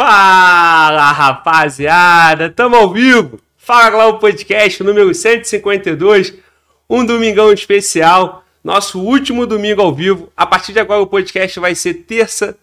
[0.00, 2.48] Fala, rapaziada!
[2.48, 3.40] Tamo ao vivo!
[3.56, 6.34] Fala lá o podcast número 152,
[6.88, 10.32] um domingão especial, nosso último domingo ao vivo.
[10.36, 12.56] A partir de agora o podcast vai ser terça,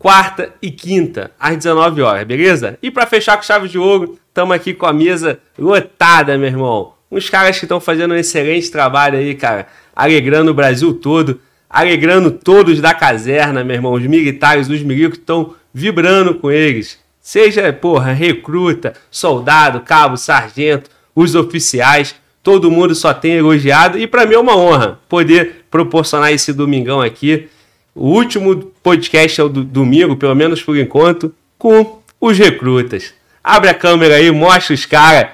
[0.00, 2.76] quarta e quinta, às 19 horas, beleza?
[2.82, 6.94] E para fechar com chave de ouro, estamos aqui com a mesa lotada, meu irmão.
[7.08, 12.32] Uns caras que estão fazendo um excelente trabalho aí, cara, alegrando o Brasil todo, alegrando
[12.32, 13.92] todos da caserna, meu irmão.
[13.92, 16.98] Os militares, os milicos estão vibrando com eles.
[17.20, 24.24] Seja, porra, recruta, soldado, cabo, sargento, os oficiais, todo mundo só tem elogiado e para
[24.24, 27.48] mim é uma honra poder proporcionar esse domingão aqui.
[27.94, 33.12] O último podcast é o do domingo, pelo menos por enquanto, com os recrutas.
[33.42, 35.30] Abre a câmera aí, mostra os caras.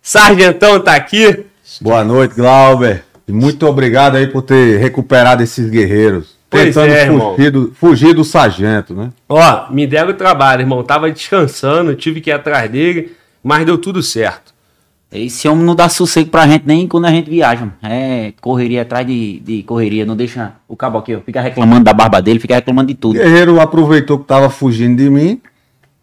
[0.00, 1.44] Sargentão tá aqui.
[1.80, 3.04] Boa noite, Glauber.
[3.28, 6.36] Muito obrigado aí por ter recuperado esses guerreiros.
[6.52, 9.10] Pois tentando é, fugir, do, fugir do sargento, né?
[9.26, 10.82] Ó, me deram o trabalho, irmão.
[10.82, 14.52] Tava descansando, tive que ir atrás dele, mas deu tudo certo.
[15.10, 17.60] Esse homem não dá sossego pra gente nem quando a gente viaja.
[17.60, 17.74] mano.
[17.82, 20.04] É correria atrás de, de correria.
[20.04, 21.20] Não deixa o cabo aqui, ó.
[21.20, 23.14] Fica reclamando da barba dele, fica reclamando de tudo.
[23.14, 25.40] guerreiro aproveitou que tava fugindo de mim.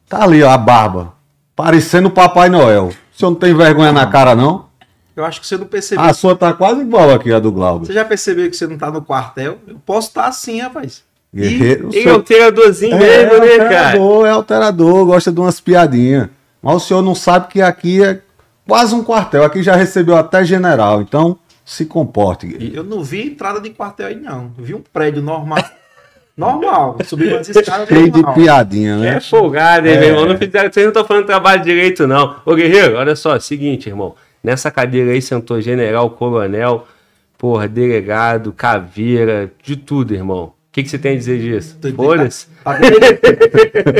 [0.07, 1.13] Tá ali, ó, a barba.
[1.55, 2.87] Parecendo o Papai Noel.
[2.87, 4.65] O senhor não tem vergonha na cara, não?
[5.19, 6.03] Eu acho que você não percebeu.
[6.05, 7.85] A sua tá quase igual aqui, a do Glauber.
[7.85, 9.57] Você já percebeu que você não tá no quartel?
[9.67, 11.03] Eu posso estar assim, rapaz.
[11.35, 11.87] Guerreiro.
[11.87, 13.63] o Ele é senhor- o treinadorzinho É, mesmo, né, cara?
[13.91, 16.29] alterador, é alterador, gosta de umas piadinhas.
[16.61, 18.19] Mas o senhor não sabe que aqui é
[18.67, 19.43] quase um quartel.
[19.43, 21.01] Aqui já recebeu até general.
[21.01, 22.73] Então, se comporte, guerreiro.
[22.73, 24.51] E Eu não vi entrada de quartel aí, não.
[24.57, 25.63] Eu vi um prédio normal.
[26.35, 26.97] normal.
[27.05, 29.17] Subi umas escadas Cheio de piadinha, né?
[29.17, 29.99] É folgado, hein, É.
[29.99, 30.25] meu irmão?
[30.25, 32.37] Não fizeram, vocês não estão fazendo trabalho direito, não.
[32.45, 34.15] Ô, Guerreiro, olha só, seguinte, irmão.
[34.43, 36.87] Nessa cadeira aí sentou general, coronel,
[37.37, 40.58] porra, delegado, caveira, de tudo, irmão.
[40.69, 41.77] O que, que você tem a dizer disso?
[41.95, 42.45] Foda-se.
[42.63, 42.77] Tá,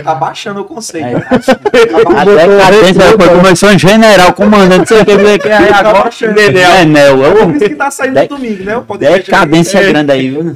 [0.03, 1.07] tá baixando o conceito.
[1.07, 6.11] É, Tá a decadência foi começou em general, comandante, sei o que, que aí agora.
[6.35, 6.71] Nenel.
[6.85, 7.17] Nenel.
[7.17, 8.83] Por ô, isso que tá saindo De- no domingo, né?
[8.87, 9.87] Podcast Decadência É.
[9.91, 10.55] grande aí, viu?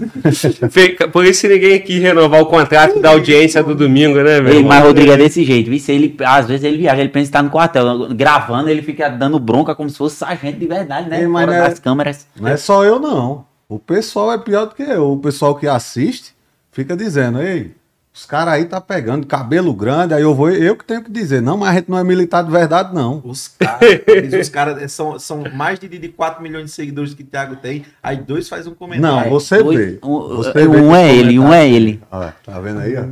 [1.12, 4.64] Por isso que ninguém quis renovar o contrato da audiência do domingo, né, meu Ei,
[4.64, 5.82] mas Rodrigo é desse jeito, viu?
[5.88, 8.10] Ele, às vezes ele viaja, ele pensa que tá no quartel.
[8.14, 11.22] Gravando, ele fica dando bronca como se fosse sargento de verdade, né?
[11.22, 12.28] Ei, mas Fora é- das câmeras.
[12.40, 13.52] Não é só eu, não.
[13.76, 15.12] O pessoal é pior do que eu.
[15.14, 16.34] O pessoal que assiste
[16.72, 17.74] fica dizendo, ei,
[18.14, 21.42] os caras aí tá pegando cabelo grande, aí eu vou, eu que tenho que dizer,
[21.42, 23.22] não, mas a gente não é militar de verdade, não.
[23.26, 27.56] Os caras, caras são, são mais de, de 4 milhões de seguidores que o Thiago
[27.56, 27.84] tem.
[28.04, 29.32] Aí dois faz um Não, comentário.
[29.32, 30.00] você Dois- vê.
[30.04, 32.02] um- Você vê um que é os ele, um é ele.
[32.12, 32.96] Olha, tá vendo aí?
[32.96, 33.06] ó?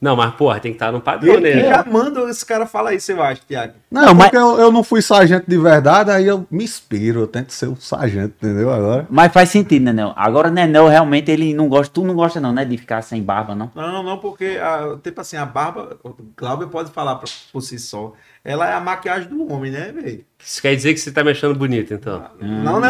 [0.00, 1.68] Não, mas, porra, tem que estar no padrão, Ele que né?
[1.70, 3.74] já manda esse cara falar isso, eu acho, Thiago.
[3.90, 7.26] Não, Não, porque eu, eu não fui sargento de verdade, aí eu me inspiro, eu
[7.26, 8.72] tento ser um sargento, entendeu?
[8.72, 9.06] Agora.
[9.10, 10.12] Mas faz sentido, Nenel.
[10.14, 11.92] Agora, Nenel, realmente, ele não gosta.
[11.92, 12.64] Tu não gosta, não, né?
[12.64, 13.72] De ficar sem barba, não.
[13.74, 17.16] Não, não, porque, a, tipo assim, a barba, o Glauber pode falar
[17.52, 18.12] por si só,
[18.50, 20.24] ela é a maquiagem do homem, né, velho?
[20.42, 22.24] Isso quer dizer que você tá me achando bonito, então.
[22.40, 22.80] Não,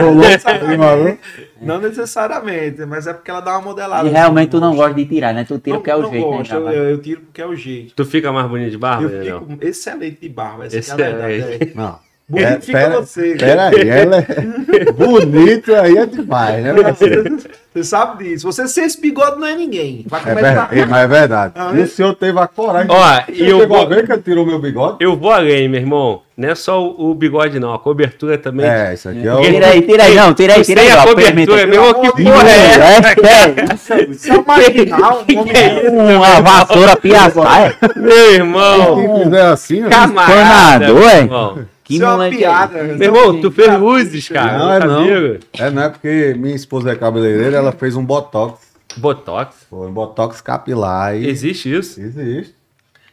[0.00, 1.20] rolou necessariamente.
[1.60, 4.08] não necessariamente, mas é porque ela dá uma modelada.
[4.08, 5.44] E realmente tu não gosta de tirar, né?
[5.44, 6.70] Tu tira Não, porque é o não jeito, gosto, né?
[6.78, 7.94] eu, eu, tiro porque é o jeito.
[7.94, 9.30] Tu fica mais bonito de barba, Eu né?
[9.30, 9.46] não?
[9.46, 11.40] fico excelente de barba, essa que é a Excelente.
[11.42, 11.72] verdade.
[11.72, 11.74] é.
[11.74, 12.07] Não.
[12.30, 13.36] Bonito É, fica pera- você.
[13.36, 16.74] Pera aí, ela é bonito aí é demais, né?
[16.74, 17.38] parceiro?
[17.72, 18.44] Você sabe disso.
[18.52, 20.04] Você sem esse bigode não é ninguém.
[20.06, 21.52] Vai É verdade, mas é verdade.
[21.56, 21.84] Ah, e é?
[21.84, 22.90] o senhor teve a coragem.
[22.90, 24.96] Ó, Você e eu chegou vou- a ver que ele tirou meu bigode?
[25.00, 26.20] Eu vou além, meu irmão.
[26.36, 27.72] Não é só o o bigode, não.
[27.72, 28.66] A cobertura também.
[28.66, 29.40] É, isso aqui é o.
[29.40, 30.86] Tira aí, tira aí, não, tira aí, tira aí.
[30.88, 32.84] sem a ó, cobertura, meu irmão, que porra é de essa?
[32.84, 34.10] É, é.
[34.10, 35.24] Isso é um marginal.
[35.28, 37.74] um é Uma vassoura piaçaia.
[37.96, 40.84] Meu irmão, Quem fizer assim, camarada.
[40.84, 41.77] Espanador, meu é?
[41.88, 42.36] Que Isso é uma moleque.
[42.36, 42.84] piada.
[42.84, 44.58] Meu irmão, tu fez luzes, cara.
[44.58, 45.38] Não, no é não.
[45.54, 48.60] É, não é porque minha esposa é cabeleireira, ela fez um botox.
[48.98, 49.56] Botox.
[49.70, 51.16] Foi um botox capilar.
[51.16, 51.26] E...
[51.26, 51.98] Existe isso?
[51.98, 52.54] Existe.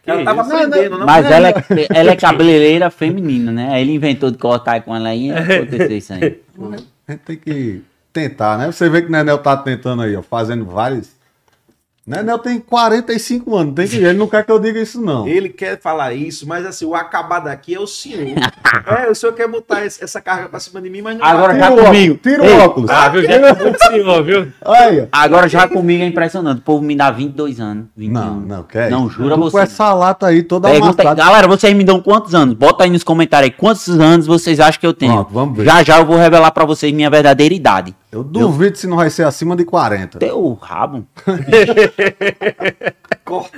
[0.06, 0.54] Ela tava isso?
[0.54, 1.06] aprendendo, não?
[1.06, 1.54] Mas ela é,
[1.90, 3.70] ela é cabeleireira feminina, né?
[3.72, 6.42] Aí ele inventou de cortar com ela aí e aconteceu isso aí.
[7.08, 7.82] A gente tem que
[8.12, 8.70] tentar, né?
[8.70, 11.15] Você vê que o Nenel tá tentando aí, ó, fazendo vários.
[12.08, 13.96] Nenel tem 45 anos, tem que...
[13.96, 15.28] ele não quer que eu diga isso, não.
[15.28, 18.28] Ele quer falar isso, mas assim, o acabado aqui é o senhor.
[18.86, 21.54] é, o senhor quer botar esse- essa carga pra cima de mim, mas não Agora
[21.54, 21.60] vai.
[21.60, 22.20] já Tira o comigo.
[22.22, 22.90] tira Ei, o óculos.
[22.92, 23.24] Ah, viu?
[23.24, 24.48] Já muito senhor, viu?
[24.64, 25.06] Aí, ó.
[25.12, 26.60] Agora já comigo é impressionante.
[26.60, 27.86] O povo me dá 22 anos.
[27.98, 28.14] 21.
[28.14, 29.16] Não, não, quer Não, isso?
[29.16, 29.52] jura você.
[29.54, 31.24] Com essa lata aí toda Pergunta aí, amassada.
[31.32, 32.54] galera, vocês me dão quantos anos?
[32.54, 35.14] Bota aí nos comentários aí quantos anos vocês acham que eu tenho.
[35.14, 35.66] Pronto, vamos ver.
[35.66, 37.96] Já já eu vou revelar pra vocês minha verdadeira idade.
[38.16, 40.20] Eu duvido se não vai ser acima de 40.
[40.20, 41.06] Teu rabo.
[43.26, 43.58] Corta.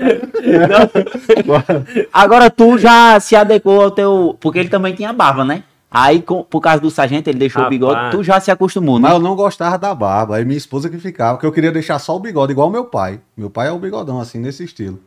[2.12, 4.36] Agora tu já se adequou ao teu.
[4.40, 5.64] Porque ele também tinha barba, né?
[5.90, 7.76] Aí, com- por causa do sargento, ele deixou Rapaz.
[7.76, 9.04] o bigode, tu já se acostumou, né?
[9.04, 10.36] Mas eu não gostava da barba.
[10.36, 13.20] Aí minha esposa que ficava, porque eu queria deixar só o bigode, igual meu pai.
[13.38, 15.00] Meu pai é o bigodão, assim, nesse estilo.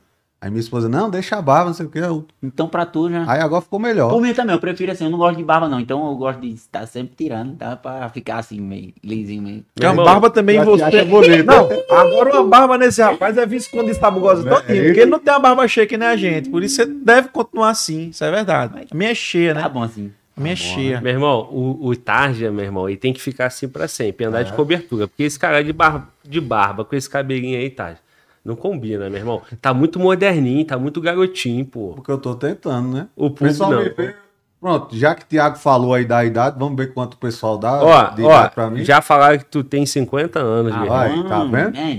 [0.43, 1.99] Aí minha esposa, não, deixa a barba, não sei o que.
[2.43, 3.31] Então pra tu já.
[3.31, 4.09] Aí agora ficou melhor.
[4.09, 6.41] Por mim também, eu prefiro assim, eu não gosto de barba não, então eu gosto
[6.41, 7.77] de estar sempre tirando, tá?
[7.77, 9.65] Pra ficar assim, meio lisinho meio.
[9.75, 10.83] Porque a barba também já te você.
[10.85, 11.45] acha bonito.
[11.45, 14.85] Não, agora uma barba nesse rapaz é visto quando está bugosa É, todinho.
[14.87, 16.49] Porque ele não tem uma barba cheia que nem a gente.
[16.49, 18.09] Por isso você deve continuar assim.
[18.09, 18.87] Isso é verdade.
[18.91, 19.69] A minha é cheia, Tá né?
[19.69, 20.11] bom assim.
[20.35, 21.01] A minha é Tá cheia.
[21.03, 24.41] Meu irmão, o, o Tarja, meu irmão, ele tem que ficar assim pra sempre, andar
[24.41, 24.45] É.
[24.45, 25.07] de cobertura.
[25.07, 27.99] Porque esse cara de, bar, de barba com esse cabelinho aí, Tarja,
[28.45, 29.43] não combina, meu irmão.
[29.61, 31.93] Tá muito moderninho, tá muito garotinho, pô.
[31.95, 33.07] Porque eu tô tentando, né?
[33.17, 33.83] O público pessoal não.
[33.83, 34.15] me vê.
[34.61, 37.83] Pronto, já que o Thiago falou aí da idade, vamos ver quanto o pessoal dá
[37.83, 38.85] Ó, de ó, idade pra mim.
[38.85, 40.99] já falaram que tu tem 50 anos, meu irmão.
[40.99, 41.77] vai, tá vendo?
[41.79, 41.91] É,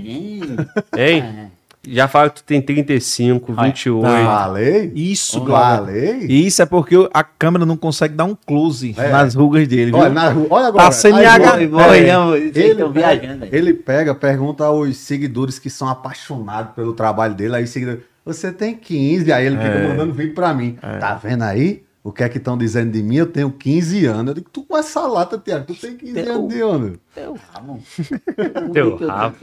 [0.96, 1.12] é.
[1.12, 1.52] Hein?
[1.88, 1.92] É.
[1.94, 4.01] Já falaram que tu tem 35, Olha, 28.
[4.25, 4.92] Falei?
[4.95, 5.78] Isso, Glauber.
[5.78, 6.18] Falei?
[6.28, 9.10] Isso é porque a câmera não consegue dar um close É.
[9.10, 10.00] nas rugas dele, viu?
[10.00, 10.86] Olha, na olha agora.
[10.86, 12.38] Tá sem Boa, É.
[12.54, 17.68] Ele viajando, ele pega, pergunta aos seguidores que são apaixonados pelo trabalho dele, aí o
[17.68, 19.88] seguidor, você tem 15, aí ele fica É.
[19.88, 20.78] mandando vídeo pra mim.
[21.00, 21.83] Tá vendo aí?
[22.04, 23.18] O que é que estão dizendo de mim?
[23.18, 24.30] Eu tenho 15 anos.
[24.30, 27.00] Eu digo, tu com essa lata, Tiago, tu tem 15 Teu- anos de onde?
[27.13, 27.80] Teu rabo.
[28.74, 29.36] Teu rabo.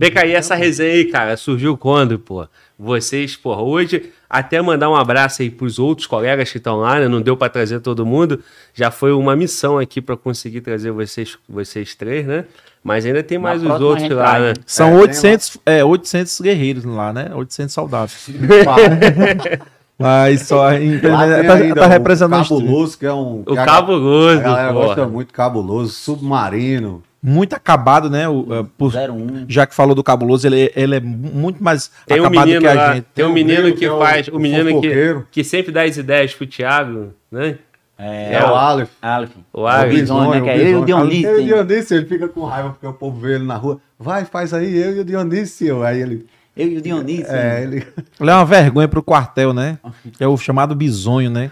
[0.00, 2.48] Vem cá, e essa resenha aí, cara, surgiu quando, pô?
[2.78, 7.06] Vocês, porra, hoje, até mandar um abraço aí pros outros colegas que estão lá, né?
[7.06, 8.40] Não deu pra trazer todo mundo.
[8.72, 12.46] Já foi uma missão aqui pra conseguir trazer vocês, vocês três, né?
[12.82, 14.54] Mas ainda tem mais os outros lá, né?
[14.64, 17.30] São É, tem 800, é, 800 guerreiros lá, né?
[17.34, 18.26] 800 soldados.
[19.98, 23.42] Mas só, tá, tá o representando os- Cabuloso, que é um...
[23.46, 24.86] O cabuloso, A galera porra.
[24.86, 27.02] gosta muito cabuloso, submarino.
[27.22, 28.28] Muito acabado, né?
[28.28, 29.44] O, é, por- 01.
[29.48, 32.66] já que falou do cabuloso, ele, ele é muito mais Tem um acabado menino que
[32.68, 33.04] a lá, gente.
[33.14, 35.44] tem um Tem o menino que que é o- faz, o o menino que, que
[35.44, 37.58] sempre dá as ideias pro Thiago, né?
[37.98, 38.88] É, É, o Aleph.
[39.02, 39.30] Aleph.
[39.52, 39.92] O Aleph.
[39.92, 40.40] Bisonho, né?
[40.40, 41.28] Que é ele e o Dionísio.
[41.30, 41.64] Ele e o?
[41.64, 43.78] Dionísio, ele fica com raiva porque o povo vê ele na rua.
[43.98, 45.82] Vai, faz aí, eu e o Dionísio.
[45.82, 46.26] Aí ele.
[46.56, 47.30] Eu e o Dionísio.
[47.30, 47.86] É, ele.
[48.18, 49.78] Ele é uma vergonha pro quartel, né?
[50.18, 51.50] É o chamado bisonho, né?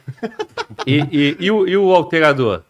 [0.87, 2.63] E, e, e o, e o alterador?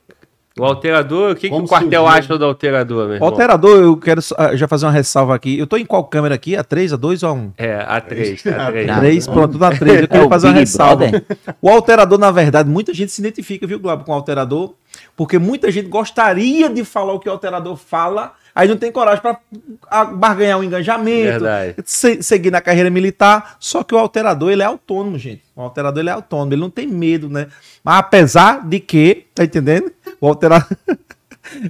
[0.59, 2.07] O alterador, o que, que o quartel surgiu?
[2.19, 5.59] acha do alterador, meu O alterador, eu quero ah, já fazer uma ressalva aqui.
[5.59, 6.57] Eu tô em qual câmera aqui?
[6.57, 7.53] A 3, a 2 ou a 1?
[7.57, 8.87] É, a 3, a 3.
[8.87, 8.99] Não.
[8.99, 9.97] 3, pronto, na 3.
[9.99, 11.07] Eu É quero o fazer uma ressalva.
[11.09, 11.25] Brother.
[11.61, 14.75] O alterador, na verdade, muita gente se identifica, viu, Glauber, com o alterador,
[15.17, 19.23] porque muita gente gostaria de falar o que o alterador fala, aí não tem coragem
[19.23, 21.75] para barganhar um engajamento, Verdade.
[21.85, 23.57] se- seguir na carreira militar.
[23.61, 25.43] Só que o alterador, ele é autônomo, gente.
[25.55, 27.47] O alterador, ele é autônomo, ele não tem medo, né?
[27.85, 29.91] Mas apesar de que, tá entendendo?
[30.21, 30.69] O alterador.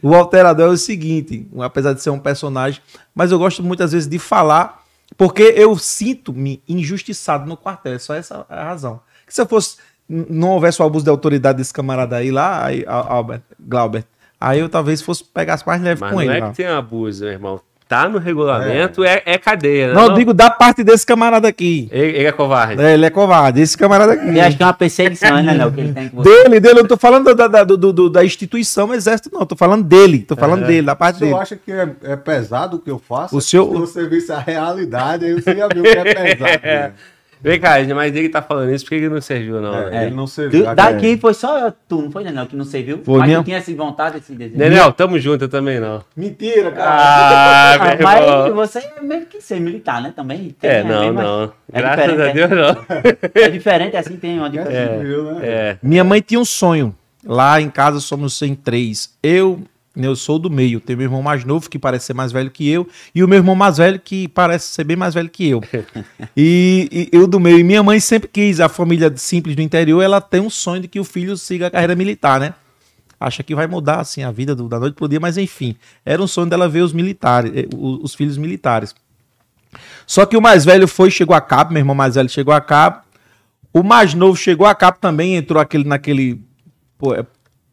[0.03, 2.81] O alterador é o seguinte, apesar de ser um personagem,
[3.15, 4.83] mas eu gosto muitas vezes de falar,
[5.17, 9.01] porque eu sinto-me injustiçado no quartel, é só essa a razão.
[9.25, 9.77] Que se eu fosse,
[10.09, 14.05] não houvesse o abuso de autoridade desse camarada aí lá, aí, Al- Albert, Glauber,
[14.41, 16.37] aí eu talvez fosse pegasse mais leve Mas com não ele.
[16.39, 16.51] é lá.
[16.51, 17.61] que tem abuso, meu irmão.
[17.89, 19.95] Tá no regulamento, é, é cadeia, né?
[19.95, 21.89] Não, eu digo da parte desse camarada aqui.
[21.91, 22.83] Ele, ele é covarde.
[22.83, 24.29] É, ele é covarde, esse camarada aqui.
[24.29, 25.73] Ele acha que é uma perseguição, né, Léo?
[25.73, 28.23] Que ele tem que Dele, dele, eu não tô falando da, da, do- do- da
[28.23, 31.31] instituição exército, não, eu tô falando dele, tô falando dele, da parte O dele.
[31.31, 33.35] senhor acha que é, é pesado o que eu faço?
[33.35, 36.95] O senhor- Se você visse a realidade, aí você ia ver o que é pesado.
[37.43, 37.51] né?
[37.51, 39.75] Vem cá, mas ele tá falando isso porque ele não serviu, não.
[39.75, 40.07] É, né?
[40.07, 40.65] Ele não serviu.
[40.65, 43.01] Tu- daqui foi só tu, não foi, Daniel, que não serviu?
[43.05, 43.43] Foi mas mesmo?
[43.43, 44.59] tu tinha essa vontade, esse desejo.
[44.59, 46.03] Nenel, tamo junto, eu também não.
[46.17, 46.91] Mentira, cara.
[46.91, 48.55] Ah, Ah, mas irmão.
[48.55, 50.13] você é meio que ser militar, né?
[50.15, 50.55] Também.
[50.61, 51.53] Tem, É, né, não, mais- não.
[51.73, 52.85] É Graças a diferente, Deus, não.
[53.35, 54.77] É, é diferente, assim tem uma diferença.
[54.79, 55.41] É, civil, né?
[55.47, 55.77] É.
[55.83, 56.95] Minha mãe tinha um sonho.
[57.25, 59.11] Lá em casa somos em três.
[59.23, 59.61] Eu,
[60.07, 60.81] eu sou do meio.
[60.81, 63.39] Tenho meu irmão mais novo, que parece ser mais velho que eu, e o meu
[63.39, 65.63] irmão mais velho, que parece ser bem mais velho que eu.
[66.37, 67.59] e, e eu do meio.
[67.59, 70.89] E minha mãe sempre quis, a família simples do interior, ela tem um sonho de
[70.89, 72.55] que o filho siga a carreira militar, né?
[73.21, 75.75] Acha que vai mudar assim a vida do- da noite pro dia, mas enfim,
[76.05, 78.95] era um sonho dela ver os militares, eh, os, os filhos militares.
[80.07, 82.61] Só que o mais velho foi, chegou a cabo, meu irmão mais velho chegou a
[82.61, 83.01] cabo.
[83.73, 86.41] O mais novo chegou a cabo também, entrou aquele naquele.
[86.97, 87.25] Pô, é,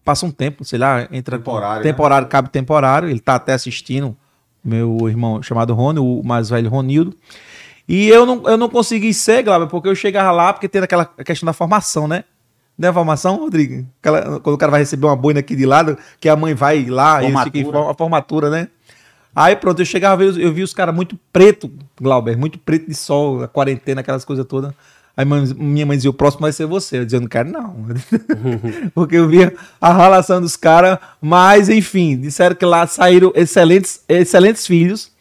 [0.06, 1.38] passa um tempo, sei lá, entra.
[1.38, 1.92] Temporário, né?
[1.92, 3.10] Temporário, cabo temporário.
[3.10, 4.16] Ele tá até assistindo,
[4.64, 7.14] meu irmão chamado Rony, o mais velho Ronildo.
[7.88, 11.06] E eu não, eu não consegui ser, Glauber, porque eu chegava lá, porque tem aquela
[11.06, 12.24] questão da formação, né?
[12.78, 13.86] Não é formação, Rodrigo?
[14.02, 16.86] Aquela- quando o cara vai receber uma boina aqui de lado, que a mãe vai
[16.86, 17.52] lá e Formatura.
[17.66, 18.68] fica a formatura, né?
[19.36, 21.72] Aí pronto, eu chegava, eu, eu vi os caras muito preto,
[22.02, 24.74] Glauber, muito preto de sol, a quarentena, aquelas coisas todas.
[25.18, 26.98] Aí minha mãe dizia, o próximo vai ser você.
[27.00, 27.86] Eu dizia, eu não quero não.
[28.94, 34.68] Porque eu via a relação dos caras, mas enfim, disseram que lá saíram excelentes, excelentes
[34.68, 35.12] filhos,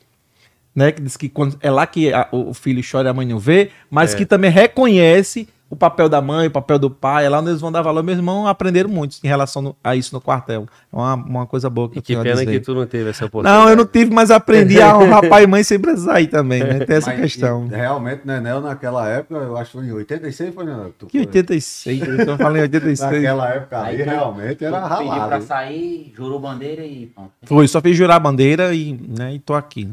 [0.75, 0.91] né?
[0.91, 3.39] Que diz que quando, é lá que a- o filho chora e a mãe não
[3.39, 4.17] vê, mas É.
[4.17, 7.61] que também reconhece o papel da mãe, o papel do pai, é lá onde eles
[7.61, 8.02] vão dar valor.
[8.02, 10.66] Meu irmão aprenderam muito em relação no- a isso no quartel.
[10.93, 12.47] É uma, uma coisa boa que E eu que pena dizer.
[12.47, 13.64] que tu não teve essa oportunidade.
[13.64, 16.62] Não, eu não tive, mas aprendi a honrar pai e mãe sem precisar ir também,
[16.62, 16.78] né?
[16.81, 17.66] Tem essa Mas, questão.
[17.71, 20.95] e, Realmente, Nenel, naquela época, eu acho que foi em 86, foi, Nenel?
[20.99, 21.26] Tu Que foi?
[21.26, 23.12] 86, eu falando em 86.
[23.23, 25.45] Naquela época ali, Aí, realmente era Tu pediu pra ralado.
[25.45, 27.31] sair, jurou bandeira e pronto.
[27.45, 29.88] Foi, só fiz jurar a bandeira e, né, e tô aqui.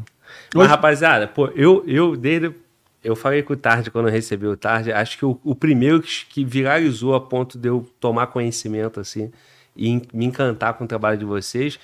[0.54, 2.52] Mas, rapaziada, pô, eu, eu desde.
[3.02, 4.92] Eu falei com o Tarde quando eu recebi o Tarde.
[4.92, 9.30] Acho que o, o primeiro que, que viralizou a ponto de eu tomar conhecimento, assim,
[9.76, 11.78] e me encantar com o trabalho de vocês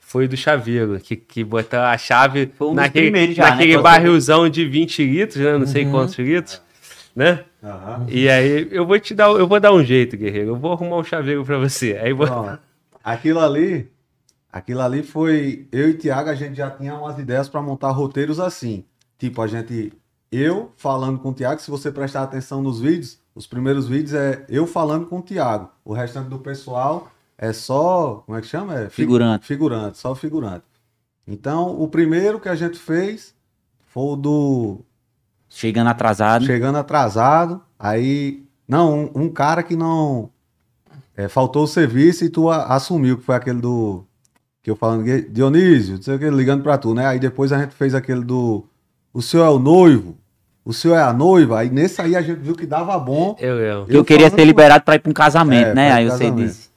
[0.00, 3.82] foi do Chaveiro, que, que botou a chave Foi um naquele, já, né, naquele quando-
[3.84, 5.52] barrilzão de 20 litros, né?
[5.52, 5.66] Não Uhum.
[5.66, 6.60] sei quantos litros,
[7.16, 7.44] né?
[7.62, 8.06] Aham.
[8.10, 10.50] E aí eu vou te dar, eu vou dar um jeito, guerreiro.
[10.50, 11.96] Eu vou arrumar um chaveiro pra você.
[12.02, 12.26] Aí vou...
[13.02, 13.88] Aquilo ali,
[14.52, 15.66] aquilo ali foi.
[15.72, 18.84] Eu e Tiago, a gente já tinha umas ideias para montar roteiros assim.
[19.18, 19.92] Tipo, a gente.
[20.36, 24.44] Eu falando com o Tiago, se você prestar atenção nos vídeos, os primeiros vídeos é
[24.48, 25.70] eu falando com o Tiago.
[25.84, 28.22] O restante do pessoal é só.
[28.26, 28.74] Como é que chama?
[28.74, 29.46] É fi- Figurante.
[29.46, 30.64] Figurante, só figurante.
[31.26, 33.34] Então, o primeiro que a gente fez
[33.86, 34.78] foi o do
[35.48, 36.44] Chegando atrasado.
[36.44, 40.30] chegando atrasado, aí não, um, um cara que não
[41.16, 44.04] é, faltou o serviço e tu a- assumiu, que foi aquele do
[44.62, 47.06] que eu falando, Dionísio, não sei o que, ligando pra tu, né?
[47.06, 48.64] Aí depois a gente fez aquele do
[49.12, 50.16] o senhor é o noivo,
[50.64, 53.36] o senhor é a noiva, aí nesse aí a gente viu que dava bom.
[53.38, 53.92] Eu lembro.
[53.92, 55.92] Eu, queria falando ser liberado pra ir pra um casamento, É, né?
[55.92, 56.70] Aí pro você disse.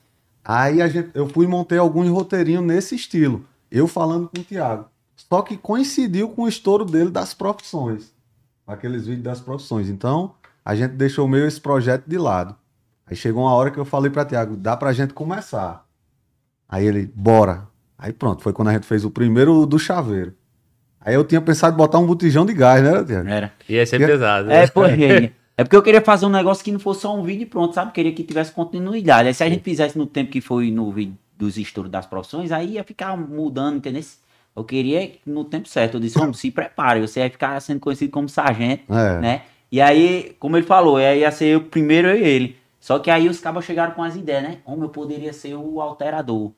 [0.43, 4.43] Aí a gente, eu fui e montei alguns roteirinhos nesse estilo, eu falando com o
[4.43, 4.85] Thiago.
[5.15, 8.13] Só que coincidiu com o estouro dele das profissões.
[8.65, 9.89] Aqueles vídeos das profissões.
[9.89, 12.55] Então, a gente deixou meio esse projeto de lado.
[13.05, 15.85] Aí chegou uma hora que eu falei pra Thiago, dá pra gente começar.
[16.67, 17.67] Aí ele, bora.
[17.97, 20.33] Aí pronto, foi quando a gente fez o primeiro do chaveiro.
[21.07, 23.29] Aí eu tinha pensado em botar um botijão de gás, né, Thiago?
[23.29, 23.53] Era.
[23.69, 24.51] Ia ser E- pesado.
[24.51, 27.43] É, porque, é porque eu queria fazer um negócio que não fosse só um vídeo
[27.43, 27.93] e pronto, sabe?
[27.93, 29.29] Queria que tivesse continuidade.
[29.29, 32.51] Aí se a gente fizesse no tempo que foi no vídeo dos estudos das profissões,
[32.51, 34.03] aí ia ficar mudando, entendeu?
[34.53, 35.93] Eu queria que no tempo certo.
[35.95, 39.19] Eu disse, vamos, se prepare, você vai ficar sendo conhecido como sargento, É.
[39.21, 39.41] né?
[39.71, 42.57] E aí, como ele falou, aí ia ser eu primeiro eu e ele.
[42.81, 44.57] Só que aí os cabos chegaram com as ideias, né?
[44.65, 46.51] Como eu poderia ser o alterador.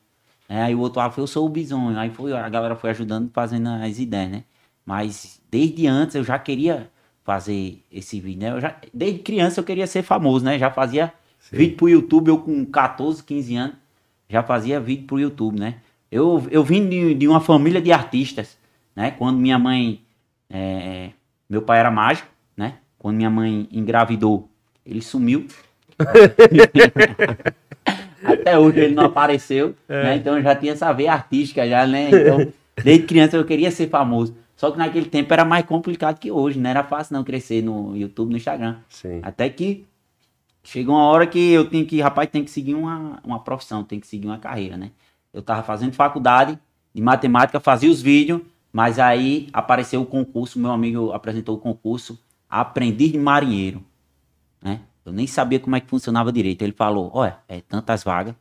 [0.49, 1.97] É, aí o outro ah, foi, eu sou o bisonho.
[1.99, 4.43] Aí foi, a galera foi ajudando, fazendo as ideias, né?
[4.83, 6.89] Mas desde antes eu já queria
[7.23, 8.51] fazer esse vídeo, né?
[8.51, 10.57] Eu já, desde criança eu queria ser famoso, né?
[10.57, 11.13] Já fazia
[11.51, 13.75] vídeo pro YouTube, eu com 14, 15 anos,
[14.27, 15.75] já fazia vídeo pro YouTube, né?
[16.11, 18.57] Eu, eu vim de, de uma família de artistas,
[18.95, 19.11] né?
[19.11, 20.01] Quando minha mãe...
[20.49, 21.11] é,
[21.47, 22.27] meu pai era mágico,
[22.57, 22.79] né?
[22.97, 24.49] Quando minha mãe engravidou,
[24.83, 25.45] ele sumiu.
[28.23, 30.15] Até hoje ele não apareceu, né?
[30.15, 32.09] Então eu já tinha essa veia artística já, né?
[32.09, 32.51] Então,
[32.83, 34.35] desde criança eu queria ser famoso.
[34.55, 37.95] Só que naquele tempo era mais complicado que hoje, não era fácil não crescer no
[37.95, 38.77] YouTube, no Instagram.
[38.89, 39.21] Sim.
[39.23, 39.85] Até que
[40.63, 43.99] chegou uma hora que eu tinha que, rapaz, tem que seguir uma, uma profissão, tem
[43.99, 44.91] que seguir uma carreira, né?
[45.33, 46.59] Eu tava fazendo faculdade
[46.93, 52.19] de matemática, fazia os vídeos, mas aí apareceu o concurso, meu amigo apresentou o concurso
[52.49, 53.83] Aprendiz de Marinheiro,
[54.61, 54.81] né?
[55.09, 56.61] Eu nem sabia como é que funcionava direito.
[56.61, 58.35] Ele falou, olha, é tantas vagas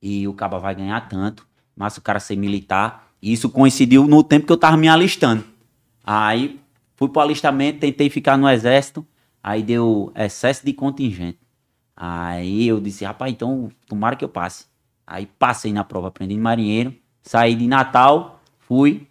[0.00, 4.22] e o caba vai ganhar tanto, mas o cara ser militar, e isso coincidiu no
[4.22, 5.44] tempo que eu tava me alistando.
[6.04, 6.60] Aí
[6.96, 9.06] fui pro alistamento, tentei ficar no exército,
[9.42, 11.38] aí deu excesso de contingente.
[11.96, 14.66] Aí eu disse, rapaz, então tomara que eu passe.
[15.06, 19.06] Aí passei na prova, aprendi de marinheiro, saí de Natal, fui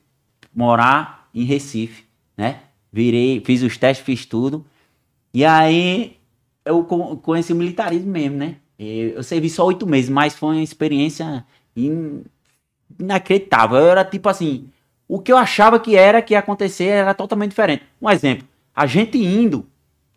[0.53, 2.61] morar em Recife, né?
[2.91, 4.65] Virei, fiz os testes, fiz tudo.
[5.31, 6.18] E aí
[6.69, 8.57] eu co- conheci o militarismo mesmo, né?
[8.77, 11.45] Eu, eu servi só oito meses, mas foi uma experiência
[11.75, 12.23] in-
[12.99, 13.77] inacreditável.
[13.77, 14.69] Eu era tipo assim,
[15.07, 17.83] o que eu achava que era que ia acontecer era totalmente diferente.
[18.01, 19.65] Um exemplo, a gente indo,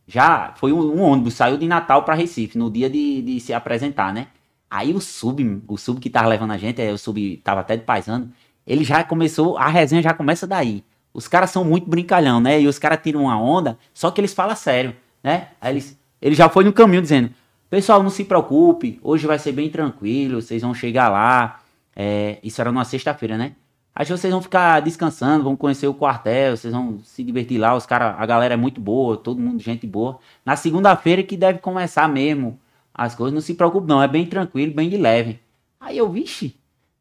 [0.06, 3.52] já foi um, um ônibus, saiu de Natal para Recife, no dia de, de se
[3.52, 4.28] apresentar, né?
[4.70, 7.76] Aí o sub, o sub que tava levando a gente, é, o sub tava até
[7.76, 8.32] de paisano,
[8.66, 10.84] ele já começou, a resenha já começa daí.
[11.12, 12.60] Os caras são muito brincalhão, né?
[12.60, 15.48] E os caras tiram uma onda, só que eles falam sério, né?
[15.60, 17.30] Aí eles, ele já foi no caminho dizendo,
[17.68, 21.60] pessoal, não se preocupe, hoje vai ser bem tranquilo, vocês vão chegar lá.
[21.94, 23.52] É, isso era numa sexta-feira, né?
[23.94, 27.84] Aí vocês vão ficar descansando, vão conhecer o quartel, vocês vão se divertir lá, os
[27.84, 30.18] cara, a galera é muito boa, todo mundo gente boa.
[30.46, 32.58] Na segunda-feira que deve começar mesmo
[32.94, 35.40] as coisas, não se preocupe não, é bem tranquilo, bem de leve.
[35.78, 36.56] Aí eu, vixe,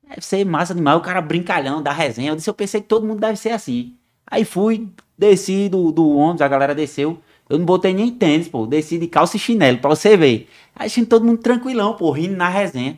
[0.06, 2.32] deve ser massa demais, o cara brincalhão da resenha.
[2.32, 3.96] Eu disse, eu pensei que todo mundo deve ser assim.
[4.28, 7.22] Aí fui, desci do, do ônibus, a galera desceu.
[7.52, 10.48] Eu não botei nem tênis, pô, desci de calça e chinelo, pra você ver.
[10.74, 12.98] Aí gente todo mundo tranquilão, pô, rindo na resenha.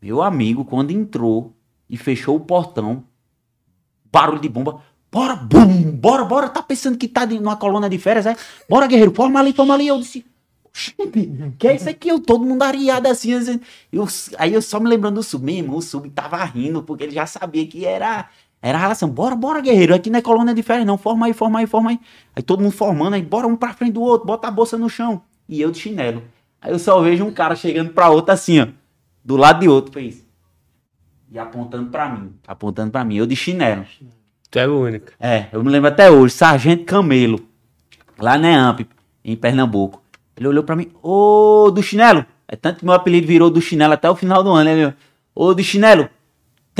[0.00, 1.52] Meu amigo, quando entrou
[1.88, 3.02] e fechou o portão,
[4.12, 4.80] barulho de bomba.
[5.10, 6.48] Bora, bum, bora, bora.
[6.48, 8.36] Tá pensando que tá numa coluna de férias, é?
[8.68, 9.88] Bora, guerreiro, forma ali, forma ali.
[9.88, 10.24] Eu disse,
[10.72, 12.10] gente, que é isso aqui?
[12.10, 13.32] Eu, todo mundo ariado assim.
[13.32, 13.60] assim.
[13.92, 14.06] Eu,
[14.38, 17.12] aí eu só me lembrando do sub, meu irmão, o sub tava rindo, porque ele
[17.12, 18.30] já sabia que era,
[18.62, 19.08] era a relação.
[19.08, 20.98] Bora, bora, guerreiro, aqui não é colônia de férias, não.
[20.98, 22.00] Forma aí, forma aí, forma aí.
[22.36, 24.88] Aí todo mundo formando, aí bora um pra frente do outro, bota a bolsa no
[24.88, 25.22] chão.
[25.48, 26.22] E eu de chinelo.
[26.60, 28.66] Aí eu só vejo um cara chegando pra outro assim, ó.
[29.24, 30.26] Do lado de outro, fez.
[31.30, 32.32] E apontando pra mim.
[32.46, 33.16] Apontando pra mim.
[33.16, 33.84] Eu de chinelo.
[34.50, 35.12] Tu é o único.
[35.18, 37.40] É, eu me lembro até hoje, Sargento Camelo,
[38.18, 38.86] lá na EAMP,
[39.24, 40.02] em Pernambuco.
[40.36, 42.26] Ele olhou pra mim, ô do chinelo.
[42.48, 44.92] É tanto que meu apelido virou do chinelo até o final do ano, né, meu?
[45.34, 46.08] Ô do chinelo,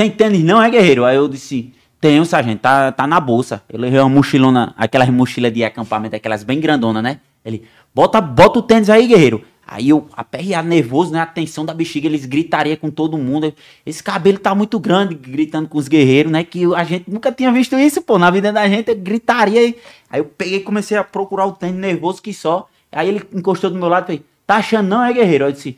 [0.01, 1.05] tem tênis não, é guerreiro?
[1.05, 3.61] Aí eu disse, tenho, sargento, tá, tá na bolsa.
[3.69, 7.19] Eu levei uma mochilona, aquelas mochilas de acampamento, aquelas bem grandonas, né?
[7.45, 9.43] Ele, bota, bota o tênis aí, guerreiro.
[9.67, 11.19] Aí eu, aperreado, nervoso, né?
[11.19, 13.53] A tensão da bexiga, eles gritariam com todo mundo.
[13.85, 16.43] Esse cabelo tá muito grande, gritando com os guerreiros, né?
[16.43, 18.17] Que a gente nunca tinha visto isso, pô.
[18.17, 19.61] Na vida da gente, gritaria.
[20.09, 22.67] Aí, eu peguei comecei a procurar o tênis, nervoso que só.
[22.91, 25.45] Aí ele encostou do meu lado e fez, tá achando não, é guerreiro?
[25.45, 25.77] Eu disse,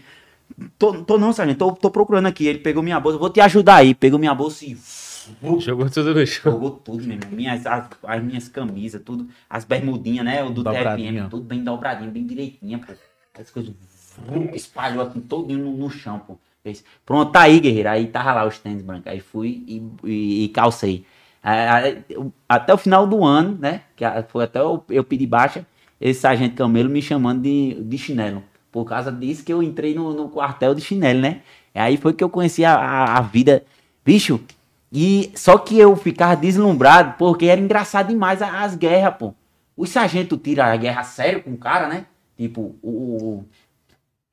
[0.77, 2.45] tô, tô não, sargento, tô, tô procurando aqui.
[2.45, 3.93] Ele pegou minha bolsa, vou te ajudar aí.
[3.93, 4.77] Pegou minha bolsa e...
[5.59, 6.51] Jogou tudo no chão.
[6.51, 7.31] Jogou tudo, meu irmão.
[7.31, 9.27] Minhas, as, as minhas camisas, tudo.
[9.49, 10.43] As bermudinhas, né?
[10.43, 10.63] O do.
[10.63, 12.91] TFM, tudo bem dobradinho, bem direitinho, pô.
[13.39, 13.73] As coisas
[14.53, 16.37] espalhou assim, todo no, no chão, pô.
[16.61, 17.89] Fez, Pronto, tá aí, guerreiro.
[17.89, 19.07] Aí tava lá os tênis brancos.
[19.07, 21.05] Aí fui e, e- e calcei.
[21.41, 22.03] Aí,
[22.47, 23.81] até o final do ano, né?
[23.95, 25.65] Que foi até eu, eu pedir baixa,
[25.99, 28.43] esse sargento Camelo me chamando de, de chinelo.
[28.73, 31.43] Por causa disso que eu entrei no, no quartel de chinelo, né?
[31.75, 33.63] Aí foi que eu conheci a, a, a vida.
[34.03, 34.41] Bicho,
[34.91, 39.35] e só que eu ficava deslumbrado porque era engraçado demais as guerras, pô.
[39.77, 42.07] O sargento tira a guerra a sério com o cara, né?
[42.35, 43.45] Tipo, o,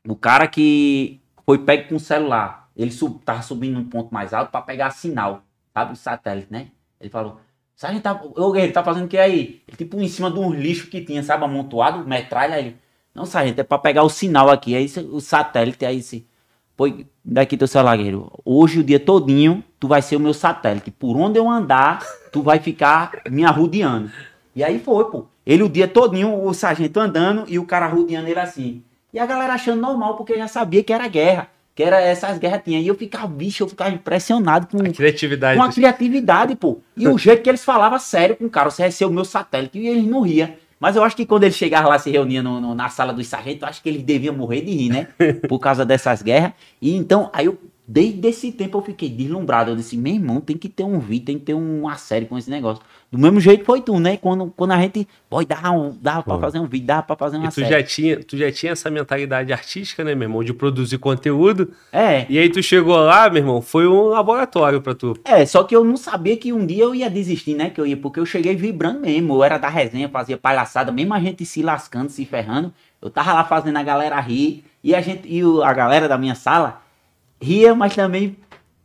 [0.09, 2.71] o cara que foi pego com o celular.
[2.75, 5.43] Ele sub, tava subindo num ponto mais alto pra pegar sinal,
[5.75, 5.93] sabe?
[5.93, 6.69] O satélite, né?
[6.99, 7.39] Ele falou,
[7.77, 9.63] sargento, tá, guerreiro, tá fazendo o que aí?
[9.69, 11.45] Ele, tipo, em cima de um lixo que tinha, sabe?
[11.45, 12.59] Amontoado, metralha.
[12.59, 12.77] Ele,
[13.15, 14.75] não, sargento, é pra pegar o sinal aqui.
[14.77, 16.27] Aí cê- o satélite, aí se
[16.77, 16.87] Pô,
[17.23, 18.33] daqui teu celular, guerreiro.
[18.43, 20.91] Hoje, o dia todinho, tu vai ser o meu satélite.
[20.91, 22.03] Por onde eu andar,
[22.33, 24.11] tu vai ficar me arrudeando.
[24.57, 25.27] E aí foi, pô.
[25.45, 28.83] Ele o dia todinho, o sargento andando e o cara arrudeando ele assim.
[29.13, 31.49] E a galera achando normal, porque já sabia que era guerra.
[31.75, 32.81] Que era essas guerras tinha.
[32.81, 35.59] E eu ficava, bicho, eu ficava impressionado com, A criatividade.
[35.59, 36.79] com a criatividade, pô.
[36.97, 39.27] E o jeito que eles falavam sério com o cara, você vai ser o meu
[39.27, 39.79] satélite.
[39.79, 40.49] E eles não riam.
[40.81, 43.27] Mas eu acho que quando eles chegavam lá, se reuniam no- no- na sala dos
[43.29, 45.09] sargentos, eu acho que eles deviam morrer de rir, né?
[45.47, 46.53] Por causa dessas guerras.
[46.81, 47.59] E então, aí eu,
[47.93, 49.73] desde esse tempo, eu fiquei deslumbrado.
[49.73, 52.39] Eu disse, meu irmão, tem que ter um vídeo, tem que ter uma série com
[52.39, 52.81] esse negócio.
[53.11, 54.17] Do mesmo jeito foi tu, né?
[54.17, 57.37] Quando, quando a gente, pô, dá, um, dá pra fazer um vídeo, dá pra fazer
[57.39, 57.69] uma E tu série.
[57.69, 60.45] já, tinha, tu já tinha essa mentalidade artística, né, meu irmão?
[60.45, 61.73] De produzir conteúdo.
[61.93, 65.17] É, E aí tu chegou lá, meu irmão, foi um laboratório pra tu.
[65.25, 67.71] É, só que eu não sabia que um dia eu ia desistir, né?
[67.71, 69.35] Que eu ia, porque eu cheguei vibrando mesmo.
[69.35, 72.73] Eu era da resenha, fazia palhaçada, mesmo a gente se lascando, se ferrando.
[73.03, 74.63] Eu tava lá fazendo a galera rir.
[74.85, 76.81] E a gente, e a galera da minha sala
[77.41, 78.37] ria, mas também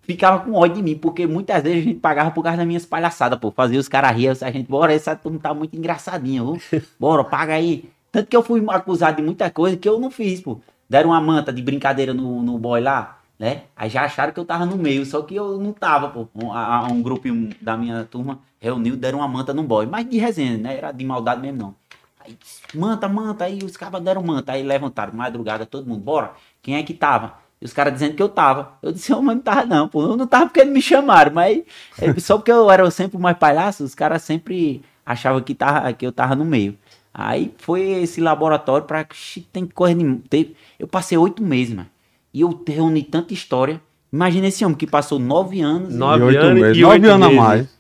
[0.02, 2.86] ficava com ódio de mim, porque muitas vezes a gente pagava por causa das minhas
[2.86, 3.52] palhaçadas, pô.
[3.52, 6.82] Fazia os caras rir, a gente, bora, essa turma tá muito engraçadinho, viu?
[7.00, 7.90] Bora, paga aí.
[8.12, 10.60] Tanto que eu fui acusado de muita coisa que eu não fiz, pô.
[10.90, 13.64] Deram uma manta de brincadeira no, no boy lá, né?
[13.76, 16.28] Aí já acharam que eu tava no meio, só que eu não tava, pô.
[16.36, 17.28] Um, a- a- um grupo
[17.60, 19.86] da minha turma reuniu, deram uma manta no boy.
[19.88, 20.78] Mas de resenha, né?
[20.78, 21.76] Era de maldade mesmo, não.
[22.20, 22.38] Aí,
[22.74, 24.54] manta, manta, aí os caras deram manta.
[24.54, 26.32] Aí levantaram, madrugada, todo mundo, bora.
[26.62, 27.34] Quem é que tava?
[27.66, 28.74] E os caras dizendo que eu tava.
[28.82, 30.04] Eu disse, eu mas não tava não, pô.
[30.04, 31.64] Eu não tava porque me chamaram, mas
[32.00, 35.92] é, só porque eu era sempre o mais palhaço, os caras sempre achavam que, tava,
[35.94, 36.78] que eu tava no meio.
[37.14, 39.06] Aí foi esse laboratório pra.
[39.14, 39.96] Xi, Tem coisa
[40.30, 40.56] de.
[40.78, 41.90] eu passei oito meses, mano.
[42.34, 43.82] E eu reuni tanta história.
[44.14, 45.94] Imagina esse homem que passou nove anos.
[45.94, 46.78] e- Nove E oito anos meses.
[46.78, 47.75] e Nove oito anos a mais.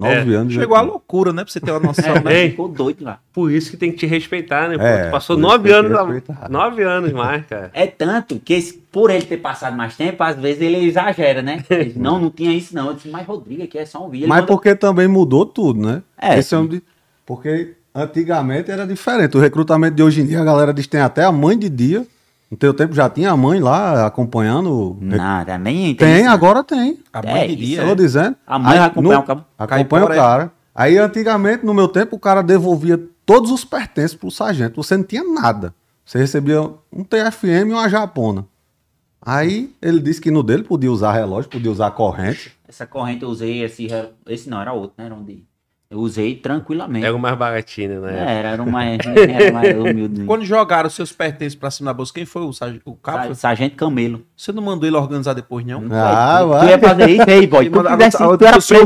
[0.00, 0.36] Nove É.
[0.36, 0.52] anos.
[0.52, 1.44] e Chegou a oito loucura, né?
[1.44, 2.48] Pra você ter uma noção, É, né?
[2.50, 3.18] Ficou doido lá.
[3.32, 4.78] Por isso que tem que te respeitar, né?
[4.78, 4.82] Pô?
[4.84, 6.48] É, tu passou nove anos, respeitar.
[6.50, 7.70] nove anos mais, cara.
[7.74, 11.62] É tanto que esse- por ele ter passado mais tempo, às vezes ele exagera, né?
[11.70, 12.88] Ele não, não tinha isso não.
[12.88, 14.28] Eu disse, mas Rodrigo, aqui é só um vídeo.
[14.28, 16.02] Mas mandou- porque também mudou tudo, né?
[16.20, 16.82] É, Esse é um de...
[17.24, 19.36] Porque antigamente era diferente.
[19.36, 21.68] O recrutamento de hoje em dia, a galera diz que tem até a mãe de
[21.68, 22.06] dia.
[22.50, 24.96] No teu tempo já tinha a mãe lá acompanhando.
[25.00, 26.32] Nada, nem Tem, não.
[26.32, 26.98] agora tem.
[27.12, 28.36] A mãe É, isso Eu tô dizendo.
[28.44, 29.44] A mãe vai acompanhar o cabo.
[29.56, 30.52] Acompanha o é- cara.
[30.74, 34.82] Aí antigamente, no meu tempo, o cara devolvia todos os pertences pro sargento.
[34.82, 35.72] Você não tinha nada.
[36.04, 36.60] Você recebia
[36.92, 38.44] um TFM e uma japona.
[39.22, 42.52] Aí ele disse que no dele podia usar relógio, podia usar corrente.
[42.66, 43.86] Essa corrente eu usei, esse,
[44.26, 45.04] esse não, era outro, né?
[45.04, 45.44] Era onde
[45.92, 47.04] eu usei tranquilamente.
[47.04, 48.16] Era o mais baratinho, né?
[48.16, 50.22] É, era, era um mais, era mais humilde.
[50.24, 52.50] Quando jogaram seus pertences pra cima da bolsa, quem foi o,
[52.84, 53.28] o cabo?
[53.30, 54.22] Sa- Sargento Camelo.
[54.36, 55.82] Você não mandou ele organizar depois, não?
[55.90, 56.60] Ah, tu, vai.
[56.60, 57.68] tu ia fazer isso aí, boy.
[57.68, 57.82] Tu, o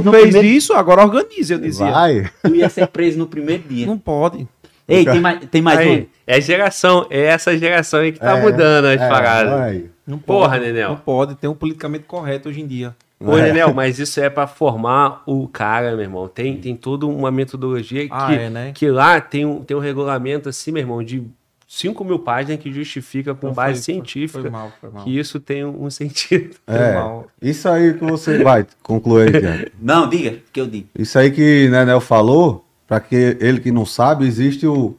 [0.02, 1.90] no fez primeiro, isso, agora organize, eu dizia.
[1.90, 2.30] Vai.
[2.42, 3.86] tu ia ser preso no primeiro dia.
[3.86, 4.48] Não pode.
[4.88, 5.92] Ei, tem mais, tem mais um?
[5.92, 9.52] Aí, é geração, é essa geração aí que tá É, mudando as é, paradas.
[9.60, 9.90] aí.
[10.06, 10.88] Não Porra, pode, Nenel.
[10.90, 12.94] Não pode, tem um politicamente correto hoje em dia.
[13.24, 13.42] Ô, É.
[13.42, 16.28] Nenel, mas isso é pra formar o cara, meu irmão.
[16.28, 18.72] Tem, tem toda uma metodologia Ah, que, é, né?
[18.74, 21.22] que lá tem um, tem um regulamento assim, meu irmão, de
[21.66, 25.02] 5 mil páginas que justifica com Então base foi- científica Foi mal, foi mal.
[25.04, 26.54] que isso tem um, sentido.
[26.68, 27.26] É, mal.
[27.42, 29.70] isso aí que você vai concluir Tiago.
[29.80, 30.87] Não, diga, que eu digo.
[30.96, 34.94] Isso aí que Nenel falou, para que ele que não sabe, existe o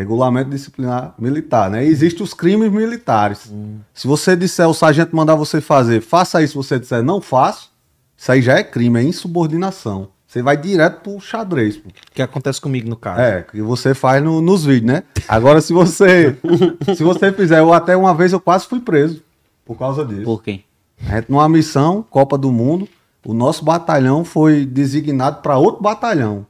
[0.00, 1.84] regulamento disciplinar militar, né?
[1.84, 3.52] Existem os crimes militares.
[3.94, 7.70] Se você disser, o sargento mandar você fazer, faça isso, você disser, não faço,
[8.16, 10.08] isso aí já é crime, é insubordinação.
[10.26, 11.76] Você vai direto pro xadrez.
[11.76, 11.88] pô.
[12.14, 13.20] que acontece comigo no caso.
[13.20, 15.02] É, que você faz no- nos vídeos, né?
[15.26, 16.36] Agora, se você
[16.96, 19.22] se você fizer, eu até uma vez eu quase fui preso
[19.64, 20.22] por causa disso.
[20.24, 20.60] Por quê?
[21.08, 22.88] A gente, numa missão, Copa do Mundo,
[23.26, 26.46] o nosso batalhão foi designado para outro batalhão.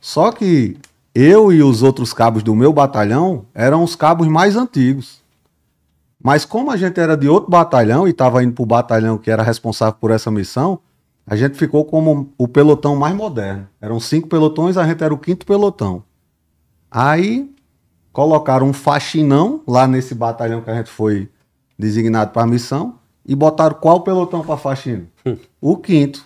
[0.00, 0.76] Só que
[1.18, 5.22] eu e os outros cabos do meu batalhão eram os cabos mais antigos.
[6.22, 9.30] Mas como a gente era de outro batalhão e estava indo para o batalhão que
[9.30, 10.78] era responsável por essa missão,
[11.26, 13.66] a gente ficou como o pelotão mais moderno.
[13.80, 16.02] Eram cinco pelotões, a gente era o quinto pelotão.
[16.90, 17.50] Aí
[18.12, 21.30] colocaram um faxinão lá nesse batalhão que a gente foi
[21.78, 25.06] designado para a missão e botaram qual pelotão para faxina?
[25.62, 26.25] o quinto.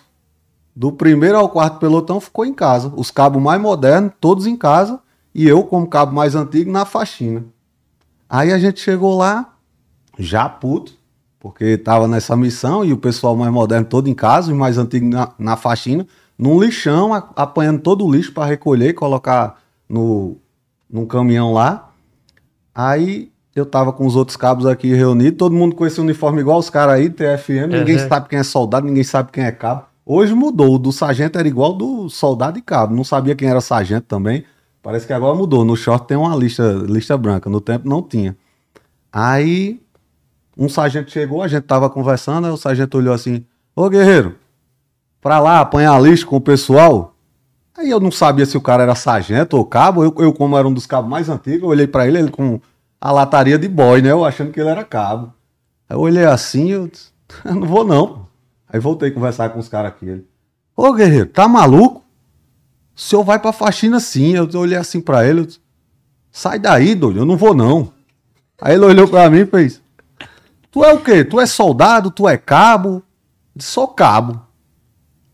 [0.75, 2.91] Do primeiro ao quarto pelotão ficou em casa.
[2.95, 4.99] Os cabos mais modernos, todos em casa,
[5.35, 7.43] e eu, como cabo mais antigo, na faxina.
[8.29, 9.53] Aí a gente chegou lá,
[10.17, 10.93] já puto,
[11.39, 15.07] porque tava nessa missão e o pessoal mais moderno todo em casa, e mais antigo
[15.07, 16.07] na, na faxina,
[16.37, 20.37] num lixão, a- apanhando todo o lixo para recolher e colocar no,
[20.89, 21.89] num caminhão lá.
[22.73, 26.57] Aí eu tava com os outros cabos aqui reunidos, todo mundo com esse uniforme igual
[26.59, 28.07] os caras aí, TFM, ninguém Uhum.
[28.07, 29.83] sabe quem é soldado, ninguém sabe quem é cabo.
[30.13, 34.07] Hoje mudou, do sargento era igual do soldado e cabo, não sabia quem era sargento
[34.07, 34.43] também.
[34.83, 38.35] Parece que agora mudou, no short tem uma lista, lista branca, no tempo não tinha.
[39.09, 39.81] Aí
[40.57, 44.35] um sargento chegou, a gente tava conversando, aí o sargento olhou assim: Ô guerreiro,
[45.21, 47.15] pra lá apanhar lixo com o pessoal.
[47.77, 50.67] Aí eu não sabia se o cara era sargento ou cabo, eu, eu como era
[50.67, 52.59] um dos cabos mais antigos, eu olhei pra ele, ele com
[52.99, 54.11] a lataria de boy, né?
[54.11, 55.33] Eu achando que ele era cabo.
[55.87, 57.13] Aí eu olhei assim, eu disse,
[57.45, 58.20] não vou não.
[58.71, 60.05] Aí voltei a conversar com os caras aqui.
[60.05, 60.27] Ele,
[60.75, 62.03] Ô guerreiro, tá maluco?
[62.95, 64.35] O senhor vai pra faxina sim.
[64.35, 65.59] Eu olhei assim pra ele, disse,
[66.31, 67.91] sai daí, doido, eu não vou não.
[68.61, 69.81] Aí ele olhou pra mim e fez,
[70.69, 71.23] tu é o quê?
[71.23, 72.11] Tu é soldado?
[72.11, 72.89] Tu é cabo?
[72.89, 73.03] Eu
[73.55, 74.41] disse, sou cabo.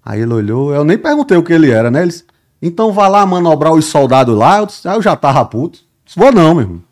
[0.03, 2.01] Aí ele olhou, eu nem perguntei o que ele era, né?
[2.01, 2.25] Ele disse,
[2.61, 4.59] então vá lá manobrar os soldados lá.
[4.59, 5.79] Eu disse, ah, eu já tava puto.
[5.79, 6.83] Eu disse, vou não, meu irmão.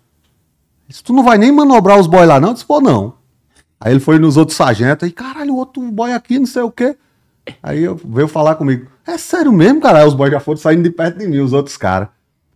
[0.88, 2.50] Disse, tu não vai nem manobrar os boys lá não?
[2.50, 3.14] Eu disse, vou não.
[3.86, 6.72] Aí ele foi nos outros sargentos, aí, caralho, o outro boy aqui, não sei o
[6.72, 6.96] quê.
[7.62, 10.00] Aí eu, veio falar comigo, é sério mesmo, cara?
[10.00, 12.08] Aí os boys já foram saindo de perto de mim, os outros caras.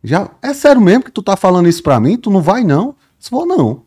[0.04, 2.18] Já, é sério mesmo que tu tá falando isso pra mim?
[2.18, 2.88] Tu não vai não?
[2.88, 3.84] Eu disse, vou não.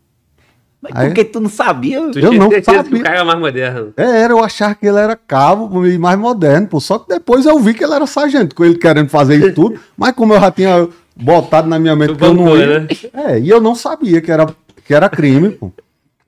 [0.80, 2.10] Mas Aí- porque tu não sabia?
[2.12, 3.00] Tu Eu não certeza que sabia.
[3.00, 3.92] o cara é mais moderno.
[3.96, 6.78] É, era, eu achava que ele era cabo e mais moderno, pô.
[6.78, 9.80] Só que depois eu vi que ele era sargento, com ele querendo fazer isso tudo.
[9.96, 12.80] mas como eu já tinha botado na minha mente Tu que eu não bancou, ia.
[12.80, 12.86] né?
[13.14, 14.46] É, e eu não sabia que era,
[14.84, 15.72] que era crime, pô.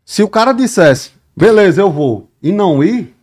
[0.05, 3.15] Se o cara dissesse, beleza, eu vou, e não ir,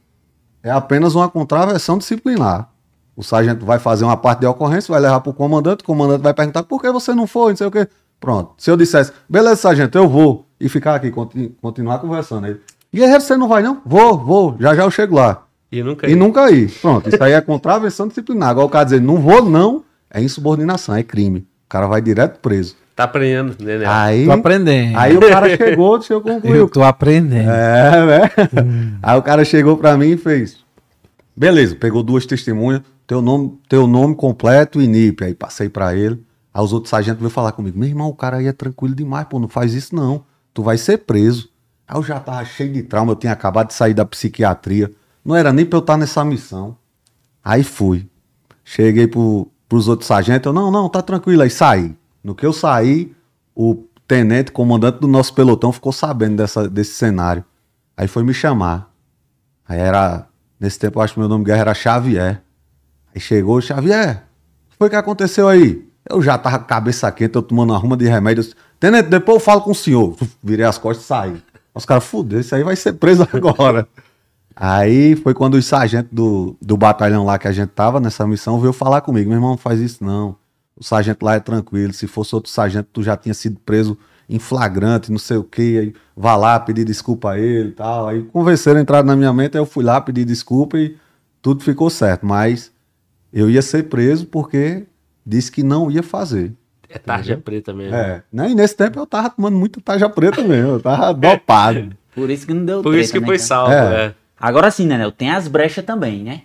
[0.64, 2.70] é apenas uma contravenção disciplinar.
[3.16, 6.34] O sargento vai fazer uma parte de ocorrência, vai levar pro comandante, o comandante vai
[6.34, 7.88] perguntar por que você não foi, não sei o quê.
[8.20, 8.52] Pronto.
[8.58, 12.58] Se eu dissesse, beleza, sargento, eu vou, e ficar aqui, conti- continuar conversando aí.
[12.94, 13.82] Guerreiro, você não vai não?
[13.86, 15.46] Vou, vou, já já eu chego lá.
[15.72, 16.10] E nunca.
[16.10, 16.70] E nunca ir.
[16.82, 18.50] Pronto, isso aí é contravenção disciplinar.
[18.50, 21.40] Agora o cara dizer, não vou não, é insubordinação, é crime.
[21.40, 22.76] O cara vai direto preso.
[23.02, 23.86] Tá aprendendo, né, né?
[23.88, 24.98] Aí, Tô aprendendo.
[24.98, 26.70] aí o cara chegou, deixa eu eu concluir.
[26.70, 27.50] tô aprendendo.
[27.50, 28.32] É, né?
[29.02, 30.58] Aí o cara chegou pra mim e fez.
[31.36, 35.24] Beleza, pegou duas testemunhas, teu nome, teu nome completo e NIP.
[35.24, 36.24] Aí passei pra ele.
[36.54, 39.26] Aí os outros sargentos veio falar comigo: Meu irmão, o cara aí é tranquilo demais,
[39.28, 40.24] pô, não faz isso não.
[40.54, 41.50] Tu vai ser preso.
[41.88, 44.92] Aí eu já tava cheio de trauma, eu tinha acabado de sair da psiquiatria.
[45.26, 46.78] Não era nem pra eu estar nessa missão.
[47.44, 48.08] Aí fui.
[48.64, 51.42] Cheguei pro, pros outros sargentos, eu, não, não, tá tranquilo.
[51.42, 51.96] Aí saí.
[52.24, 53.14] No que eu saí,
[53.56, 57.44] o tenente, comandante do nosso pelotão, ficou sabendo dessa, desse cenário.
[57.96, 58.92] Aí foi me chamar.
[59.68, 60.28] Aí era.
[60.60, 62.44] Nesse tempo, eu acho que meu nome de guerra era Xavier.
[63.14, 64.24] Aí chegou, Xavier,
[64.68, 65.88] o que foi que aconteceu aí?
[66.08, 68.42] Eu já tava com a cabeça quente, eu tomando uma ruma de remédio.
[68.42, 70.16] Eu disse, Tenente, depois eu falo com o senhor.
[70.44, 71.44] Virei as costas e saí.
[71.74, 73.88] Os caras, fudeu, esse aí vai ser preso agora.
[74.56, 78.60] Aí foi quando os sargentos do, do batalhão lá que a gente tava nessa missão
[78.60, 79.30] veio falar comigo.
[79.30, 80.36] Meu irmão, não faz isso não.
[80.82, 81.94] O sargento lá é tranquilo.
[81.94, 83.96] Se fosse outro sargento, tu já tinha sido preso
[84.28, 85.78] em flagrante, não sei o que.
[85.78, 88.08] Aí vá lá pedir desculpa a ele e tal.
[88.08, 90.98] Aí convenceram, entraram na minha mente, aí eu fui lá pedir desculpa e
[91.42, 92.26] tudo ficou certo.
[92.26, 92.72] Mas
[93.32, 94.88] eu ia ser preso porque
[95.24, 96.52] disse que não ia fazer.
[96.90, 97.96] É tarja preta mesmo.
[97.96, 98.24] É.
[98.34, 98.50] Né?
[98.50, 100.72] E nesse tempo eu tava tomando muita tarja preta mesmo.
[100.72, 101.96] Eu tava dopado.
[102.16, 103.48] Por isso que não deu Por isso que treta, né, foi cara?
[103.48, 104.06] salvo, É.
[104.08, 104.16] é.
[104.40, 106.42] Agora sim, Nenel, tem as brechas também, né?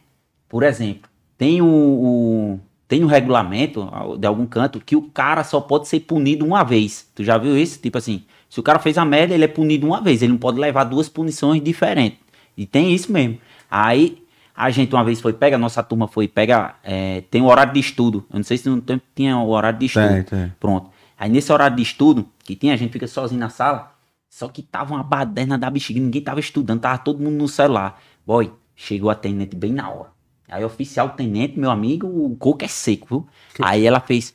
[0.49, 5.61] Por exemplo, tem o, o- tem um regulamento de algum canto que o cara só
[5.61, 7.09] pode ser punido uma vez.
[7.15, 7.81] Tu já viu isso?
[7.81, 10.23] Tipo assim, se o cara fez a merda, ele é punido uma vez.
[10.23, 12.19] Ele não pode levar duas punições diferentes.
[12.57, 13.39] E tem isso mesmo.
[13.71, 14.23] Aí
[14.55, 17.81] a gente uma vez foi pega, nossa turma foi pega, é, tem um horário de
[17.81, 18.25] estudo.
[18.31, 20.09] Eu não sei se no tempo tinha o horário de estudo.
[20.09, 20.53] Tem, tem.
[20.59, 20.91] Pronto.
[21.19, 23.93] Aí nesse horário de estudo, que tem, a gente fica sozinho na sala,
[24.31, 28.01] só que tava uma baderna da bexiga, ninguém tava estudando, tava todo mundo no celular.
[28.27, 30.16] Boy, chegou a tenente bem na hora.
[30.49, 33.27] Aí oficial tenente, meu amigo, o coco é seco, viu?
[33.61, 34.33] Aí ela fez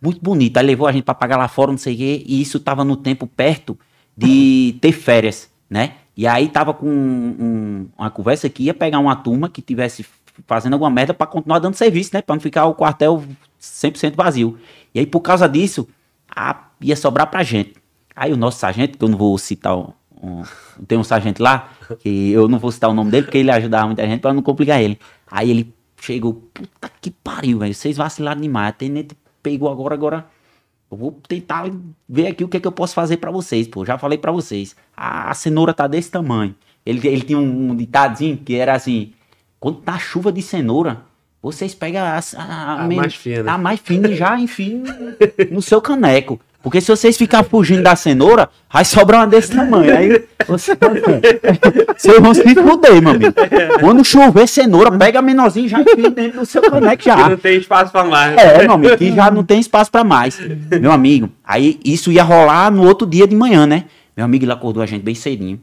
[0.00, 2.40] muito bonito, aí levou a gente pra pagar lá fora, não sei o quê, e
[2.42, 3.78] isso tava no tempo perto
[4.16, 5.94] de ter férias, né?
[6.16, 10.04] E aí tava com um- uma conversa que ia pegar uma turma que tivesse
[10.46, 12.20] fazendo alguma merda pra continuar dando serviço, né?
[12.22, 13.22] Pra não ficar o quartel
[13.58, 14.58] 100% vazio.
[14.94, 15.88] E aí por causa disso,
[16.34, 17.74] a- ia sobrar pra gente.
[18.14, 19.88] Aí o nosso sargento, que eu não vou citar um,
[20.22, 20.42] um-
[20.86, 23.86] tem um sargento lá, que eu não vou citar o nome dele, porque ele ajudava
[23.86, 24.98] muita gente pra não complicar ele.
[25.30, 30.26] Aí ele chegou, puta que pariu, velho, vocês vacilaram demais, a tenente pegou agora, agora
[30.90, 31.70] eu vou tentar
[32.08, 34.30] ver aqui o que é que eu posso fazer pra vocês, pô, já falei pra
[34.32, 36.54] vocês, a, a cenoura tá desse tamanho.
[36.86, 39.12] Ele, ele tinha um, um ditadinho que era assim,
[39.58, 41.02] quando tá chuva de cenoura,
[41.42, 43.52] vocês pegam a, a, A men- mais fina.
[43.52, 44.82] a mais fina e já enfim
[45.50, 46.38] no seu caneco.
[46.64, 49.94] Porque se vocês ficarem fugindo da cenoura, vai sobrar uma desse tamanho.
[49.94, 50.72] Aí você,
[51.94, 53.34] vocês vão se fuder, meu amigo.
[53.80, 57.28] Quando chover cenoura, pega a menorzinha e já enfia dentro do seu caneco Que já.
[57.28, 58.38] não tem espaço pra mais.
[58.38, 60.40] É, meu amigo, que já não tem espaço pra mais.
[60.80, 63.84] Meu amigo, aí isso ia rolar no outro dia de manhã, né?
[64.16, 65.60] Meu amigo, ele acordou a gente bem cedinho.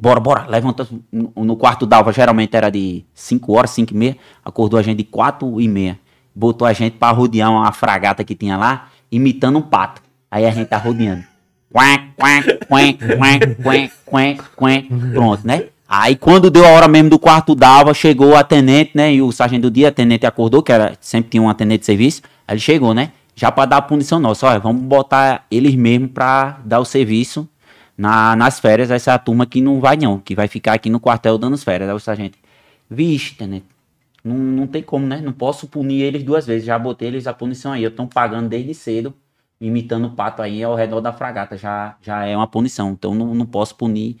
[0.00, 4.16] Bora, bora, levanta no, quarto d'alva, geralmente era de 5 horas, 5 e meia.
[4.44, 5.98] Acordou a gente de 4 e meia.
[6.32, 10.02] Botou a gente pra rodear uma fragata que tinha lá, imitando um pato.
[10.30, 11.24] Aí a gente tá rodeando.
[11.72, 12.98] Quack, quack, quack,
[14.04, 14.88] quack, quack.
[15.12, 15.64] Pronto, né?
[15.88, 19.14] Aí quando deu a hora mesmo do quarto d'alva, chegou a tenente, né?
[19.14, 21.86] E o sargento do dia, a tenente acordou, que era, sempre tinha uma tenente de
[21.86, 22.22] serviço.
[22.46, 23.12] Aí ele chegou, né?
[23.34, 24.46] Já pra dar punição nossa.
[24.46, 27.48] Olha, vamos botar eles mesmo pra dar o serviço
[27.96, 28.90] na, nas férias.
[28.90, 31.64] Essa é turma que não vai não, que vai ficar aqui no quartel dando as
[31.64, 31.88] férias.
[31.88, 32.36] Aí o sargento,
[32.90, 33.66] vixe, tenente.
[34.28, 35.20] Não, não tem como, né?
[35.24, 36.66] Não posso punir eles duas vezes.
[36.66, 37.82] Já botei eles a punição aí.
[37.82, 39.14] Eu tô pagando desde cedo,
[39.60, 41.56] imitando o pato aí ao redor da fragata.
[41.56, 42.90] Já, já é uma punição.
[42.90, 44.16] Então não, não posso punir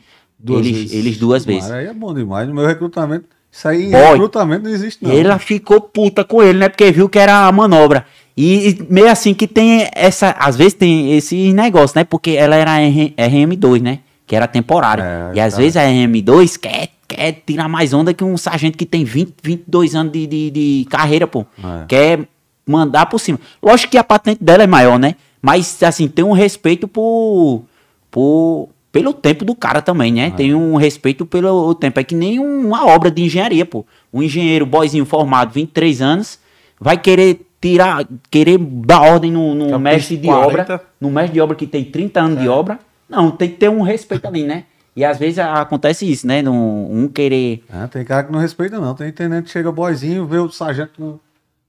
[0.48, 1.70] eles, eles duas vezes.
[1.70, 2.48] Aí é bom demais.
[2.48, 4.12] No meu recrutamento, isso aí Boy.
[4.12, 5.10] recrutamento não existe, não.
[5.12, 6.68] Ela ficou puta com ele, né?
[6.68, 8.06] Porque viu que era a manobra.
[8.36, 10.30] E, e meio assim que tem essa.
[10.38, 12.04] Às vezes tem esse negócio, né?
[12.04, 13.98] Porque ela era R- RM2, né?
[14.26, 15.02] Que era temporária.
[15.02, 15.58] É, e às tá.
[15.58, 19.94] vezes a RM2 quer, quer tirar mais onda que um sargento que tem 20, 22
[19.94, 21.46] anos de, de, de carreira, pô.
[21.58, 21.86] É.
[21.88, 22.28] Quer
[22.66, 23.40] mandar por cima.
[23.62, 25.14] Lógico que a patente dela é maior, né?
[25.40, 27.64] Mas, assim, tem um respeito por.
[28.10, 30.30] por pelo tempo do cara também, né?
[30.30, 32.00] Tem um respeito pelo tempo.
[32.00, 33.84] É que nem uma obra de engenharia, pô.
[34.12, 36.38] Um engenheiro boyzinho formado, 23 anos,
[36.80, 40.46] vai querer tirar, querer dar ordem no, no mestre de 40.
[40.46, 42.78] obra, no mestre de obra que tem 30 anos de obra.
[43.08, 44.64] Não, tem que ter um respeito ali, né?
[44.98, 46.42] E às vezes acontece isso, né?
[46.42, 47.62] Num- Um querer.
[47.72, 48.94] É, tem cara que não respeita, não.
[48.96, 51.18] Tem tenente que chega boizinho, vê o sargento com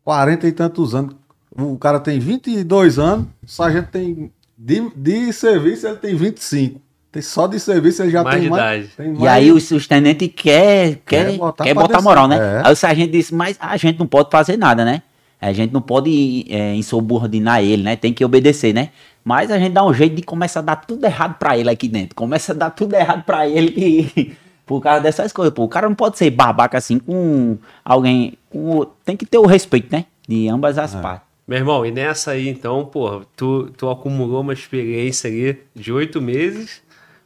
[0.03, 1.15] 40 e tantos anos.
[1.55, 4.31] O cara tem 22 anos, o sargento tem.
[4.57, 6.81] De, de serviço ele tem 25.
[7.11, 8.85] Tem só de serviço ele já Mais tem de mais.
[8.85, 8.93] idade.
[8.97, 12.37] Tem E aí os, os tenentes quer, quer, Quer botar quer botar moral, né?
[12.37, 12.61] É.
[12.65, 15.03] Aí o sargento disse, mas a gente não pode fazer nada, né?
[15.39, 17.95] A gente não pode é, insubordinar ele, né?
[17.95, 18.89] Tem que obedecer, né?
[19.29, 21.87] Mas a gente dá um jeito de começar a dar tudo errado pra ele aqui
[21.87, 22.15] dentro.
[22.15, 24.35] Começa a dar tudo errado pra ele que...
[24.65, 25.53] por causa dessas coisas.
[25.53, 28.33] Pô, o cara não pode ser babaca assim com alguém...
[28.49, 30.05] com Tem que ter o respeito, né?
[30.27, 30.99] De ambas as É.
[30.99, 31.27] partes.
[31.47, 36.19] Meu irmão, e nessa aí, então, pô, tu, tu acumulou uma experiência ali de oito
[36.19, 36.81] meses,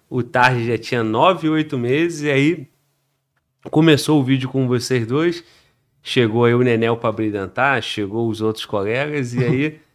[0.09, 2.67] o Tarde já tinha nove, oito meses, e aí
[3.69, 5.43] começou o vídeo com vocês dois,
[6.01, 9.79] chegou aí o Nenel pra brilhantar, chegou os outros colegas, e aí,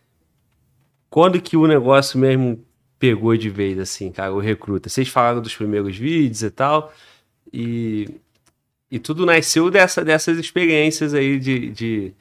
[1.10, 2.62] quando que o negócio mesmo
[2.98, 4.88] pegou de vez, assim, cara, o recruta?
[4.88, 6.92] Vocês falaram dos primeiros vídeos e tal,
[7.52, 8.08] e,
[8.90, 12.12] e tudo nasceu dessa, dessas experiências aí de, de,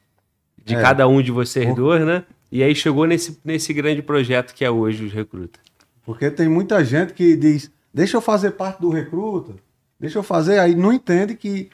[0.64, 0.82] de É.
[0.82, 2.24] cada um de vocês dois, né?
[2.52, 5.60] E aí chegou nesse, nesse grande projeto que é hoje os recruta.
[6.06, 9.54] Porque tem muita gente que diz, deixa eu fazer parte do recruta,
[10.00, 11.70] deixa eu fazer, aí não entende que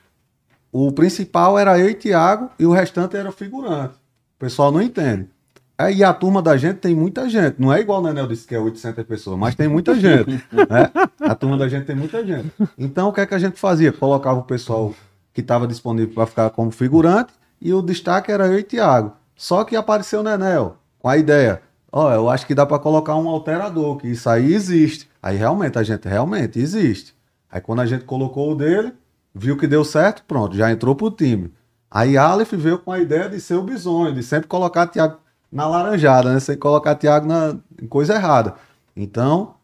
[0.71, 3.93] o principal era eu e Tiago e o restante era figurante.
[4.36, 5.28] O pessoal não entende.
[5.77, 7.59] Aí a turma da gente tem muita gente.
[7.59, 10.31] Não é igual o Nenel disse que é 800 pessoas, mas tem muita gente.
[10.51, 10.91] né?
[11.19, 12.51] A turma da gente tem muita gente.
[12.77, 13.91] Então o que é que a gente fazia?
[13.91, 14.93] Colocava o pessoal
[15.33, 19.13] que estava disponível para ficar como figurante e o destaque era eu e Tiago.
[19.36, 21.62] Só que apareceu o Nenel com a ideia.
[21.91, 25.09] Ó, eu acho que dá pra colocar um alterador, que isso aí existe.
[25.21, 27.15] Aí realmente, a gente realmente existe.
[27.51, 28.93] Aí quando a gente colocou o dele,
[29.33, 31.51] viu que deu certo, pronto, já entrou pro time.
[31.89, 35.17] Aí Aleph veio com a ideia de ser o bisonho, de sempre colocar Thiago
[35.53, 36.39] na laranjada, né?
[36.39, 37.55] Sem colocar Thiago na
[37.89, 38.55] coisa errada.
[38.95, 39.55] Então,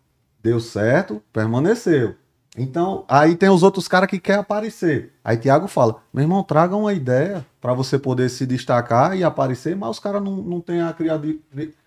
[0.41, 2.15] deu certo, permaneceu.
[2.57, 5.11] Então, aí tem os outros caras que querem aparecer.
[5.23, 9.75] Aí Thiago fala: meu irmão, traga uma ideia para você poder se destacar e aparecer,
[9.75, 11.39] mas os caras não, não têm a criati-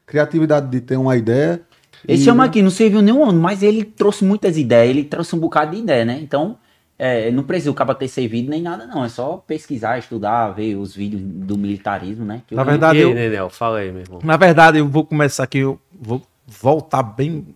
[0.06, 1.62] criatividade de ter uma ideia.
[2.06, 5.34] Esse E- homem aqui não serviu nenhum ano, mas ele trouxe muitas ideias, ele trouxe
[5.36, 6.18] um bocado de ideia, né?
[6.22, 6.56] Então,
[7.04, 9.04] é, não precisa o cara ter servido nem nada, não.
[9.04, 12.42] É só pesquisar, estudar, ver os vídeos do militarismo, né?
[12.46, 14.20] Que Na eu- verdade, eu- Nenel, fala aí, meu irmão.
[14.22, 17.46] Na verdade, eu vou começar aqui, eu vou voltar bem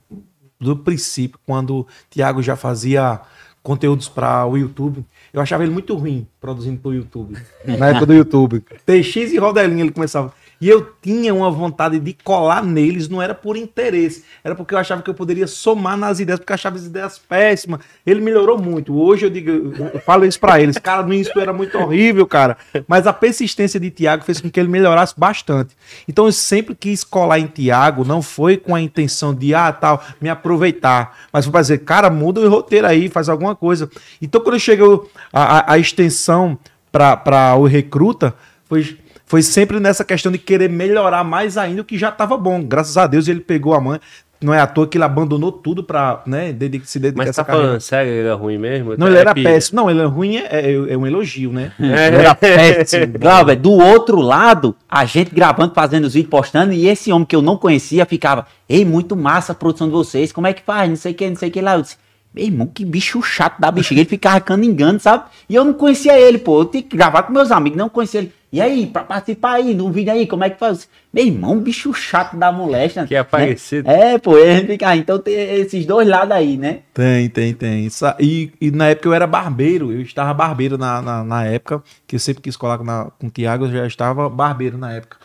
[0.59, 3.21] do princípio, quando o Thiago já fazia
[3.63, 5.05] conteúdos para o YouTube.
[5.33, 7.37] Eu achava ele muito ruim produzindo para o YouTube.
[7.79, 8.65] Na época do YouTube.
[8.87, 10.33] TX e Rodelinha ele começava.
[10.61, 14.79] E eu tinha uma vontade de colar neles, não era por interesse, era porque eu
[14.79, 17.81] achava que eu poderia somar nas ideias, porque eu achava as ideias péssimas.
[18.07, 18.97] Ele melhorou muito.
[18.99, 19.51] Hoje eu digo,
[19.93, 22.57] eu falo isso para eles, cara, no início era muito horrível, cara,
[22.89, 25.77] mas a persistência de Tiago fez com que ele melhorasse bastante.
[26.09, 30.03] Então eu sempre quis colar em Tiago, não foi com a intenção de, ah, tal,
[30.21, 33.91] me aproveitar, mas foi para dizer, cara, muda o roteiro aí, faz alguma coisa.
[34.23, 36.59] Então quando chegou a, a, a extensão
[36.91, 41.99] para o recruta, foi foi sempre nessa questão de querer melhorar mais ainda o que
[41.99, 42.63] já estava bom.
[42.63, 44.01] Graças a Deus ele pegou a mãe.
[44.39, 47.31] Não é à toa que ele abandonou tudo pra né, dedi- se dedicar a Mas
[47.31, 47.69] essa tá carreira.
[47.69, 48.95] falando sério, ele era ruim mesmo?
[48.99, 49.81] Não, ele É era péssimo.
[49.81, 51.73] Não, ele é ruim, é, é- é um elogio, né?
[51.81, 52.07] É.
[52.09, 53.19] Ele era péssimo.
[53.19, 57.35] Glauber, do outro lado, a gente gravando, fazendo os vídeos, postando, e esse homem que
[57.35, 60.87] eu não conhecia ficava, ei, muito massa a produção de vocês, como é que faz?
[60.91, 61.75] Não sei o que, não sei o que lá.
[61.77, 61.97] Eu disse,
[62.35, 64.03] meu irmão, que bicho chato da bexiga.
[64.03, 65.25] Ele ficava caningando, sabe?
[65.49, 66.61] E eu não conhecia ele, pô.
[66.61, 68.33] Eu tinha que gravar com meus amigos, não conhecia ele.
[68.57, 70.89] E aí, pra participar aí, no vídeo aí, como é que faz?
[71.13, 73.07] Meu irmão, bicho chato da moléstia.
[73.07, 73.85] Quer aparecer.
[73.85, 74.15] Né?
[74.15, 76.79] É, pô, ele fica, ah, então tem esses dois lados aí, né?
[76.95, 77.85] Tem, tem, tem.
[77.85, 81.83] Isso- E, e na época eu era barbeiro, eu estava barbeiro na, na, na época,
[82.07, 85.19] que eu sempre quis colar na- com o Tiago, eu já estava barbeiro na época.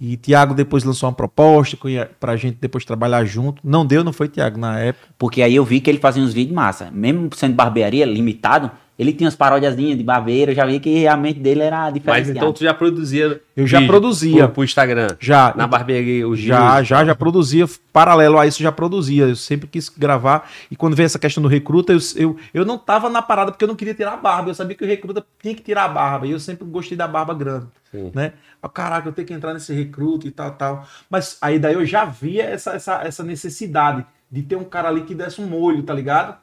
[0.00, 3.60] E Tiago depois lançou uma proposta que pra gente depois trabalhar junto.
[3.64, 5.08] Não deu, não foi Tiago na época.
[5.18, 6.88] Porque aí eu vi que ele fazia uns vídeos massa.
[6.92, 11.16] Mesmo sendo barbearia limitado, ele tinha umas paródiazinhas de barbeiro, eu já vi que a
[11.16, 12.38] mente dele era Mas diferenciada.
[12.38, 13.40] então tu já produzia.
[13.54, 14.44] Eu já produzia.
[14.44, 15.08] Pro, pro Instagram.
[15.20, 15.52] Já.
[15.54, 19.24] Na barbearia, os Já, já, já produzia, paralelo a isso, já produzia.
[19.24, 20.48] Eu sempre quis gravar.
[20.70, 23.64] E quando veio essa questão do recruta, eu, eu, eu não tava na parada porque
[23.64, 24.50] eu não queria tirar a barba.
[24.50, 26.26] Eu sabia que o recruta tinha que tirar a barba.
[26.26, 27.66] E eu sempre gostei da barba grande.
[27.90, 28.10] Sim.
[28.14, 28.32] Né?
[28.62, 30.86] Ah, Caraca, eu tenho que entrar nesse recruta e tal, tal.
[31.10, 35.02] Mas aí daí eu já via essa, essa, essa necessidade de ter um cara ali
[35.02, 36.36] que desse um molho, tá ligado?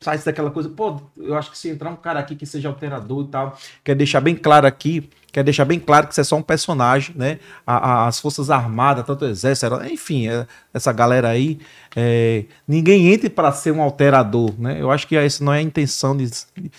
[0.00, 3.24] Saísse daquela coisa, pô, eu acho que se entrar um cara aqui que seja alterador
[3.24, 6.36] e tal, quer deixar bem claro aqui, quer deixar bem claro que isso é só
[6.36, 7.40] um personagem, né?
[7.66, 11.58] A- a- as Forças Armadas, tanto o Exército, enfim, é- essa galera aí,
[11.96, 14.80] é, ninguém entre para ser um alterador, né?
[14.80, 16.30] Eu acho que essa não é a intenção de,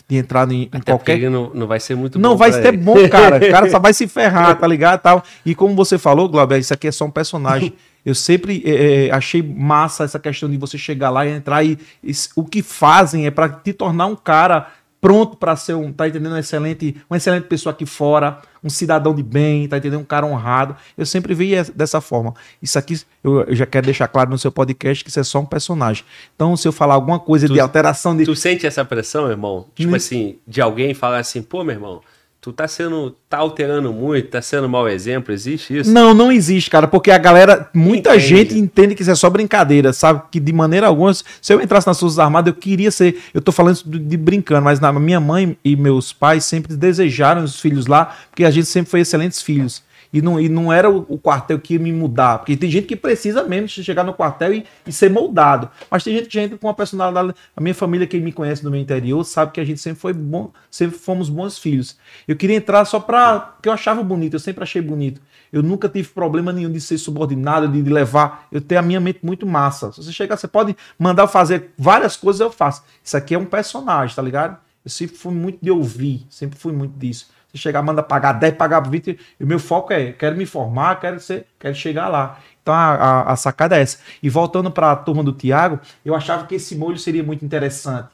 [0.08, 2.77] de entrar em, em qualquer não, não vai ser muito não vai ser ele.
[2.77, 3.36] bom, cara.
[3.36, 5.01] O cara só vai se ferrar, tá ligado?
[5.01, 5.21] Tal.
[5.45, 7.73] E como você falou, Glauber, isso aqui é só um personagem.
[8.05, 11.77] Eu sempre eh, eh, achei massa essa questão de você chegar lá e entrar e,
[12.03, 14.67] e o que fazem é para te tornar um cara
[15.01, 16.33] pronto para ser um, tá entendendo?
[16.33, 20.01] Um excelente, uma excelente pessoa aqui fora, um cidadão de bem, tá entendendo?
[20.01, 20.75] Um cara honrado.
[20.97, 22.33] Eu sempre vi es- dessa forma.
[22.62, 25.39] Isso aqui eu, eu já quero deixar claro no seu podcast que isso é só
[25.39, 26.03] um personagem.
[26.35, 29.67] Então, se eu falar alguma coisa Tu- de alteração de Tu sente essa pressão, irmão?
[29.73, 29.95] Tipo Hum.
[29.95, 32.01] assim, de alguém falar assim, pô, meu irmão,
[32.49, 33.15] tu tá sendo.
[33.29, 35.91] tá alterando muito, tá sendo mau exemplo, existe isso?
[35.91, 38.27] Não, não existe, cara, porque a galera, muita Entende.
[38.27, 40.23] gente entende que isso é só brincadeira, sabe?
[40.31, 43.21] Que de maneira alguma, se eu entrasse nas Forças Armadas, eu queria ser.
[43.33, 47.43] Eu tô falando de, de brincando, mas na minha mãe e meus pais sempre desejaram
[47.43, 49.83] os filhos lá, porque a gente sempre foi excelentes filhos.
[50.11, 52.87] E não, e não era o, o quartel que ia me mudar, porque tem gente
[52.87, 55.69] que precisa mesmo chegar no quartel e, e ser moldado.
[55.89, 57.33] Mas tem gente que já entra com uma personalidade.
[57.55, 60.13] A minha família, quem me conhece do meu interior, sabe que a gente sempre foi
[60.13, 61.97] bom, sempre fomos bons filhos.
[62.27, 63.39] Eu queria entrar só pra.
[63.39, 65.21] porque eu achava bonito, eu sempre achei bonito.
[65.51, 68.47] Eu nunca tive problema nenhum de ser subordinado, de, de levar.
[68.51, 69.91] Eu tenho a minha mente muito massa.
[69.91, 72.83] Se você chegar, você pode mandar eu fazer várias coisas, eu faço.
[73.03, 74.57] Isso aqui é um personagem, tá ligado?
[74.83, 77.29] Eu sempre fui muito de ouvir, sempre fui muito disso.
[77.51, 79.19] Você chegar, manda pagar 10, pagar 20.
[79.39, 82.39] E o meu foco é, quero me formar, quero, ser, quero chegar lá.
[82.62, 83.97] Então a, a, a sacada é essa.
[84.21, 88.10] E voltando para a turma do Tiago, eu achava que esse molho seria muito interessante.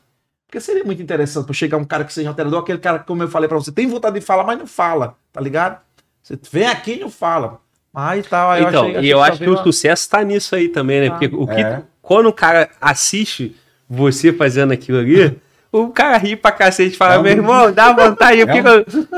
[0.47, 3.27] Porque seria muito interessante para chegar um cara que seja alterador, aquele cara, como eu
[3.27, 5.79] falei para você, tem vontade de falar, mas não fala, tá ligado?
[6.23, 7.59] Você vem aqui e não fala.
[7.91, 10.69] Mas tal, eu então, achei- e eu acho que veio o sucesso tá nisso aí
[10.69, 11.09] também, né?
[11.09, 11.17] Tá.
[11.17, 11.81] Porque o que, É.
[12.01, 13.55] quando o cara assiste
[13.89, 15.37] você fazendo aquilo ali,
[15.83, 18.45] o cara ri pra cacete e fala, É um meu dos- irmão, dá vontade, É
[18.45, 18.47] um-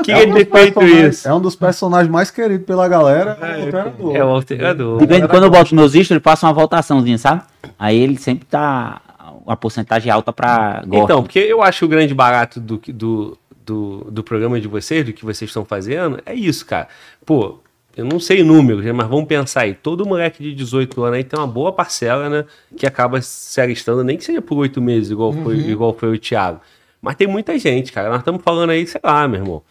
[0.02, 1.28] queria um ter dos feito personagens- isso.
[1.28, 3.38] É um dos personagens mais queridos pela galera.
[3.40, 4.16] É, o Alterador.
[4.16, 4.98] É o alterador.
[5.00, 7.42] De vez em quando eu boto meus ele passa uma votaçãozinha, sabe?
[7.78, 9.00] Aí ele sempre tá
[9.46, 11.04] uma porcentagem alta pra gosto.
[11.04, 14.68] Então, porque eu acho que o grande barato do, que- do, do, do programa de
[14.68, 16.88] vocês, do que vocês estão fazendo, é isso, cara.
[17.24, 17.58] Pô,
[17.98, 19.74] eu não sei números, né, mas vamos pensar aí.
[19.74, 22.44] Todo moleque de 18 anos aí tem uma boa parcela, né?
[22.76, 26.18] Que acaba se alistando, nem que seja por oito meses, igual, foi, igual foi o
[26.18, 26.60] Thiago.
[27.02, 28.08] Mas tem muita gente, cara.
[28.08, 29.62] Nós estamos falando aí, sei lá, meu irmão.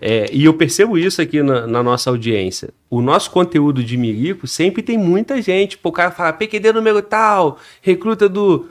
[0.00, 2.70] É, e eu percebo isso aqui na, na nossa audiência.
[2.88, 5.76] O nosso conteúdo de Milico sempre tem muita gente.
[5.76, 8.68] Pô, o cara fala, PQD número tal, recruta do,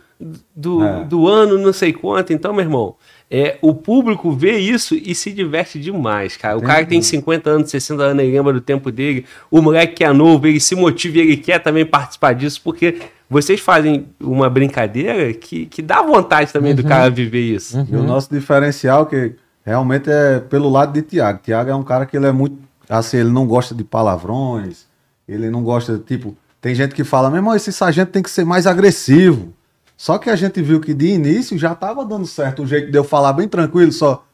[0.56, 1.03] do, É.
[1.03, 2.34] do ano, não sei quanto.
[2.34, 2.95] Então, meu irmão,
[3.30, 6.57] é, o público vê isso e se diverte demais, cara.
[6.57, 9.26] O cara que tem 50 anos, 60 anos, ele lembra do tempo dele.
[9.49, 12.99] O moleque que é novo, ele se motiva e ele quer também participar disso, porque
[13.30, 17.86] vocês fazem uma brincadeira que, que dá vontade também do cara viver isso.
[17.89, 19.34] E o nosso diferencial que
[19.65, 21.39] realmente é pelo lado de Tiago.
[21.41, 22.57] Tiago é um cara que ele é muito
[22.88, 24.86] assim, ele não gosta de palavrões,
[25.28, 28.45] ele não gosta, tipo, tem gente que fala, meu irmão, esse sargento tem que ser
[28.45, 29.53] mais agressivo.
[29.97, 32.97] Só que a gente viu que de início já tava dando certo o jeito de
[32.97, 34.25] eu falar bem tranquilo, só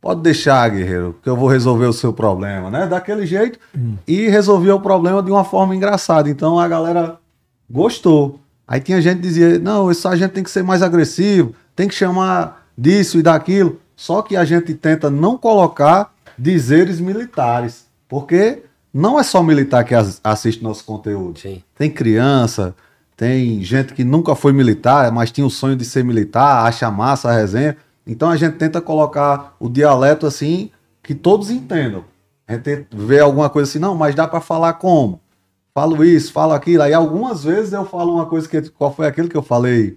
[0.00, 2.86] pode deixar, guerreiro, que eu vou resolver o seu problema, né?
[2.86, 3.58] Daquele jeito.
[4.06, 6.28] E resolvia o problema de uma forma engraçada.
[6.28, 7.18] Então a galera
[7.70, 8.40] gostou.
[8.66, 11.94] Aí tinha gente que dizia, não, esse sargento tem que ser mais agressivo, tem que
[11.94, 13.78] chamar disso e daquilo.
[13.96, 19.94] Só que a gente tenta não colocar dizeres militares, porque não é só militar que
[19.94, 21.38] as- assiste nosso conteúdo.
[21.38, 21.62] Sim.
[21.76, 22.74] Tem criança,
[23.16, 27.30] tem gente que nunca foi militar, mas tinha o sonho de ser militar, acha massa
[27.30, 27.76] a resenha.
[28.06, 30.70] Então a gente tenta colocar o dialeto assim
[31.02, 32.04] que todos entendam.
[32.46, 35.20] A gente vê alguma coisa assim, não, mas dá para falar como?
[35.74, 36.82] Falo isso, falo aquilo.
[36.82, 38.60] Aí algumas vezes eu falo uma coisa que.
[38.70, 39.96] Qual foi aquele que eu falei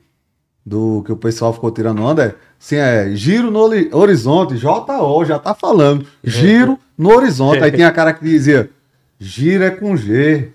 [0.66, 2.24] do que o pessoal ficou tirando onda?
[2.26, 6.06] É, assim, é giro no hori- horizonte, JO, já tá falando.
[6.24, 7.64] Giro no horizonte.
[7.64, 8.70] Aí tinha cara que dizia,
[9.20, 10.52] giro é com G.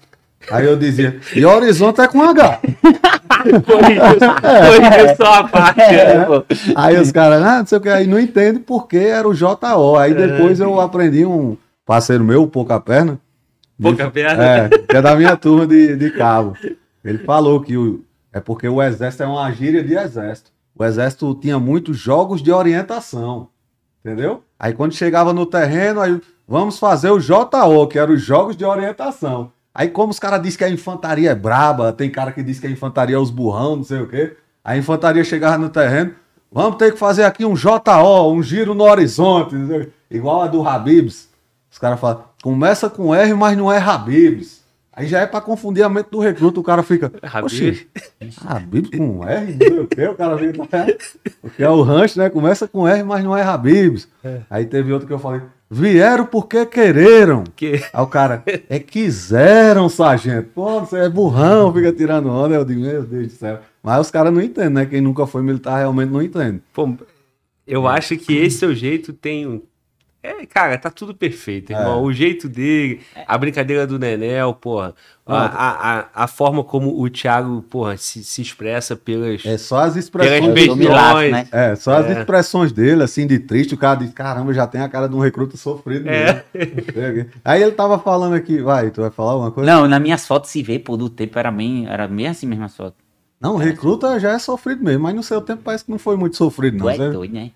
[0.51, 2.61] Aí eu dizia, e horizonte é com H.
[3.67, 5.81] Corrija só a parte.
[5.81, 6.45] É, pô.
[6.77, 9.97] Aí os caras, ah, não sei o que, aí não entende porque era o JO.
[9.99, 13.19] Aí depois eu aprendi um parceiro meu, pouca perna.
[13.79, 14.45] de- Pouca perna.
[14.45, 16.57] É, que é da minha turma de, de cabo.
[17.05, 20.51] Ele falou que o, é porque o exército é uma gíria de exército.
[20.79, 23.49] O exército tinha muitos jogos de orientação.
[24.05, 24.43] Entendeu?
[24.59, 28.65] Aí quando chegava no terreno, aí vamos fazer o JO, que eram os jogos de
[28.65, 29.51] orientação.
[29.75, 32.67] Aí como os caras dizem que a infantaria é braba, tem cara que diz que
[32.67, 34.37] a infantaria é os burrão, não sei o quê.
[34.65, 36.13] A infantaria chegava no terreno,
[36.51, 39.57] vamos ter que fazer aqui um JO, um giro no horizonte,
[40.11, 41.29] igual a do Habibs.
[41.71, 44.61] Os caras falam, começa com R, mas não é Habibs.
[44.95, 47.55] Aí já é pra confundir a mente do recruta, o cara fica, Habibs.
[47.55, 47.89] "Oxi,
[48.47, 50.69] Habibs com R, não sei o quê, o cara fica,
[51.41, 52.29] porque é o rancho, né?
[52.29, 54.07] Começa com R, mas não é Habibs.
[54.51, 55.41] Aí teve outro que eu falei,
[55.73, 57.45] vieram porque quereram.
[57.57, 57.83] Que...
[57.93, 60.51] Aí o cara, é quiseram, sargento.
[60.55, 62.55] Pô, você é burrão, fica tirando onda.
[62.55, 63.59] Eu digo, meu Deus do céu.
[63.83, 64.87] Mas os caras não entendem, né?
[64.87, 66.61] Quem nunca foi militar realmente não entende.
[66.75, 66.95] Pô,
[67.67, 69.63] eu acho que esse seu jeito tem um.
[70.25, 71.99] É, cara, tá tudo perfeito, irmão.
[71.99, 72.03] É.
[72.03, 74.95] O jeito dele, a brincadeira do Nenel, porra.
[75.27, 79.45] A, a, a, a forma como o Thiago, porra, se, se expressa pelas.
[79.45, 80.53] É só as expressões.
[80.55, 81.33] bem- beijões.
[81.33, 81.49] né?
[81.51, 82.21] É, só as É.
[82.21, 85.19] expressões dele, assim, de triste, o cara diz, caramba, já tem a cara de um
[85.21, 86.09] recruta sofrido.
[86.09, 86.45] É.
[86.55, 89.69] mesmo." Aí ele tava falando aqui, vai, tu vai falar alguma coisa?
[89.73, 92.65] Não, nas minhas fotos se vê, pô, do tempo era bem, era bem assim mesmo
[92.65, 93.01] as fotos.
[93.41, 96.37] Não, recruta já é sofrido mesmo, mas no seu tempo parece que não foi muito
[96.37, 96.87] sofrido, não.
[96.95, 97.51] Tu é doido, né?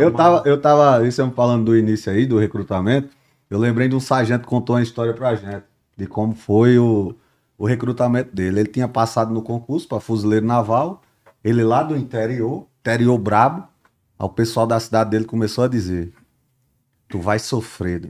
[0.00, 3.08] Eu tava, eu tava, isso é falando do início aí, do recrutamento.
[3.48, 5.64] Eu lembrei de um sargento que contou uma história pra gente,
[5.96, 7.14] de como foi o,
[7.56, 8.60] o recrutamento dele.
[8.60, 11.02] Ele tinha passado no concurso para fuzileiro naval,
[11.44, 13.62] ele lá do interior, interior brabo.
[14.18, 16.12] Aí o pessoal da cidade dele começou a dizer:
[17.08, 18.02] Tu vai sofrer.
[18.02, 18.08] né?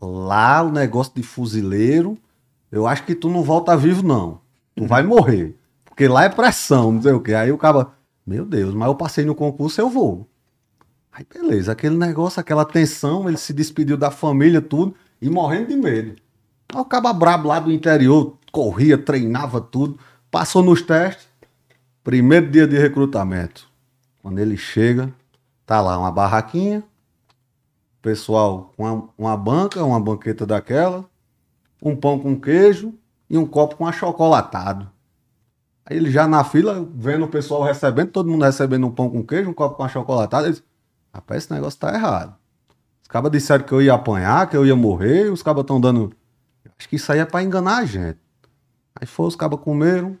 [0.00, 2.18] Lá o negócio de fuzileiro,
[2.70, 4.40] eu acho que tu não volta vivo, não.
[4.74, 5.56] Tu vai morrer.
[5.84, 7.34] Porque lá é pressão, não sei o quê.
[7.34, 7.88] Aí o cara,
[8.26, 10.28] meu Deus, mas eu passei no concurso, eu vou.
[11.16, 15.76] Aí beleza, aquele negócio, aquela tensão, ele se despediu da família, tudo, e morrendo de
[15.76, 16.20] medo.
[16.68, 19.98] Aí o caba brabo lá do interior, corria, treinava tudo,
[20.30, 21.26] passou nos testes.
[22.04, 23.66] Primeiro dia de recrutamento.
[24.22, 25.10] Quando ele chega,
[25.64, 26.84] tá lá uma barraquinha,
[28.02, 31.02] pessoal com uma, uma banca, uma banqueta daquela,
[31.82, 32.92] um pão com queijo
[33.30, 34.86] e um copo com achocolatado.
[35.86, 39.24] Aí ele já na fila, vendo o pessoal recebendo, todo mundo recebendo um pão com
[39.24, 40.75] queijo, um copo com achocolatado, ele disse,
[41.16, 42.34] rapaz, esse negócio tá errado.
[43.02, 46.12] Os cabas disseram que eu ia apanhar, que eu ia morrer, os cabas estão dando...
[46.78, 48.18] Acho que isso aí é pra enganar a gente.
[48.94, 50.18] Aí foi, os cabas comeram,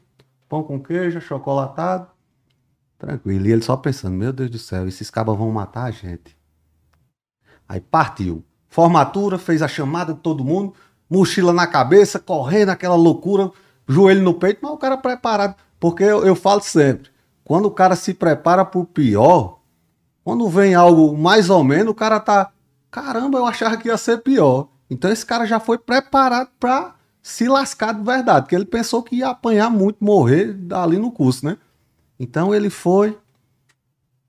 [0.48, 2.08] pão com queijo, achocolatado.
[2.98, 3.46] Tranquilo.
[3.46, 6.36] E ele só pensando, meu Deus do céu, esses cabas vão matar a gente.
[7.68, 8.44] Aí partiu.
[8.68, 10.74] Formatura, fez a chamada de todo mundo,
[11.08, 13.50] mochila na cabeça, correndo aquela loucura,
[13.86, 15.54] joelho no peito, mas o cara preparado.
[15.78, 17.10] Porque eu, eu falo sempre,
[17.44, 19.55] quando o cara se prepara pro pior,
[20.26, 22.50] quando vem algo mais ou menos, o cara tá.
[22.90, 24.66] Caramba, eu achava que ia ser pior.
[24.90, 29.14] Então esse cara já foi preparado pra se lascar de verdade, porque ele pensou que
[29.14, 31.56] ia apanhar muito, morrer ali no curso, né?
[32.18, 33.16] Então ele foi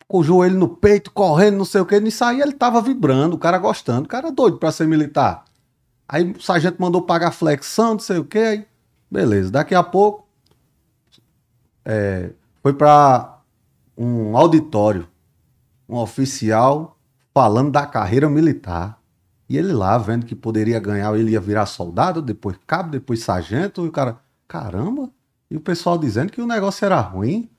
[0.07, 3.35] com o joelho no peito, correndo, não sei o que, nisso aí ele tava vibrando,
[3.35, 5.45] o cara gostando, o cara doido pra ser militar.
[6.07, 8.67] Aí o sargento mandou pagar flexão, não sei o que, aí
[9.09, 9.49] beleza.
[9.49, 10.27] Daqui a pouco
[11.83, 12.29] é,
[12.61, 13.39] foi para
[13.97, 15.07] um auditório,
[15.87, 16.97] um oficial
[17.33, 18.99] falando da carreira militar.
[19.49, 23.85] E ele lá, vendo que poderia ganhar, ele ia virar soldado, depois cabo, depois sargento,
[23.85, 25.09] e o cara, caramba,
[25.49, 27.49] e o pessoal dizendo que o negócio era ruim,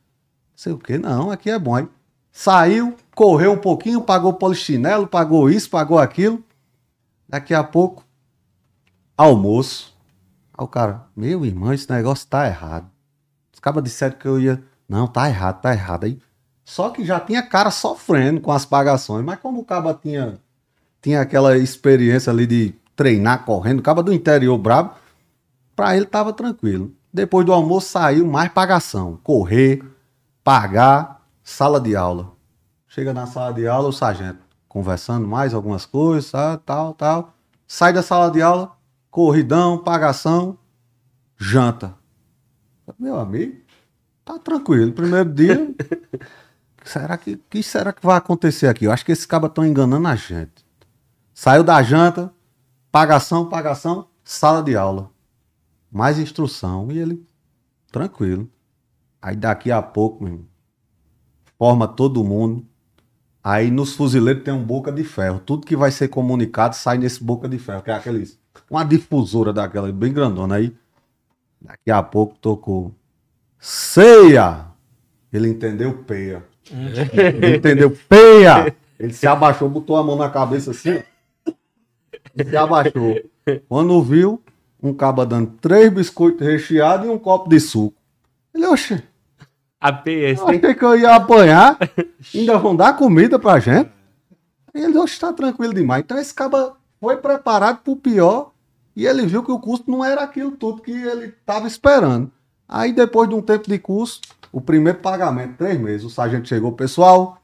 [0.54, 1.74] sei o que, não, aqui é bom.
[1.74, 1.88] Aí
[2.30, 6.44] saiu, correu um pouquinho, pagou polichinelo, pagou isso, pagou aquilo.
[7.28, 8.04] Daqui a pouco,
[9.16, 9.96] almoço.
[10.56, 12.90] Aí o cara, meu irmão, esse negócio tá errado.
[13.52, 14.62] Os cabas disseram que eu ia.
[14.88, 16.04] Não, tá errado, tá errado.
[16.04, 16.18] Aí,
[16.68, 20.38] só que já tinha cara sofrendo com as pagações, mas como o caba tinha
[21.00, 24.92] tinha aquela experiência ali de treinar correndo, acaba do interior brabo,
[25.74, 26.92] para ele tava tranquilo.
[27.10, 29.82] Depois do almoço saiu mais pagação, correr,
[30.44, 32.32] pagar, sala de aula.
[32.86, 36.30] Chega na sala de aula o sargento conversando mais algumas coisas,
[36.66, 37.32] tal, tal.
[37.66, 38.72] Sai da sala de aula,
[39.10, 40.58] corridão, pagação,
[41.38, 41.94] janta.
[42.98, 43.56] Meu amigo,
[44.22, 44.92] tá tranquilo.
[44.92, 45.74] Primeiro dia,
[46.88, 48.84] será que que será que vai acontecer aqui?
[48.84, 50.66] Eu acho que esses cabas estão enganando a gente.
[51.34, 52.32] Saiu da janta,
[52.90, 55.10] pagação, pagação, sala de aula.
[55.90, 56.90] Mais instrução.
[56.90, 57.24] E ele,
[57.92, 58.50] tranquilo.
[59.20, 60.48] Aí daqui a pouco, meu irmão,
[61.58, 62.66] forma todo mundo.
[63.42, 65.40] Aí nos fuzileiros tem um boca de ferro.
[65.40, 68.38] Tudo que vai ser comunicado sai nesse boca de ferro, que é aqueles.
[68.70, 70.56] Uma difusora daquela, bem grandona.
[70.56, 70.76] Aí,
[71.60, 72.94] daqui a pouco tocou.
[73.58, 74.66] Ceia!
[75.32, 76.44] Ele entendeu peia.
[77.56, 78.74] Entendeu peia!
[78.98, 81.02] Ele se abaixou, botou a mão na cabeça assim.
[82.36, 83.20] Se abaixou.
[83.68, 84.42] Quando viu,
[84.82, 87.96] um caba dando três biscoitos recheados e um copo de suco.
[88.54, 89.02] Ele, oxe,
[89.80, 91.78] A PS, achei que eu ia apanhar,
[92.34, 93.90] ainda vão dar comida pra gente.
[94.74, 96.02] E ele, oxe, tá tranquilo demais.
[96.02, 98.50] Então esse caba foi preparado pro pior
[98.94, 102.30] e ele viu que o custo não era aquilo tudo que ele tava esperando.
[102.68, 104.20] Aí depois de um tempo de curso,
[104.52, 107.42] o primeiro pagamento, três meses, o sargento chegou, pessoal,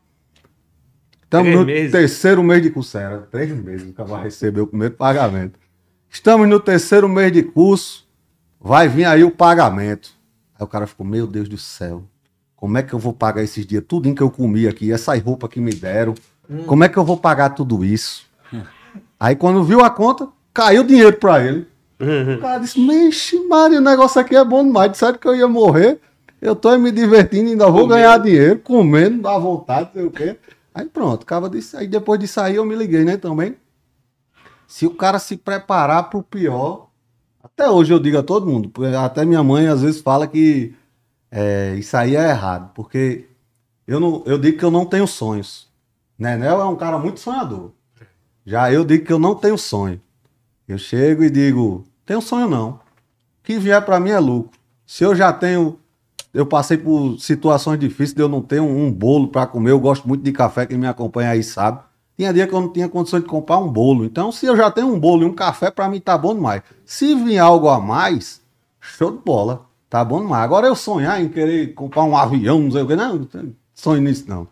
[1.25, 1.93] Estamos Três no meses?
[1.93, 2.97] terceiro mês de curso.
[2.97, 5.59] Era três meses que vai receber o primeiro pagamento.
[6.09, 8.07] Estamos no terceiro mês de curso.
[8.61, 10.11] Vai vir aí o pagamento.
[10.57, 12.05] Aí o cara ficou, meu Deus do céu.
[12.55, 13.83] Como é que eu vou pagar esses dias?
[13.87, 16.15] Tudo que eu comi aqui, essas roupas que me deram.
[16.67, 18.27] Como é que eu vou pagar tudo isso?
[19.19, 21.67] Aí quando viu a conta, caiu o dinheiro pra ele.
[22.37, 24.93] O cara disse, mexe, Maria, o negócio aqui é bom demais.
[24.93, 26.01] Disseram que eu ia morrer.
[26.41, 27.95] Eu tô me divertindo, ainda vou Comendo.
[27.95, 30.37] ganhar dinheiro, comendo, dá vontade, sei o quê.
[30.75, 31.77] Aí pronto, acaba disso.
[31.77, 33.57] Aí depois de sair eu me liguei, né, também.
[34.67, 36.89] Se o cara se preparar pro pior,
[37.43, 40.75] até hoje eu digo a todo mundo, porque até minha mãe às vezes fala que
[41.31, 43.27] é, isso aí é errado, porque
[43.87, 45.69] eu, não, eu digo que eu não tenho sonhos.
[46.19, 47.71] Nenel é um cara muito sonhador.
[48.47, 50.01] Já eu digo que eu não tenho sonho.
[50.67, 52.71] Eu chego e digo, tenho sonho não.
[52.71, 52.81] O
[53.43, 54.59] que vier pra mim é lucro.
[54.87, 55.79] Se eu já tenho
[56.35, 59.71] eu passei por situações difíceis de eu não ter um, um bolo para comer.
[59.71, 61.79] Eu gosto muito de café, quem me acompanha aí sabe.
[62.17, 64.05] Tinha dia que eu não tinha condições de comprar um bolo.
[64.05, 66.63] Então, se eu já tenho um bolo e um café, para mim tá bom demais.
[66.85, 68.41] Se vir algo a mais,
[68.81, 69.67] show de bola.
[69.89, 70.43] Tá bom demais.
[70.43, 74.03] Agora eu sonhar em querer comprar um avião, não sei o que, não, não sonho
[74.03, 74.49] nisso não.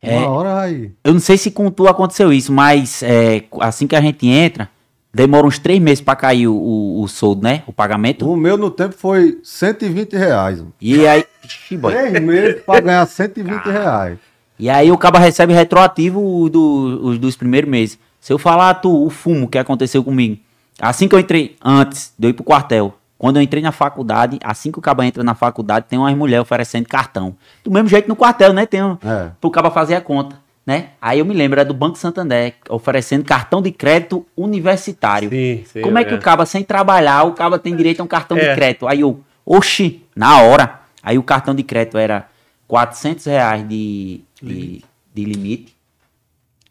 [0.00, 0.18] É.
[0.18, 0.92] Uma hora aí.
[1.02, 4.70] Eu não sei se com tu aconteceu isso, mas é, assim que a gente entra,
[5.14, 7.62] demora uns três meses pra cair o, o, o soldo, né?
[7.66, 8.28] O pagamento.
[8.28, 10.62] O meu no tempo foi 120 reais.
[10.80, 11.24] E aí.
[11.44, 11.78] Ixi.
[11.78, 14.18] Três meses para ganhar 120 reais.
[14.58, 17.98] E aí o cabo recebe retroativo do- os dos primeiros meses.
[18.20, 20.38] Se eu falar tu, o fumo que aconteceu comigo.
[20.80, 24.38] Assim que eu entrei, antes de eu ir pro quartel, quando eu entrei na faculdade,
[24.42, 27.34] assim que o cabo entra na faculdade, tem umas mulheres oferecendo cartão.
[27.62, 28.64] Do mesmo jeito no quartel, né?
[28.66, 29.30] Tem um, É.
[29.40, 30.36] pro cabo fazer a conta,
[30.66, 30.90] né?
[31.00, 35.28] Aí eu me lembro, era do Banco Santander, oferecendo cartão de crédito universitário.
[35.30, 35.80] Sim, sim.
[35.82, 38.48] Como é que o caba, sem trabalhar, o caba tem direito a um cartão É.
[38.48, 38.86] de crédito?
[38.88, 40.80] Aí eu, oxi, na hora.
[41.02, 42.28] Aí o cartão de crédito era
[42.66, 44.82] 400 reais de, de,
[45.14, 45.76] de limite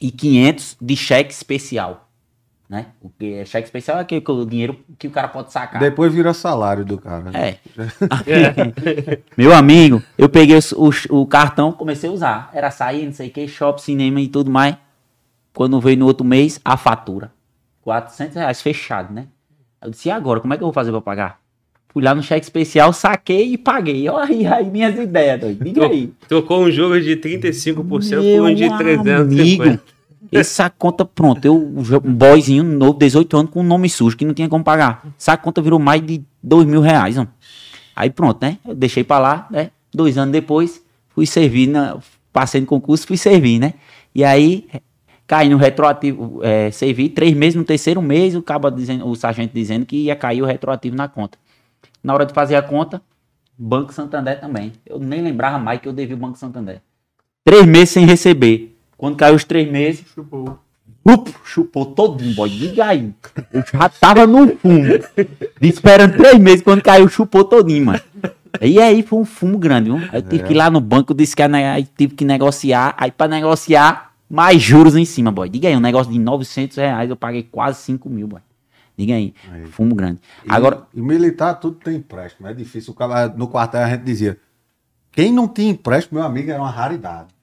[0.02, 2.10] e 500 de cheque especial,
[2.74, 2.88] né?
[3.00, 5.80] O que é cheque especial é aquele que o dinheiro que o cara pode sacar.
[5.80, 7.30] Depois vira salário do cara.
[7.38, 7.58] É.
[9.38, 12.50] Meu amigo, eu peguei os- o, o cartão, comecei a usar.
[12.52, 14.76] Era sair, não sei o que, shopping, cinema e tudo mais.
[15.54, 17.32] Quando veio no outro mês, a fatura.
[17.84, 19.28] 400 reais fechado, né?
[19.80, 20.40] Eu disse, e agora?
[20.40, 21.40] Como é que eu vou fazer pra pagar?
[21.90, 24.10] Fui lá no cheque especial, saquei e paguei.
[24.10, 25.64] Olha aí, aí minhas ideias, doido.
[25.64, 26.12] Diga aí.
[26.28, 29.84] Trocou um jogo de 35% por Meu um de amigo, 350.
[30.32, 34.34] Essa conta, pronto, eu, um boyzinho novo, 18 anos, com um nome sujo, que não
[34.34, 35.06] tinha como pagar.
[35.20, 37.28] Essa conta virou mais de 2 mil reais, ó.
[37.96, 38.58] Aí pronto, né?
[38.66, 39.72] Eu deixei pra lá, né?
[39.94, 42.00] Dois anos depois, fui servir, na,
[42.32, 43.76] passei no concurso, fui servir, né?
[44.16, 44.68] E aí,
[45.28, 49.54] caí no retroativo, é, servi três meses, no terceiro mês, o, cabo dizendo, o sargento
[49.54, 51.38] dizendo que ia cair o retroativo na conta.
[52.04, 53.02] Na hora de fazer a conta,
[53.58, 54.74] Banco Santander também.
[54.86, 56.82] Eu nem lembrava mais que eu devia o Banco Santander.
[57.46, 58.73] Três meses sem receber.
[59.04, 60.58] Quando caiu os três meses, Chupou.
[61.06, 62.50] Up, chupou todinho, boy.
[62.50, 63.14] Diga aí.
[63.52, 64.86] Eu já tava no fumo.
[65.60, 68.00] Esperando três meses quando caiu, chupou todinho, mano.
[68.62, 69.98] E aí foi um fumo grande, viu?
[70.10, 72.96] Aí eu tive que ir lá no banco, disse que aí tive que negociar.
[72.98, 75.50] Aí pra negociar, mais juros em cima, boy.
[75.50, 78.40] Diga aí, um negócio de 900 reais, eu paguei quase 5 mil, boy.
[78.98, 79.66] Diga aí, Aí.
[79.66, 80.22] fumo grande.
[80.46, 82.48] E- Agora, E militar tudo tem empréstimo.
[82.48, 82.94] É difícil.
[82.94, 84.38] O cara, no quartel a gente dizia:
[85.12, 87.34] quem não tinha empréstimo, meu amigo, era uma raridade.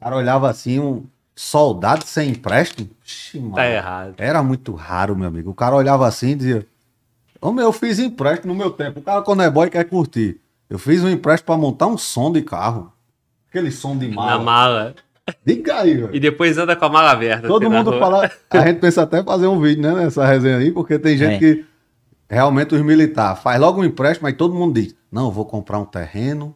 [0.00, 2.90] O cara olhava assim, um soldado sem empréstimo.
[3.04, 4.14] Ixi, mano, Tá errado.
[4.18, 5.50] Era muito raro, meu amigo.
[5.50, 6.66] O cara olhava assim e dizia:
[7.42, 9.00] meu, eu fiz empréstimo no meu tempo.
[9.00, 10.40] O cara, quando é boy, quer curtir.
[10.68, 12.92] Eu fiz um empréstimo pra montar um som de carro.
[13.48, 14.42] Aquele som de Na mala.
[14.44, 14.94] mala.
[15.44, 16.14] Diga aí, velho.
[16.14, 17.46] E depois anda com a mala aberta.
[17.48, 18.30] Todo mundo fala.
[18.50, 21.38] A gente pensa até fazer um vídeo, né, nessa resenha aí, porque tem gente É.
[21.38, 21.64] que
[22.28, 25.78] realmente os militares faz logo um empréstimo, mas todo mundo diz: não, eu vou comprar
[25.78, 26.54] um terreno,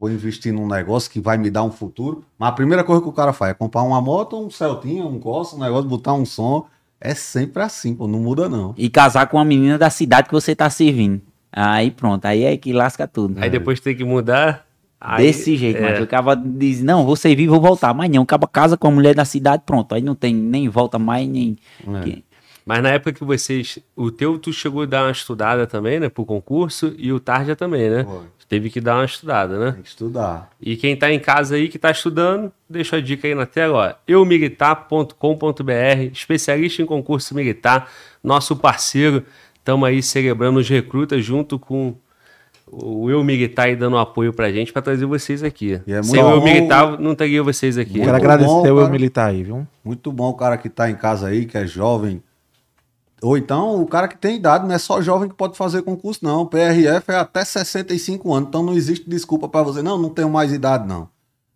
[0.00, 2.24] vou investir num negócio que vai me dar um futuro.
[2.38, 5.20] Mas a primeira coisa que o cara faz é comprar uma moto, um Celtinha, um
[5.20, 6.66] Corsa, um negócio, botar um som.
[7.00, 8.74] É sempre assim, pô, não muda não.
[8.76, 11.20] e casar com uma menina da cidade que você tá servindo.
[11.52, 13.36] Aí pronto, aí é que lasca tudo.
[13.42, 14.66] Aí depois tem que mudar.
[15.00, 15.80] Aí, Desse jeito, é.
[15.92, 17.94] mas o cara diz, não, vou servir e vou voltar.
[17.94, 19.94] Mas não, acaba casa com a mulher da cidade, pronto.
[19.94, 21.56] Aí não tem nem volta mais, nem.
[21.88, 22.00] É.
[22.02, 22.24] que-
[22.66, 23.78] Mas na época que vocês.
[23.96, 26.10] O teu, tu chegou a dar uma estudada também, né?
[26.10, 26.94] Pro concurso.
[26.98, 28.04] E o Tarja também, né?
[28.04, 28.20] Pô,
[28.50, 29.70] Teve que dar uma estudada, né?
[29.70, 30.50] tem que estudar.
[30.60, 33.78] E quem tá em casa aí que tá estudando, deixa a dica aí na tela,
[33.78, 33.94] ó.
[34.08, 37.88] eumilitar.com.br, especialista em concurso militar,
[38.24, 39.24] nosso parceiro.
[39.54, 41.94] Estamos aí celebrando os recrutas junto com
[42.66, 45.80] o Eu Militar aí dando apoio pra gente pra trazer vocês aqui.
[45.86, 46.44] E é Sem muito o Eu bom.
[46.44, 47.98] Militar, não teria vocês aqui.
[47.98, 48.68] Muito Quero bom, agradecer o cara.
[48.68, 49.64] eu militar aí, viu?
[49.84, 52.20] Muito bom o cara que tá em casa aí, que é jovem.
[53.22, 56.20] Ou então o cara que tem idade, não é só jovem que pode fazer concurso,
[56.22, 56.46] não.
[56.46, 59.82] PRF é até 65 anos, então não existe desculpa pra você.
[59.82, 61.08] Não, não tenho mais idade, não.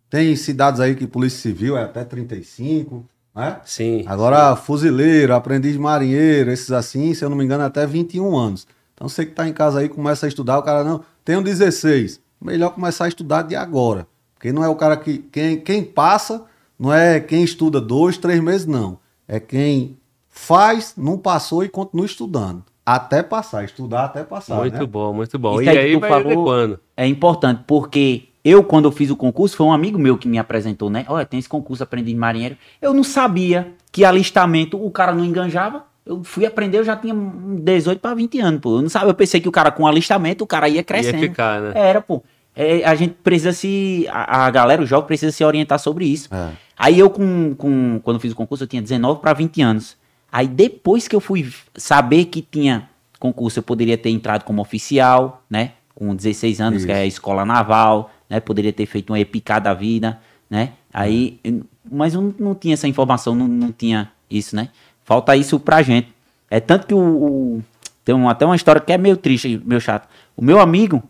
[0.09, 3.05] Tem cidades aí que Polícia Civil é até 35,
[3.35, 3.59] né?
[3.65, 4.03] Sim.
[4.05, 8.37] Agora, fuzileiro, aprendiz de marinheiro, esses assim, se eu não me engano, é até 21
[8.37, 8.67] anos.
[8.93, 12.21] Então você que tá em casa aí, começa a estudar, o cara não, tenho 16.
[12.39, 14.07] Melhor começar a estudar de agora.
[14.35, 15.17] Porque não é o cara que.
[15.17, 16.43] Quem, quem passa,
[16.77, 18.99] não é quem estuda dois, três meses, não.
[19.27, 19.97] É quem
[20.35, 22.61] faz, não passou e continua estudando.
[22.85, 24.57] Até passar, estudar até passar.
[24.57, 24.85] Muito né?
[24.85, 25.59] bom, muito bom.
[25.59, 26.79] Isso e aí que aí tu vai falou- adequando.
[26.95, 30.37] É importante, porque eu, quando eu fiz o concurso, foi um amigo meu que me
[30.37, 31.03] apresentou, né?
[31.07, 32.57] Olha, tem esse concurso Aprendiz de Marinheiro.
[32.79, 35.83] Eu não sabia que alistamento o cara não enganjava.
[36.05, 38.77] Eu fui aprender, eu já tinha um 18 para 20 anos, pô.
[38.77, 41.23] Eu não sabia, eu pensei que o cara com alistamento, o cara ia crescendo.
[41.23, 41.71] Ia ficar, né?
[41.73, 42.21] Era, pô.
[42.55, 44.05] É, a gente precisa se.
[44.11, 46.29] A, a galera, o jovem, precisa se orientar sobre isso.
[46.31, 46.49] É.
[46.77, 49.97] Aí eu, com, com, quando fiz o concurso, eu tinha 19 para 20 anos.
[50.35, 55.41] Aí depois que eu fui saber que tinha concurso, eu poderia ter entrado como oficial,
[55.49, 55.71] né?
[55.95, 58.41] Com 16 anos, que é a escola naval, né?
[58.41, 60.19] Poderia ter feito uma EPICA da vida,
[60.49, 60.73] né?
[60.93, 64.67] Aí, eu- mas eu não, não tinha essa informação, não, não tinha isso, né?
[65.05, 66.09] Falta isso pra gente.
[66.51, 67.63] É tanto que o, o-
[68.03, 70.05] tem um- até uma história que é meio triste, meio chato.
[70.35, 71.01] O meu amigo,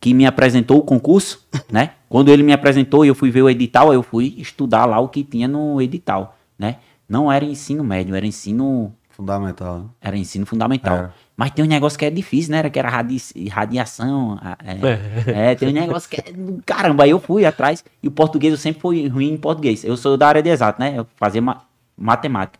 [0.00, 1.90] que me apresentou o concurso, né?
[2.08, 5.08] Quando ele me apresentou e eu fui ver o edital, eu fui estudar lá o
[5.08, 6.76] que tinha no edital, né?
[7.08, 9.78] Não era ensino médio, era ensino, Fundamental.
[9.78, 9.84] né?
[10.00, 10.96] era ensino fundamental.
[10.96, 11.14] Era.
[11.36, 12.58] Mas tem um negócio que é difícil, né?
[12.58, 13.16] Era que era radi
[13.50, 14.38] radiação.
[14.40, 16.24] a- É, é, tem um negócio que é.
[16.64, 17.84] Caramba, aí eu fui atrás.
[18.02, 19.84] E o português eu sempre fui ruim em português.
[19.84, 20.94] Eu sou da área de exato, né?
[20.96, 21.62] Eu fazia ma-
[21.96, 22.58] matemática.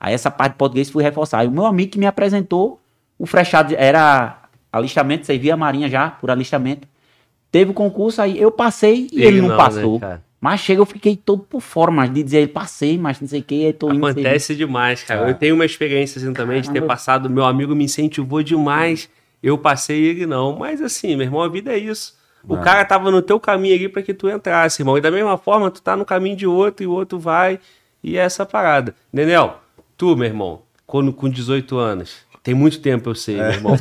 [0.00, 1.44] Aí essa parte de português fui reforçar.
[1.44, 2.80] E o meu amigo que me apresentou,
[3.18, 6.86] o frechado era alistamento, servia a marinha já por alistamento.
[7.50, 9.98] Teve o concurso, aí eu passei e ele, não, né, passou.
[9.98, 10.22] cara?
[10.40, 13.42] Mas chega, eu fiquei todo por fora, mas de dizer passei, mas não sei o
[13.42, 14.06] que, aí tô indo.
[14.06, 15.26] Acontece demais, cara.
[15.26, 15.30] É.
[15.30, 16.86] Eu tenho uma experiência assim também de ter Caramba.
[16.94, 17.28] passado.
[17.30, 19.08] Meu amigo me incentivou demais.
[19.42, 20.56] Eu passei e ele não.
[20.58, 22.16] Mas assim, meu irmão, a vida é isso.
[22.46, 22.60] O É.
[22.60, 24.96] cara tava no teu caminho ali pra que tu entrasse, irmão.
[24.96, 27.58] E da mesma forma, tu tá no caminho de outro e o outro vai.
[28.02, 28.94] E é essa parada.
[29.12, 29.60] Daniel,
[29.96, 32.16] tu, meu irmão, quando com 18 anos?
[32.44, 33.76] Tem muito tempo, eu sei, meu irmão.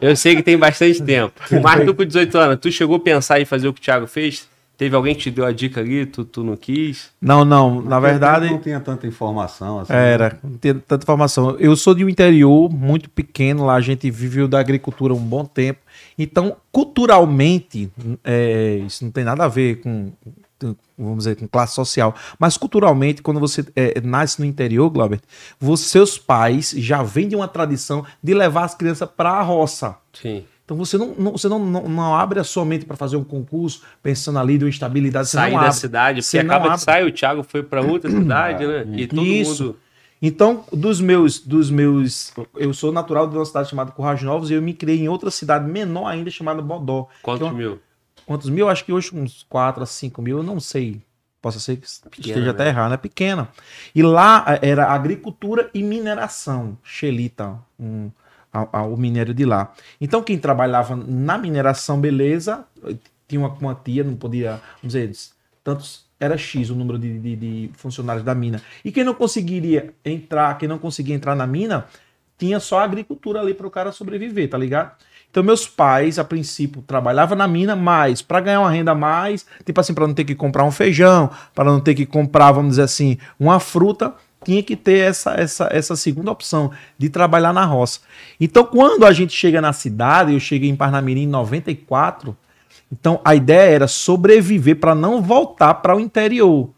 [0.00, 1.34] Eu sei que tem bastante tempo.
[1.62, 4.06] Mas tu com 18 anos, tu chegou a pensar em fazer o que o Thiago
[4.06, 4.48] fez?
[4.76, 7.10] Teve alguém que te deu a dica ali, tu, tu não quis?
[7.20, 7.80] Não, não.
[7.80, 9.92] Na verdade, Não tinha tanta informação assim.
[9.92, 11.56] Era, não tinha tanta informação.
[11.58, 15.46] Eu sou de um interior muito pequeno, lá a gente viveu da agricultura um bom
[15.46, 15.80] tempo.
[16.18, 17.90] Então, culturalmente,
[18.22, 20.12] é, isso não tem nada a ver com,
[20.98, 22.14] vamos dizer, com classe social.
[22.38, 25.20] Mas culturalmente, quando você é, nasce no interior, Glauber,
[25.58, 29.96] você, seus pais já vêm de uma tradição de levar as crianças para a roça.
[30.12, 30.44] Sim.
[30.66, 33.22] Então você não, não- você não, não, não abre a sua mente para fazer um
[33.24, 35.28] concurso pensando ali de uma estabilidade.
[35.28, 35.72] Sair da abre.
[35.72, 36.84] cidade, Você porque acaba que abre.
[36.84, 38.84] sai, o Thiago foi pra outra cidade, né?
[38.96, 39.62] E todo Isso.
[39.64, 39.76] mundo.
[40.20, 44.54] Então, dos meus, dos meus, eu sou natural de uma cidade chamada Currais Novos e
[44.54, 47.06] eu me criei em outra cidade menor ainda chamada Bodó.
[47.22, 47.80] Quantos Que é uma- mil?
[48.26, 48.68] Quantos mil?
[48.68, 51.00] Acho que hoje uns 4 a 5 mil, eu não sei.
[51.40, 51.86] Possa ser que
[52.20, 52.50] esteja né?
[52.50, 53.46] até errado, é pequena.
[53.94, 58.10] E lá eh, era agricultura e mineração, Xelita, um,
[58.72, 59.72] a- a- o minério de lá.
[60.00, 62.64] Então, quem trabalhava na mineração, beleza,
[63.28, 65.10] tinha uma quantia, não podia, vamos dizer,
[65.64, 68.62] tantos, era X o número de, de- de funcionários da mina.
[68.84, 71.86] E quem não conseguiria entrar, quem não conseguia entrar na mina,
[72.38, 74.92] tinha só a agricultura ali para o cara sobreviver, tá ligado?
[75.30, 79.44] Então, meus pais, a princípio, trabalhavam na mina, mas para ganhar uma renda a mais,
[79.64, 82.70] tipo assim, para não ter que comprar um feijão, para não ter que comprar, vamos
[82.72, 84.14] dizer assim, uma fruta,
[84.46, 87.98] tinha que ter essa, essa, essa segunda opção de trabalhar na roça.
[88.40, 92.36] Então, quando a gente chega na cidade, eu cheguei em Parnamirim em 94,
[92.90, 96.70] então a ideia era sobreviver para não voltar para o interior.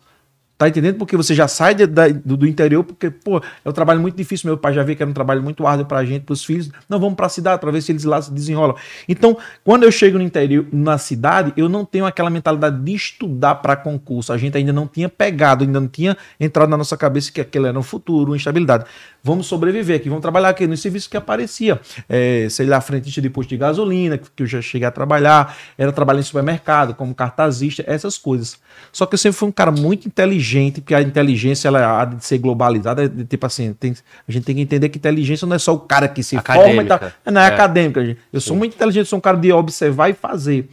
[0.59, 0.97] Tá entendendo?
[0.97, 4.49] Porque você já sai de- do, do interior, porque, pô, é um trabalho muito difícil.
[4.49, 6.69] Meu pai já vê que era um trabalho muito árduo pra gente, pros filhos.
[6.89, 8.75] Não, vamos pra cidade pra ver se eles lá se desenrolam.
[9.09, 13.55] Então, quando eu chego no interior, na cidade, eu não tenho aquela mentalidade de estudar
[13.55, 14.33] pra concurso.
[14.33, 17.69] A gente ainda não tinha pegado, ainda não tinha entrado na nossa cabeça que aquele
[17.69, 18.85] era um futuro, uma estabilidade.
[19.23, 21.81] Vamos sobreviver aqui, vamos trabalhar aqui nos serviços que aparecia.
[22.09, 25.91] É, sei lá, frentista de posto de gasolina, que eu já cheguei a trabalhar, era
[25.93, 28.59] trabalhar em supermercado, como cartazista, essas coisas.
[28.93, 32.25] Só que eu sempre fui um cara muito inteligente, porque a inteligência ela há de
[32.25, 33.95] ser globalizada, é de- tipo assim, tem-
[34.27, 36.55] a gente tem que entender que inteligência não é só o cara que se forma
[36.61, 36.99] e Acadêmica.
[36.99, 37.33] tal.
[37.33, 37.49] Não é, É.
[37.49, 38.21] acadêmica, gente.
[38.33, 40.69] Eu sou muito inteligente, sou um cara de observar e fazer.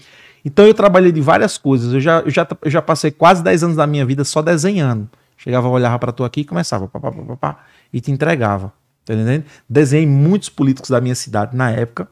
[0.45, 1.91] Então eu trabalhei de várias coisas.
[1.93, 5.09] Eu já, eu já, eu já passei quase 10 anos da minha vida só desenhando.
[5.37, 7.57] Chegava, olhava pra tu aqui e começava, pá, pá, pá, pá, pá,
[7.91, 8.73] e te entregava.
[9.05, 9.45] Tá entendendo?
[9.69, 12.07] Desenhei muitos políticos da minha cidade na época.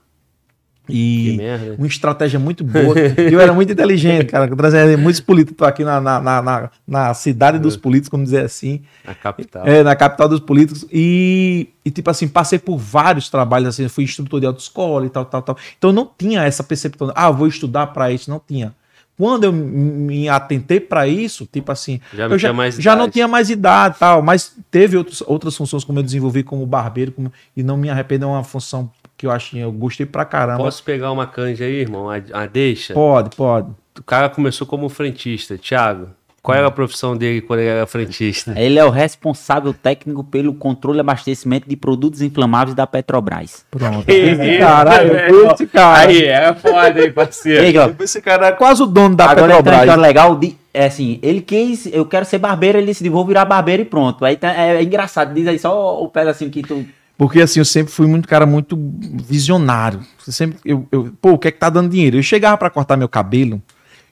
[0.89, 1.39] E
[1.77, 2.93] uma estratégia muito boa.
[2.99, 4.53] eu era muito inteligente, cara.
[4.53, 5.65] Trazia muitos políticos.
[5.65, 8.81] Aqui na, na, na, na- cidade dos políticos, vamos dizer assim.
[9.05, 9.65] Na capital.
[9.65, 10.85] É, na capital dos políticos.
[10.91, 15.23] E, e, tipo assim, passei por vários trabalhos, assim, fui instrutor de autoescola e tal,
[15.23, 15.57] tal, tal.
[15.77, 18.75] Então não tinha essa percepção, ah, vou estudar para isso, não tinha.
[19.17, 23.03] Quando eu me atentei para isso, tipo assim, Já não eu tinha mais já não
[23.03, 23.13] idade.
[23.13, 27.11] tinha mais idade e tal, mas teve outros, outras funções como eu desenvolvi como barbeiro
[27.11, 30.63] como- e não me arrependo, é uma função que eu achei, eu gostei pra caramba.
[30.63, 32.09] Posso pegar uma canja aí, irmão?
[32.09, 32.93] A, a deixa?
[32.93, 33.69] Pode, pode.
[33.99, 35.57] O cara começou como frentista.
[35.57, 36.07] Thiago,
[36.43, 38.53] qual era a profissão dele quando ele era frentista?
[38.55, 43.65] Ele é o responsável técnico pelo controle e abastecimento de produtos inflamáveis da Petrobras.
[43.71, 44.03] Pronto.
[44.09, 45.13] Esse Caralho,
[45.53, 46.09] esse cara.
[46.09, 47.63] Aí, é foda, hein, parceiro?
[47.63, 49.79] Ei, Glauber, Esse cara é quase o dono da Agora Petrobras.
[49.79, 50.57] história legal de.
[50.73, 54.25] É assim, ele quis, eu quero ser barbeiro, ele disse, vou virar barbeiro e pronto.
[54.25, 56.85] Aí tá- é, engraçado, diz aí só o pedacinho que tu.
[57.17, 58.75] Porque assim, eu sempre fui muito cara muito
[59.27, 59.99] visionário.
[60.19, 62.17] Sempre, eu, eu- pô, o que é que tá dando dinheiro?
[62.17, 63.61] Eu chegava pra cortar meu cabelo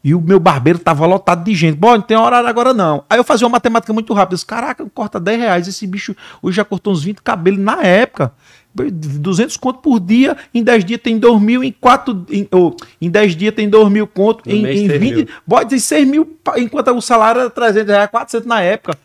[0.03, 1.75] e o meu barbeiro tava lotado de gente.
[1.77, 3.03] Bom, não tem horário agora não.
[3.09, 4.33] Aí eu fazia uma matemática muito rápida.
[4.33, 5.67] Eu disse, Caraca, corta 10 reais.
[5.67, 8.33] Esse bicho hoje já cortou uns 20 cabelos na época.
[8.73, 13.09] 200 conto por dia, em 10 dias tem 2 mil, em 4, em, ou, em
[13.09, 15.27] 10 dias tem 2 mil conto, No em, em 6 20, mil.
[15.47, 18.97] pode dizer 6 mil, enquanto o salário era 300 reais, 400 na época.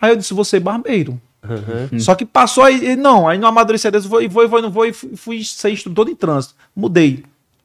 [0.00, 1.18] Aí eu disse, vou ser barbeiro.
[1.42, 1.98] Uhum.
[1.98, 4.84] Só que passou aí, e não, aí não amadureceu, eu vou, vou, vou, não vou,
[4.84, 6.54] e fui, fui ser instrutor de trânsito.
[6.76, 7.24] Mudei.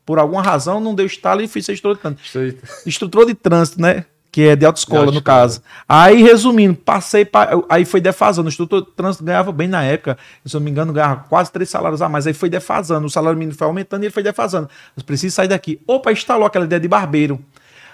[0.10, 2.68] Por alguma razão, não deu estalo e fui ser instrutor de trânsito.
[2.88, 4.05] Instrutor de trânsito, né?
[4.32, 5.62] Que é de autoescola, De no caso.
[5.88, 8.47] Aí, resumindo, passei, pa- aí foi defasando.
[8.47, 11.51] O instrutor de trânsito ganhava bem na época, se eu não me engano, ganhava quase
[11.51, 12.26] três salários a mais.
[12.26, 14.68] Aí foi defasando, o salário mínimo foi aumentando e ele foi defasando.
[14.97, 15.80] Eu preciso sair daqui.
[15.86, 17.39] Opa, instalou aquela ideia de barbeiro.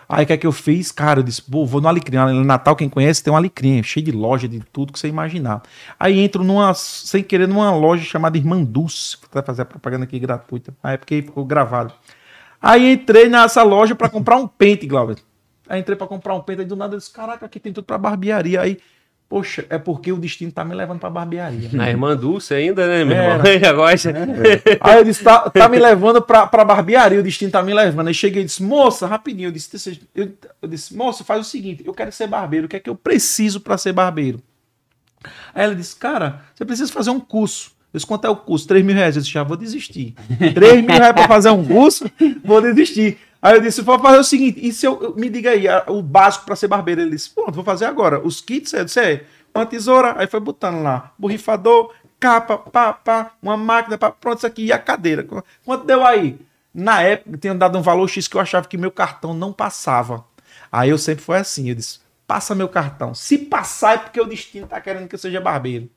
[0.07, 0.91] Aí o que é que eu fiz?
[0.91, 2.17] Cara, eu disse, pô, vou no Alecrim.
[2.17, 5.61] Em Natal, quem conhece, tem um Alecrim, cheio de loja, de tudo que você imaginar.
[5.99, 9.17] Aí entro numa, sem querer, numa loja chamada Irmã Dulce.
[9.31, 10.73] Vou fazer a propaganda aqui gratuita.
[10.83, 11.93] Na época aí ficou gravado.
[12.61, 15.17] Aí entrei nessa loja pra comprar um pente, Glauber.
[15.67, 17.85] Aí entrei pra comprar um pente, aí do nada eu disse, caraca, aqui tem tudo
[17.85, 18.61] pra barbearia.
[18.61, 18.77] Aí,
[19.35, 21.67] poxa, é porque o destino tá me levando pra barbearia.
[21.73, 23.49] Na irmã Dulce ainda, né, meu Era.
[23.49, 23.69] irmão?
[23.69, 24.11] Agora já-
[24.79, 28.07] Aí eu disse, tá, tá me levando pra, pra barbearia, o destino tá me levando.
[28.07, 30.31] Aí cheguei e disse, moça, rapidinho, eu disse, eu,
[30.61, 32.95] eu disse, moça, faz o seguinte, eu quero ser barbeiro, o que é que eu
[32.95, 34.39] preciso pra ser barbeiro?
[35.53, 37.71] Aí ela disse, cara, você precisa fazer um curso.
[37.93, 38.65] Eu disse, quanto é o curso?
[38.67, 39.17] 3 mil reais.
[39.17, 40.13] Eu disse, já vou desistir.
[40.55, 42.05] 3 mil reais para fazer um curso?
[42.43, 43.17] Vou desistir.
[43.45, 46.45] Aí eu disse, vou fazer o seguinte, e se eu, me diga aí, o básico
[46.45, 47.01] para ser barbeiro.
[47.01, 48.19] Ele disse, pronto, vou fazer agora.
[48.19, 49.23] Os kits, eu disse, é,
[49.53, 54.47] uma tesoura, aí foi botando lá, borrifador, capa, pá, pá, uma máquina, pá, pronto, isso
[54.47, 55.23] aqui, e a cadeira.
[55.23, 56.39] Qu- Quanto deu aí?
[56.73, 60.25] Na época, tinha dado um valor X que eu achava que meu cartão não passava.
[60.71, 63.13] Aí eu sempre fui assim, eu disse, passa meu cartão.
[63.13, 65.87] Se passar é porque o destino tá querendo que eu seja barbeiro.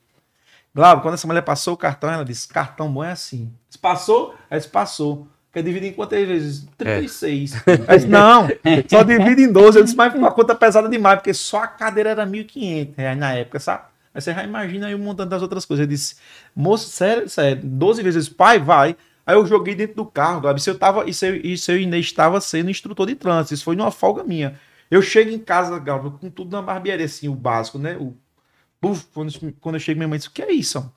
[0.73, 3.51] Glauco, quando essa mulher passou o cartão, ela disse, cartão bom é assim.
[3.67, 4.35] Disse, passou?
[4.51, 5.27] Aí disse, passou.
[5.51, 6.67] Quer dividir em quantas vezes?
[6.77, 7.53] 36.
[7.87, 8.47] Aí disse, não,
[8.87, 9.79] só divide em 12.
[9.79, 13.17] Eu disse, mas a conta é pesada demais, porque só a cadeira era 1.500 reais
[13.17, 13.83] na época, sabe?
[14.13, 15.83] Aí você já imagina aí o montante das outras coisas.
[15.83, 16.15] Eu disse,
[16.55, 18.95] moço, sério, sério, 12 vezes, pai, vai.
[19.25, 20.59] Aí eu joguei dentro do carro, Gabi.
[20.59, 23.53] Isso eu tava, isso eu, isso eu ainda estava sendo instrutor de trânsito.
[23.53, 24.59] Isso foi numa folga minha.
[24.89, 27.95] Eu chego em casa, Gabi, com tudo na barbearia, assim, o básico, né?
[27.97, 28.15] O,
[28.81, 30.91] Puf, quando, quando eu chego, minha mãe disse: O que é isso?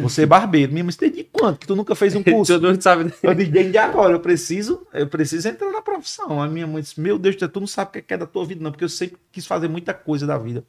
[0.00, 1.58] Você é barbeiro, minha mãe disse: Desde quando?
[1.58, 2.52] Que tu nunca fez um curso?
[2.54, 3.12] Todo mundo sabe.
[3.22, 6.42] Eu disse: Desde agora, eu preciso, eu preciso entrar na profissão.
[6.42, 8.62] A minha mãe disse: Meu Deus, tu não sabe o que é da tua vida,
[8.62, 10.64] não, porque eu sempre quis fazer muita coisa da vida.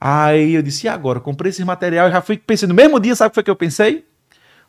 [0.00, 1.20] Aí eu disse: E agora?
[1.20, 2.70] Comprei esse material e já fui pensando.
[2.70, 4.04] No mesmo dia, sabe o que foi que eu pensei?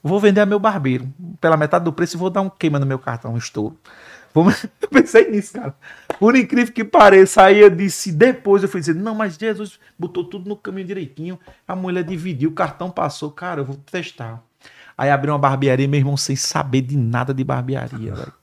[0.03, 1.07] Vou vender a meu barbeiro
[1.39, 3.77] pela metade do preço e vou dar um queima no meu cartão, um estouro.
[4.33, 4.45] Vou-
[4.81, 5.75] Eu pensei nisso, cara.
[6.19, 10.23] Por incrível que pareça, aí eu disse, depois eu fui dizer, não, mas Jesus botou
[10.23, 14.41] tudo no caminho direitinho, a mulher dividiu, o cartão passou, cara, eu vou testar.
[14.97, 18.33] Aí abri uma barbearia, meu irmão, sem saber de nada de barbearia, velho.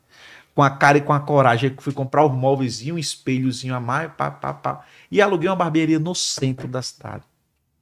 [0.54, 3.80] Com a cara e com a coragem, fui comprar os móveis e um espelhozinho a
[3.80, 4.84] mais, pá, pá, pá.
[5.10, 7.22] E aluguei uma barbearia no centro da cidade.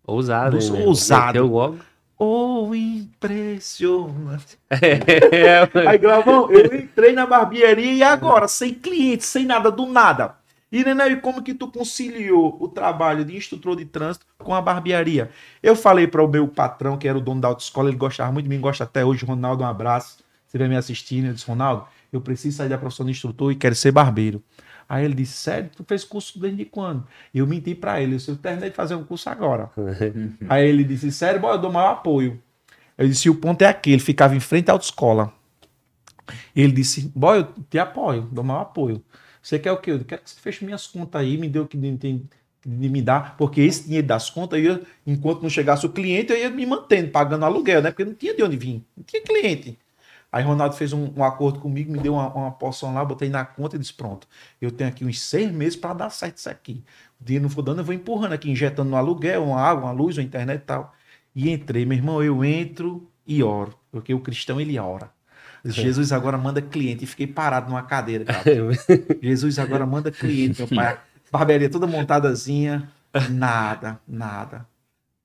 [0.07, 0.85] Ousado, né?
[0.85, 1.27] ousado.
[1.27, 1.79] Meteu logo.
[2.19, 4.59] Oh, impressionante.
[4.71, 10.37] É, Aí, Glavão, eu entrei na barbearia e agora, sem cliente, sem nada, do nada.
[10.73, 15.31] E, Nenê, como que tu conciliou o trabalho de instrutor de trânsito com a barbearia?
[15.63, 18.45] Eu falei para o meu patrão, que era o dono da autoescola, ele gostava muito
[18.45, 20.19] de mim, gosta até hoje, Ronaldo, um abraço.
[20.47, 23.57] Você vai me assistindo, eu disse, Ronaldo, eu preciso sair da profissão de instrutor e
[23.57, 24.43] quero ser barbeiro.
[24.89, 27.07] Aí ele disse, sério, tu fez curso desde quando?
[27.35, 29.71] E eu menti para ele, eu disse, eu terminei de fazer um curso agora.
[30.49, 32.41] Aí ele disse, sério, boy, eu dou maior apoio.
[32.97, 35.33] Eu disse, o ponto é aquele, ficava em frente à autoescola.
[36.55, 39.03] Ele disse, boy, eu te apoio, dou maior apoio.
[39.43, 39.93] Você quer o quê?
[39.93, 42.27] Eu quero que você feche minhas contas aí, me dê o que de, de-
[42.67, 46.51] me dar, porque esse dinheiro das contas, eu enquanto não chegasse o cliente, eu ia
[46.51, 47.91] me mantendo, pagando aluguel, né?
[47.93, 49.79] Porque não tinha de onde vir, não tinha cliente.
[50.37, 53.43] Aí Ronaldo fez um, um acordo comigo, me deu uma, uma porção lá, botei na
[53.43, 54.29] conta e disse: Pronto,
[54.61, 56.85] eu tenho aqui uns seis meses para dar certo isso aqui.
[57.19, 59.93] O dinheiro não for dando, eu vou empurrando aqui, injetando no aluguel, uma água, uma
[59.93, 60.95] luz, uma internet e tal.
[61.35, 65.11] E entrei, meu irmão, eu entro e oro, porque o cristão ele ora.
[65.65, 67.05] Disse, Jesus agora manda cliente.
[67.05, 68.45] E fiquei parado numa cadeira, cara.
[69.23, 71.01] Jesus agora manda cliente, meu pai.
[71.33, 72.93] Barbearia toda montadazinha.
[73.31, 74.67] Nada, nada.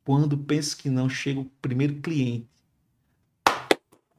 [0.06, 2.48] Quando penso que não, chega o primeiro cliente.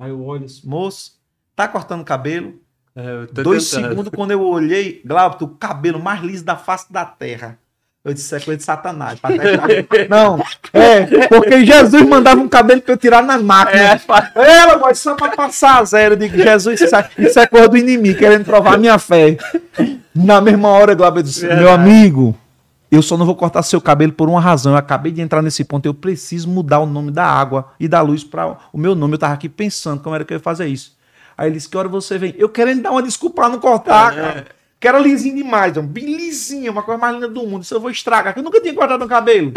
[0.03, 1.13] Aí eu olho, assim, moço,
[1.55, 2.55] tá cortando cabelo?
[2.97, 3.89] É, Dois tentando.
[3.89, 7.57] segundos quando eu olhei, Glauco, o cabelo mais liso da face da terra.
[8.05, 9.21] Eu disse, é coisa de satanás.
[9.21, 9.69] pra testar."
[10.11, 10.43] não,
[10.73, 14.01] é, porque Jesus mandava um cabelo pra eu tirar na máquina.
[14.35, 16.15] Ela, mas só pra passar a zero.
[16.15, 19.37] Eu digo, Jesus, isso é, é coisa do inimigo, querendo provar a minha fé.
[20.13, 22.37] Na mesma hora, Glauco, eu disse, meu amigo,
[22.93, 24.73] eu só não vou cortar seu cabelo por uma razão.
[24.73, 25.87] Eu acabei de entrar nesse ponto.
[25.87, 29.15] Eu preciso mudar o nome da água e da luz para o meu nome.
[29.15, 30.95] Eu tava aqui pensando como era que eu ia fazer isso.
[31.37, 32.35] Aí ele disse: Que hora você vem?
[32.37, 34.47] Eu querendo dar uma desculpa pra não cortar, cara.
[34.79, 37.63] Que era lisinho demais, bem lisinho, uma coisa mais linda do mundo.
[37.63, 39.53] Isso eu vou estragar, que eu nunca tinha cortado um cabelo.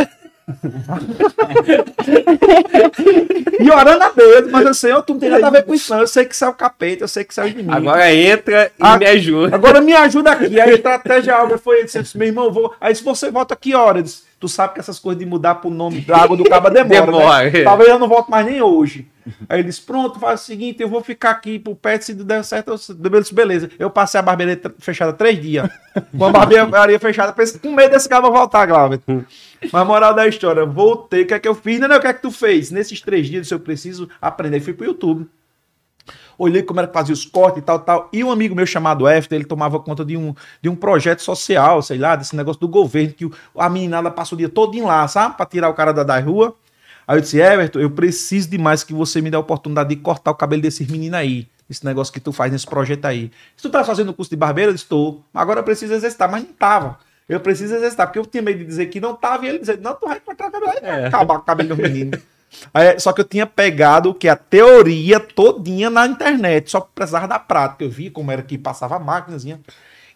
[3.60, 5.74] e orando a Deus, mas eu sei, ó, tu não tem nada a ver com
[5.74, 6.02] isso, não.
[6.02, 7.76] Eu sei que isso é o capeta, eu sei que isso é o inimigo.
[7.76, 9.56] Agora entra e Ah, me ajuda.
[9.56, 10.60] Agora me ajuda aqui.
[10.60, 12.74] A estratégia Alva foi ele disse, meu irmão, eu vou.
[12.80, 13.98] Aí se você volta que hora?
[14.00, 16.70] Eu disse, tu sabe que essas coisas de mudar pro nome da água do cabo
[16.70, 17.02] demora.
[17.06, 17.50] Demora.
[17.50, 17.64] Né?
[17.64, 19.08] Talvez eu não volte mais nem hoje.
[19.50, 22.44] Aí ele disse, pronto, faz o seguinte, eu vou ficar aqui por perto, se der
[22.44, 23.70] certo, eu disse, beleza.
[23.80, 25.68] Eu passei a barbearia fechada três dias.
[26.18, 29.00] Com a barbearia fechada, pensei, com medo desse cara voltar, Glauber.
[29.72, 31.80] Mas moral da história, voltei, o que é que eu fiz?
[31.80, 32.70] Não, não, o que é que tu fez?
[32.70, 34.60] Nesses três dias, eu preciso aprender.
[34.60, 35.28] Fui pro YouTube
[36.38, 38.10] olhei como era que fazia os cortes e tal, tal.
[38.12, 41.82] E um amigo meu chamado Efter, ele tomava conta de um, de um projeto social,
[41.82, 45.38] sei lá, desse negócio do governo, que a meninada passa o dia todo lá, sabe?
[45.38, 46.56] Pra tirar o cara da, da rua.
[47.08, 50.32] Aí eu disse, Everton, eu preciso demais que você me dê a oportunidade de cortar
[50.32, 51.48] o cabelo desses meninos aí.
[51.70, 53.32] Esse negócio que tu faz nesse projeto aí.
[53.56, 55.24] Se tu tá fazendo curso de barbeiro, eu disse, estou.
[55.34, 57.00] Agora eu preciso exercitar, mas não tava.
[57.28, 59.80] Eu preciso exercitar, porque eu tinha medo de dizer que não tava, e ele dizer,
[59.80, 62.20] não, tu vai cortar o cabelo, aí vai acabar com o cabelo dos meninos.
[62.74, 67.40] Aí, só que eu tinha pegado que a teoria todinha na internet, só precisava da
[67.40, 67.84] prática.
[67.84, 69.60] Eu vi como era que passava a máquinazinha.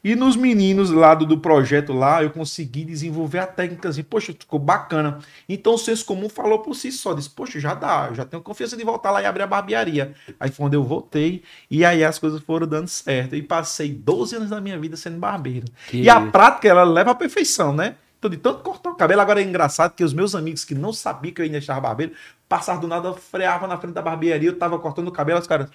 [0.03, 4.33] E nos meninos lá do, do projeto lá, eu consegui desenvolver a técnica assim, poxa,
[4.33, 5.19] ficou bacana.
[5.47, 8.41] Então o senso comum falou por si só, disse, poxa, já dá, eu já tenho
[8.41, 10.13] confiança de voltar lá e abrir a barbearia.
[10.39, 13.35] Aí foi onde eu voltei, e aí as coisas foram dando certo.
[13.35, 15.67] E passei 12 anos da minha vida sendo barbeiro.
[15.87, 17.95] Que E a prática, ela leva à perfeição, né?
[18.19, 20.91] Então, de tanto cortar o cabelo, agora é engraçado que os meus amigos que não
[20.91, 22.11] sabiam que eu ainda estava barbeiro,
[22.49, 25.69] passaram do nada, freava na frente da barbearia, eu tava cortando o cabelo, os caras.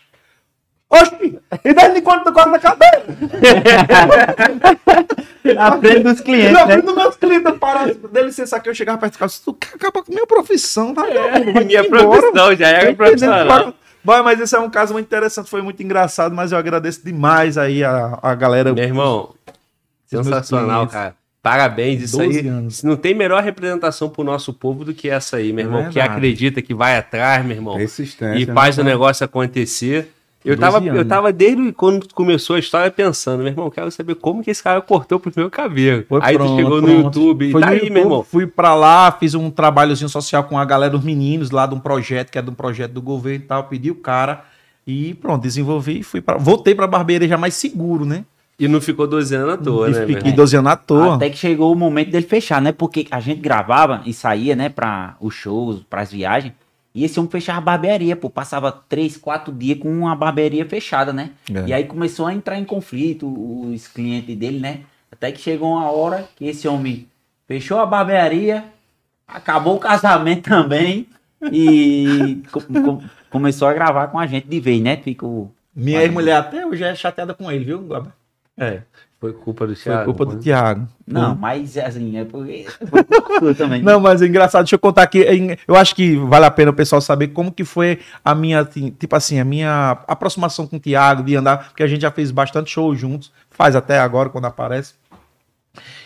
[0.90, 1.38] Oxi!
[1.64, 3.04] E desde quando tu corta cabelo?
[5.54, 6.72] Na frente dos clientes, Na né?
[6.72, 9.74] frente dos meus clientes, parava, dá licença aqui, eu chegava perto do carro, tu quer
[9.74, 11.06] acabar com a minha profissão, tá?
[11.08, 13.74] É, minha profissão, já é profissional.
[14.02, 17.56] Bom, mas esse é um caso muito interessante, foi muito engraçado, mas eu agradeço demais
[17.58, 18.72] aí a, a galera.
[18.72, 19.34] Meu irmão,
[20.06, 21.14] sensacional, cara.
[21.42, 22.48] Parabéns, isso 12 aí.
[22.48, 22.82] anos.
[22.82, 25.88] Não tem melhor representação pro nosso povo do que essa aí, meu É irmão.
[25.88, 26.14] que verdade.
[26.16, 27.76] acredita, que vai atrás, meu irmão.
[27.76, 28.42] Persistência.
[28.42, 28.54] E né?
[28.54, 30.10] faz o negócio acontecer.
[30.44, 34.14] Eu 12 tava, eu tava desde quando começou a história pensando, meu irmão, quero saber
[34.16, 36.04] como que esse cara cortou pro meu cabelo.
[36.06, 37.02] Foi aí tu pronto, chegou no pronto.
[37.02, 38.22] YouTube, Foi tá no aí, YouTube, meu irmão.
[38.22, 41.80] Fui pra lá, fiz um trabalhozinho social com a galera, os meninos lá de um
[41.80, 43.64] projeto, que é de um projeto do governo e tal.
[43.64, 44.44] Pedi o cara
[44.86, 48.26] e pronto, desenvolvi e fui para Voltei pra barbearia já mais seguro, né?
[48.58, 50.36] E não ficou 12 anos à toa, e né, meu fiquei irmão?
[50.36, 51.14] 12 anos à toa.
[51.16, 52.70] Até que chegou o momento dele fechar, né?
[52.70, 56.52] Porque a gente gravava e saía, né, para os shows, para as viagens.
[56.94, 58.30] E esse homem fechava a barbearia, pô.
[58.30, 61.30] Passava três, quatro dias com uma barbearia fechada, né?
[61.52, 61.66] É.
[61.66, 64.80] E aí começou a entrar em conflito os clientes dele, né?
[65.10, 67.06] Até que chegou uma hora que esse homem
[67.48, 68.64] fechou a barbearia,
[69.26, 71.06] acabou o casamento também
[71.52, 74.96] e co- co- começou a gravar com a gente de vez, né?
[74.96, 75.50] Ficou.
[75.74, 78.12] Minha ex-mulher até hoje é chateada com ele, viu, Glauber?
[78.56, 78.82] É,
[79.24, 80.04] Foi culpa do foi Thiago.
[80.04, 80.38] culpa do.
[80.38, 80.86] Tiago.
[81.06, 82.66] Não, mas assim, é porque.
[82.90, 83.82] Foi culpa sua também.
[83.82, 85.22] Não, mas é engraçado, deixa eu contar aqui.
[85.22, 88.60] em- Eu acho que vale a pena o pessoal saber como que foi a minha,
[88.60, 92.10] assim, tipo assim, a minha aproximação com o Thiago, de andar, porque a gente já
[92.10, 94.92] fez bastante show juntos, faz até agora quando aparece.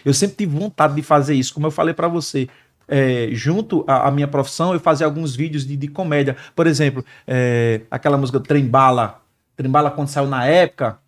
[0.04, 2.48] Eu sempre tive vontade de fazer isso, como eu falei pra você.
[2.86, 6.36] é, junto à, à minha profissão, eu fazia alguns vídeos de, de comédia.
[6.54, 9.20] Por exemplo, é, aquela música Trembala.
[9.56, 10.98] Trembala, quando saiu na época,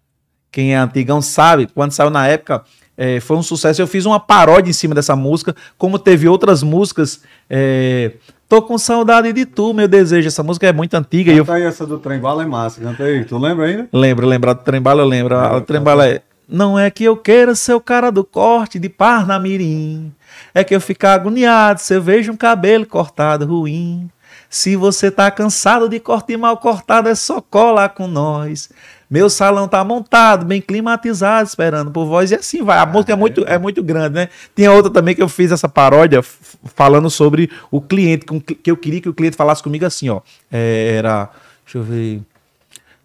[0.51, 2.62] quem é antigão sabe, quando saiu na época,
[2.96, 3.80] é, foi um sucesso.
[3.80, 7.22] Eu fiz uma paródia em cima dessa música, como teve outras músicas.
[7.48, 8.12] é,
[8.51, 10.26] Tô com saudade de tu, meu desejo.
[10.26, 12.80] Essa música é muito antiga e eu Canta aí essa do trem bala é massa.
[12.80, 13.24] Canta aí.
[13.24, 13.88] Tu lembra ainda?
[13.92, 14.51] lembro, lembro.
[14.51, 15.38] A Trembala eu lembro.
[15.38, 16.20] A É, Trembala é.
[16.48, 20.12] Não é que eu queira ser o cara do corte de Parnamirim.
[20.53, 24.11] É que eu fico agoniado se eu vejo um cabelo cortado ruim.
[24.48, 28.68] Se você tá cansado de corte mal cortado, é só colar com nós.
[29.11, 32.31] Meu salão tá montado, bem climatizado, esperando por voz.
[32.31, 32.79] E assim vai.
[32.79, 34.29] A música é muito, é muito grande, né?
[34.55, 38.25] Tinha outra também que eu fiz essa paródia falando sobre o cliente,
[38.63, 40.21] que eu queria que o cliente falasse comigo assim, ó.
[40.51, 41.29] É, era.
[41.65, 42.21] Deixa eu ver.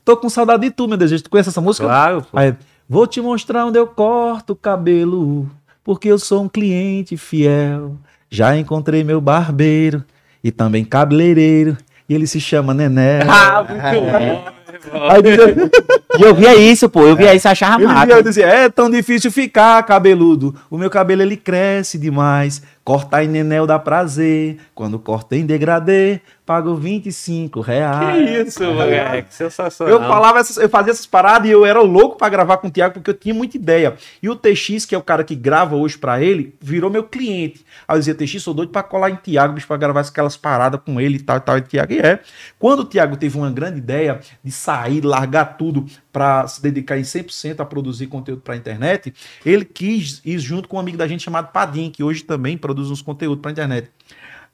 [0.03, 1.23] Tô com saudade de tu, meu desejo.
[1.23, 1.87] Tu conhece essa música?
[1.87, 2.37] Claro, pô.
[2.37, 2.53] Aí,
[2.87, 5.49] vou te mostrar onde eu corto o cabelo,
[5.83, 7.95] porque eu sou um cliente fiel.
[8.29, 10.03] Já encontrei meu barbeiro
[10.43, 11.75] e também cabeleireiro,
[12.07, 13.21] e ele se chama Nené.
[13.27, 14.54] Ah, muito bom.
[14.93, 15.71] Aí dizia-
[16.17, 17.01] E eu via isso, pô.
[17.05, 18.11] Eu via isso e achava massa.
[18.11, 20.55] eu dizia, é tão difícil ficar cabeludo.
[20.69, 22.61] O meu cabelo ele cresce demais.
[22.85, 24.59] Cortar em nenel dá prazer.
[24.75, 28.47] Quando corta em degradê, pago 25 Que reais.
[28.49, 29.33] isso, moleque.
[29.33, 29.91] Sensacional.
[29.91, 32.71] Eu falava essas, eu fazia essas paradas e eu era louco pra gravar com o
[32.71, 33.95] Thiago porque eu tinha muita ideia.
[34.21, 37.65] E o TX, que é o cara que grava hoje pra ele, virou meu cliente.
[37.87, 40.79] Aí eu dizia, TX, sou doido pra colar em Thiago, bicho, pra gravar aquelas paradas
[40.85, 41.57] com ele e tal e tal.
[41.57, 42.19] E Thiago, e é.
[42.59, 47.01] Quando o Thiago teve uma grande ideia de sair, largar tudo pra se dedicar em
[47.01, 49.11] 100% a produzir conteúdo pra internet,
[49.43, 52.74] ele quis ir junto com um amigo da gente chamado Padim, que hoje também produz
[52.89, 53.89] uns conteúdos pra internet.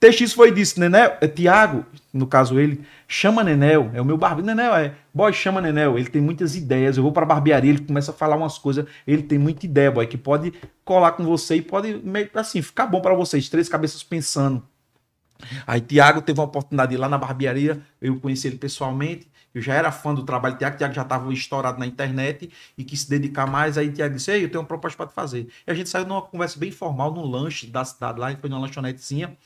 [0.02, 4.48] TX foi disso, Nenel, é, Tiago, no caso ele, chama Nenel, é o meu barbeiro,
[4.48, 8.10] Nenel é, boy, chama Nenel, ele tem muitas ideias, eu vou pra barbearia, ele começa
[8.10, 10.54] a falar umas coisas, ele tem muita ideia, boy, que pode
[10.84, 12.02] colar com você e pode,
[12.34, 14.64] assim, ficar bom pra vocês, três cabeças pensando.
[15.68, 19.92] Aí Tiago teve uma oportunidade lá na barbearia, eu conheci ele pessoalmente, eu já era
[19.92, 23.46] fã do trabalho do Tiago, Tiago já estava estourado na internet e quis se dedicar
[23.46, 25.48] mais, aí Tiago disse, ei, eu tenho uma proposta para te fazer.
[25.68, 28.62] E a gente saiu numa conversa bem formal, num lanche da cidade lá, foi numa
[28.62, 29.38] lanchonetezinha,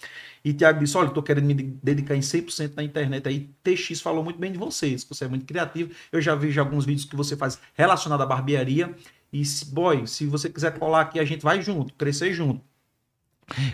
[0.44, 4.02] e Tiago disse, olha, tô querendo me de- dedicar em 100% na internet, aí TX
[4.02, 7.06] falou muito bem de vocês, que você é muito criativo, eu já vejo alguns vídeos
[7.06, 8.96] que você faz relacionado à barbearia,
[9.32, 12.62] e, boy, se você quiser colar aqui, a gente vai junto, crescer junto.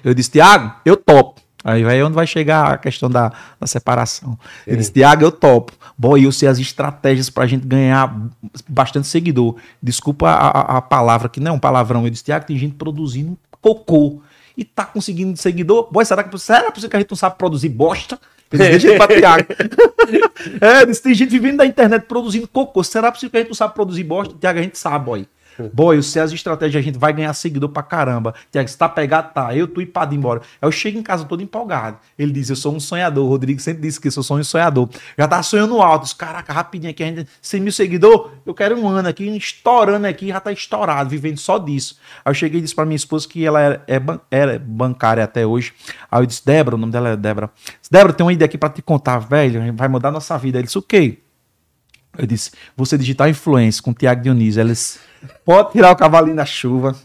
[0.04, 1.41] Eu disse, Tiago, eu topo.
[1.64, 4.38] Aí vai onde vai chegar a questão da, da separação.
[4.66, 5.72] Ele disse, Tiago, eu topo.
[5.98, 8.16] Boy, eu sei as estratégias pra gente ganhar
[8.68, 9.56] bastante seguidor.
[9.82, 12.04] Desculpa a, a- a palavra, que não é um palavrão.
[12.04, 14.22] Eu disse, Tiago, tem gente produzindo cocô.
[14.58, 15.88] E tá conseguindo seguidor.
[15.92, 18.20] Boy, será que, será que a gente não sabe produzir bosta?
[18.52, 19.46] Deixa ele pra Tiago.
[20.60, 22.84] é, disse, tem gente vivendo da internet produzindo cocô.
[22.84, 24.34] Será possível que a gente não sabe produzir bosta?
[24.40, 25.28] Tiago, a gente sabe, boy.
[25.74, 28.34] Boy, sei as estratégias, a gente vai ganhar seguidor pra caramba.
[28.52, 29.56] Tiago, se tá pegado, tá.
[29.56, 30.42] Eu, tu e Padre embora.
[30.62, 31.98] Aí eu chego em casa todo empolgado.
[32.18, 33.26] Ele diz, eu sou um sonhador.
[33.26, 34.90] O Rodrigo sempre disse que eu sou um sonhador.
[35.18, 36.04] Já tá sonhando alto.
[36.04, 40.08] Disse, Caraca, rapidinho aqui, a gente, 100 mil seguidor, eu quero um ano aqui, estourando
[40.08, 42.00] aqui, já tá estourado, vivendo só disso.
[42.24, 45.24] Aí eu cheguei e disse pra minha esposa que ela era, é, ban- era bancária
[45.24, 45.74] até hoje.
[46.12, 47.50] Aí eu disse, Débora, o nome dela é Débora.
[47.90, 50.58] Débora, tem uma ideia aqui pra te contar, velho, vai mudar nossa vida.
[50.58, 51.20] Ele disse, o quê?
[52.18, 54.60] Eu disse, você digital influência com o Tiago Dionísio.
[54.62, 55.00] Eles
[55.46, 56.96] pode tirar o cavalinho da chuva.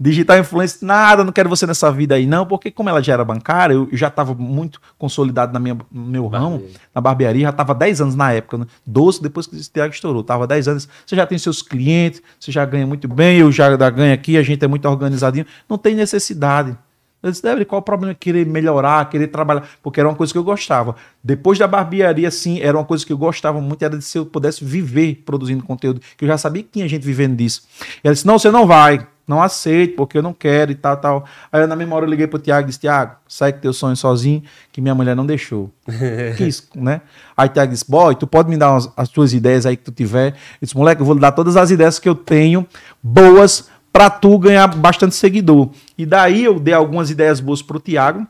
[0.00, 3.24] Digital influência, nada, não quero você nessa vida aí, não, porque como ela já era
[3.24, 7.72] bancária, eu já estava muito consolidado na minha, no meu ramo, na barbearia, já estava
[7.72, 8.66] 10 anos na época, né?
[8.84, 10.88] 12 depois que esse Tiago estourou, tava 10 anos.
[11.06, 14.42] Você já tem seus clientes, você já ganha muito bem, eu já ganho aqui, a
[14.42, 16.76] gente é muito organizadinho, não tem necessidade.
[17.22, 18.14] Eu disse, Débora, qual o problema?
[18.14, 20.96] Querer melhorar, querer trabalhar, porque era uma coisa que eu gostava.
[21.22, 24.26] Depois da barbearia, sim, era uma coisa que eu gostava muito, era de se eu
[24.26, 27.62] pudesse viver produzindo conteúdo, que eu já sabia que tinha gente vivendo disso.
[28.02, 30.96] E ela disse, não, você não vai, não aceito, porque eu não quero e tal,
[30.96, 31.24] tal.
[31.52, 33.72] Aí eu, na mesma hora eu liguei pro Tiago e disse, Tiago, sai com teu
[33.72, 34.42] sonho sozinho,
[34.72, 35.70] que minha mulher não deixou.
[36.36, 37.02] Quis, né?
[37.36, 39.84] Aí o Tiago disse, boy, tu pode me dar umas- as tuas ideias aí que
[39.84, 40.32] tu tiver?
[40.32, 42.66] Eu disse, moleque, eu vou lhe dar todas as ideias que eu tenho,
[43.00, 45.70] boas, pra tu ganhar bastante seguidor.
[45.96, 48.26] E daí eu dei algumas ideias boas pro Tiago,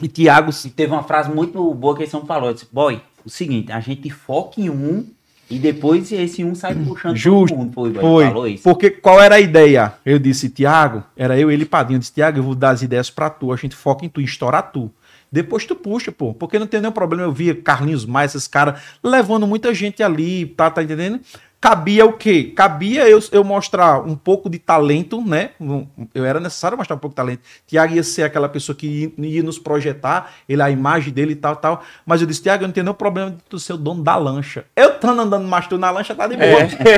[0.00, 2.52] e Tiago E teve uma frase muito boa que esse homem falou.
[2.52, 5.06] Disse, boy, o seguinte, a gente foca em um
[5.48, 7.54] e depois esse um sai puxando Justo.
[7.54, 7.72] todo mundo.
[7.72, 8.24] Foi, Foi.
[8.26, 8.62] falou isso.
[8.62, 9.94] Porque qual era a ideia?
[10.04, 11.96] Eu disse, Tiago, era eu, ele e Padinho.
[11.96, 13.52] Eu disse, Tiago, eu vou dar as ideias pra tu.
[13.52, 14.90] A gente foca em tu, em estourar tu.
[15.30, 16.34] Depois tu puxa, pô.
[16.34, 17.24] Porque não tem nenhum problema.
[17.24, 21.20] Eu via Carlinhos Maia, esses caras, levando muita gente ali, tá, tá entendendo?
[21.58, 22.52] Cabia o quê?
[22.54, 25.50] Cabia eu, eu mostrar um pouco de talento, né?
[26.14, 27.40] Eu era necessário mostrar um pouco de talento.
[27.66, 28.86] Tiago ia ser aquela pessoa que
[29.18, 31.82] ia, ia nos projetar, ele, a imagem dele e tal, tal.
[32.04, 34.16] Mas eu disse, Tiago, eu não tenho nenhum problema de tu ser o dono da
[34.16, 34.64] lancha.
[34.76, 36.46] Eu estando andando mais tu na lancha, tá de boa.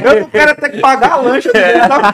[0.04, 1.52] Eu não quero ter que pagar a lancha.
[1.52, 2.12] dele, tá?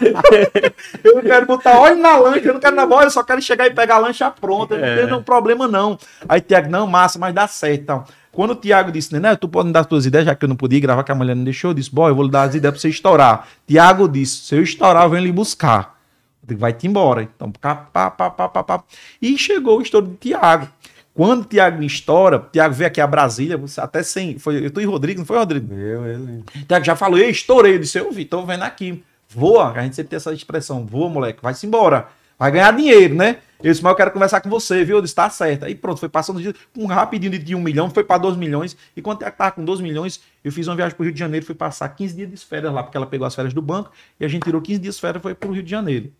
[1.03, 3.41] Eu não quero botar óleo na lancha, eu não quero na bola, eu só quero
[3.43, 4.75] chegar e pegar a lancha pronta.
[4.75, 4.95] Eu não É.
[4.97, 5.99] tenho nenhum problema, não.
[6.29, 7.81] Aí Tiago, não, massa, mas dá certo.
[7.83, 8.05] Então.
[8.35, 10.49] Quando o Tiago disse, né, tu pode me dar as tuas ideias, já que eu
[10.49, 12.43] não podia gravar, que a mulher não deixou, eu disse, boy, eu vou lhe dar
[12.43, 13.49] as ideias pra você estourar.
[13.67, 15.99] Tiago disse, se eu estourar, eu venho lhe buscar.
[16.43, 17.23] Eu digo, vai-te embora.
[17.23, 18.85] Então, pá, pá, pá, pá, pá.
[19.23, 20.69] E chegou o estouro do Tiago.
[21.15, 24.37] Quando o Tiago me estoura, o Tiago veio aqui a Brasília, até sem.
[24.37, 25.73] Foi, eu tô em Rodrigo, não foi, Rodrigo?
[25.73, 26.45] Eu, ele.
[26.57, 27.77] O Tiago já falou, ei, estourei.
[27.77, 29.03] Eu disse, eu vi, tô vendo aqui.
[29.29, 32.09] Voa, a gente sempre tem essa expressão, voa, moleque, vai-se embora.
[32.39, 33.39] Vai ganhar dinheiro, né?
[33.63, 34.97] Eu disse, mas eu quero conversar com você, viu?
[34.97, 35.65] Eu disse, tá certo.
[35.65, 38.77] Aí pronto, foi passando dias, um rapidinho de, de um milhão, foi para 2 milhões.
[38.95, 41.19] E quando o Tiago tava com 2 milhões, eu fiz uma viagem pro Rio de
[41.19, 43.91] Janeiro, fui passar 15 dias de férias lá, porque ela pegou as férias do banco,
[44.21, 46.13] e a gente tirou 15 dias de férias e foi pro Rio de Janeiro.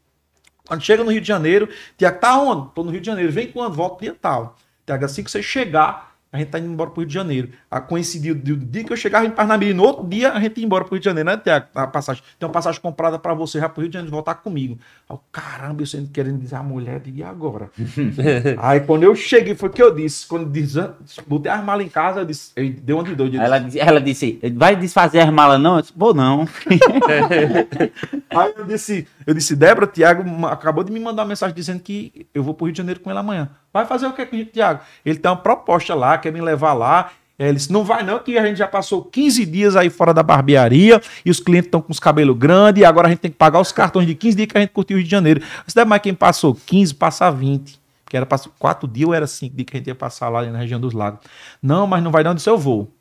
[0.67, 2.71] Quando chega no Rio de Janeiro, Tiago, tá onde?
[2.75, 3.31] Tô no Rio de Janeiro.
[3.31, 3.75] Vem quando?
[3.75, 4.57] Volta dia tal.
[4.87, 7.51] Tiago, assim que você chegar, a gente tá indo embora pro Rio de Janeiro.
[7.71, 10.67] A coincidiu do dia que eu chegava em Parnamirim, no outro dia a gente ia
[10.67, 11.67] embora pro Rio de Janeiro, né, Tiago?
[11.75, 12.23] A passagem.
[12.39, 14.77] Tem uma passagem comprada pra você já pro Rio de Janeiro voltar comigo.
[15.09, 17.71] Aí, caramba, eu sempre querendo dizer a mulher, eu digo, e agora?
[18.59, 20.27] Aí quando eu cheguei, foi o que eu disse.
[20.27, 20.91] Quando eu disse,
[21.25, 23.37] botei as malas em casa, eu disse, eu dei uma de doido.
[23.37, 25.77] Ela, disse- ela disse, vai desfazer as malas não?
[25.77, 26.49] Eu disse, vou não.
[28.31, 32.27] Aí eu disse, eu disse, Débora, Tiago acabou de me mandar uma mensagem dizendo que
[32.35, 33.49] eu vou pro Rio de Janeiro com ele amanhã.
[33.75, 34.81] Vai fazer o que com o Tiago?
[35.05, 37.11] Ele tem uma proposta lá, quer me levar lá.
[37.37, 40.23] Ele disse, não vai não, que a gente já passou 15 dias aí fora da
[40.23, 43.37] barbearia e os clientes estão com os cabelos grandes e agora a gente tem que
[43.37, 45.41] pagar os cartões de 15 dias que a gente curtiu o Rio de Janeiro.
[45.41, 47.83] Eu disse, mas quem passou 15, passa 20.
[48.07, 50.45] Que era passar 4 dias ou era 5 dias que a gente ia passar lá
[50.45, 51.19] na região dos lagos.
[51.61, 52.94] Não, mas não vai não, disse, eu vou.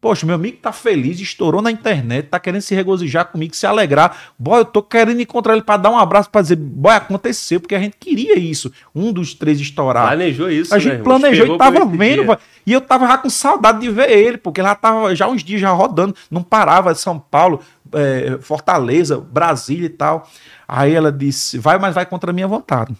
[0.00, 4.16] Poxa, meu amigo tá feliz, estourou na internet, tá querendo se regozijar comigo, se alegrar.
[4.38, 7.74] Boy, eu tô querendo encontrar ele pra dar um abraço, pra dizer, boy, aconteceu, porque
[7.74, 8.72] a gente queria isso.
[8.94, 10.06] Um dos três estourar.
[10.06, 11.04] Planejou isso, a né, gente irmão?
[11.04, 12.38] planejou e tava vendo, vai.
[12.66, 15.44] e eu tava já com saudade de ver ele, porque ele já tava já uns
[15.44, 17.60] dias já rodando, não parava, São Paulo,
[17.92, 20.26] eh, Fortaleza, Brasília e tal.
[20.66, 22.96] Aí ela disse, vai, mas vai contra a minha vontade.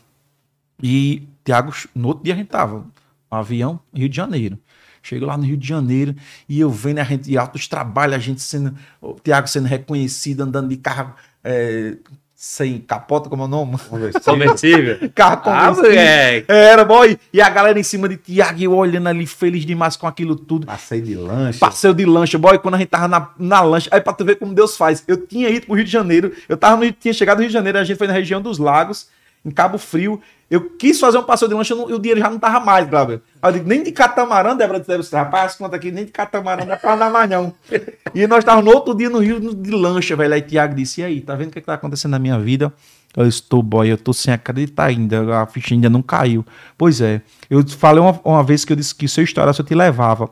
[0.82, 2.84] E Tiago, no outro dia a gente tava,
[3.32, 4.58] um avião, Rio de Janeiro.
[5.02, 6.14] Chego lá no Rio de Janeiro
[6.48, 10.42] e eu vendo a gente de altos trabalhos, a gente sendo, o Tiago sendo reconhecido,
[10.42, 11.96] andando de carro eh,
[12.34, 13.76] sem capota, como é o nome?
[14.24, 15.10] Conversível.
[15.14, 15.90] Carro Ah, conversível.
[15.90, 16.46] moleque.
[16.48, 17.18] Era, boy.
[17.32, 20.34] E a galera em cima de Tiago e eu olhando ali, feliz demais com aquilo
[20.36, 20.66] tudo.
[20.66, 21.58] Passei de lanche.
[21.58, 24.36] Passeio de lancha, boy, quando a gente tava na, na lancha, aí pra tu ver
[24.36, 25.04] como Deus faz.
[25.06, 27.54] Eu tinha ido pro Rio de Janeiro, eu tava no, tinha chegado no Rio de
[27.54, 29.08] Janeiro, a gente foi na região dos lagos,
[29.44, 30.20] em Cabo Frio.
[30.50, 33.22] Eu quis fazer um passeio de lancha e o dinheiro já não tava mais, Glauber.
[33.40, 36.64] Aí eu digo, nem de catamarã, Débora disse, rapaz, as contas aqui, nem de catamarã
[36.64, 37.54] não é pra andar mais não.
[38.12, 40.34] E nós tava no outro dia no Rio de lancha, velho.
[40.34, 42.72] Aí Tiago disse, e aí, tá vendo o que, que tá acontecendo na minha vida?
[43.16, 46.44] Eu estou, boy, eu tô sem acreditar ainda, a ficha ainda não caiu.
[46.76, 49.64] Pois é, eu falei uma, uma vez que eu disse que se eu estourasse eu
[49.64, 50.28] te levava.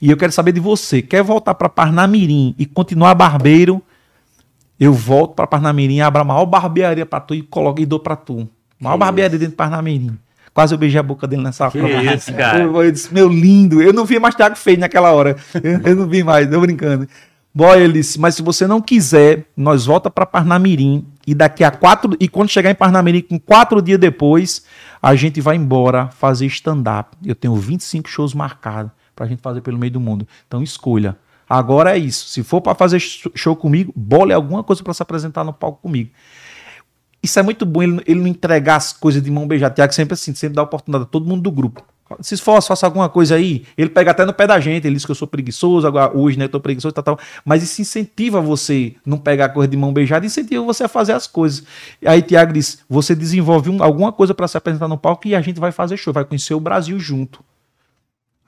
[0.00, 3.82] E eu quero saber de você, quer voltar para Parnamirim e continuar barbeiro?
[4.78, 8.14] eu volto pra Parnamirim, abro a maior barbearia pra tu e coloco e dou pra
[8.14, 8.48] tu.
[8.80, 10.18] Maior Que barbearia dentro de Parnamirim.
[10.54, 12.14] Quase eu beijei a boca dele nessa Que hora.
[12.16, 12.60] isso, cara.
[12.62, 15.36] Eu, eu disse, meu lindo, eu não vi mais Thiago feio naquela hora.
[15.62, 17.06] Eu, eu não vi mais, tô brincando.
[17.54, 21.70] Boy, ele disse, mas se você não quiser, nós volta pra Parnamirim e daqui a
[21.70, 24.64] quatro, e quando chegar em Parnamirim, com quatro dias depois,
[25.02, 27.16] a gente vai embora fazer stand-up.
[27.24, 30.26] Eu tenho 25 shows marcados pra gente fazer pelo meio do mundo.
[30.46, 31.16] Então escolha.
[31.48, 32.26] Agora é isso.
[32.28, 35.80] Se for pra fazer sh- show comigo, bole alguma coisa pra se apresentar no palco
[35.82, 36.10] comigo.
[37.22, 39.74] Isso é muito bom, ele, ele não entregar as coisas de mão beijada.
[39.74, 41.84] Tiago sempre assim, sempre dá oportunidade a todo mundo do grupo.
[42.22, 43.64] Se esforça, faça alguma coisa aí.
[43.76, 44.86] Ele pega até no pé da gente.
[44.86, 46.46] Ele diz que eu sou preguiçoso, agora hoje, né?
[46.46, 47.18] Eu tô preguiçoso, tal, tal.
[47.44, 51.26] Mas isso incentiva você não pegar coisa de mão beijada, incentiva você a fazer as
[51.26, 51.64] coisas.
[52.06, 55.40] Aí Tiago disse: você desenvolve um- alguma coisa para se apresentar no palco e a
[55.42, 57.44] gente vai fazer show, vai conhecer o Brasil junto.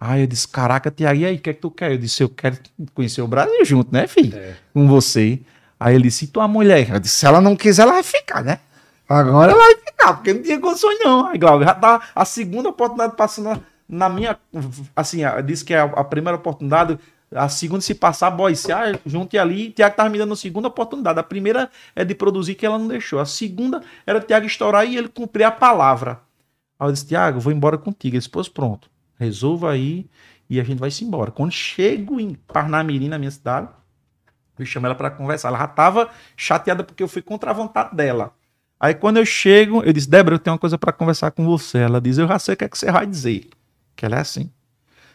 [0.01, 1.93] Aí eu disse: caraca, Tiago, e aí, o que é que tu quer?
[1.93, 2.57] Eu disse: eu quero
[2.95, 4.35] conhecer o Brasil junto, né, filho?
[4.35, 4.55] É.
[4.73, 5.39] Com você.
[5.81, 6.91] Aí ele disse: e tua mulher?
[6.91, 8.61] Eu disse: se ela não quiser, ela vai ficar, né?
[9.09, 11.27] Agora ela vai ficar, porque não tinha condições, não.
[11.27, 14.39] Aí, Glauber, já tá a segunda oportunidade passando na, minha.
[14.95, 16.97] Assim, disse que é a, primeira oportunidade,
[17.35, 20.69] a segunda, se passar, boy, se ah, junte ali, Tiago tava me dando a segunda
[20.69, 21.19] oportunidade.
[21.19, 23.19] A primeira é de produzir que ela não deixou.
[23.19, 26.21] A segunda era Tiago estourar e ele cumprir a palavra.
[26.79, 28.15] Aí eu disse, Tiago, vou embora contigo.
[28.15, 28.89] Ele disse, pois pronto,
[29.19, 30.07] resolva aí
[30.49, 31.33] e a gente vai se embora.
[31.33, 33.69] Quando chego em Parnamirim, na minha cidade,
[34.63, 35.49] eu chamo ela para conversar.
[35.49, 38.33] Ela já tava chateada porque eu fui contra a vontade dela.
[38.79, 41.79] Aí quando eu chego, eu disse, Débora, eu tenho uma coisa para conversar com você.
[41.79, 43.49] Ela diz, eu já sei o que é que você vai dizer.
[43.95, 44.51] Que ela é assim.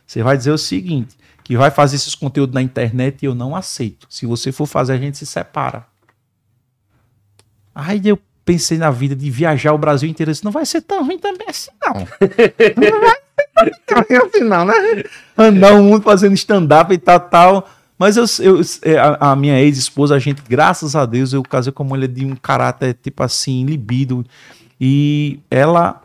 [0.05, 3.55] Você vai dizer o seguinte, que vai fazer esses conteúdos na internet e eu não
[3.55, 4.05] aceito.
[4.09, 5.85] Se você for fazer, a gente se separa.
[7.73, 10.31] Aí eu pensei na vida de viajar o Brasil inteiro.
[10.31, 11.93] Disse, não vai ser tão ruim também assim, não.
[12.77, 14.73] Não vai ser tão ruim assim, não, né?
[15.37, 17.69] Andar o mundo fazendo stand-up e tal, tal.
[17.97, 21.71] Mas eu, eu- é, a, a minha ex-esposa, a gente, graças a Deus, eu casei
[21.71, 24.25] com uma mulher de um caráter, tipo assim, libido.
[24.79, 26.01] E ela,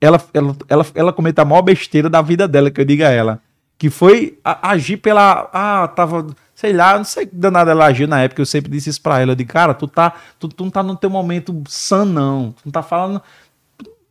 [0.00, 3.08] ela, ela, ela, ela cometa a maior besteira da vida dela, que eu digo a
[3.10, 3.40] ela.
[3.78, 5.48] Que foi a- agir pela.
[5.52, 6.26] Ah, tava.
[6.54, 8.40] Sei lá, não sei que danada ela agiu na época.
[8.40, 9.32] Eu sempre disse isso pra ela.
[9.32, 12.52] Eu digo, cara, tu, tá, tu, tu não tá no teu momento sã, não.
[12.52, 13.20] Tu não tá falando.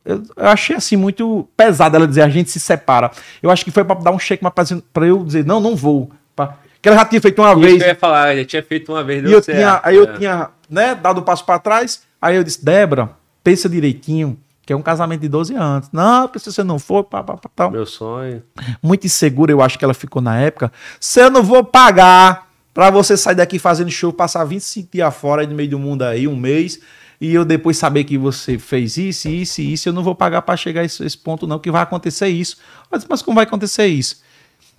[0.04, 3.10] Eu, eu achei assim muito pesado ela dizer a gente se separa.
[3.42, 4.44] Eu acho que foi pra dar um cheque
[4.92, 6.10] pra eu dizer, não, não vou.
[6.36, 6.56] Pra,
[6.86, 7.80] que ela já tinha feito uma Isso vez.
[7.82, 9.58] eu ia falar, já tinha feito uma vez, E eu certo.
[9.58, 10.12] tinha, aí eu É.
[10.18, 12.02] tinha, né, dado um passo pra trás.
[12.22, 13.10] Aí eu disse, Débora,
[13.42, 15.88] pensa direitinho, que é um casamento de 12 anos.
[15.92, 17.70] Não, porque se você não for, pá, pá, pá, tal.
[17.72, 18.40] Meu sonho.
[18.80, 20.70] Muito insegura, eu acho que ela ficou na época.
[21.00, 25.42] Se eu não vou pagar pra você sair daqui fazendo show, passar 25 dias fora
[25.42, 26.78] aí no meio do mundo aí, um mês,
[27.20, 30.42] e eu depois saber que você fez isso, isso e isso, eu não vou pagar
[30.42, 32.58] pra chegar a esse, esse ponto, não, que vai acontecer isso.
[32.92, 34.24] Disse, mas como vai acontecer isso?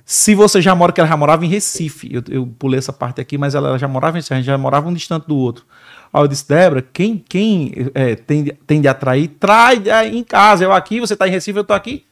[0.10, 3.20] Se você já mora, que ela já morava em Recife, eu, eu pulei essa parte
[3.20, 5.66] aqui, mas ela já morava em Recife, a gente já morava um distante do outro.
[6.14, 10.64] Aí eu disse, Débora, quem, quem é, tende, tende atrair, trai aí em casa.
[10.64, 12.06] Eu aqui, você tá em Recife, eu tô aqui.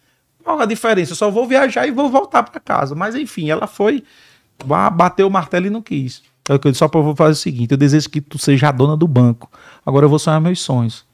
[0.43, 1.13] Qual a diferença?
[1.13, 2.93] Eu só vou viajar e vou voltar para casa.
[2.93, 4.03] Mas enfim, ela foi,
[4.65, 6.21] ba- bateu o martelo e não quis.
[6.49, 8.97] É eu disse, Só vou fazer o seguinte: eu desejo que tu seja a dona
[8.97, 9.49] do banco.
[9.85, 11.05] Agora eu vou sonhar meus sonhos.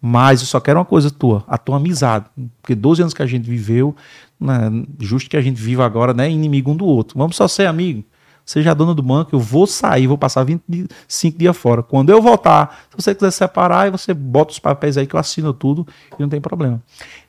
[0.00, 2.26] Mas eu só quero uma coisa tua, a tua amizade.
[2.60, 3.96] Porque 12 anos que a gente viveu,
[4.40, 6.30] né, justo que a gente viva agora, né?
[6.30, 7.18] Inimigo um do outro.
[7.18, 8.04] Vamos só ser amigo.
[8.44, 11.82] Seja a dona do banco, eu vou sair, vou passar 25 dias fora.
[11.82, 15.52] Quando eu voltar, se você quiser separar, você bota os papéis aí que eu assino
[15.52, 15.84] tudo
[16.16, 16.80] e não tem problema.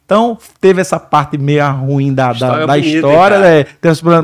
[0.08, 3.66] Então, teve essa parte meio ruim da, da, História da bonita, hein, história, né?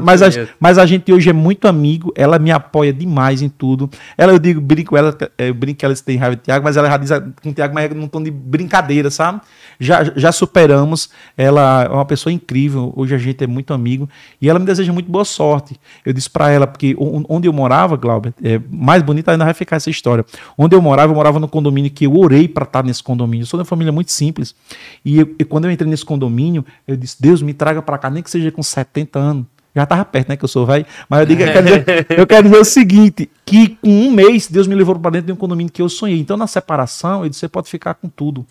[0.01, 0.27] Mas, a,
[0.57, 3.89] mas a gente hoje é muito amigo, ela me apoia demais em tudo.
[4.18, 6.77] Ela, eu digo, brinco ela, é, eu brinco que ela tem raiva de Tiago, mas
[6.77, 7.10] ela já diz
[7.41, 9.41] com o Tiago, mas é num tom de brincadeira, sabe?
[9.77, 11.10] Já, já superamos.
[11.38, 14.07] Ela é uma pessoa incrível, hoje a gente é muito amigo
[14.41, 15.76] e ela me deseja muito boa sorte.
[16.05, 19.76] Eu disse pra ela, porque onde eu morava, Glauber, é mais bonita ainda vai ficar
[19.76, 20.23] essa história.
[20.57, 23.43] Onde eu morava, eu morava no condomínio que eu orei pra estar nesse condomínio.
[23.43, 24.55] Eu sou de uma família muito simples.
[25.03, 28.09] E, eu- e quando eu entrei nesse condomínio, eu disse: Deus, me traga pra cá,
[28.09, 29.45] nem que seja com 70 anos.
[29.75, 30.37] Já tava perto, né?
[30.37, 30.85] Que eu sou velho.
[31.09, 34.47] Mas eu, digo, eu, quero dizer, eu quero dizer o seguinte: que com um mês
[34.47, 36.19] Deus me levou pra dentro de um condomínio que eu sonhei.
[36.19, 38.45] Então, na separação, eu disse: você pode ficar com tudo.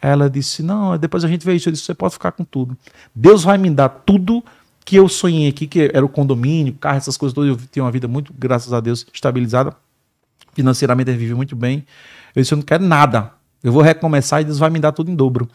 [0.00, 1.68] Ela disse: Não, depois a gente vê isso.
[1.68, 2.76] Eu disse: Você pode ficar com tudo.
[3.14, 4.44] Deus vai me dar tudo
[4.84, 7.50] que eu sonhei aqui, que era o condomínio, carro, essas coisas todas.
[7.50, 9.74] Eu tenho uma vida muito, graças a Deus, estabilizada.
[10.52, 11.84] Financeiramente, eu vivi muito bem.
[12.36, 13.32] Eu disse: Eu não quero nada.
[13.62, 15.48] Eu vou recomeçar e Deus vai me dar tudo em dobro.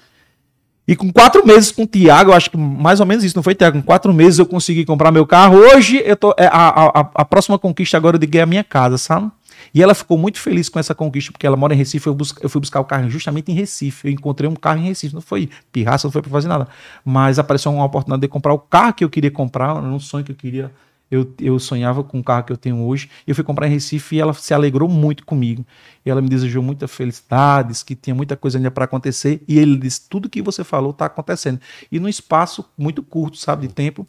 [0.87, 3.43] E com quatro meses com o Tiago, eu acho que mais ou menos isso, não
[3.43, 3.77] foi, Tiago?
[3.79, 5.55] Com quatro meses eu consegui comprar meu carro.
[5.55, 8.97] Hoje, eu tô, é, a, a, a próxima conquista agora digo é a minha casa,
[8.97, 9.31] sabe?
[9.73, 12.07] E ela ficou muito feliz com essa conquista, porque ela mora em Recife.
[12.07, 14.07] Eu, eu fui buscar o carro justamente em Recife.
[14.07, 15.13] Eu encontrei um carro em Recife.
[15.13, 16.67] Não foi pirraça, não foi pra fazer nada.
[17.05, 20.31] Mas apareceu uma oportunidade de comprar o carro que eu queria comprar, um sonho que
[20.31, 20.71] eu queria.
[21.13, 23.07] Eu, eu sonhava com o carro que eu tenho hoje.
[23.27, 25.63] Eu fui comprar em Recife e ela se alegrou muito comigo.
[26.03, 29.43] E ela me desejou muita felicidade, que tinha muita coisa ainda para acontecer.
[29.47, 31.59] E ele disse: tudo que você falou está acontecendo.
[31.91, 34.07] E num espaço muito curto, sabe, de tempo.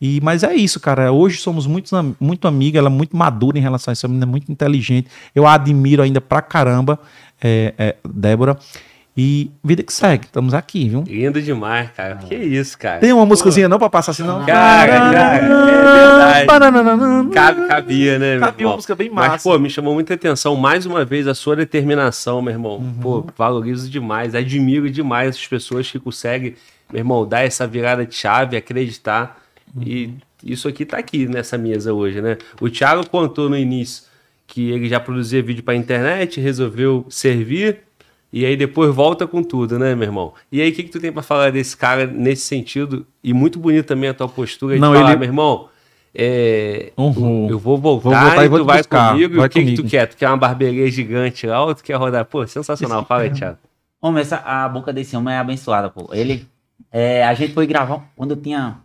[0.00, 1.12] E, mas é isso, cara.
[1.12, 4.14] Hoje somos muito, muito amiga, ela é muito madura em relação a isso, é uma
[4.14, 5.08] menina muito inteligente.
[5.32, 6.98] Eu a admiro ainda pra caramba,
[7.40, 8.58] é, é, Débora.
[9.22, 11.04] E vida que segue, estamos aqui, viu?
[11.06, 12.16] Lindo demais, cara.
[12.16, 13.00] Que isso, cara.
[13.00, 14.46] Tem uma músicazinha não pra passar assim, não?
[14.46, 16.46] Cara, cara, é verdade.
[16.46, 17.30] Bananana.
[17.30, 19.46] Cabe, cabia, né, meu Cabia uma música bem Mas, massa.
[19.46, 22.78] pô, me chamou muita atenção, mais uma vez, a sua determinação, meu irmão.
[22.78, 22.94] Uhum.
[22.94, 26.54] Pô, valorizo demais, admiro demais as pessoas que conseguem,
[26.90, 29.38] meu irmão, dar essa virada de chave, acreditar.
[29.76, 29.82] Uhum.
[29.84, 32.38] E isso aqui tá aqui nessa mesa hoje, né?
[32.58, 34.04] O Thiago contou no início
[34.46, 37.80] que ele já produzia vídeo pra internet, resolveu servir.
[38.32, 40.32] E aí depois volta com tudo, né, meu irmão?
[40.52, 43.04] E aí, o que, que tu tem pra falar desse cara nesse sentido?
[43.24, 45.68] E muito bonito também a tua postura de Não, falar, ele- meu irmão,
[46.14, 47.48] é, Uhum.
[47.50, 49.12] eu vou voltar, Vou voltar e e vou tu vai buscar.
[49.12, 49.34] comigo.
[49.36, 50.06] Vai e o que, que tu quer?
[50.06, 52.24] Tu quer uma barbearia gigante lá ou tu quer rodar?
[52.24, 53.04] Pô, sensacional.
[53.04, 53.58] Fala aí, Thiago.
[54.00, 56.08] Homem, essa, a boca desse homem é abençoada, pô.
[56.12, 56.46] Ele.
[56.92, 58.78] é, a gente foi gravar quando eu tinha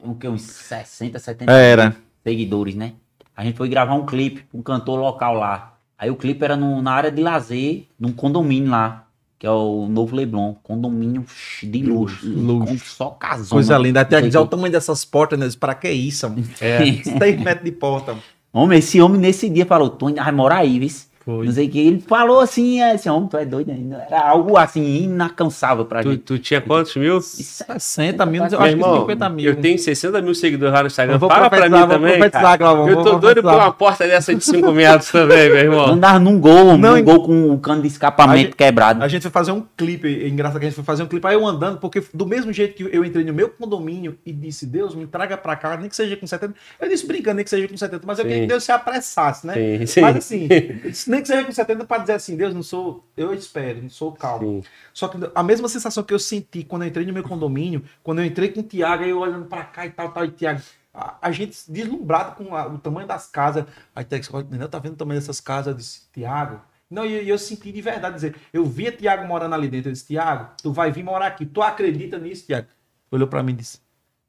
[0.00, 1.96] o que, uns 60, 70 Era.
[2.24, 2.92] seguidores, né?
[3.36, 5.69] A gente foi gravar um clipe com um cantor local lá.
[6.00, 9.04] Aí o clipe era no- na área de lazer, num condomínio lá,
[9.38, 10.54] que é o Novo Leblon.
[10.62, 11.26] Condomínio
[11.62, 12.26] de luxo.
[12.26, 12.66] Luxo.
[12.72, 13.48] Com só casona.
[13.50, 14.00] Coisa linda.
[14.00, 15.46] Até dizer o tamanho dessas portas, né?
[15.60, 16.42] Pra que isso, mano?
[16.60, 16.78] É.
[17.04, 18.12] 6 metros de porta.
[18.12, 18.22] mano.
[18.52, 20.88] Homem, esse homem nesse dia falou, tu ainda vai morar aí, viu?
[21.22, 21.44] Foi.
[21.46, 21.78] Não sei o que.
[21.78, 24.06] Ele falou assim, é, esse homem, tu é doido ainda.
[24.08, 26.22] Era algo assim, inalcançável pra Tu, gente.
[26.22, 27.18] tu tinha quantos mil?
[27.18, 29.44] Isso é 60 mil, eu acho que irmão, 50 mil.
[29.50, 31.18] eu tenho 60 mil seguidores lá no Instagram.
[31.18, 32.30] Vou Fala pra mim vou também.
[32.30, 35.86] Clavão, Eu tô doido por uma porta dessa de 5 metros também, meu irmão.
[35.88, 39.02] Andava num gol, Não, num gol com o cano de escapamento A gente- quebrado.
[39.04, 41.26] A gente foi fazer um clipe, é engraçado que a gente foi fazer um clipe,
[41.26, 44.64] aí eu andando, porque do mesmo jeito que eu entrei no meu condomínio e disse,
[44.66, 46.54] Deus, me traga pra cá, nem que seja com 70.
[46.80, 49.46] Eu disse brincando, nem que seja com 70, mas eu queria que Deus se apressasse,
[49.46, 49.54] né?
[49.54, 50.00] Sim, sim.
[50.00, 50.48] Mas assim,
[51.10, 54.12] nem que seja com 70 pra dizer assim, Deus, não sou, eu espero, não sou
[54.12, 54.62] calmo.
[54.62, 54.68] Sim.
[54.94, 58.20] Só que a mesma sensação que eu senti quando eu entrei no meu condomínio, quando
[58.20, 60.60] eu entrei com o Tiago, aí eu olhando pra cá e tal, tal, e Tiago,
[60.94, 63.64] a, a gente deslumbrado com a- o tamanho das casas.
[63.94, 65.68] Aí Tiago disse, "Olha, tá vendo o tamanho dessas casas?
[65.68, 66.60] Eu disse, Tiago.
[66.90, 69.88] Não, e eu, eu senti de verdade dizer, eu via Tiago morando ali dentro.
[69.88, 71.46] Eu disse, Tiago, tu vai vir morar aqui.
[71.46, 72.66] Tu acredita nisso, Tiago?
[73.12, 73.78] Olhou pra mim e disse,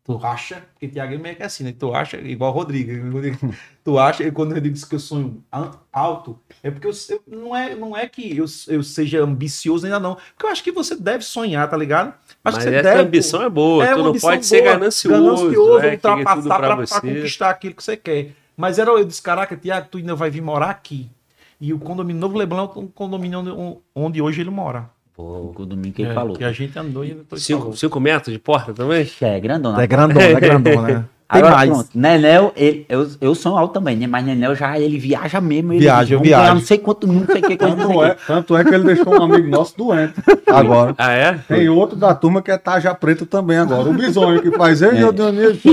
[0.03, 0.63] tu acha?
[0.73, 1.73] Porque Tiago é meio que assim, né?
[1.77, 3.07] Tu acha, igual o Rodrigo.
[3.07, 3.37] o Rodrigo,
[3.83, 5.43] tu acha, e quando eu digo que eu sonho
[5.91, 9.99] alto, é porque eu, eu- não, é, não é que eu, eu seja ambicioso ainda
[9.99, 10.15] não.
[10.15, 12.09] Porque eu acho que você deve sonhar, tá ligado?
[12.09, 13.85] Acho Mas que você essa deve, ambição é boa.
[13.85, 15.23] é tu não pode ser boa, ganancioso.
[15.23, 18.31] ganancioso, é, ultrapassar pra pra, pra conquistar aquilo que você quer.
[18.57, 21.09] Mas era eu disse, caraca, Tiago, tu ainda vai vir morar aqui.
[21.59, 24.89] E o condomínio Novo Leblon é um condomínio onde, onde hoje ele mora.
[25.17, 26.35] O domingo que ele É, falou.
[26.35, 27.75] Que a gente andou e depois Cinco, falou.
[27.75, 29.07] cinco metros de porta também?
[29.21, 29.81] É, grandona.
[29.83, 31.05] É grandona, é grandona, né?
[31.31, 31.69] Tem Agora, mais.
[31.69, 34.05] pronto, Nenel, ele, eu, eu sou alto também, né?
[34.05, 35.71] Mas Nenel já, ele viaja mesmo.
[35.71, 37.57] Ele Viaja, diz, eu "Vamos ganhar viajo." Não sei quanto, não sei o que, sei
[37.57, 38.27] Tanto o é, que.
[38.27, 40.13] tanto é que ele deixou um amigo nosso doente
[40.47, 40.93] agora.
[40.97, 41.39] Ah, é?
[41.47, 43.89] Tem outro da turma que é Taja Preta também agora.
[43.89, 44.99] O bisonho que faz ele, É.
[44.99, 45.71] meu Dionísio.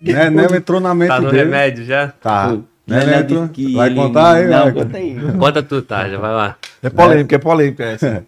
[0.00, 1.44] né, Nel entrou na mente Tá no dele.
[1.44, 2.08] remédio já?
[2.20, 2.46] Tá.
[2.48, 4.46] Nenel Né, disse que Vai ele- contar aí?
[4.46, 4.72] Não, vai.
[4.72, 5.16] conta aí.
[5.38, 6.08] Conta tu, tá?
[6.08, 6.56] Já vai lá.
[6.82, 8.26] É polêmica, é polêmica essa.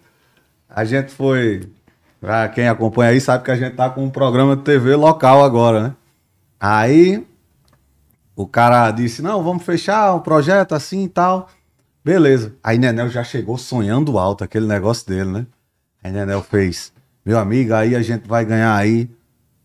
[0.69, 1.61] A gente foi.
[2.19, 5.43] Pra quem acompanha aí sabe que a gente tá com um programa de TV local
[5.43, 5.93] agora, né?
[6.59, 7.23] Aí
[8.35, 11.47] o cara disse: não, vamos fechar um projeto assim e tal.
[12.03, 12.55] Beleza.
[12.63, 15.45] Aí Nenel já chegou sonhando alto, aquele negócio dele, né?
[16.03, 16.91] Aí Nenel fez:
[17.23, 19.07] meu amigo, aí a gente vai ganhar aí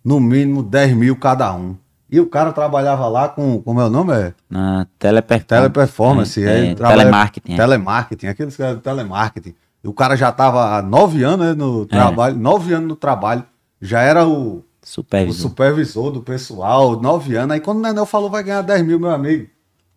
[0.05, 1.75] no mínimo 10 mil cada um.
[2.13, 3.63] E o cara trabalhava lá com.
[3.63, 4.13] Como é o nome?
[4.13, 4.35] É?
[4.51, 5.47] Na teleperformance.
[5.49, 6.45] Teleperformance.
[6.45, 7.55] É, é, telemarketing.
[7.55, 7.57] é.
[7.57, 9.55] Telemarketing, aqueles caras de telemarketing.
[9.83, 13.43] E o cara já estava há nove anos né, no trabalho, nove anos no trabalho,
[13.81, 15.49] já era o, o Supervisor.
[15.49, 17.55] supervisor do pessoal, nove anos.
[17.55, 19.49] Aí quando o Nenel falou vai ganhar 10 mil, meu amigo,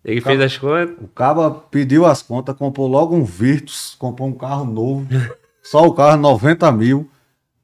[0.04, 0.96] Ele fez as contas.
[1.02, 5.06] o Caba pediu as contas, comprou logo um Virtus, comprou um carro novo,
[5.62, 7.10] só o carro 90 mil.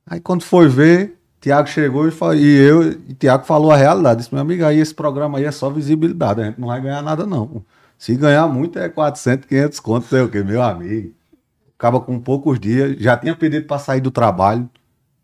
[0.06, 4.20] Aí quando foi ver, Tiago chegou e, fa- e eu, e Tiago falou a realidade.
[4.20, 7.02] Disse, meu amigo, aí esse programa aí é só visibilidade, a gente não vai ganhar
[7.02, 7.64] nada não.
[7.98, 11.12] Se ganhar muito é 400, 500 contos, sei o que, meu amigo.
[11.78, 14.70] Acaba com poucos dias, já tinha pedido para sair do trabalho,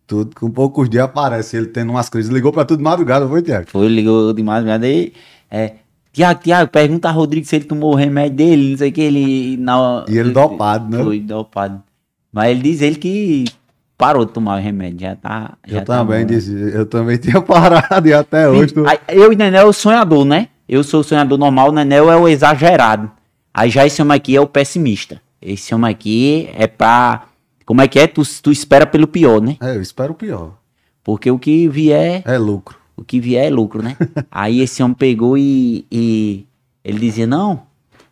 [0.07, 2.31] tudo, com poucos dias aparece ele tendo umas crises.
[2.31, 3.67] Ligou para tudo de madrugada, foi, Tiago?
[3.69, 5.13] Foi, ligou de madrugada aí.
[5.51, 5.73] É,
[6.11, 9.01] Tiago, Tiago, pergunta a Rodrigo se ele tomou o remédio dele, não sei o que,
[9.01, 9.57] ele.
[9.57, 11.03] Na, E ele dopado, né?
[11.03, 11.83] Foi dopado.
[12.33, 13.45] Mas ele diz ele que
[13.97, 15.57] parou de tomar o remédio, já tá.
[15.65, 16.27] Já Eu tá também bom.
[16.27, 18.73] disse, eu também tinha parado e até hoje.
[18.85, 20.49] Aí, eu e Nenel é o sonhador, né?
[20.67, 23.09] Eu sou o sonhador normal, o Nenel é o exagerado.
[23.53, 25.19] Aí já esse homem aqui é o pessimista.
[25.41, 27.23] Esse homem aqui é pra.
[27.65, 28.07] Como é que é?
[28.07, 29.57] Tu, tu espera pelo pior, né?
[29.61, 30.53] É, eu espero o pior.
[31.03, 32.77] Porque o que vier É lucro.
[32.95, 33.95] o que vier é lucro, né?
[34.31, 36.45] Aí esse homem pegou e, e
[36.83, 37.61] ele dizia, não,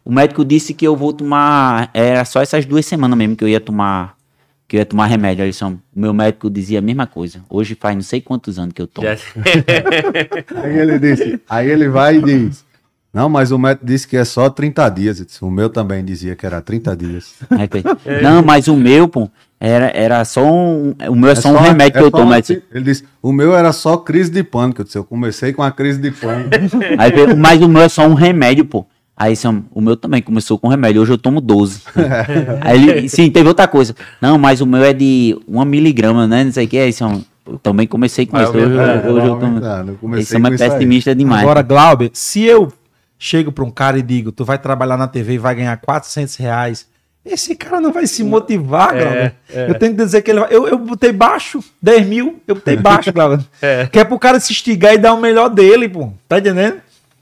[0.03, 3.47] o médico disse que eu vou tomar, era só essas duas semanas mesmo que eu
[3.49, 4.15] ia tomar,
[4.67, 5.43] que eu ia tomar remédio.
[5.43, 7.39] Aí o meu médico dizia a mesma coisa.
[7.49, 9.07] Hoje faz não sei quantos anos que eu tomo.
[10.63, 12.65] Aí ele disse, aí ele vai e diz,
[13.13, 15.17] não, mas o médico disse que é só 30 dias.
[15.25, 17.33] Disse, O meu também dizia que era 30 dias.
[17.49, 17.69] Aí
[18.21, 19.29] não, mas o meu, pô,
[19.59, 22.33] era, era só um, o meu é, só um remédio que é eu tomo.
[22.33, 24.81] Aí eu cri- Ele disse, o meu era só crise de pânico.
[24.81, 26.49] Eu disse, eu comecei com a crise de pânico.
[26.97, 28.85] Aí mas o meu é só um remédio, pô.
[29.17, 29.33] Aí
[29.71, 31.81] o meu também começou com remédio, hoje eu tomo 12.
[32.61, 33.95] Aí ele, sim, teve outra coisa.
[34.21, 36.43] Não, mas o meu é de 1 miligrama, né?
[36.43, 36.77] Não sei o que.
[36.77, 38.51] Aí homem, eu também comecei com isso.
[38.51, 39.89] Hoje, eu- aumentando, hoje vai eu tomo.
[39.91, 40.69] Eu comecei Esse homem com é isso aí.
[40.71, 41.41] pessimista demais.
[41.43, 42.73] Agora, Glauber, se eu
[43.17, 46.35] chego pra um cara e digo, tu vai trabalhar na TV e vai ganhar 400
[46.35, 46.85] reais,
[47.25, 49.33] esse cara não vai se motivar, Glauber.
[49.49, 50.53] Eu tenho que dizer que ele vai...
[50.53, 53.39] Eu, eu botei baixo, 10 mil, eu botei baixo, Glauber.
[53.61, 53.87] É.
[53.87, 56.11] Que é pro cara se estigar e dar o melhor dele, pô.
[56.27, 56.75] Tá entendendo?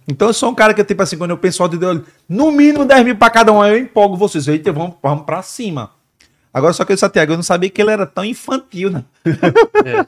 [0.08, 2.86] Então eu sou um cara que, tipo assim, quando eu penso de Deus, no mínimo
[2.86, 4.48] 10 mil pra cada um, eu empolgo vocês.
[4.48, 5.92] Eita, vamos, vamos pra cima.
[6.54, 9.04] Agora, só que o Santiago, eu não sabia que ele era tão infantil, né?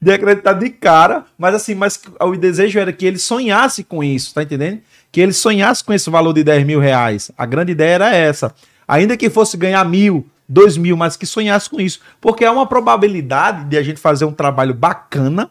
[0.00, 4.34] de acreditar de cara, mas assim, mas o desejo era que ele sonhasse com isso,
[4.34, 4.80] tá entendendo?
[5.12, 7.30] Que ele sonhasse com esse valor de 10 mil reais.
[7.36, 8.52] A grande ideia era essa.
[8.88, 12.00] Ainda que fosse ganhar mil, dois mil, mas que sonhasse com isso.
[12.20, 15.50] Porque há uma probabilidade de a gente fazer um trabalho bacana.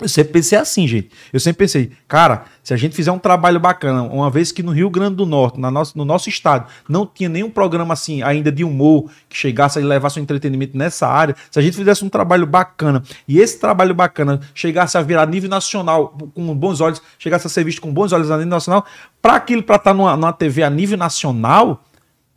[0.00, 1.10] Eu sempre pensei assim, gente.
[1.32, 4.72] Eu sempre pensei, cara, se a gente fizer um trabalho bacana, uma vez que no
[4.72, 8.50] Rio Grande do Norte, na nossa, no nosso estado, não tinha nenhum programa assim ainda
[8.50, 12.08] de humor que chegasse e levasse um entretenimento nessa área, se a gente fizesse um
[12.08, 17.46] trabalho bacana e esse trabalho bacana chegasse a virar nível nacional com bons olhos, chegasse
[17.46, 18.84] a ser visto com bons olhos a nível nacional,
[19.20, 21.84] para aquilo para estar numa, numa TV a nível nacional,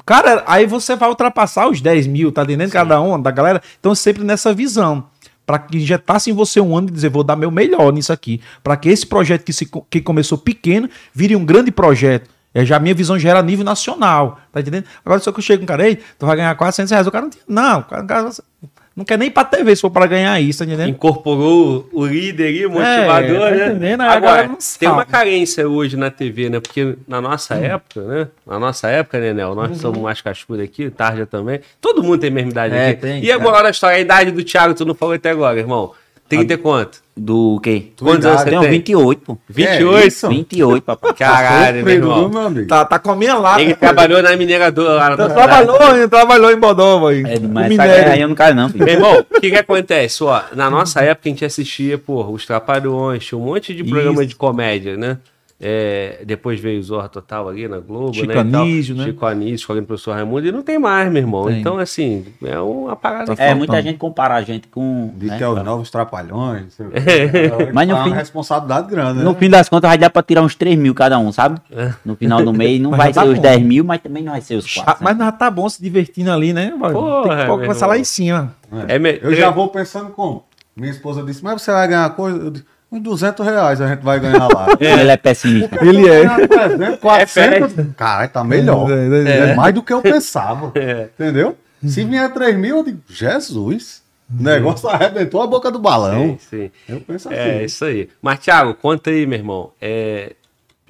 [0.06, 2.72] Cara, aí você vai ultrapassar os 10 mil, tá entendendo?
[2.72, 3.61] Cada um da galera.
[3.80, 5.06] Então, sempre nessa visão.
[5.45, 8.41] Pra que injetasse em você um ano e dizer, vou dar meu melhor nisso aqui.
[8.63, 12.29] Pra que esse projeto que, se, que começou pequeno vire um grande projeto.
[12.53, 14.85] É, já a minha visão já era nível nacional, tá entendendo?
[15.03, 17.07] Agora, que eu chego um cara, ei, tu vai ganhar 400 reais.
[17.07, 18.29] O cara não tinha, não, o cara, o cara
[18.95, 20.89] não quer nem ir pra TV se for pra ganhar isso, tá entendendo?
[20.89, 23.65] Incorporou o líder aí, o motivador, tá né?
[23.67, 24.01] entendendo?
[24.01, 24.49] A Agora,
[24.79, 26.59] tem uma carência hoje na TV, né?
[26.59, 27.63] Porque na nossa Hum.
[27.63, 28.27] época, né?
[28.45, 29.49] Na nossa época, né, Nel?
[29.49, 29.55] Uhum.
[29.55, 31.59] Nós somos mais cascudo aqui, Tarja também.
[31.81, 33.01] Todo mundo tem a mesma idade É, aqui.
[33.01, 35.91] tem, e agora a história, a idade do Thiago, tu não falou até agora, irmão.
[36.29, 37.03] 30 e quanto?
[37.15, 37.91] Do quê?
[37.99, 38.71] Quantos anos você Tenho tem?
[38.71, 39.37] 28, pô.
[39.47, 40.07] 28?
[40.07, 40.27] isso?
[40.29, 41.13] 28, papai.
[41.17, 42.27] Caralho, meu irmão.
[42.29, 42.67] meu amigo?
[42.67, 43.61] Tá, tá com a minha lá.
[43.61, 45.47] Ele trabalhou na mineradora lá na Tá, tua cidade.
[45.67, 47.19] trabalhou, trabalhou em Bodova aí.
[47.23, 47.77] É minério.
[47.77, 48.83] guerra aí eu não caio, não, filho.
[48.83, 50.23] Meu irmão, o que que acontece?
[50.23, 54.21] Ó, na nossa época a gente assistia, porra, os Trapalhões, tinha um monte de programa
[54.23, 54.29] Isso.
[54.29, 55.17] de comédia, né?
[55.61, 58.34] É, depois veio o Zorra Total ali na Globo, Chico né?
[58.41, 58.61] e tal.
[58.63, 59.03] Anísio, né?
[59.05, 61.45] Chico Anísio, escolhendo o professor Raimundo, e não tem mais, meu irmão.
[61.45, 61.59] Tem.
[61.59, 63.31] Então, assim, é uma parada.
[63.31, 63.57] É, faltando.
[63.57, 65.13] muita gente compara a gente com.
[65.15, 65.38] Diz né?
[65.38, 66.63] que é os novos trapalhões.
[66.63, 67.71] não sei o quê.
[67.71, 69.23] Mas no é uma fim- responsabilidade grande, né?
[69.23, 71.61] No fim das contas, vai dar pra tirar uns 3 mil cada um, sabe?
[72.03, 73.41] No final do mês não vai tá ser os bom.
[73.41, 75.03] 10 mil, mas também não vai ser os Ah, 4.
[75.03, 76.73] mas nós tá bom se divertindo ali, né?
[76.77, 78.53] Porra, Tem que começar lá em cima.
[78.88, 80.43] É Eu já vou pensando como.
[80.75, 82.38] Minha esposa disse, mas você vai ganhar coisa?
[82.38, 84.67] Eu disse, uns 200 reais a gente vai ganhar lá.
[84.79, 85.83] Ele é pessimista.
[85.83, 86.25] Ele é.
[86.25, 88.89] Ganhar 300, 400, Caralho, tá melhor.
[88.91, 90.71] É, é, É, mais do que eu pensava.
[90.75, 91.09] É.
[91.13, 91.57] Entendeu?
[91.85, 96.37] Se vier 3 mil, eu digo, Jesus, o negócio arrebentou a boca do balão.
[96.39, 96.71] Sim, sim.
[96.87, 97.37] Eu penso assim.
[97.37, 98.09] É, isso aí.
[98.21, 99.71] Mas, Thiago, conta aí, meu irmão.
[99.81, 100.33] É,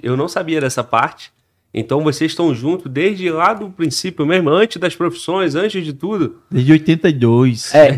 [0.01, 1.31] eu não sabia dessa parte.
[1.73, 6.37] Então vocês estão juntos desde lá do princípio mesmo, antes das profissões, antes de tudo.
[6.51, 7.73] Desde 82.
[7.73, 7.89] É.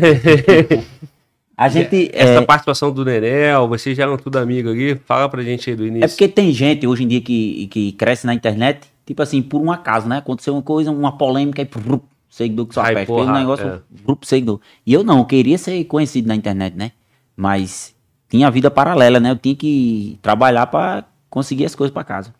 [1.56, 2.10] A gente.
[2.12, 4.94] Essa É, participação do Nenel, vocês já eram tudo amigo ali.
[5.06, 6.04] Fala pra gente aí do início.
[6.04, 9.60] é porque tem gente hoje em dia que, que cresce na internet, tipo assim, por
[9.62, 10.18] um acaso, né?
[10.18, 13.12] Aconteceu uma coisa, uma polêmica e prup, seguidor que só Ai, perde.
[13.14, 13.80] Fez um negócio, é.
[14.04, 14.60] grupo seguidor.
[14.84, 16.92] E eu não, eu queria ser conhecido na internet, né?
[17.34, 17.94] Mas
[18.28, 19.30] tinha vida paralela, né?
[19.30, 22.34] Eu tinha que trabalhar pra conseguir as coisas pra casa.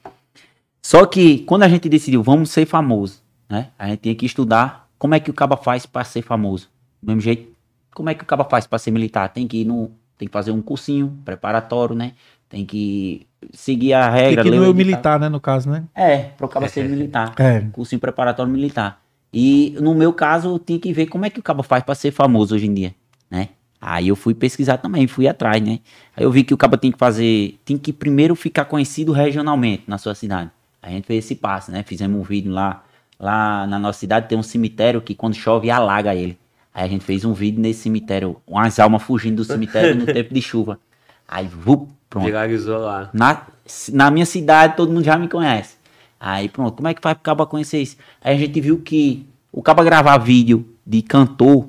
[0.82, 3.68] Só que quando a gente decidiu, vamos ser famoso, né?
[3.78, 6.68] A gente tinha que estudar como é que o caba faz pra ser famoso.
[7.02, 7.48] Do mesmo jeito,
[7.96, 9.30] como é que o caba faz pra ser militar?
[9.30, 12.12] Tem que ir no, tem que fazer um cursinho preparatório, né?
[12.46, 14.42] Tem que seguir a Tem regra.
[14.42, 15.30] que ler no o meu militar, né?
[15.30, 15.82] No caso, né?
[15.94, 17.32] É, pro caba ser militar.
[17.38, 17.62] É.
[17.72, 19.00] Cursinho preparatório militar.
[19.32, 21.94] E no meu caso, eu tinha que ver como é que o caba faz pra
[21.94, 22.94] ser famoso hoje em dia,
[23.30, 23.48] né?
[23.80, 25.80] Aí eu fui pesquisar também, fui atrás, né?
[26.14, 29.84] Aí eu vi que o caba tem que fazer, tem que primeiro ficar conhecido regionalmente
[29.86, 30.50] na sua cidade.
[30.82, 31.82] A gente fez esse passo, né?
[31.82, 32.84] Fizemos um vídeo lá,
[33.18, 36.38] lá na nossa cidade tem um cemitério que quando chove alaga ele.
[36.76, 40.34] Aí a gente fez um vídeo nesse cemitério, umas almas fugindo do cemitério no tempo
[40.34, 40.78] de chuva.
[41.26, 42.26] Aí, vup, pronto.
[42.26, 43.08] Viralizou lá.
[43.14, 43.46] Na,
[43.94, 45.76] na minha cidade todo mundo já me conhece.
[46.20, 47.96] Aí pronto, como é que faz pro Caba conhecer isso?
[48.22, 51.66] Aí a gente viu que o Caba gravar vídeo de cantor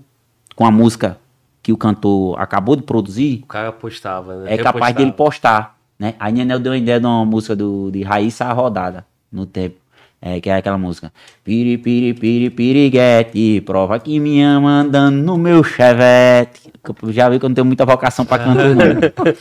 [0.57, 1.17] com a música
[1.63, 4.53] que o cantor acabou de produzir, O cara postava, né?
[4.53, 4.93] é capaz Repostava.
[4.93, 6.15] dele postar, né?
[6.19, 9.77] Aí Nenel deu uma ideia de uma música do, de Raíssa Rodada, no tempo.
[10.19, 11.13] É, que é aquela música.
[11.43, 16.73] Piri, piri, piri, piriguete, prova que me ama andando no meu chevette.
[17.09, 18.85] Já vi que eu não tenho muita vocação pra cantar, não.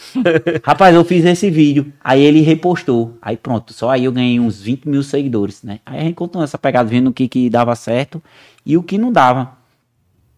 [0.62, 3.16] Rapaz, eu fiz esse vídeo, aí ele repostou.
[3.22, 5.80] Aí pronto, só aí eu ganhei uns 20 mil seguidores, né?
[5.86, 8.22] Aí a gente continuou essa pegada, vendo o que, que dava certo
[8.64, 9.52] e o que não dava.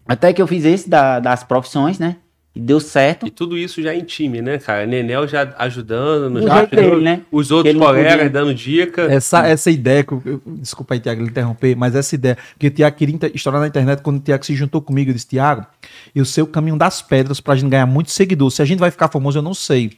[0.07, 2.15] Até que eu fiz esse da- das profissões, né?
[2.59, 3.25] E deu certo.
[3.25, 4.85] E tudo isso já em time, né, cara?
[4.85, 7.21] Nenel já ajudando, Do já jeito dele, né?
[7.31, 9.03] os Que outros colegas podia- dando dica.
[9.03, 12.71] Essa, essa ideia, que eu, desculpa aí, Tiago, ele interromper, mas essa ideia, porque o
[12.71, 15.65] Tiago queria estourar na internet, quando o Tiago se juntou comigo, eu disse, Tiago,
[16.13, 18.51] eu sei o caminho das pedras pra gente ganhar muito seguidor.
[18.51, 19.91] Se a gente vai ficar famoso, eu não sei.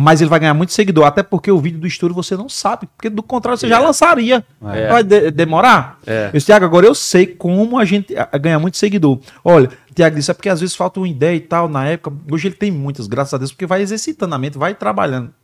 [0.00, 2.86] Mas ele vai ganhar muito seguidor, até porque o vídeo do estouro você não sabe,
[2.96, 4.46] porque do contrário você já lançaria.
[4.72, 4.88] É.
[4.88, 5.98] Vai de- demorar?
[6.06, 6.30] É.
[6.32, 9.18] Eu Tiago, agora eu sei como a gente a- a ganhar muito seguidor.
[9.44, 12.46] Olha, Tiago disse, é porque às vezes falta uma ideia e tal, na época, hoje
[12.46, 15.34] ele tem muitas, graças a Deus, porque vai exercitando a mente, vai trabalhando.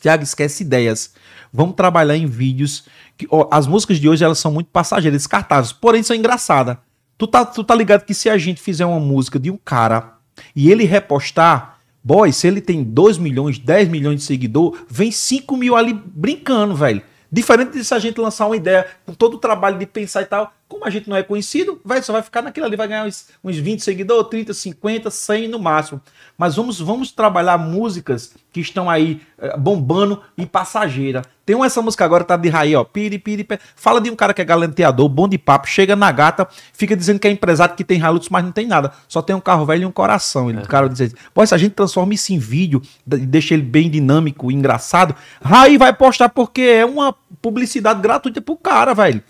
[0.00, 1.12] Tiago, esquece ideias.
[1.52, 2.84] Vamos trabalhar em vídeos.
[3.18, 6.76] Que, ó, as músicas de hoje elas são muito passageiras, descartáveis, porém são engraçadas.
[7.18, 10.12] Tu tá, tu tá ligado que se a gente fizer uma música de um cara
[10.56, 11.71] e ele repostar,
[12.02, 16.74] boy, se ele tem 2 milhões, 10 milhões de seguidor, vem 5 mil ali brincando,
[16.74, 17.02] velho.
[17.30, 20.26] Diferente de se a gente lançar uma ideia com todo o trabalho de pensar e
[20.26, 23.04] tal, como a gente não é conhecido, vai, só vai ficar naquilo ali, vai ganhar
[23.04, 26.00] uns, uns 20 seguidores, 30, 50, 100 no máximo.
[26.38, 31.22] Mas vamos, vamos trabalhar músicas que estão aí eh, bombando e passageira.
[31.44, 32.84] Tem uma, essa música agora, tá de raí, ó.
[32.84, 33.60] Piri, piri, piri.
[33.76, 37.18] Fala de um cara que é galanteador, bom de papo, chega na gata, fica dizendo
[37.18, 38.92] que é empresário, que tem Hilux, mas não tem nada.
[39.06, 40.48] Só tem um carro velho e um coração.
[40.48, 43.52] Ele, O cara diz assim, pô, se a gente transforma isso em vídeo e deixa
[43.52, 49.22] ele bem dinâmico, engraçado, Raí vai postar porque é uma publicidade gratuita pro cara, velho.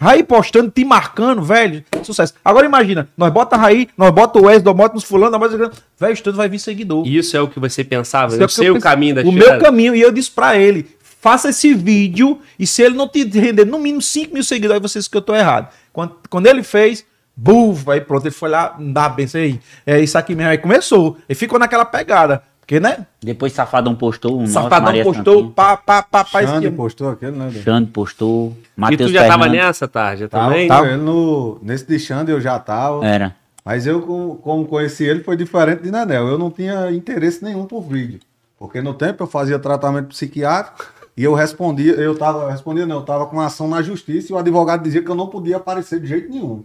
[0.00, 1.84] Raí postando, te marcando, velho.
[2.04, 2.34] Sucesso.
[2.44, 5.72] Agora imagina, nós bota Raí, nós bota o Wes, nós bota nos fulano, nós bota...
[5.98, 7.06] Velho, isso tudo vai vir seguidor.
[7.06, 8.32] Isso é o que você pensava?
[8.32, 10.56] Isso é Eu que sei o caminho da O meu caminho, e eu disse pra
[10.56, 10.88] ele,
[11.20, 15.00] faça esse vídeo, e se ele não te render no mínimo 5 mil seguidores, você
[15.00, 15.72] disse que eu tô errado.
[15.92, 17.04] Quando, quando ele fez,
[17.36, 21.16] buf, aí pronto, ele foi lá, dá aí, é isso aqui mesmo, aí começou.
[21.28, 25.52] Ele ficou naquela pegada, porque, né, Depois Safadão postou, um nosso Safadão Maria postou, Santinha.
[25.54, 27.50] pá, pá, pá, pá, Xande postou aquele, né?
[27.50, 28.54] Xande postou,
[28.90, 29.64] E tu já tava Fernandes.
[29.66, 30.68] nessa tarde Tava, também?
[30.68, 30.94] tava.
[30.98, 33.06] No, nesse de Xande eu já tava.
[33.06, 33.34] Era.
[33.64, 34.02] Mas eu,
[34.42, 36.28] como, conheci ele, foi diferente de Nenel.
[36.28, 38.20] Eu não tinha interesse nenhum por vídeo.
[38.58, 40.84] Porque no tempo eu fazia tratamento psiquiátrico
[41.16, 44.30] e eu respondia, eu tava, eu respondia não, eu tava com uma ação na justiça
[44.30, 46.64] e o advogado dizia que eu não podia aparecer de jeito nenhum.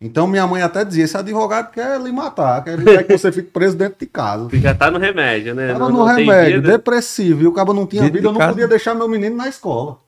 [0.00, 3.50] Então minha mãe até dizia, esse advogado quer lhe matar, quer, quer que você fique
[3.50, 4.48] preso dentro de casa.
[4.56, 5.72] Já tá no remédio, né?
[5.72, 8.52] Tava Não- no remédio, depressivo, e o cabo não tinha Dentro vida, eu não casa.
[8.52, 9.98] podia deixar meu menino na escola.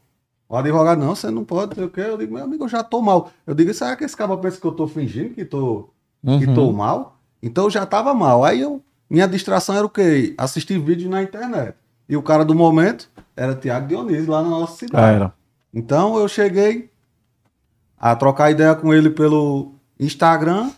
[0.49, 2.01] O advogado, não, você não pode, não sei o quê.
[2.03, 3.31] Eu digo, meu amigo, eu já tô mal.
[3.47, 5.89] Eu digo, será que esse cabo pensa que eu tô fingindo que tô,
[6.25, 6.55] que Uhum.
[6.55, 7.17] tô mal?
[7.43, 8.45] Então eu já tava mal.
[8.45, 10.35] Aí eu, minha distração era o quê?
[10.37, 11.75] Assistir vídeo na internet.
[12.09, 15.05] E o cara do momento era Tiago Dionísio, lá na nossa cidade.
[15.05, 15.33] Ah, era.
[15.73, 16.91] Então eu cheguei
[17.99, 20.71] a trocar ideia com ele pelo Instagram.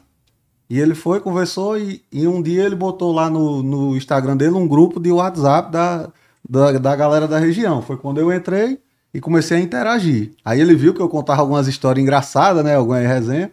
[0.68, 4.54] E ele foi, conversou e, e um dia ele botou lá no, no Instagram dele
[4.54, 6.10] um grupo de WhatsApp da,
[6.48, 7.82] da, da galera da região.
[7.82, 8.78] Foi quando eu entrei
[9.14, 10.32] e comecei a interagir.
[10.44, 12.74] Aí ele viu que eu contava algumas histórias engraçadas, né?
[12.74, 13.52] Alguma resenha.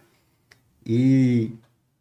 [0.85, 1.51] E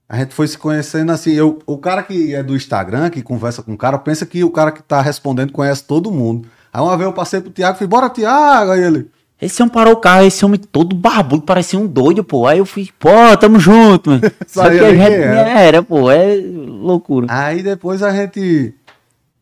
[0.09, 1.32] a gente foi se conhecendo assim.
[1.32, 4.51] Eu, o cara que é do Instagram, que conversa com o cara, pensa que o
[4.51, 6.49] cara que tá respondendo conhece todo mundo.
[6.73, 8.70] Aí uma vez eu passei pro Thiago e falei, bora, Thiago!
[8.70, 12.47] Aí ele, Esse homem parou o carro, esse homem todo barbudo, parecia um doido, pô.
[12.47, 13.09] Aí eu fui, pô,
[13.39, 14.23] tamo junto, mano.
[14.47, 15.60] Só que a gente era.
[15.60, 15.82] era.
[15.82, 17.27] pô, é loucura.
[17.31, 18.74] Aí depois a gente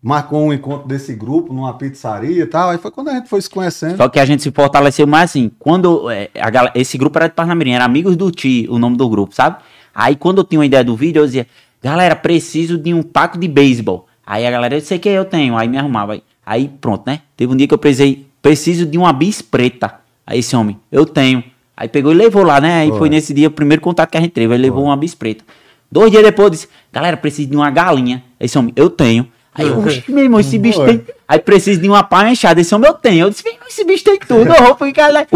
[0.02, 2.70] marcou um encontro desse grupo numa pizzaria e tal.
[2.70, 3.96] Aí foi quando a gente foi se conhecendo.
[3.96, 5.50] Só que a gente se fortaleceu mais assim.
[5.58, 9.08] Quando é, a esse grupo era de Parnamirim, era Amigos do Ti, o nome do
[9.08, 9.56] grupo, sabe?
[9.94, 11.46] Aí quando eu tinha uma ideia do vídeo, eu dizia,
[11.82, 14.06] galera, preciso de um taco de beisebol.
[14.26, 16.20] Aí a galera, eu sei que eu tenho, aí me arrumava.
[16.44, 17.22] Aí pronto, né?
[17.36, 19.94] Teve um dia que eu precisei, preciso de uma bis preta.
[20.26, 21.42] Aí esse homem, eu tenho.
[21.76, 22.80] Aí pegou e levou lá, né?
[22.82, 22.98] Aí Foi.
[22.98, 24.52] foi nesse dia o primeiro contato que a gente teve.
[24.54, 25.44] Aí levou uma bis preta.
[25.90, 28.22] Dois dias depois eu disse, galera, preciso de uma galinha.
[28.40, 29.26] Esse homem, eu tenho.
[29.54, 30.86] Aí eu, "Oxe, meu irmão, esse bicho Foi.
[30.98, 31.14] tem.
[31.26, 32.60] Aí preciso de uma pá mexada.
[32.60, 33.26] Esse homem eu tenho.
[33.26, 34.52] Eu disse, "Vem, esse bicho tem tudo.
[34.52, 35.26] Eu vou ficar lá.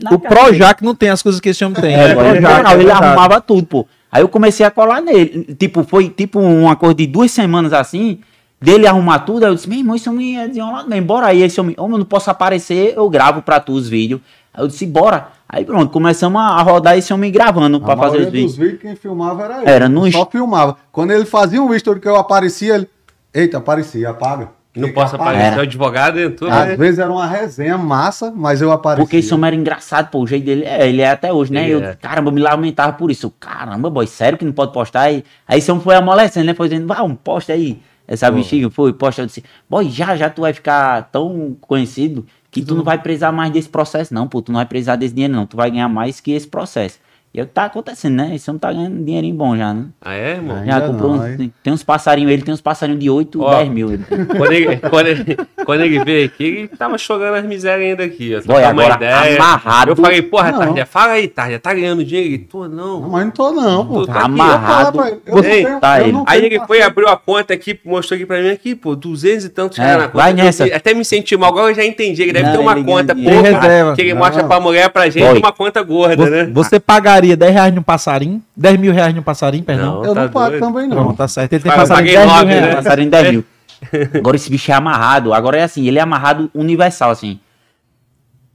[0.00, 1.94] Na O casa Projac não tem as coisas que esse homem tem.
[1.94, 3.04] é, É, Projac, não, é ele verdade.
[3.04, 3.86] arrumava tudo, pô.
[4.12, 5.54] Aí eu comecei a colar nele.
[5.58, 8.20] Tipo, foi tipo uma coisa de duas semanas assim,
[8.64, 9.44] dele arrumar tudo.
[9.44, 11.06] Aí eu disse, meu irmão, esse homem é desenrolado mesmo.
[11.06, 14.20] Bora aí, esse homem, homem, eu não posso aparecer, eu gravo pra tu os vídeos.
[14.52, 15.28] Aí eu disse, bora.
[15.48, 18.52] Aí pronto, começamos a rodar esse homem gravando pra a fazer os vídeos.
[18.52, 19.70] dos vídeos quem filmava era ele.
[19.70, 20.76] Era no Só est- filmava.
[20.90, 22.88] Quando ele fazia um story que eu aparecia, ele.
[23.32, 24.48] Eita, aparecia, apaga.
[24.76, 25.38] Não que posso aparece.
[25.38, 25.58] aparecer.
[25.60, 26.76] O advogado entrou, Às né?
[26.76, 29.04] vezes era uma resenha massa, mas eu aparecia.
[29.04, 30.18] Porque esse homem era engraçado, pô.
[30.20, 30.64] O jeito dele.
[30.64, 31.62] É, ele é até hoje, né?
[31.64, 31.94] Ele eu, é.
[31.94, 33.32] caramba, eu me lamentava por isso.
[33.38, 35.02] Caramba, boy, sério que não pode postar?
[35.02, 36.54] Aí, aí esse homem foi amolecendo, né?
[36.54, 37.80] Foi dizendo, vá, um posta aí.
[38.06, 38.36] Essa Pô.
[38.36, 39.22] bexiga foi, posta.
[39.22, 43.32] Eu disse, boy, já, já tu vai ficar tão conhecido que tu não vai precisar
[43.32, 44.40] mais desse processo, não, pô.
[44.40, 45.46] Tu não vai precisar desse dinheiro, não.
[45.46, 46.98] Tu vai ganhar mais que esse processo.
[47.36, 48.30] E é tá acontecendo, né?
[48.32, 49.86] Esse homem tá ganhando dinheirinho bom já, né?
[50.00, 50.56] Ah, é, irmão?
[50.56, 50.66] Ai.
[50.66, 53.56] Já Ainda comprou não, uns, tem, uns passarinhos, ele tem uns passarinhos de 8, Ó.
[53.56, 53.92] 10 mil.
[53.92, 54.04] Ele.
[54.38, 55.36] Quando ele, quando, ele,
[55.66, 58.36] quando ele veio aqui, ele tava jogando as misérias ainda aqui.
[58.36, 59.90] Ó, Boy, trocar uma agora amarrado.
[59.90, 60.58] Eu falei, porra, Não.
[60.60, 62.28] Tarja, fala aí, Tarja, tá ganhando dinheiro?
[62.34, 63.08] Ele, pô, Não, não.
[63.10, 64.06] mas não tô não, pô.
[64.06, 65.00] Tu tá amarrado.
[65.00, 68.14] Eu, eu, não Ei, tenho- tá eu Aí ele foi, abriu a conta aqui, mostrou
[68.14, 70.18] aqui pra mim aqui, pô, 200 e tantos É, reais na conta.
[70.18, 70.64] vai Eu nessa.
[70.66, 72.22] Até me senti mal, agora eu já entendi.
[72.22, 73.96] Ele deve Não, ter uma ele conta reserva.
[73.96, 76.44] que ele mostra pra mulher, pra gente, uma conta gorda, né?
[76.52, 78.42] Você pagaria 10 reais no passarinho?
[78.56, 79.96] 10 mil reais no passarinho, perdão?
[79.96, 80.04] Não.
[80.04, 80.62] Eu tá não pago doido.
[80.62, 81.14] também Não, não.
[81.14, 81.52] tá certo.
[81.52, 82.60] Ele tem passarinho de paguei 10 mil nove, né?
[82.60, 82.74] reais.
[82.84, 83.44] Passarinho 10 mil.
[84.14, 85.34] Agora esse bicho é amarrado.
[85.34, 87.38] Agora é assim, ele é amarrado universal, assim.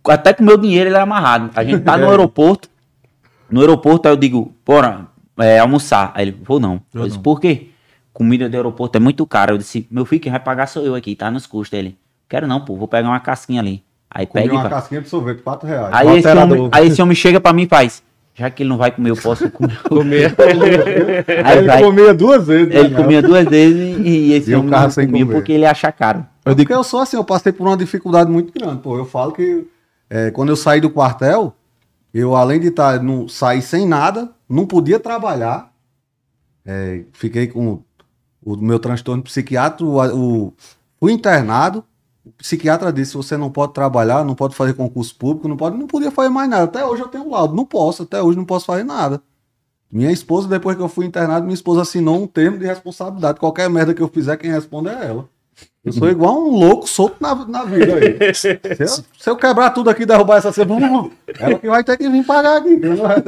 [0.07, 1.51] Até com o meu dinheiro ele é amarrado.
[1.55, 2.69] A gente tá no aeroporto.
[3.49, 5.07] No aeroporto, aí eu digo, bora,
[5.39, 6.11] é, almoçar.
[6.15, 6.81] Aí ele, vou não.
[6.93, 7.23] Eu, Eu disse, não.
[7.23, 7.69] por quê?
[8.13, 9.53] Comida do aeroporto é muito cara.
[9.53, 11.77] Eu disse, meu filho, quem vai pagar sou eu aqui, tá nos custos.
[11.77, 11.97] Ele,
[12.27, 13.83] quero não, pô, vou pegar uma casquinha ali.
[14.11, 15.89] Aí Comi pega uma casquinha de sorvete, 4 reais.
[15.93, 18.01] Aí esse, homem, aí esse homem chega pra mim e faz,
[18.39, 19.81] já que ele não vai comer, eu posso comer.
[19.83, 20.35] Comer.
[21.45, 21.81] Aí ele vai.
[21.83, 22.73] comia duas vezes.
[22.73, 25.35] Ele né, comia duas vezes e, e esse E homem não sem comia comer.
[25.37, 26.25] porque ele acha caro.
[26.45, 28.81] Eu digo que eu sou assim, eu passei por uma dificuldade muito grande.
[28.81, 29.67] Pô, eu falo que
[30.09, 31.53] é, quando eu saí do quartel,
[32.13, 35.71] eu além de estar não sair sem nada, não podia trabalhar.
[36.65, 37.81] É, fiquei com
[38.43, 40.53] o meu transtorno psiquiátrico, o, o-
[40.99, 41.83] fui internado.
[42.39, 46.09] Psiquiatra disse: você não pode trabalhar, não pode fazer concurso público, não pode, não podia
[46.09, 46.63] fazer mais nada.
[46.63, 49.21] Até hoje eu tenho um laudo, não posso, até hoje não posso fazer nada.
[49.91, 53.39] Minha esposa, depois que eu fui internado, minha esposa assinou um termo de responsabilidade.
[53.39, 55.27] Qualquer merda que eu fizer, quem responde é ela.
[55.83, 58.33] Eu sou igual um louco solto na, na vida aí.
[58.33, 61.09] Se eu, se eu quebrar tudo aqui e derrubar essa cebola,
[61.39, 62.79] ela que vai ter que vir pagar aqui.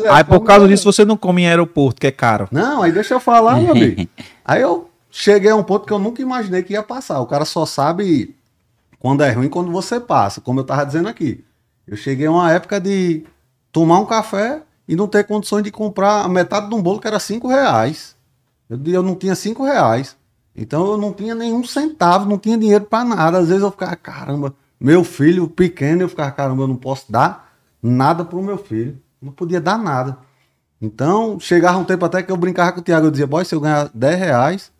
[0.09, 2.47] Aí por causa disso você não come em aeroporto, que é caro.
[2.51, 4.07] Não, aí deixa eu falar, meu amigo.
[4.45, 7.19] Aí eu cheguei a um ponto que eu nunca imaginei que ia passar.
[7.19, 8.35] O cara só sabe
[9.01, 11.43] quando é ruim quando você passa, como eu tava dizendo aqui.
[11.87, 13.25] Eu cheguei a uma época de
[13.71, 17.07] tomar um café e não ter condições de comprar a metade de um bolo que
[17.07, 18.15] era cinco reais.
[18.69, 20.15] Eu, eu não tinha cinco reais.
[20.55, 23.39] Então eu não tinha nenhum centavo, não tinha dinheiro para nada.
[23.39, 27.51] Às vezes eu ficava, caramba, meu filho pequeno, eu ficava, caramba, eu não posso dar
[27.81, 29.01] nada pro meu filho.
[29.19, 30.19] Não podia dar nada.
[30.79, 33.55] Então, chegava um tempo até que eu brincava com o Thiago, eu dizia, boy, se
[33.55, 34.71] eu ganhar 10 reais,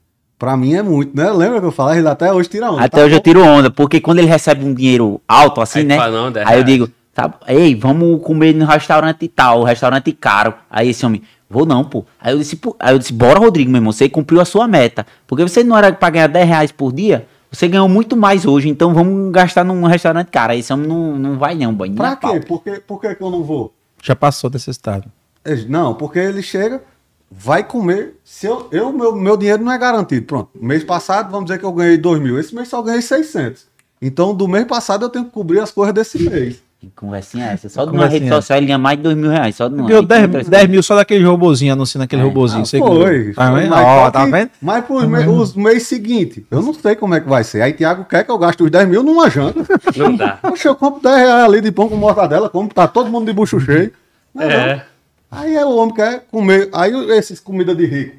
[0.42, 1.30] pra mim é muito, né?
[1.32, 2.00] Lembra que eu falava?
[2.00, 2.82] Ele até hoje tira onda.
[2.84, 3.24] Até Tá hoje eu bom?
[3.24, 5.98] tiro onda, porque quando ele recebe um dinheiro alto assim, Aí né?
[5.98, 10.56] fala, não, aí eu digo, tá, ei, vamos comer no restaurante tal, restaurante caro.
[10.68, 12.04] Aí esse homem, vou não, pô.
[12.20, 14.68] Aí eu disse, pô, aí eu disse, bora, Rodrigo, meu irmão, você cumpriu a sua
[14.68, 15.06] meta.
[15.28, 18.68] Porque você não era pra ganhar 10 reais por dia, você ganhou muito mais hoje,
[18.68, 20.54] então vamos gastar num restaurante caro.
[20.54, 21.88] Aí esse homem não, não vai não, boy.
[21.88, 22.40] nem Pra quê?
[22.40, 22.82] Por, quê?
[22.88, 23.72] por que que eu não vou?
[24.02, 25.06] Já passou desse estado.
[25.70, 26.82] Não, porque ele chega,
[27.32, 28.16] vai comer.
[28.24, 30.26] Se eu, eu meu, meu dinheiro não é garantido.
[30.26, 30.50] Pronto.
[30.60, 32.38] Mês passado, vamos dizer que eu ganhei 2 mil.
[32.40, 33.66] Esse mês só ganhei 600.
[34.02, 36.62] Então, do mês passado, eu tenho que cobrir as coisas desse mês.
[36.80, 37.70] Que conversinha é essa?
[37.70, 39.56] Só de uma rede social ele ganha mais de 2 mil reais.
[39.56, 39.88] Só de uma.
[39.88, 42.26] Tem 10, outras 10 mil só daquele robozinho, anunciando aquele É.
[42.26, 42.64] robozinho.
[42.64, 43.34] Ah, foi.
[43.36, 43.70] Tá vendo?
[43.70, 44.50] Mas, só tá vendo?
[44.60, 47.62] mas pros me- os mês seguintes, eu não sei como é que vai ser.
[47.62, 49.64] Aí Thiago quer que eu gaste os 10 mil numa janta.
[49.96, 50.40] Não dá.
[50.42, 53.34] Poxa, eu compro 10 reais ali de pão com mortadela, como tá todo mundo de
[53.34, 53.92] bucho cheio.
[54.34, 54.82] Não, não.
[55.32, 55.36] É.
[55.38, 56.70] Aí é o homem quer comer.
[56.74, 58.18] Aí esses comida de rico.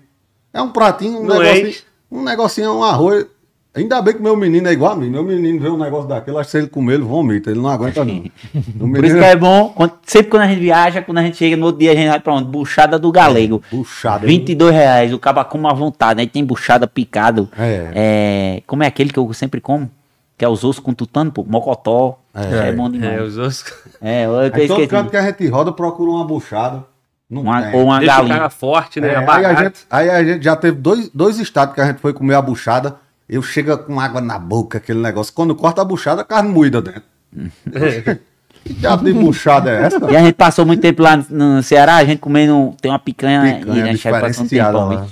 [0.52, 1.82] É um pratinho, um negocinho, enche.
[2.10, 3.26] um negocinho, um arroz.
[3.74, 5.08] Ainda bem que meu menino é igual a mim.
[5.08, 7.50] Meu menino vê um negócio daquele, acho que se ele comer, ele vomita.
[7.50, 8.16] Ele não aguenta, não.
[8.54, 9.74] O Por menino isso que é bom,
[10.04, 12.20] sempre quando a gente viaja, quando a gente chega no outro dia, a gente vai
[12.20, 12.48] pra onde?
[12.48, 13.62] Buchada do Galego.
[13.70, 14.26] puxado.
[14.26, 16.20] 22 reais, o caba come à vontade.
[16.20, 17.48] Aí tem buchada picado.
[17.58, 17.90] É.
[17.94, 19.90] É, como é aquele que eu sempre como?
[20.36, 22.18] Que é os ossos com tutano, pô, mocotó.
[22.34, 22.68] É.
[22.68, 23.22] É, bom É, demais.
[23.22, 23.64] os outros.
[24.02, 26.84] É, eu, eu Aí todo canto que a gente roda, procura uma buchada.
[27.32, 27.74] Não Uma, tem.
[27.74, 28.34] ou uma Deixa o galinha.
[28.36, 29.08] cara forte, né?
[29.08, 31.98] É, aí, a gente, aí a gente já teve dois, dois estados que a gente
[31.98, 32.96] foi comer a buchada.
[33.26, 35.32] Eu chego com água na boca, aquele negócio.
[35.32, 37.04] Quando corta a buchada, a carne moída dentro.
[38.62, 40.10] que diabo de buchada é essa?
[40.10, 42.74] E a gente passou muito tempo lá no Ceará, a gente comendo.
[42.82, 45.08] Tem uma picanha, Picanha e a gente vai passando um tempão.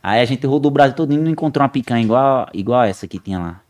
[0.00, 3.08] Aí a gente rodou o Brasil todo e não encontrou uma picanha igual, igual essa
[3.08, 3.60] que tinha lá.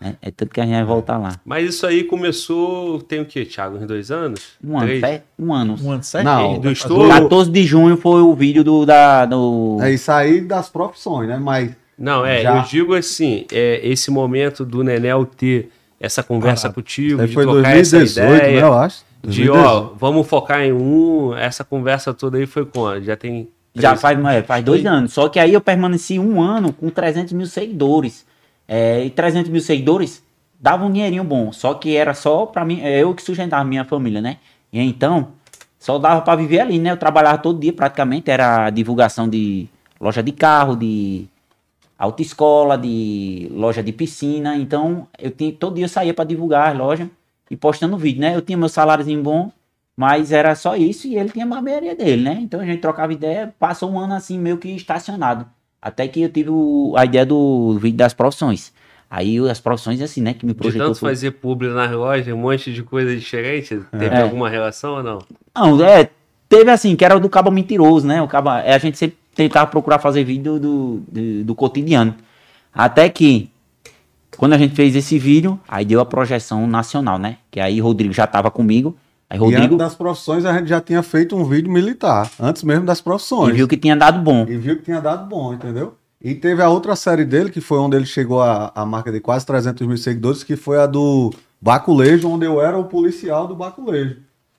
[0.00, 1.36] É, é tanto que a gente vai voltar lá.
[1.44, 3.78] Mas isso aí começou, tem o quê, Thiago?
[3.78, 4.40] Uns dois anos?
[4.62, 5.00] Um ano, Três?
[5.00, 5.76] fe- um ano.
[5.82, 6.24] Um ano certo?
[6.24, 7.08] Não, Do estouro?
[7.08, 8.84] 14 de junho foi o vídeo do.
[8.84, 9.78] Da, do...
[9.80, 11.38] É isso aí das profissões, né?
[11.40, 12.56] Mas Não, é, Já.
[12.58, 16.74] eu digo assim, é, esse momento do Nenel ter essa conversa Parado.
[16.74, 18.36] contigo, aí de foi trocar essa 2018, né?
[18.50, 19.04] ideia, Eu acho.
[19.22, 23.04] de, ó, vamos focar em um, essa conversa toda aí foi quando?
[23.04, 23.48] Já tem...
[23.76, 25.12] Já três- faz, é, faz dois anos.
[25.14, 28.26] Só que aí eu permaneci um ano com 300 mil seguidores.
[28.66, 30.22] É, e 300 mil seguidores,
[30.58, 31.52] dava um dinheirinho bom.
[31.52, 34.38] Só que era só pra mim, é eu que sustentava a minha família, né?
[34.72, 35.32] E então,
[35.78, 36.90] só dava pra viver ali, né?
[36.90, 39.68] Eu trabalhava todo dia praticamente, era divulgação de
[40.00, 41.26] loja de carro, de
[41.98, 44.56] autoescola, de loja de piscina.
[44.56, 47.08] Então, eu tinha, todo dia eu saía pra divulgar as lojas
[47.50, 48.34] e postando vídeo, né?
[48.34, 49.52] Eu tinha meu saláriozinho bom,
[49.96, 52.38] mas era só isso e ele tinha a barbearia dele, né?
[52.40, 55.46] Então a gente trocava ideia, passou um ano assim meio que estacionado.
[55.84, 58.72] Até que eu tive o- a ideia do vídeo das profissões.
[59.10, 60.86] Aí as profissões assim, né, que me De projetou.
[60.88, 64.22] tanto foi- fazer publi nas lojas, um monte de coisa diferente, teve É.
[64.22, 65.18] alguma relação ou não?
[65.54, 66.08] Não, é,
[66.48, 68.22] teve assim, que era o do cabo mentiroso, né?
[68.22, 72.14] O cabo, é, a gente sempre tentava procurar fazer vídeo do, do, do cotidiano.
[72.72, 73.50] Até que,
[74.36, 77.36] quando a gente fez esse vídeo, aí deu a projeção nacional, né?
[77.50, 78.96] Que aí Rodrigo já tava comigo.
[79.28, 82.62] Aí E Rodrigo antes das profissões, a gente já tinha feito um vídeo militar, antes
[82.62, 83.54] mesmo das e profissões.
[83.56, 84.44] viu que tinha dado bom.
[84.48, 85.94] E viu que tinha dado bom, entendeu?
[86.22, 89.20] E teve a outra série dele, que foi onde ele chegou à, à marca de
[89.20, 91.30] quase 300 mil seguidores, que foi a do
[91.60, 94.16] Baculejo, onde eu era o policial do Baculejo.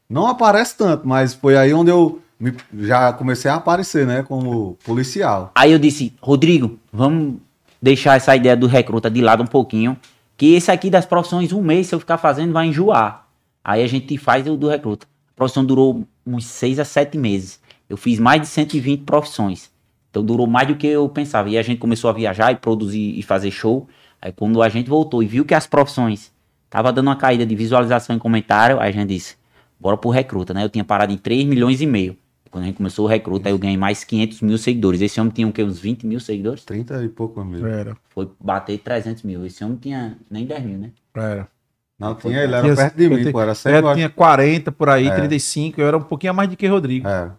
[0.09, 4.77] Não aparece tanto, mas foi aí onde eu me- já comecei a aparecer, né, como
[4.85, 5.51] policial.
[5.55, 7.35] Aí eu disse, Rodrigo, vamos
[7.81, 9.97] deixar essa ideia do recruta de lado um pouquinho,
[10.37, 13.24] que esse aqui das profissões, um mês, se eu ficar fazendo, vai enjoar.
[13.65, 15.07] Aí a gente faz o do recruta.
[15.33, 17.59] A profissão durou uns seis a sete meses.
[17.89, 19.71] Eu fiz mais de 120 profissões.
[20.11, 21.49] Então durou mais do que eu pensava.
[21.49, 23.87] E a gente começou a viajar e produzir e fazer show.
[24.21, 26.31] Aí quando a gente voltou e viu que as profissões
[26.69, 29.35] tava dando uma caída de visualização em comentário, aí a gente disse,
[29.79, 30.63] bora pro recruta, né?
[30.63, 32.15] Eu tinha parado em 3 milhões e meio.
[32.51, 35.01] Quando a gente começou o recruta, aí eu ganhei mais 500 mil seguidores.
[35.01, 35.63] Esse homem tinha o quê?
[35.63, 36.63] Uns 20 mil seguidores?
[36.63, 37.65] 30 e pouco mil.
[37.65, 39.43] Era, Foi bater 300 mil.
[39.43, 40.91] Esse homem tinha nem 10 mil, né?
[41.15, 41.54] era.
[41.99, 43.93] Não tinha, ele era Tinha- perto de eu mim, pô, era Eu sempre...
[43.93, 45.11] tinha 40 por aí, É.
[45.15, 47.07] 35, eu era um pouquinho a mais do que Rodrigo.
[47.07, 47.29] É.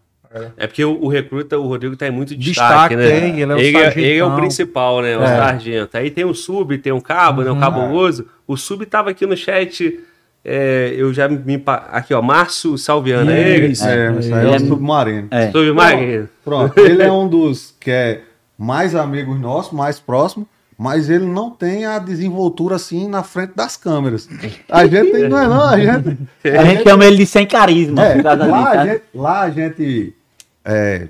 [0.56, 3.20] É porque o, o recruta, o Rodrigo tá em muito Destaque, destaque, né?
[3.20, 5.16] tem, ele é o ele, é, ele é o principal, né?
[5.16, 5.26] O É.
[5.28, 5.96] sargento.
[5.96, 7.50] Aí tem o sub, tem o cabo, né?
[7.50, 7.60] O Uhum.
[7.60, 8.26] cabuloso.
[8.46, 9.98] O sub tava aqui no chat.
[10.48, 11.60] é, eu já me.
[11.90, 12.22] Aqui, ó.
[12.22, 13.30] Márcio Salviano.
[13.30, 13.66] É ele?
[13.72, 15.28] Isso, É, é, isso aí é, o é- submarino.
[15.30, 15.50] É.
[15.50, 16.28] Submarino.
[16.44, 18.20] Pronto, ele é um dos que é
[18.58, 20.46] mais amigos nossos, mais próximo,
[20.78, 24.28] mas ele não tem a desenvoltura assim na frente das câmeras.
[24.68, 26.18] A gente tem, não é não, a gente...
[26.44, 28.04] A gente chama ele de sem carisma.
[28.04, 28.86] É, lá, a tá?
[28.86, 30.14] gente, lá a gente
[30.64, 31.08] é,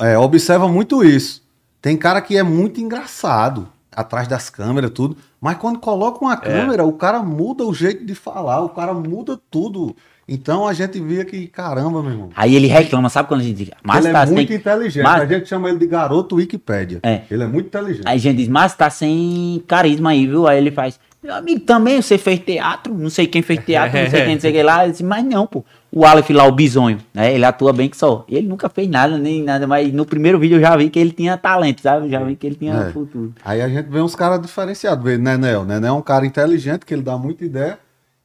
[0.00, 1.42] é, observa muito isso.
[1.80, 5.16] Tem cara que é muito engraçado atrás das câmeras, tudo.
[5.40, 9.38] Mas quando coloca uma câmera, o cara muda o jeito de falar, o cara muda
[9.50, 9.94] tudo.
[10.26, 12.30] Então a gente via que, caramba, meu irmão.
[12.34, 14.34] Aí ele reclama, sabe quando a gente diz, mas ele tá é sem...
[14.34, 15.02] muito inteligente.
[15.04, 17.00] Mas- A gente chama ele de garoto Wikipédia.
[17.02, 17.22] É.
[17.30, 18.04] Ele é muito inteligente.
[18.06, 20.46] Aí a gente diz, mas tá sem carisma aí, viu?
[20.46, 24.10] Aí ele faz, meu amigo, também você fez teatro, não sei quem fez teatro, não
[24.10, 24.86] sei quem, não sei quem lá.
[24.86, 25.64] Eu disse, mas não, pô.
[25.92, 27.32] O Aleph lá, o bisonho, né?
[27.32, 28.24] Ele atua bem que só.
[28.28, 31.12] Ele nunca fez nada, nem nada, mas no primeiro vídeo eu já vi que ele
[31.12, 32.06] tinha talento, sabe?
[32.06, 32.90] Eu já vi que ele tinha É.
[32.92, 33.32] futuro.
[33.44, 35.04] Aí a gente vê uns caras diferenciados.
[35.04, 35.64] Vê Nenel.
[35.64, 37.78] Nenel é um cara inteligente, que ele dá muita ideia.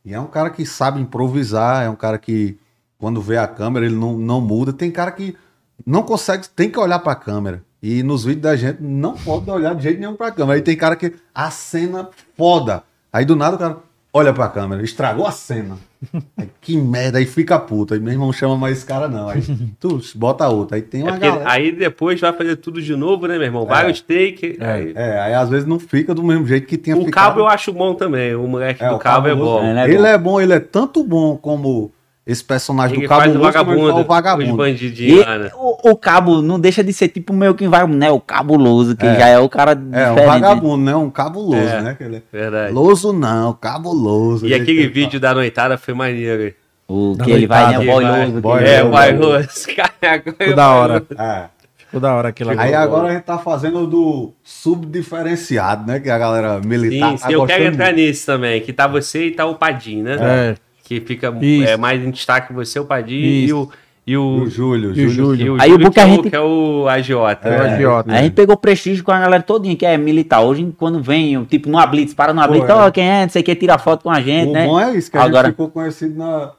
[0.04, 1.84] E é um cara que sabe improvisar.
[1.84, 2.58] É um cara que,
[2.98, 4.74] quando vê a câmera, ele não, não muda.
[4.74, 5.36] Tem cara que
[5.86, 7.64] não consegue, tem que olhar pra câmera.
[7.82, 10.58] E nos vídeos da gente não pode olhar de jeito nenhum pra câmera.
[10.58, 12.84] Aí tem cara que a cena foda.
[13.12, 13.78] Aí do nada o cara
[14.20, 15.78] olha pra câmera, estragou a cena.
[16.38, 17.94] Aí, que merda, aí fica puto.
[17.94, 19.28] Aí meu irmão chama mais esse cara, não.
[19.28, 19.42] Aí
[19.80, 20.76] tu bota outro.
[20.76, 21.52] Aí tem É uma porque galera.
[21.52, 23.66] aí depois vai fazer tudo de novo, né, meu irmão?
[23.66, 24.60] Vários takes.
[24.62, 27.26] aí- É, aí às vezes não fica do mesmo jeito que tinha O ficado.
[27.30, 28.34] cabo eu acho bom também.
[28.36, 29.62] O moleque É, do o cabo é bom.
[29.64, 29.86] É, né?
[29.90, 30.06] Ele bom.
[30.06, 31.92] é bom, ele é tanto bom como
[32.32, 34.58] esse personagem Ele do Cabo faz o Luz, como ele vagabundo, o os vagabundo.
[34.58, 35.52] bandidinhos E lá, né?
[35.56, 38.12] o, o cabo não deixa de ser tipo meio que vai, né?
[38.12, 39.16] O cabuloso, que É.
[39.20, 40.96] já é o cara É, um vagabundo, né?
[40.96, 41.82] Um cabuloso, É.
[41.82, 41.96] né?
[41.98, 42.22] Que ele é...
[42.32, 42.72] Verdade.
[42.74, 44.46] Loso não, cabuloso.
[44.46, 46.44] E aquele que ele vídeo da noitada foi maneiro.
[46.44, 46.54] hein?
[46.88, 47.80] O Da que ele vai, né?
[47.80, 48.16] O noitada.
[48.18, 48.42] boiloso.
[48.42, 49.66] Boy É, eu- vai, Luz.
[49.76, 51.06] Cara, agora Ficou da hora.
[51.16, 51.32] fala.
[51.32, 51.60] É.
[51.78, 56.00] Ficou da hora aquilo Aí agora a gente tá fazendo do subdiferenciado, né?
[56.00, 57.98] Que a galera militar Sim, tá eu quero entrar muito.
[57.98, 58.62] nisso também.
[58.62, 60.18] Que tá você e tá o Padim, né?
[60.20, 60.56] É.
[60.90, 61.70] Que fica Isso.
[61.70, 63.70] é, mais em destaque você, o Padim e o.
[64.08, 65.54] E o, o Júlio, E o e Júlio.
[65.56, 67.48] o Aí o Júlio, que, é a o, gente- que é o agiota.
[67.48, 67.52] É.
[67.52, 67.58] né?
[67.70, 68.12] É, agiota.
[68.12, 70.42] Aí a gente pegou prestígio com a galera todinha que é militar.
[70.42, 72.74] Hoje, quando vem, tipo, numa blitz, para numa Pô, blitz, é.
[72.74, 74.66] ó, quem é, não sei o que, tira foto com a gente, O né?
[74.66, 76.54] bom é isso, que a Agora- gente ficou conhecido na,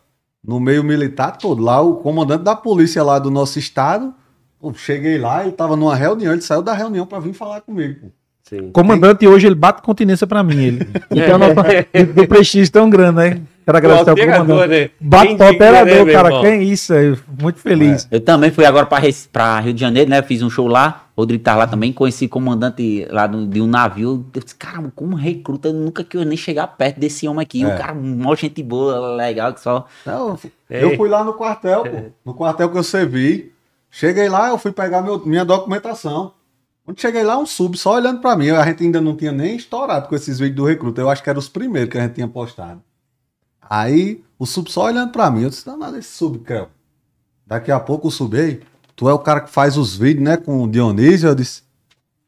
[0.46, 1.60] no meio militar todo.
[1.60, 4.14] Lá, o comandante da polícia lá do nosso estado,
[4.60, 7.96] pô, cheguei lá, ele tava numa reunião, ele saiu da reunião pra vir falar comigo.
[8.02, 8.06] pô.
[8.44, 8.70] Sim.
[8.70, 10.56] Comandante hoje ele bate continência pra mim.
[10.62, 10.88] Ele.
[11.10, 11.54] Então, nossa,
[12.14, 13.40] do prestígio tão grande, né?
[13.64, 14.70] Quero agradecer ao alterador, comandante.
[14.70, 14.90] né?
[14.98, 15.50] Pro diria, né,
[15.82, 16.28] operador, meu cara.
[16.40, 16.92] Quem é isso?
[16.94, 18.08] Fico muito feliz.
[18.10, 20.22] Eu também fui agora pra Rio de Janeiro, né?
[20.22, 21.04] Fiz um show lá.
[21.16, 21.92] Rodrigo tá lá também.
[21.92, 24.24] Conheci comandante lá do- de um navio.
[24.34, 27.62] Eu disse, caramba, como recruta, eu nunca que eu nem chegar perto desse homem aqui.
[27.62, 27.66] É.
[27.74, 29.86] O cara, mó gente boa, legal, que só.
[30.68, 33.52] Eu fui lá no quartel, pô, no quartel que eu servi.
[33.90, 36.32] Cheguei lá, eu fui pegar meu- minha documentação.
[36.84, 38.50] Quando cheguei lá, um sub só olhando pra mim.
[38.50, 41.00] A gente ainda não tinha nem estourado com esses vídeos do recruta.
[41.00, 42.80] Eu acho que eram os primeiros que a gente tinha postado.
[43.70, 45.44] Aí, o sub só olhando pra mim.
[45.44, 46.68] Eu disse, não, nada esse sub, Creu.
[47.46, 48.62] Daqui a pouco o sub, ei,
[48.96, 51.28] tu é o cara que faz os vídeos, né, com o Dionísio?
[51.28, 51.62] Eu disse,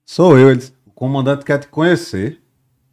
[0.06, 0.50] sou eu.
[0.50, 2.40] Ele disse, o comandante quer te conhecer.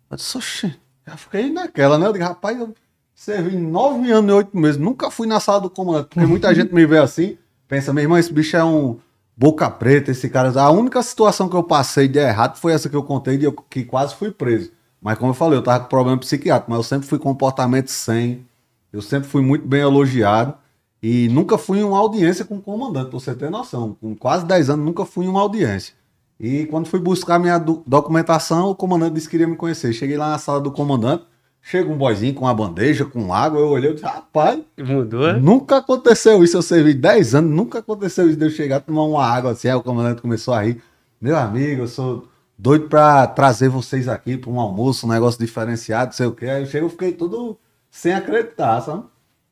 [0.09, 0.75] Eu disse, oxê,
[1.07, 2.07] já fiquei naquela, né?
[2.07, 2.73] Eu disse, rapaz, eu
[3.13, 4.81] servi nove anos e oito meses.
[4.81, 8.17] Nunca fui na sala do comandante, porque muita gente me vê assim, pensa, meu irmão,
[8.17, 8.97] esse bicho é um
[9.37, 10.49] boca preta, esse cara.
[10.59, 13.53] A única situação que eu passei de errado foi essa que eu contei, de eu,
[13.53, 14.71] que quase fui preso.
[15.01, 18.45] Mas como eu falei, eu tava com problema psiquiátrico, mas eu sempre fui comportamento 100,
[18.91, 20.53] eu sempre fui muito bem elogiado.
[21.01, 23.95] E nunca fui em uma audiência com o comandante, pra você ter noção.
[24.01, 25.93] Com quase 10 anos, nunca fui em uma audiência.
[26.37, 29.93] E quando fui buscar minha do- documentação, o comandante disse que queria me conhecer.
[29.93, 31.23] Cheguei lá na sala do comandante,
[31.61, 33.59] chega um boizinho com uma bandeja, com água.
[33.61, 35.33] Eu olhei e disse, rapaz, Mudou?
[35.39, 36.57] nunca aconteceu isso.
[36.57, 39.69] Eu servi 10 anos, nunca aconteceu isso de eu chegar tomar uma água assim.
[39.69, 40.81] Aí o comandante começou a rir.
[41.21, 42.27] Meu amigo, eu sou
[42.61, 46.45] doido pra trazer vocês aqui pra um almoço, um negócio diferenciado, sei o quê.
[46.47, 47.57] Aí eu chego, eu fiquei tudo
[47.89, 49.05] sem acreditar, sabe?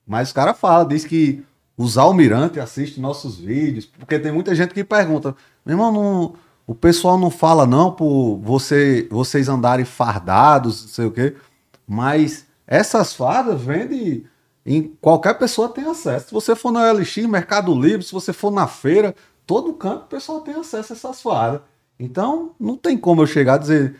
[0.05, 1.41] Mas o cara fala, diz que
[1.77, 5.33] os almirantes assistem nossos vídeos, porque tem muita gente que pergunta,
[5.65, 6.33] meu irmão, não-
[6.65, 11.33] o pessoal não fala não por você, vocês andarem fardados, sei o quê,
[11.87, 14.25] mas essas fardas vendem
[14.65, 16.27] em qualquer pessoa tem acesso.
[16.27, 19.15] Se você for na LX, Mercado Livre, se você for na feira,
[19.45, 21.61] todo canto o pessoal tem acesso a essas fardas.
[21.99, 23.95] Então, não tem como eu chegar a dizer,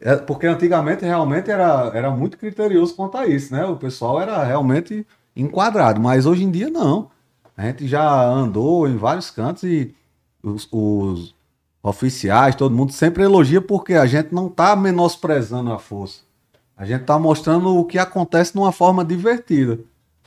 [0.00, 3.64] é, porque antigamente realmente era, era muito criterioso quanto a isso, né?
[3.64, 7.10] O pessoal era realmente enquadrado, mas hoje em dia não.
[7.56, 9.94] A gente já andou em vários cantos e
[10.42, 11.34] os, os
[11.82, 16.20] oficiais, todo mundo sempre elogia porque a gente não está menosprezando a força.
[16.76, 19.78] A gente está mostrando o que acontece de uma forma divertida.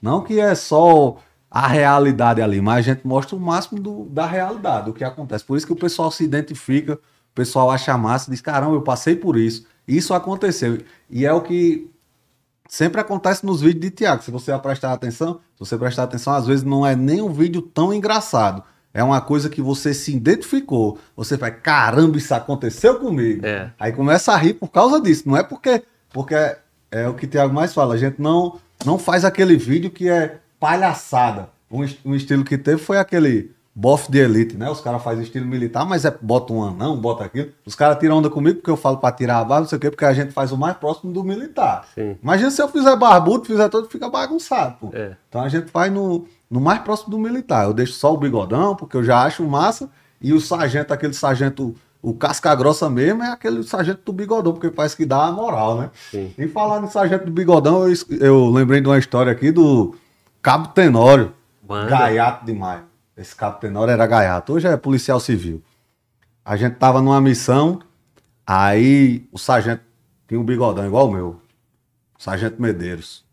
[0.01, 1.17] Não que é só
[1.55, 5.43] a realidade ali, mas a gente mostra o máximo do- da realidade, do que acontece.
[5.45, 9.15] Por isso que o pessoal se identifica, o pessoal acha massa, diz: caramba, eu passei
[9.15, 9.67] por isso.
[9.87, 10.79] Isso aconteceu.
[11.11, 11.87] E é o que
[12.67, 14.23] sempre acontece nos vídeos de Tiago.
[14.23, 17.61] Se você prestar atenção, se você prestar atenção, às vezes não é nem um vídeo
[17.61, 18.63] tão engraçado.
[18.91, 20.97] É uma coisa que você se identificou.
[21.15, 23.45] Você faz, caramba, isso aconteceu comigo.
[23.45, 23.71] É.
[23.79, 25.23] Aí começa a rir por causa disso.
[25.27, 25.83] Não é porque.
[26.11, 26.35] Porque
[26.91, 27.95] é o que o Tiago mais fala.
[27.95, 31.49] A gente não, não faz aquele vídeo que é palhaçada.
[31.69, 34.69] Um, um estilo que teve foi aquele bofe de elite, né?
[34.69, 37.49] Os caras fazem estilo militar, mas é bota um anão, bota aquilo.
[37.65, 39.81] Os caras tiram onda comigo porque eu falo pra tirar a barba, não sei o
[39.81, 41.85] quê, porque a gente faz o mais próximo do militar.
[41.93, 42.15] Sim.
[42.23, 44.89] Imagina se eu fizer barbudo, fizer todo, fica bagunçado, pô.
[44.93, 45.17] É.
[45.27, 47.65] Então a gente faz no, no mais próximo do militar.
[47.65, 49.89] Eu deixo só o bigodão, porque eu já acho massa,
[50.21, 54.69] e o sargento, aquele sargento, o casca grossa mesmo, é aquele sargento do bigodão, porque
[54.69, 55.89] parece que dá a moral, né?
[56.09, 56.31] Sim.
[56.37, 59.93] E falar no sargento do bigodão, eu, eu lembrei de uma história aqui do
[60.43, 61.33] Cabo Tenório.
[61.65, 61.89] Manda.
[61.89, 62.83] Gaiato demais.
[63.15, 64.51] Esse Cabo Tenório era gaiato.
[64.51, 65.63] Hoje é policial civil.
[66.43, 67.79] A gente tava numa missão,
[68.45, 69.81] aí o sargento
[70.27, 71.41] tinha um bigodão igual o meu.
[72.17, 73.23] Sargento Medeiros.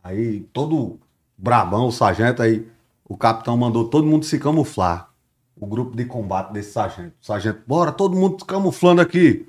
[0.00, 1.00] Aí todo
[1.36, 2.68] brabão, o sargento, aí
[3.04, 5.10] o capitão mandou todo mundo se camuflar.
[5.56, 7.14] O grupo de combate desse sargento.
[7.20, 9.48] O sargento, bora, todo mundo se camuflando aqui.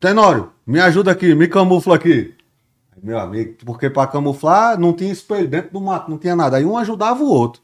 [0.00, 2.34] Tenório, me ajuda aqui, me camufla aqui.
[3.02, 6.56] Meu amigo, porque para camuflar não tinha espelho dentro do mato, não tinha nada.
[6.56, 7.60] Aí um ajudava o outro.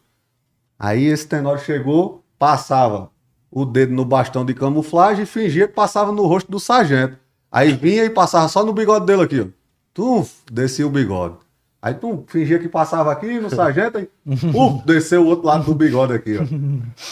[0.77, 3.09] Aí esse Tenório chegou, passava
[3.51, 7.17] o dedo no bastão de camuflagem e fingia que passava no rosto do sargento.
[7.53, 9.47] Aí vinha e passava só no bigode dele aqui, ó.
[9.95, 11.37] Tum, descia o bigode.
[11.81, 14.09] Aí tum, fingia que passava aqui no sargento, aí
[14.53, 16.43] puf, desceu o outro lado do bigode aqui, ó.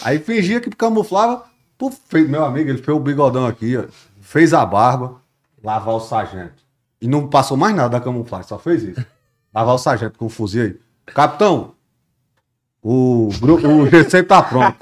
[0.05, 1.45] Aí fingia que camuflava,
[1.77, 3.85] puf, fez, meu amigo, ele fez o bigodão aqui, ó.
[4.19, 5.21] Fez a barba,
[5.63, 6.66] lavar o sargento.
[7.01, 9.05] E não passou mais nada da camuflagem, só fez isso.
[9.53, 10.79] Lavar o sargento com o fuzil aí.
[11.05, 11.73] Capitão,
[12.81, 14.77] o grupo, o GC tá pronto.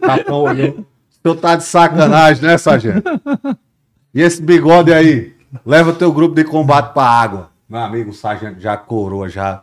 [0.00, 0.70] Capitão olhou.
[0.70, 3.02] O senhor tá de sacanagem, né, sargento?
[4.14, 5.36] E esse bigode aí?
[5.64, 7.50] Leva teu grupo de combate pra água.
[7.68, 9.62] Meu amigo, o sargento já coroa, já.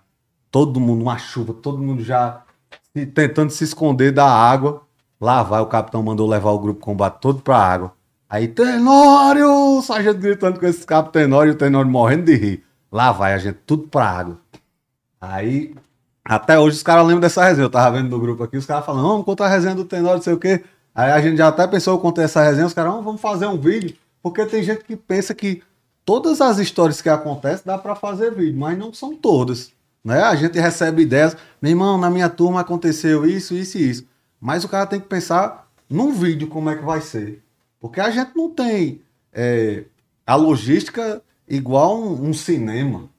[0.52, 2.42] Todo mundo, uma chuva, todo mundo já
[3.14, 4.84] tentando se esconder da água.
[5.20, 7.94] Lá vai, o capitão mandou levar o grupo de combate todo pra água.
[8.30, 9.78] Aí, Tenório!
[9.78, 12.64] O sargento gritando com esse cabo Tenório o Tenório morrendo de rir.
[12.92, 14.38] Lá vai a gente, tudo pra água.
[15.20, 15.74] Aí,
[16.26, 17.66] até hoje os caras lembram dessa resenha.
[17.66, 19.86] Eu tava vendo no grupo aqui, os caras falando, "Não, vamos contar a resenha do
[19.86, 20.64] Tenório, não sei o quê.
[20.94, 23.48] Aí a gente já até pensou, eu contei essa resenha, os caras, "Não, vamos fazer
[23.48, 23.96] um vídeo.
[24.22, 25.64] Porque tem gente que pensa que
[26.04, 29.72] todas as histórias que acontecem dá pra fazer vídeo, mas não são todas.
[30.04, 30.22] Né?
[30.22, 34.06] A gente recebe ideias, meu irmão, na minha turma aconteceu isso, isso e isso.
[34.40, 37.42] Mas o cara tem que pensar num vídeo como é que vai ser.
[37.80, 39.02] Porque a gente não tem
[39.34, 39.84] é,
[40.26, 43.10] a logística igual um, um cinema.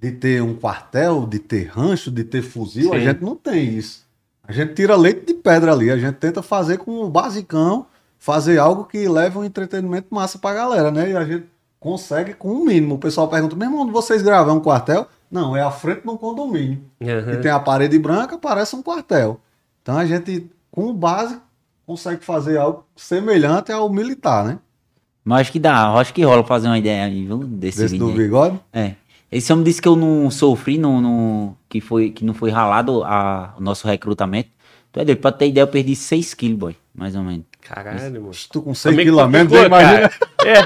[0.00, 3.04] De ter um quartel, de ter rancho, de ter fuzil, a Sim.
[3.04, 4.06] gente não tem isso.
[4.44, 7.84] A gente tira leite de pedra ali, a gente tenta fazer com o basicão
[8.18, 11.10] fazer algo que leve um entretenimento massa pra galera, né?
[11.10, 11.46] E a gente
[11.78, 12.96] consegue com o mínimo.
[12.96, 14.54] O pessoal pergunta, meu irmão, onde vocês gravam?
[14.54, 15.06] É um quartel?
[15.30, 16.82] Não, é a frente de um condomínio.
[17.00, 17.32] Aham.
[17.32, 19.40] E tem a parede branca, parece um quartel.
[19.82, 21.40] Então a gente, com o básico,
[21.88, 24.58] consegue fazer algo semelhante ao militar, né?
[25.24, 27.38] Mas acho que dá, acho que rola fazer uma ideia aí, viu?
[27.38, 28.60] Desse, Desse do bigode.
[28.70, 28.94] É.
[29.32, 33.02] Esse homem disse que eu não sofri, não, não- que, foi, que não foi ralado
[33.04, 34.50] a, o nosso recrutamento.
[34.92, 37.46] Tu é doido, pra ter ideia, eu perdi 6 quilos, boy, mais ou menos.
[37.68, 38.30] Caralho, mano.
[38.50, 40.10] Tu com 100 Como é que quilos a menos, imagina.
[40.44, 40.62] É,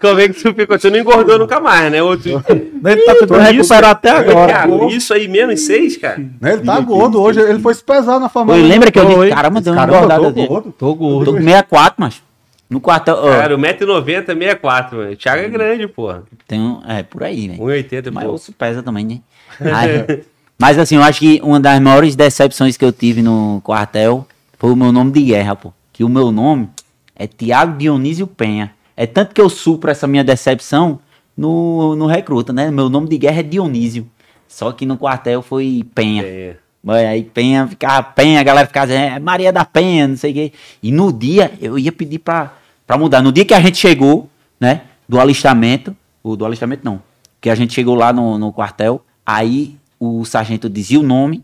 [0.00, 0.78] como é que tu ficou?
[0.78, 2.02] Tu não engordou nunca mais, né?
[2.02, 2.30] Outro...
[2.48, 4.52] Ele tá tentando recuperar até agora.
[4.52, 6.18] Cara, isso aí, menos seis, cara?
[6.40, 8.62] Né, Ele tá gordo hoje, ele foi se pesar na família.
[8.66, 9.14] lembra que eu Oi.
[9.26, 10.46] disse, caramba, deu uma engordada tô dele.
[10.46, 10.72] gordo.
[10.78, 11.24] Tô gordo.
[11.26, 12.22] tô com 64, mas
[12.70, 15.12] no quartel, ó, Cara, 1,90m, 64, mano.
[15.12, 16.22] O Thiago é grande, porra.
[16.48, 17.60] tem um, é, por aí, velho.
[17.62, 19.20] 1,80m, Mas osso pesa também, né?
[19.72, 20.24] Aí,
[20.58, 24.26] mas assim, eu acho que uma das maiores decepções que eu tive no quartel
[24.58, 25.72] foi o meu nome de guerra, pô.
[25.96, 26.68] Que o meu nome
[27.14, 28.74] é Tiago Dionísio Penha.
[28.94, 31.00] É tanto que eu supro essa minha decepção
[31.34, 32.70] no, no recruta, né?
[32.70, 34.06] Meu nome de guerra é Dionísio.
[34.46, 36.22] Só que no quartel foi Penha.
[36.22, 36.56] É.
[36.82, 40.32] Mas Aí Penha ficava Penha, a galera ficava dizendo, é Maria da Penha, não sei
[40.32, 40.52] o quê.
[40.82, 42.52] E no dia, eu ia pedir pra,
[42.86, 43.22] pra mudar.
[43.22, 44.28] No dia que a gente chegou,
[44.60, 47.00] né, do alistamento, o do alistamento não,
[47.40, 51.42] que a gente chegou lá no, no quartel, aí o sargento dizia o nome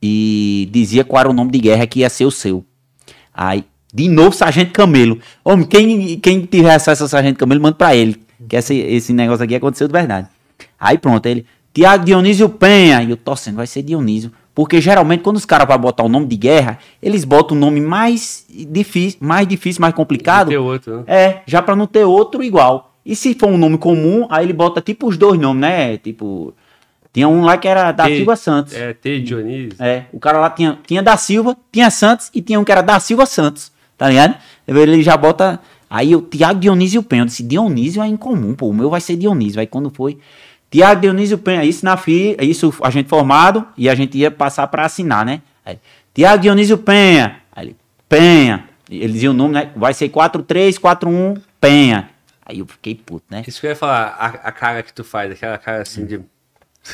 [0.00, 2.64] e dizia qual era o nome de guerra que ia ser o seu.
[3.40, 5.20] Aí, de novo, Sargento Camelo.
[5.44, 8.20] Homem, quem, quem tiver acesso ao Sargento Camelo, manda pra ele.
[8.48, 10.26] Que esse, esse negócio aqui aconteceu de verdade.
[10.78, 11.46] Aí pronto, ele.
[11.72, 13.00] Tiago Dionísio Penha.
[13.00, 14.32] E eu torcendo, vai ser Dionísio.
[14.52, 17.80] Porque geralmente, quando os caras vão botar o nome de guerra, eles botam o nome
[17.80, 20.48] mais difícil, mais difícil, mais complicado.
[20.48, 21.04] Tem outro, né?
[21.06, 22.96] É, já pra não ter outro igual.
[23.06, 25.96] E se for um nome comum, aí ele bota tipo os dois nomes, né?
[25.96, 26.52] Tipo.
[27.12, 28.74] Tinha um lá que era da T- Silva Santos.
[28.74, 29.20] É, T.
[29.20, 29.82] Dionísio.
[29.82, 32.82] É, o cara lá tinha, tinha da Silva, tinha Santos e tinha um que era
[32.82, 34.36] da Silva Santos, tá ligado?
[34.66, 35.58] Ele já bota.
[35.90, 39.16] Aí o Tiago Dionísio Penha, eu disse, Dionísio é incomum, pô, o meu vai ser
[39.16, 39.58] Dionísio.
[39.58, 40.18] Aí quando foi,
[40.70, 44.66] Tiago Dionísio Penha, isso na FI, isso a gente formado e a gente ia passar
[44.66, 45.40] pra assinar, né?
[45.64, 45.78] Aí,
[46.14, 47.76] Tiago Dionísio Penha, aí ele,
[48.06, 49.70] Penha, ele dizia o nome, né?
[49.74, 52.10] Vai ser 4341 Penha.
[52.44, 53.42] Aí eu fiquei puto, né?
[53.46, 56.20] Isso que eu ia falar, a, a cara que tu faz, aquela cara assim de.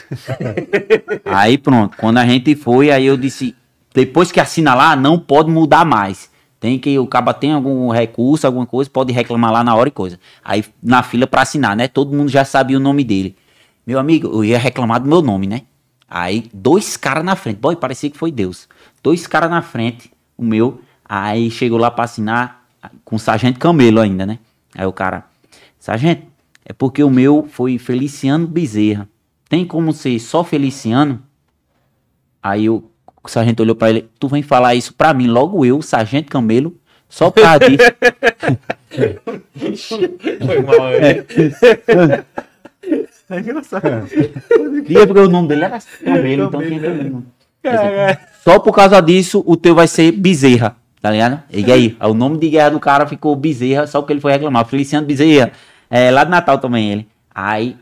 [1.24, 3.54] Aí pronto, quando a gente foi, aí eu disse,
[3.92, 6.30] depois que assina lá, não pode mudar mais.
[6.58, 9.92] Tem que, o caba tem algum recurso, alguma coisa, pode reclamar lá na hora e
[9.92, 10.18] coisa.
[10.42, 11.88] Aí na fila pra assinar, né?
[11.88, 13.36] Todo mundo já sabia o nome dele.
[13.86, 15.62] Meu amigo, eu ia reclamar do meu nome, né?
[16.08, 18.68] Aí dois caras na frente, boy, parecia que foi Deus.
[19.02, 20.80] Dois caras na frente, o meu.
[21.04, 22.64] Aí chegou lá pra assinar
[23.04, 24.38] com o sargento Camelo ainda, né?
[24.74, 25.24] Aí o cara,
[25.78, 26.26] sargento,
[26.64, 29.08] é porque o meu foi Feliciano Bezerra.
[29.55, 31.22] Tem como ser só Feliciano?
[32.43, 32.90] Aí o,
[33.24, 36.76] sargento olhou pra ele, tu vem falar isso pra mim, logo eu, sargento Camelo,
[37.09, 37.85] só pra disso.
[40.44, 41.24] Foi mal, é.
[44.89, 47.24] Ia porque o nome dele era Camelo, então tinha Camelo.
[48.43, 51.44] Só por causa disso, o teu vai ser Bezerra, tá ligado?
[51.48, 54.66] E aí, o nome de guerra do cara ficou Bezerra, só porque ele foi reclamar.
[54.66, 55.52] Feliciano Bezerra,
[55.89, 57.09] é, lá de Natal também ele.
[57.32, 57.76] Aí,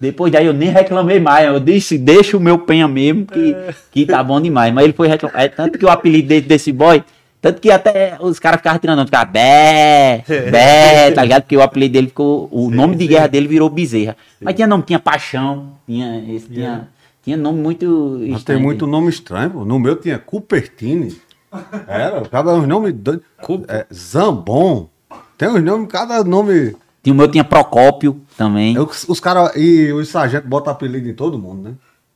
[0.00, 3.56] depois daí eu nem reclamei mais, eu disse, deixa o meu penha mesmo, que,
[3.90, 4.72] que tá bom demais.
[4.72, 7.02] Mas ele foi reclamar, é, tanto que o apelido desse, desse boy,
[7.40, 11.42] tanto que até os caras ficavam tirando, nome, ficavam bé, bé, tá ligado?
[11.42, 14.16] Porque o apelido dele ficou, o nome de guerra dele virou Bezerra.
[14.40, 16.88] Mas tinha nome, tinha Paixão, tinha, esse, tinha,
[17.22, 18.60] tinha nome muito Mas tem estranho.
[18.60, 19.64] muito nome estranho, pô.
[19.64, 21.16] No meu tinha Cupertine.
[21.86, 23.24] Era, cada uns nomes doidos.
[23.68, 24.88] É, Zambon.
[25.36, 26.74] Tem uns nomes, cada nome.
[27.02, 28.74] Tinha, o meu tinha Procópio também.
[28.76, 29.56] Eu- os caras.
[29.56, 31.74] E os sargentos botam apelido em todo mundo, né?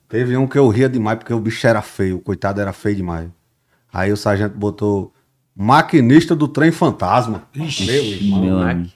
[0.09, 2.17] Teve um que eu ria demais porque o bicho era feio.
[2.17, 3.29] O coitado era feio demais.
[3.93, 5.13] Aí o sargento botou
[5.55, 7.43] maquinista do trem fantasma.
[7.55, 8.41] meu irmão.
[8.41, 8.87] meu.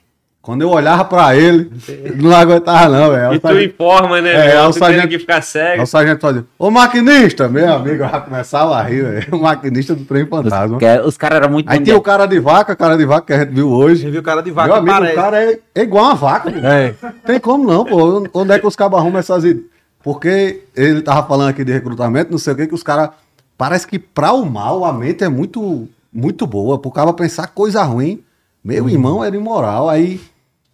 [0.42, 1.70] Quando eu olhava pra ele,
[2.16, 3.34] não aguentava, não, velho.
[3.34, 4.30] E tu sargento- informa, né?
[4.32, 4.56] É, meu?
[4.64, 5.82] é o sargento- que ficar cego.
[5.82, 9.26] o sargento fazia, ô maquinista, meu amigo, eu já começava a rir, velho.
[9.36, 10.78] O maquinista do trem fantasma.
[10.80, 11.68] É- Os caras eram muito.
[11.70, 14.02] Aí tinha o cara de vaca, cara de vaca que a gente viu hoje.
[14.04, 15.12] Você viu o cara de Meu vaca amigo, parece.
[15.12, 16.50] o cara é, é igual uma vaca.
[16.64, 16.94] É.
[17.26, 18.26] Tem como não, pô.
[18.32, 19.66] Onde é que os cabas arrumam essas ideias?
[20.02, 23.10] Porque ele tava falando aqui de recrutamento, não sei o que, que os caras.
[23.58, 26.78] Parece que pra o mal a mente é muito, muito boa.
[26.78, 28.22] Pro cara pensar coisa ruim.
[28.62, 29.88] Meu irmão era imoral.
[29.88, 30.20] Aí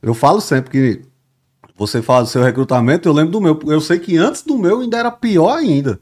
[0.02, 1.02] eu falo sempre que
[1.76, 3.58] você fala do seu recrutamento, eu lembro do meu.
[3.66, 6.00] Eu sei que antes do meu ainda era pior ainda.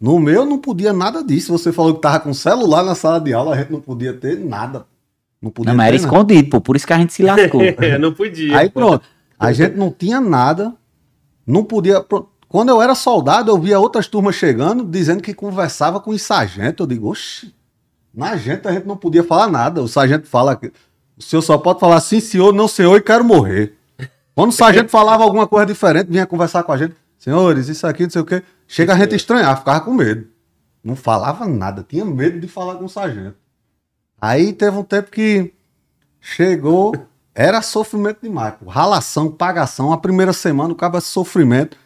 [0.00, 1.50] No meu não podia nada disso.
[1.56, 4.38] Você falou que tava com celular na sala de aula, a gente não podia ter
[4.38, 4.86] nada.
[5.40, 6.06] Não podia Não, mas era nada.
[6.06, 6.60] escondido, pô.
[6.60, 7.60] Por isso que a gente se lascou.
[7.78, 8.58] É, não podia.
[8.58, 9.04] Aí pronto.
[9.38, 10.74] A gente não tinha nada,
[11.46, 12.00] não podia.
[12.02, 16.22] pro- Quando eu era soldado, eu via outras turmas chegando dizendo que conversava com os
[16.22, 16.80] sargentos.
[16.80, 17.52] Eu digo, oxe,
[18.14, 19.82] Na gente, a gente não podia falar nada.
[19.82, 20.70] O sargento fala que
[21.16, 23.74] o senhor só pode falar sim, senhor, não, senhor, e quero morrer.
[24.34, 26.94] Quando o sargento falava alguma coisa diferente, vinha conversar com a gente.
[27.18, 28.42] Senhores, isso aqui, não sei o quê.
[28.66, 30.26] Chega a gente estranhar, ficava com medo.
[30.82, 33.36] Não falava nada, tinha medo de falar com o sargento.
[34.20, 35.52] Aí teve um tempo que
[36.20, 36.94] chegou,
[37.34, 38.54] era sofrimento demais.
[38.54, 38.68] Pô.
[38.68, 41.76] Ralação, pagação, a primeira semana o cabo é sofrimento.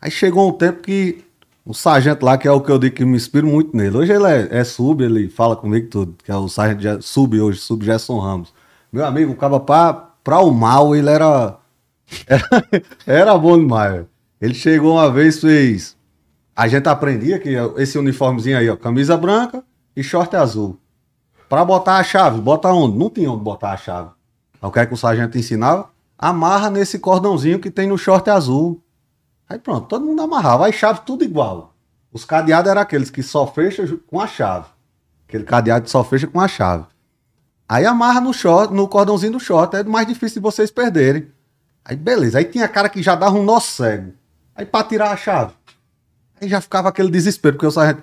[0.00, 1.22] Aí chegou um tempo que
[1.64, 3.96] o sargento lá, que é o que eu digo que me inspiro muito nele.
[3.96, 7.60] Hoje ele é, é sub, ele fala comigo tudo, que é o sargento sub hoje,
[7.60, 8.52] sub Gerson Ramos.
[8.92, 9.92] Meu amigo, o cabo pra,
[10.24, 11.58] pra o mal, ele era,
[12.26, 12.44] era,
[13.06, 14.04] era bom demais.
[14.40, 15.96] Ele chegou uma vez, fez.
[16.56, 19.62] A gente aprendia que esse uniformezinho aí, ó, camisa branca
[19.94, 20.78] e short azul.
[21.48, 22.96] Pra botar a chave, bota onde?
[22.96, 24.10] Não tinha onde botar a chave.
[24.60, 25.88] O que é que o sargento ensinava?
[26.18, 28.82] Amarra nesse cordãozinho que tem no short azul.
[29.48, 30.66] Aí pronto, todo mundo amarrava.
[30.66, 31.74] Aí chave tudo igual.
[32.12, 34.66] Os cadeados eram aqueles que só fecha com a chave.
[35.26, 36.84] Aquele cadeado que só fecha com a chave.
[37.70, 41.28] Aí amarra no short, no cordãozinho do short, é mais difícil de vocês perderem.
[41.84, 44.12] Aí beleza, aí tinha cara que já dava um nó cego.
[44.56, 45.52] Aí pra tirar a chave.
[46.40, 48.02] Aí já ficava aquele desespero, porque o sargento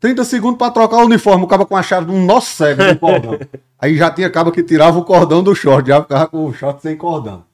[0.00, 2.82] 30 segundos pra trocar o uniforme, o cabo com a chave de um nó cego
[2.82, 3.38] do cordão.
[3.78, 6.80] Aí já tinha cabo que tirava o cordão do short, já ficava com o short
[6.80, 7.44] sem cordão.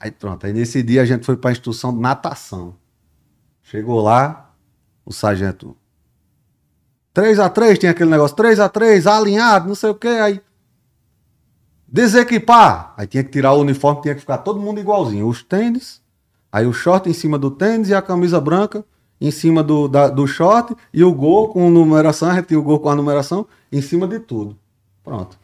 [0.00, 2.74] Aí pronto, aí nesse dia a gente foi pra instrução de natação.
[3.62, 4.50] Chegou lá,
[5.06, 5.76] o sargento
[7.14, 10.42] 3 a 3 tinha aquele negócio, 3 a 3 alinhado, não sei o que, aí
[11.92, 12.94] desequipar.
[12.96, 15.28] Aí tinha que tirar o uniforme, tinha que ficar todo mundo igualzinho.
[15.28, 16.00] Os tênis,
[16.50, 18.82] aí o short em cima do tênis e a camisa branca
[19.20, 22.62] em cima do, da- do short e o gol com numeração, a gente tinha o
[22.62, 24.56] gol com a numeração em cima de tudo.
[25.04, 25.38] Pronto.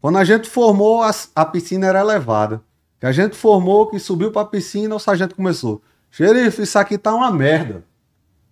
[0.00, 2.60] Quando a gente formou, as- a, piscina era elevada.
[2.98, 5.80] Que a gente formou, que subiu pra piscina, o sargento começou.
[6.10, 7.84] Xerife, isso aqui tá uma merda.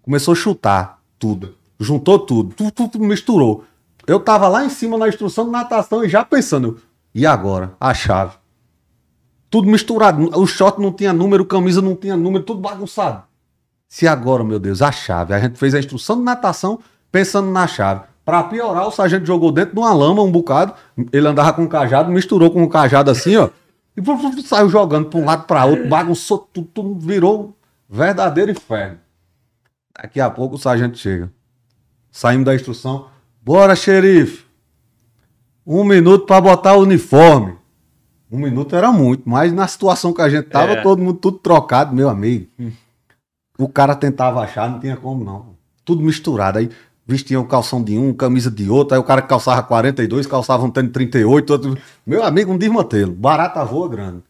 [0.03, 1.55] Começou a chutar tudo.
[1.79, 2.55] Juntou tudo.
[2.55, 3.65] Tudo, tudo, tudo misturou.
[4.07, 6.79] Eu tava lá em cima na instrução de natação e já pensando,
[7.15, 7.75] e agora?
[7.81, 8.37] A chave.
[9.49, 10.31] Tudo misturado.
[10.39, 13.25] O short não tinha número, camisa não tinha número, tudo bagunçado.
[13.89, 15.35] Se agora, meu Deus, a chave.
[15.35, 16.79] A gente fez a instrução de natação
[17.11, 18.03] pensando na chave.
[18.25, 20.75] Pra piorar, o sargento jogou dentro de uma lama um bocado.
[21.13, 23.51] Ele andava com um cajado, misturou com um cajado assim, ó.
[23.97, 27.57] E saiu jogando pra um lado pra outro, bagunçou tudo, tudo virou
[27.89, 28.99] verdadeiro inferno.
[30.01, 31.31] Daqui a pouco o sargento chega.
[32.13, 33.09] Saímos da instrução.
[33.43, 34.50] Bora, xerife.
[35.73, 37.55] Um minuto pra botar o uniforme.
[38.29, 40.83] Um minuto era muito, mas na situação que a gente tava, É.
[40.83, 42.49] todo mundo tudo trocado, meu amigo.
[43.57, 45.55] O cara tentava achar, não tinha como não.
[45.85, 46.59] Tudo misturado.
[46.59, 46.69] Aí
[47.07, 48.97] vestia o calção de um, camisa de outro.
[48.97, 51.51] Aí o cara que calçava 42, calçava um tênis 38.
[51.53, 51.79] Outro...
[52.05, 53.13] Meu amigo, um desmantelo.
[53.13, 54.25] Barata voa grande.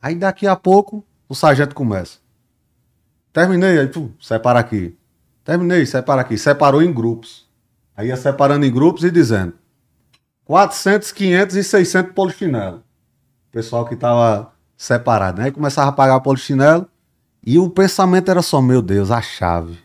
[0.00, 2.16] Aí daqui a pouco, o sargento começa.
[3.30, 4.96] Terminei, aí tu, separa aqui.
[5.44, 6.38] Terminei, separa aqui.
[6.38, 7.46] Separou em grupos.
[7.94, 9.52] Aí ia separando em grupos e dizendo
[10.48, 12.78] 400, 500 e 600 polichinelo.
[12.78, 15.44] O pessoal que tava separado, né?
[15.44, 16.88] Aí começava a pagar polichinelo.
[17.44, 19.78] E o pensamento era só, meu Deus, a chave.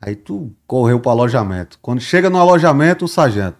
[0.00, 1.80] Aí tu correu pro alojamento.
[1.82, 3.58] Quando chega no alojamento, o sargento.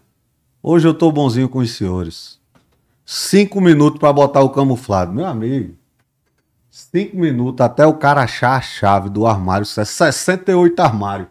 [0.63, 2.39] Hoje eu tô bonzinho com os senhores.
[3.05, 5.13] Cinco minutos pra botar o camuflado.
[5.13, 5.77] Meu amigo.
[6.71, 9.65] Cinco minutos até o cara achar a chave do armário.
[9.65, 11.27] Isso é 68 armário.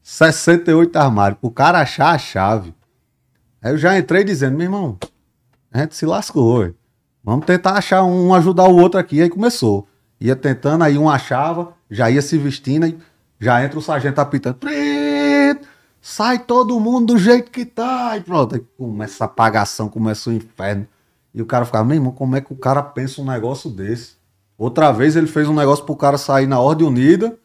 [0.00, 1.36] 68 armário.
[1.42, 2.72] O cara achar a chave.
[3.66, 4.96] Aí eu já entrei dizendo, meu irmão,
[5.72, 6.72] a gente se lascou.
[7.24, 9.20] Vamos tentar achar um, ajudar o outro aqui.
[9.20, 9.88] Aí começou.
[10.20, 12.96] Ia tentando, aí um achava, já ia se vestindo,
[13.40, 14.58] já entra o sargento apitando.
[16.00, 18.10] Sai todo mundo do jeito que tá.
[18.10, 18.54] Aí pronto.
[18.54, 20.86] Aí começa a apagação, começa o inferno.
[21.34, 24.12] E o cara ficava, meu irmão, como é que o cara pensa um negócio desse?
[24.56, 27.36] Outra vez ele fez um negócio pro cara sair na ordem unida,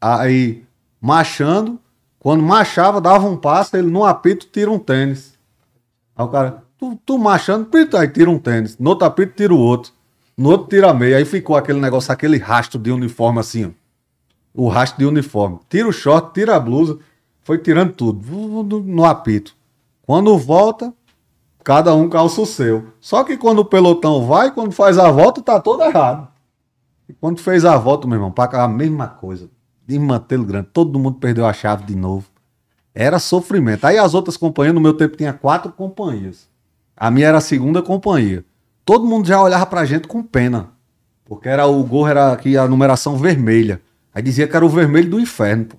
[0.00, 0.62] aí
[1.00, 1.80] marchando.
[2.20, 5.36] Quando marchava, dava um passo, ele num apito tira um tênis.
[6.18, 8.76] Aí o cara, tu, tu marchando, pito, aí tira um tênis.
[8.76, 9.92] No outro apito tira o outro.
[10.36, 11.16] No outro tira a meia.
[11.16, 13.70] Aí ficou aquele negócio, aquele rastro de uniforme assim, ó.
[14.52, 15.60] O rastro de uniforme.
[15.68, 16.98] Tira o short, tira a blusa.
[17.42, 18.20] Foi tirando tudo.
[18.82, 19.54] No apito.
[20.02, 20.92] Quando volta,
[21.62, 22.88] cada um calça o seu.
[22.98, 26.26] Só que quando o pelotão vai, quando faz a volta, tá todo errado.
[27.08, 29.48] E quando fez a volta, meu irmão, para a mesma coisa.
[29.86, 30.68] Desmantelo grande.
[30.72, 32.26] Todo mundo perdeu a chave de novo.
[33.00, 33.84] Era sofrimento.
[33.84, 36.48] Aí as outras companhias, no meu tempo tinha quatro companhias.
[36.96, 38.44] A minha era a segunda companhia.
[38.84, 40.70] Todo mundo já olhava pra gente com pena.
[41.24, 43.80] Porque era o gorro era aqui a numeração vermelha.
[44.12, 45.76] Aí dizia que era o vermelho do inferno, pô.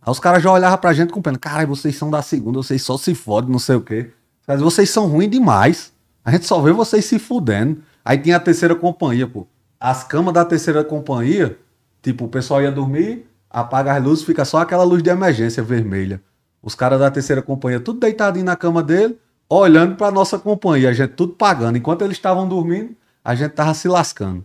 [0.00, 1.36] Aí os caras já olhavam pra gente com pena.
[1.36, 4.12] Caralho, vocês são da segunda, vocês só se fodem, não sei o quê.
[4.46, 5.92] Mas vocês são ruins demais.
[6.24, 7.82] A gente só vê vocês se fudendo.
[8.04, 9.44] Aí tinha a terceira companhia, pô.
[9.80, 11.58] As camas da terceira companhia,
[12.00, 16.22] tipo, o pessoal ia dormir, apaga as luzes, fica só aquela luz de emergência vermelha.
[16.64, 19.18] Os caras da terceira companhia, tudo deitadinho na cama dele,
[19.48, 21.76] olhando pra nossa companhia, a gente tudo pagando.
[21.76, 24.42] Enquanto eles estavam dormindo, a gente tava se lascando.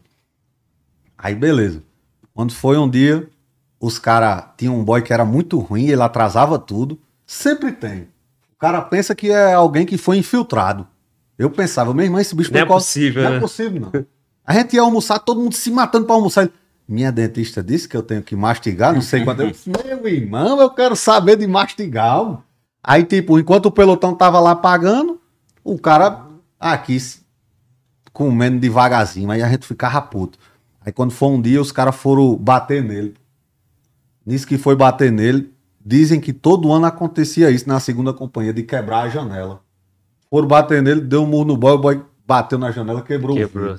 [1.17, 1.81] Aí, beleza.
[2.33, 3.29] Quando foi um dia,
[3.79, 4.43] os caras.
[4.57, 6.99] Tinha um boy que era muito ruim, ele atrasava tudo.
[7.25, 8.01] Sempre tem.
[8.53, 10.85] O cara pensa que é alguém que foi infiltrado.
[11.37, 13.37] Eu pensava, meu irmão, esse bicho Não é possível, Não né?
[13.37, 14.05] é possível, não.
[14.45, 16.41] A gente ia almoçar, todo mundo se matando pra almoçar.
[16.43, 16.51] Ele,
[16.89, 19.41] Minha dentista disse que eu tenho que mastigar, não sei quando.
[19.41, 22.17] Eu disse, meu irmão, eu quero saber de mastigar.
[22.17, 22.43] mano."
[22.83, 25.21] Aí, tipo, enquanto o pelotão tava lá pagando,
[25.63, 26.25] o cara
[26.59, 26.97] aqui
[28.11, 29.29] comendo devagarzinho.
[29.29, 30.39] Aí a gente ficava puto.
[30.83, 33.13] Aí quando foi um dia, os caras foram bater nele.
[34.25, 35.53] Nisso que foi bater nele,
[35.85, 39.61] dizem que todo ano acontecia isso na segunda companhia, de quebrar a janela.
[40.27, 43.39] Foram bater nele, deu um murro no boy, o boy bateu na janela, quebrou, o
[43.39, 43.77] Quebrou.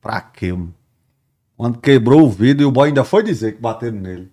[0.00, 0.74] Pra quê, mano?
[1.56, 4.32] Quando quebrou o vidro, e o boy ainda foi dizer que bateram nele.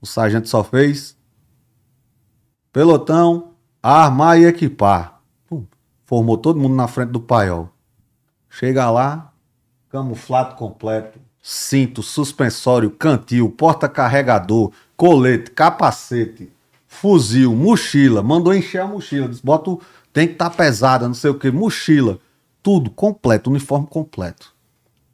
[0.00, 1.16] O sargento só fez
[2.72, 5.20] pelotão, armar e equipar.
[5.46, 5.64] Pum.
[6.04, 7.70] Formou todo mundo na frente do paiol.
[8.50, 9.32] Chega lá,
[9.88, 16.52] camuflado completo, cinto, suspensório, cantil, porta-carregador, colete, capacete,
[16.86, 18.22] fuzil, mochila.
[18.22, 19.28] Mandou encher a mochila.
[19.28, 19.82] Disse, bota o...
[20.12, 22.18] Tem que estar pesada, não sei o que, mochila.
[22.62, 24.54] Tudo completo, uniforme completo.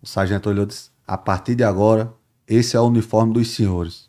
[0.01, 2.11] O sargento olhou e disse: A partir de agora,
[2.49, 4.09] esse é o uniforme dos senhores.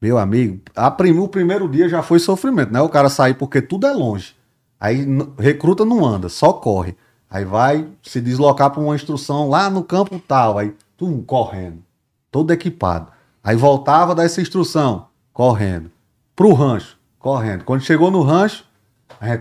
[0.00, 2.80] Meu amigo, a prim- o primeiro dia já foi sofrimento, né?
[2.80, 4.36] O cara sair porque tudo é longe.
[4.78, 5.04] Aí
[5.36, 6.96] recruta não anda, só corre.
[7.28, 11.82] Aí vai se deslocar para uma instrução lá no campo tal, aí tum, correndo,
[12.30, 13.08] todo equipado.
[13.42, 15.90] Aí voltava dessa instrução, correndo.
[16.36, 17.64] Pro rancho, correndo.
[17.64, 18.64] Quando chegou no rancho,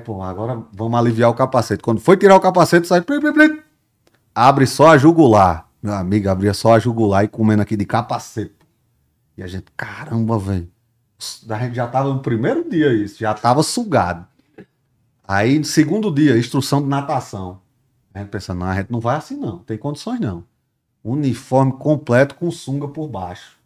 [0.03, 1.83] pô, agora vamos aliviar o capacete.
[1.83, 3.01] Quando foi tirar o capacete, sai.
[3.01, 3.59] plim, plim, plim,
[4.33, 5.68] abre só a jugular.
[5.81, 8.55] Meu amigo, abria só a jugular e comendo aqui de capacete.
[9.37, 10.69] E a gente, caramba, velho.
[11.49, 14.25] A gente já tava no primeiro dia isso, já tava sugado.
[15.27, 17.61] Aí, no segundo dia, instrução de natação.
[18.13, 20.43] A gente pensando, não, a gente não vai assim não, tem condições não.
[21.03, 23.57] Uniforme completo com sunga por baixo.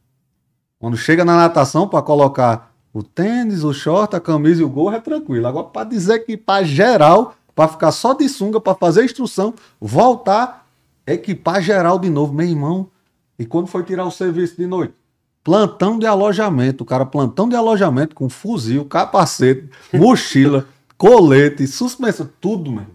[0.77, 4.95] Quando chega na natação, para colocar o tênis, o short, a camisa e o gorro,
[4.95, 5.48] é tranquilo.
[5.48, 10.62] Agora, para dizer que para geral, para ficar só de sunga, para fazer instrução, voltar,
[11.05, 12.89] equipar geral de novo, meu irmão.
[13.38, 14.93] E quando foi tirar o serviço de noite?
[15.43, 20.67] Plantão de alojamento, o cara plantão de alojamento com fuzil, capacete, mochila,
[20.97, 22.85] colete, suspensão, tudo, meu.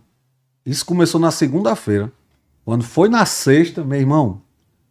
[0.64, 2.10] Isso começou na segunda-feira.
[2.64, 4.42] Quando foi na sexta, meu irmão,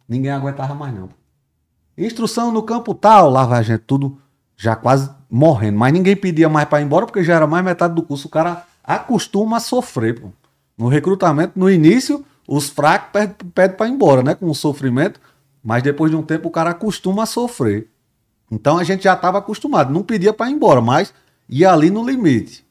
[0.08, 1.08] ninguém aguentava mais não.
[1.96, 4.18] Instrução no campo tal, lá vai a gente tudo
[4.56, 7.94] já quase morrendo, mas ninguém pedia mais para ir embora porque já era mais metade
[7.94, 8.26] do curso.
[8.26, 10.28] O cara acostuma a sofrer, pô.
[10.76, 15.20] No recrutamento, no início, os fracos pedem pede para ir embora, né, com o sofrimento,
[15.62, 17.90] mas depois de um tempo o cara acostuma a sofrer.
[18.50, 21.12] Então a gente já estava acostumado, não pedia para ir embora, mas
[21.46, 22.66] ia ali no limite.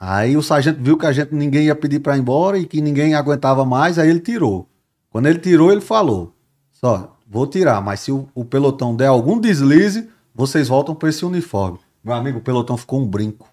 [0.00, 2.80] Aí o sargento viu que a gente ninguém ia pedir para ir embora e que
[2.80, 4.68] ninguém aguentava mais, aí ele tirou.
[5.08, 6.34] Quando ele tirou, ele falou:
[6.72, 11.24] "Só, vou tirar, mas se o, o pelotão der algum deslize, vocês voltam para esse
[11.24, 11.78] uniforme".
[12.02, 13.48] Meu amigo, o pelotão ficou um brinco.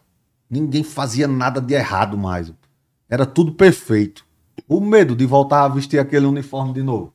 [0.50, 2.52] Ninguém fazia nada de errado mais.
[3.08, 4.26] Era tudo perfeito.
[4.68, 7.14] O medo de voltar a vestir aquele uniforme de novo.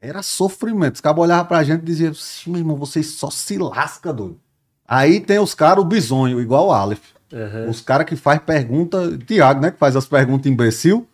[0.00, 0.94] Era sofrimento.
[0.96, 4.38] Os cabos olhavam pra gente e diziam, "Sim, meu irmão, vocês só se lasca, doido.
[4.86, 7.00] Aí tem os caras, o bisonho, igual o Aleph.
[7.32, 7.66] Aham.
[7.68, 11.06] Os caras que faz pergunta, Tiago, né, que faz as perguntas imbecil.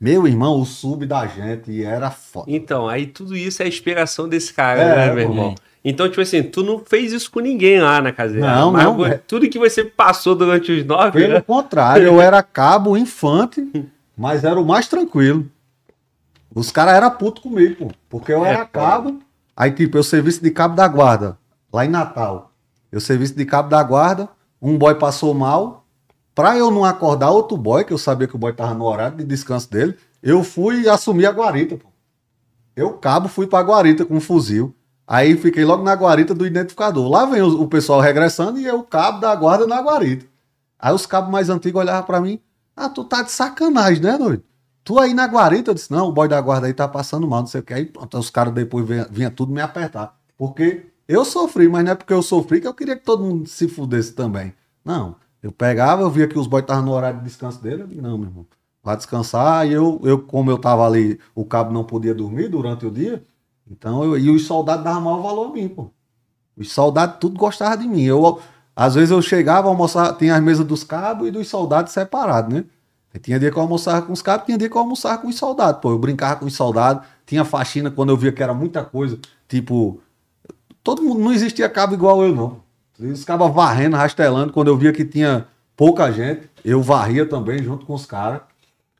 [0.00, 2.46] Meu irmão, o sub da gente e era foda.
[2.48, 5.54] Então, aí tudo isso é a inspiração desse cara, É, né, meu irmão?
[5.84, 8.46] Então, tipo assim, tu não fez isso com ninguém lá na caseira.
[8.46, 9.18] Não, não, é.
[9.18, 11.46] Tudo que você passou durante os nove Pelo anos.
[11.46, 13.60] contrário, eu era cabo infante,
[14.16, 15.50] mas era o mais tranquilo.
[16.54, 19.18] Os caras eram putos comigo, pô, porque eu É, era cabo.
[19.56, 21.36] Aí, tipo, eu serviço de cabo da guarda,
[21.72, 22.52] lá em Natal.
[22.90, 24.28] Eu serviço de cabo da guarda,
[24.62, 25.84] um boy passou mal.
[26.34, 29.16] Pra eu não acordar outro boy, que eu sabia que o boy tava no horário
[29.16, 31.88] de descanso dele, eu fui e assumi a guarita, pô.
[32.76, 34.74] Eu, cabo, fui pra guarita com um fuzil.
[35.06, 37.08] Aí fiquei logo na guarita do identificador.
[37.08, 40.26] Lá vem o, o pessoal regressando e eu, cabo da guarda na guarita.
[40.78, 42.40] Aí os cabos mais antigos olhavam pra mim.
[42.76, 44.42] Ah, tu tá de sacanagem, né, doido?
[44.82, 47.40] Tu aí na guarita, eu disse, não, o boy da guarda aí tá passando mal,
[47.40, 47.72] não sei o que.
[47.72, 50.18] Aí pronto, os caras depois vinham vinha tudo me apertar.
[50.36, 53.48] Porque eu sofri, mas não é porque eu sofri que eu queria que todo mundo
[53.48, 54.52] se fudesse também.
[54.84, 57.86] Não, eu pegava, eu via que os boys estavam no horário de descanso dele, eu
[57.86, 58.46] disse, não, meu irmão,
[58.82, 59.66] vai descansar.
[59.66, 63.24] E eu, eu, como eu tava ali, o cabo não podia dormir durante o dia,
[63.70, 65.90] então eu, e os soldados davam maior valor a mim, pô.
[66.56, 68.02] Os soldados tudo gostavam de mim.
[68.02, 68.40] Eu,
[68.76, 72.64] às vezes eu chegava, almoçar, tinha as mesas dos cabos e dos soldados separados, né?
[73.22, 75.36] Tinha dia que eu almoçava com os cabos, tinha dia que eu almoçava com os
[75.36, 75.80] soldados.
[75.80, 79.18] Pô, eu brincava com os soldados, tinha faxina quando eu via que era muita coisa.
[79.48, 80.00] Tipo,
[80.82, 82.60] todo mundo, não existia cabo igual eu, não.
[82.98, 84.52] E os cabas varrendo, rastelando.
[84.52, 85.46] Quando eu via que tinha
[85.76, 88.40] pouca gente, eu varria também junto com os caras.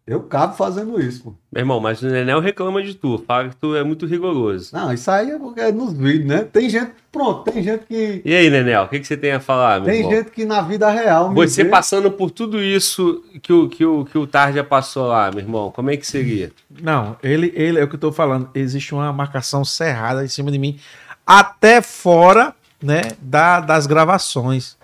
[0.06, 1.35] Eu cabo fazendo isso, pô.
[1.51, 3.16] Meu irmão, mas o Nenel reclama de tu.
[3.26, 4.68] Fala que tu é muito rigoroso.
[4.74, 6.47] Não, isso aí é porque é nos vídeos, né?
[6.52, 8.20] Tem gente, pronto, tem gente que.
[8.22, 10.12] E aí, Nenel, o que, que você tem a falar, meu Tem irmão?
[10.12, 11.31] gente que na vida real.
[11.31, 15.06] me Você vê- passando por tudo isso que o, que o, que o Tarja passou
[15.06, 16.52] lá, meu irmão, como é que seria?
[16.82, 18.51] Não, ele, ele é o que eu tô falando.
[18.55, 20.78] Existe uma marcação cerrada em cima de mim,
[21.26, 24.76] até fora, né, da, das gravações.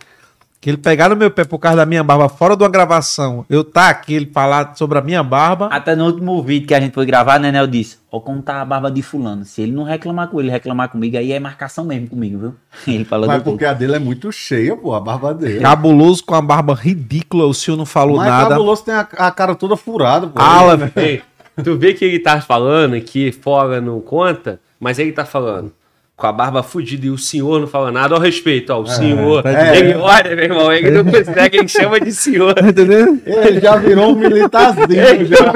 [0.60, 3.46] Que ele pegar no meu pé por causa da minha barba fora de uma gravação,
[3.48, 5.68] eu tá aqui, ele falar sobre a minha barba.
[5.72, 8.60] Até no último vídeo que a gente foi gravar, né, Nenel disse, ó como tá
[8.60, 9.42] a barba de fulano.
[9.46, 12.54] Se ele não reclamar com ele, reclamar comigo, aí é marcação mesmo comigo, viu?
[12.86, 15.60] Ele falou Mas porque a dele é muito cheia, pô, a barba dele.
[15.60, 18.50] Cabuloso com a barba ridícula, o senhor não falou Mas nada.
[18.50, 20.38] cabuloso tem a, a cara toda furada, pô.
[20.38, 21.22] Ala, Ei,
[21.64, 25.72] tu vê que ele tá falando que fora não conta, mas ele tá falando
[26.20, 29.42] com a barba fudida e o senhor não fala nada ao respeito, ó, o senhor.
[29.47, 29.78] é.
[29.78, 32.55] ele olha, meu irmão, ele não consegue, ele chama de senhor.
[32.55, 33.20] tá entendendo?
[33.24, 34.88] Ele já virou um militarzinho.
[35.26, 35.52] já.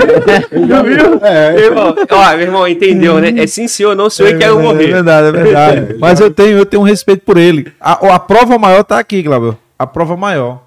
[0.50, 1.10] Ele já virou.
[1.10, 3.32] Meu É, irmão, ó, meu irmão, entendeu, né?
[3.36, 4.86] É sim, senhor, não senhor e quero É morrer.
[4.86, 5.96] verdade, é verdade.
[6.00, 7.70] Mas eu tenho, eu tenho um respeito por ele.
[7.78, 9.54] A, a prova maior tá aqui, Glauber.
[9.78, 10.63] A prova maior.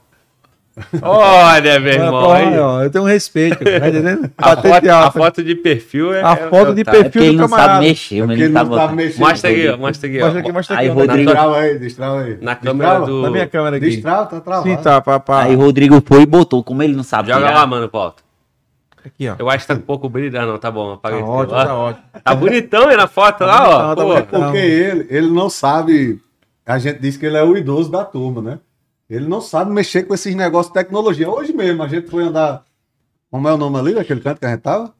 [1.02, 2.46] Olha, meu irmão, aí.
[2.46, 2.84] maior.
[2.84, 4.32] Eu tenho um respeito, tá entendendo?
[4.38, 6.24] A foto, a foto de perfil é.
[6.24, 7.00] A é- foto é de Tarja.
[7.00, 7.82] É perfil ele do não sabe camarada.
[7.86, 8.96] mexer, porque mas ele tá não sabe botando.
[8.96, 9.20] mexer.
[9.20, 10.24] Mostra aqui, ó, mostra aqui, ó.
[10.26, 10.98] Mostra aqui, mostra Aí, aqui.
[10.98, 11.00] ó.
[11.02, 12.38] Rodrigo- Destrava aí, destrava aí.
[12.42, 13.86] Na câmera do- Na minha câmera aqui.
[13.90, 14.70] Destrava, tá travado.
[14.70, 15.44] Sim, tá, pá, pá.
[15.44, 17.56] Aí o Rodrigo foi e botou, como ele não sabe Joga tirar.
[17.60, 18.24] lá, mano, volta.
[19.06, 19.36] Aqui, ó.
[19.40, 20.38] Eu acho que tá com pouco brilho.
[20.40, 20.98] Ah, não, tá bom.
[20.98, 22.04] Tá Apaga ótimo, tá ótimo.
[22.24, 23.96] Tá bonitão aí na foto lá, ó.
[23.96, 24.04] tá.
[24.30, 26.20] Porque ele, ele não sabe.
[26.66, 28.60] A gente diz que ele é o idoso da turma, né?
[29.10, 31.30] Ele não sabe mexer com esses negócios de tecnologia.
[31.30, 32.64] Hoje mesmo, a gente foi andar.
[33.32, 34.94] Como é o nome ali daquele canto que a gente tava?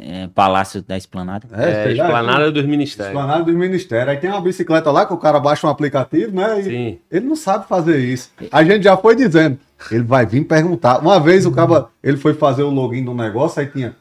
[0.00, 1.48] É, Palácio da Esplanada.
[1.52, 3.12] É, lá, Esplanada dos Ministérios.
[3.12, 4.12] Esplanada do Ministério.
[4.12, 6.60] Aí tem uma bicicleta lá que o cara baixa um aplicativo, né?
[6.60, 6.98] E Sim.
[7.10, 8.30] ele não sabe fazer isso.
[8.52, 9.58] A gente já foi dizendo.
[9.90, 11.00] Ele vai vir perguntar.
[11.00, 13.96] Uma vez o cara, ele foi fazer o login do negócio, aí tinha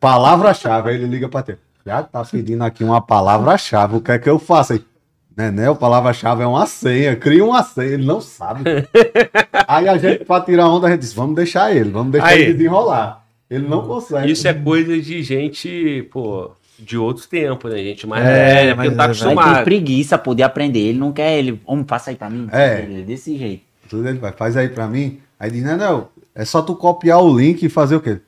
[0.00, 0.90] palavra-chave.
[0.90, 1.58] Aí ele liga pra ter.
[1.86, 3.96] Já tá pedindo aqui uma palavra-chave.
[3.96, 4.72] O que é que eu faço?
[4.72, 4.84] Aí,
[5.36, 5.70] né, né?
[5.70, 7.16] O palavra-chave é uma senha.
[7.16, 7.94] Cria uma senha.
[7.94, 8.62] Ele não sabe.
[9.66, 12.42] aí a gente, pra tirar onda, a gente disse: vamos deixar ele, vamos deixar Aí.
[12.42, 13.24] ele desenrolar.
[13.50, 14.30] Ele não consegue.
[14.32, 17.76] Isso é coisa de gente, pô, de outro tempo, né?
[17.78, 19.64] Gente mais É, velha, porque mas não tá é, Aí tem acostumado.
[19.64, 20.80] preguiça pô, de aprender.
[20.80, 21.60] Ele não quer, ele.
[21.66, 22.48] Homem, faça aí pra mim.
[22.52, 22.80] É.
[22.80, 23.62] Ele é Desse jeito.
[23.88, 25.18] Tudo ele vai, faz aí pra mim.
[25.38, 28.18] Aí diz, não, não, é só tu copiar o link e fazer o quê?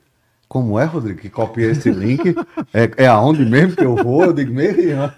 [0.47, 2.35] Como é, Rodrigo, que copia esse link?
[2.73, 4.25] É, é aonde mesmo que eu vou?
[4.25, 5.11] Eu digo, meu irmão.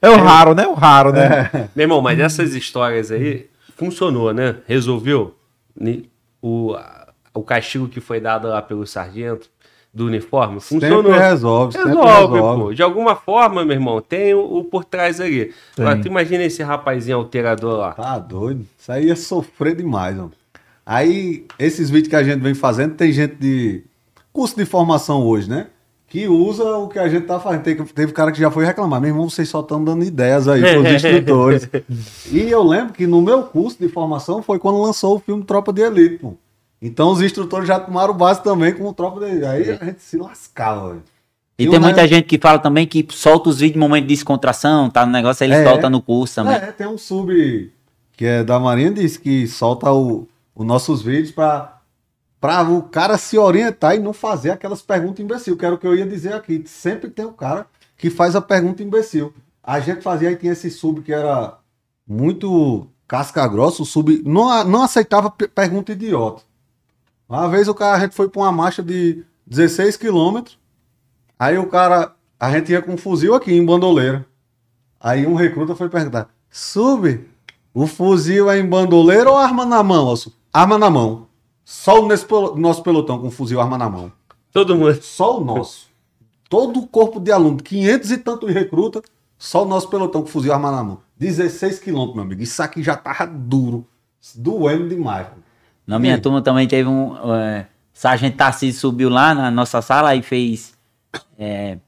[0.00, 0.66] É o raro, né?
[0.66, 1.50] O raro, né?
[1.74, 3.46] Meu irmão, mas essas histórias aí
[3.76, 4.56] funcionou, né?
[4.66, 5.34] Resolveu
[6.42, 6.74] o,
[7.34, 9.48] o castigo que foi dado lá pelo sargento
[9.92, 10.60] do uniforme.
[10.60, 11.02] Funcionou.
[11.02, 12.62] Sempre resolve, sempre Resolve, resolve.
[12.64, 12.74] pô.
[12.74, 15.54] De alguma forma, meu irmão, tem o, o por trás ali.
[15.78, 17.92] Agora, tu imagina esse rapazinho alterador lá.
[17.92, 18.66] Tá doido.
[18.78, 20.32] Isso aí é sofrer demais, mano.
[20.84, 23.82] Aí, esses vídeos que a gente vem fazendo, tem gente de
[24.32, 25.68] curso de formação hoje, né?
[26.16, 27.62] Que usa o que a gente tá fazendo.
[27.62, 28.98] Teve, teve cara que já foi reclamar.
[29.02, 31.68] Meu irmão, vocês só estão dando ideias aí pros instrutores.
[32.32, 35.74] E eu lembro que no meu curso de formação foi quando lançou o filme Tropa
[35.74, 36.32] de Elite, pô.
[36.80, 39.44] Então os instrutores já tomaram base também com o Tropa de Elite.
[39.44, 41.02] Aí a gente se lascava, velho.
[41.58, 44.14] E E tem muita gente que fala também que solta os vídeos em momento de
[44.14, 45.64] descontração, tá no negócio, aí ele É.
[45.64, 46.54] solta no curso também.
[46.56, 47.70] É, tem um sub
[48.16, 51.75] que é da Marinha, diz que solta o- os nossos vídeos pra,
[52.46, 55.84] pra o cara se orientar e não fazer aquelas perguntas imbecil, que era o que
[55.86, 56.62] eu ia dizer aqui.
[56.64, 57.66] Sempre tem um cara
[57.96, 59.34] que faz a pergunta imbecil.
[59.64, 61.58] A gente fazia aí, tinha esse sub que era
[62.06, 66.42] muito casca grossa, o sub não, não aceitava pe- pergunta idiota.
[67.28, 70.56] Uma vez o cara, a gente foi pra uma marcha de 16 quilômetros,
[71.36, 74.24] aí o cara, a gente ia com um fuzil aqui em bandoleira.
[75.00, 77.28] Aí um recruta foi perguntar: Sub,
[77.74, 80.14] o fuzil é em bandoleira ou arma na mão?
[80.52, 81.26] Arma na mão.
[81.68, 84.12] Só o nosso pelotão com fuzil arma na mão.
[84.52, 85.02] Todo mundo.
[85.02, 85.88] Só o nosso.
[86.48, 89.02] Todo o corpo de aluno, 500 e tantos recruta,
[89.36, 91.00] só o nosso pelotão com fuzil arma na mão.
[91.18, 92.40] 16 quilômetros, meu amigo.
[92.40, 93.84] Isso aqui já tava duro.
[94.36, 95.26] Doendo demais.
[95.26, 95.34] pô.
[95.86, 96.20] Na minha Hum.
[96.20, 97.16] turma também teve um.
[97.34, 100.72] É, Sargento Tarcísio subiu lá na nossa sala e fez.
[101.36, 101.78] É,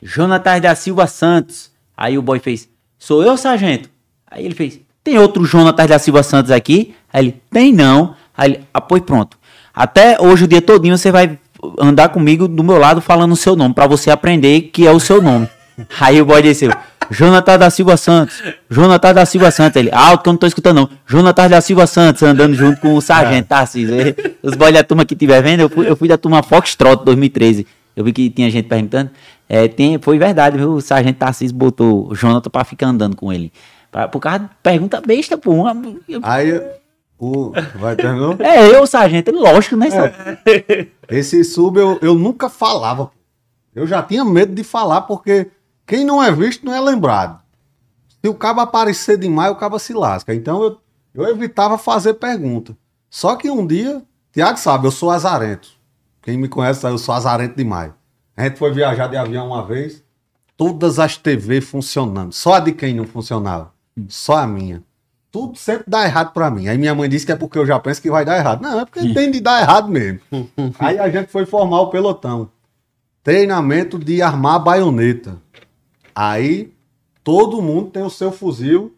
[0.00, 1.72] Jonatas da Silva Santos.
[1.96, 2.68] Aí o boy fez:
[2.98, 3.90] Sou eu, sargento?
[4.26, 6.94] Aí ele fez: Tem outro Jonatas da Silva Santos aqui?
[7.12, 8.14] Aí ele: Tem não.
[8.38, 9.36] Aí ele: Ah, pois pronto.
[9.74, 11.38] Até hoje, o dia todinho, você vai
[11.78, 15.00] andar comigo do meu lado falando o seu nome, pra você aprender que é o
[15.00, 15.48] seu nome.
[16.00, 16.72] Aí o boy desceu.
[17.10, 18.42] Jonatas da Silva Santos.
[18.68, 19.76] Jonatas da Silva Santos.
[19.76, 20.90] Ele, alto que eu não tô escutando, não.
[21.06, 23.94] Jonatas da Silva Santos, andando junto com o sargento Tarcísio.
[23.94, 27.04] Ele- Os boys da turma que estiver vendo, eu fui, eu fui da turma Foxtrot
[27.04, 27.66] 2013.
[27.96, 29.10] Eu vi que tinha gente perguntando.
[29.48, 30.74] É, tem, foi verdade, viu?
[30.74, 33.50] O sargento Tarcísio botou o Jonathan pra ficar andando com ele.
[33.90, 35.64] Pra- Por causa de pergunta besta, pô.
[36.22, 36.60] Aí,
[37.18, 37.50] o.
[37.76, 37.96] Vai?
[38.40, 39.90] É, eu, sargento, lógico, né?
[39.90, 40.10] só-
[41.08, 43.10] Esse sub eu, eu nunca falava.
[43.74, 45.50] Eu já tinha medo de falar, porque
[45.86, 47.40] quem não é visto não é lembrado.
[48.22, 50.34] Se o cabo aparecer demais, o cabo se lasca.
[50.34, 50.78] Então eu,
[51.14, 52.76] eu evitava fazer pergunta.
[53.08, 55.68] Só que um dia, Tiago sabe, eu sou azarento.
[56.22, 57.92] Quem me conhece sabe, eu sou azarento demais.
[58.36, 60.02] A gente foi viajar de avião uma vez,
[60.56, 62.32] todas as TV funcionando.
[62.32, 63.72] Só a de quem não funcionava.
[64.08, 64.82] Só a minha.
[65.38, 66.66] Tudo sempre dá errado pra mim.
[66.66, 68.60] Aí minha mãe disse que é porque eu já penso que vai dar errado.
[68.60, 70.18] Não, é porque tem de dar errado mesmo.
[70.80, 72.50] Aí a gente foi formar o pelotão.
[73.22, 75.36] Treinamento de armar baioneta.
[76.12, 76.72] Aí
[77.22, 78.96] todo mundo tem o seu fuzil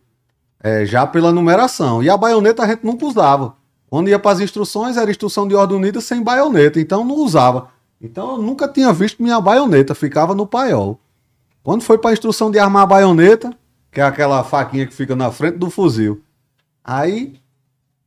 [0.63, 2.03] é, já pela numeração.
[2.03, 3.55] E a baioneta a gente nunca usava.
[3.91, 6.81] Quando ia para as instruções, era instrução de ordem unida sem baioneta.
[6.81, 7.69] Então não usava.
[8.01, 10.99] Então eu nunca tinha visto minha baioneta, ficava no paiol.
[11.63, 13.55] Quando foi para a instrução de armar a baioneta,
[13.93, 16.23] que é aquela faquinha que fica na frente do fuzil.
[16.85, 17.35] Aí,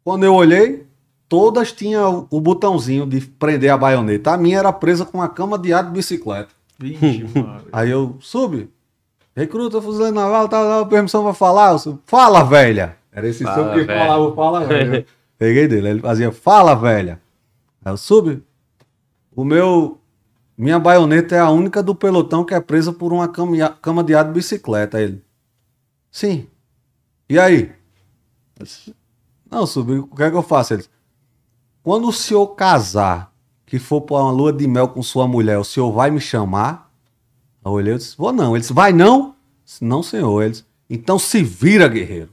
[0.03, 0.85] quando eu olhei,
[1.29, 4.33] todas tinham o, botãozinho de prender a baioneta.
[4.33, 6.49] A minha era presa com uma cama de ar de bicicleta.
[6.77, 7.25] Vixe.
[7.71, 8.69] Aí eu, sube.
[9.35, 11.71] Recruta, fuzileiro naval, tá, tá, permissão pra falar.
[11.71, 12.97] Eu subi, fala, velha.
[13.11, 13.99] Era esse Fala, sub que velha.
[13.99, 15.05] falava, fala, velha.
[15.37, 17.19] Peguei dele, ele fazia, fala, velha.
[17.83, 18.43] Aí eu, sube.
[19.35, 19.97] O meu,
[20.57, 24.25] minha baioneta é a única do pelotão que é presa por uma cama, de ar
[24.25, 25.01] de bicicleta.
[25.01, 25.21] Ele,
[26.11, 26.47] sim.
[27.27, 27.71] E aí?
[28.59, 28.95] Disse,
[29.49, 30.73] Não, sub, o que é que eu faço?
[30.73, 30.89] Ele, disse,
[31.81, 33.31] quando o senhor casar,
[33.65, 36.91] que for pra uma lua de mel com sua mulher, o senhor vai me chamar?
[37.63, 38.51] Eu olhei e disse, vou não.
[38.55, 39.19] Ele disse, vai não?
[39.19, 39.35] Eu
[39.65, 40.41] disse, não, senhor.
[40.41, 42.29] Ele disse, então se vira, guerreiro.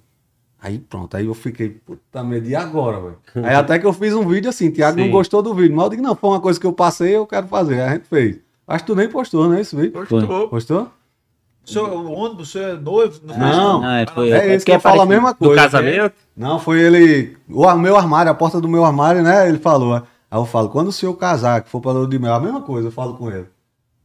[0.63, 3.19] Aí pronto, aí eu fiquei, puta merda, e agora, velho?
[3.47, 5.91] Aí até que eu fiz um vídeo assim, Tiago não gostou do vídeo, mas eu
[5.91, 7.75] digo, não, foi uma coisa que eu passei, eu quero fazer.
[7.77, 8.39] Aí a gente fez.
[8.69, 9.93] Acho que tu nem postou, né, esse vídeo?
[9.93, 10.49] Gostou.
[10.49, 10.91] Postou?
[11.67, 13.21] O senhor, o ônibus, o senhor é noivo?
[13.25, 13.37] Não.
[13.39, 13.81] Não.
[13.83, 15.63] Não, é, foi, É esse que porque eu falo a mesma Do coisa.
[15.63, 16.15] casamento?
[16.37, 17.37] Não, foi ele.
[17.49, 19.49] O meu armário, a porta do meu armário, né?
[19.49, 19.95] Ele falou.
[19.95, 22.61] Aí eu falo, quando o senhor casar, que for pra lua de mel, a mesma
[22.63, 23.47] coisa, eu falo com ele.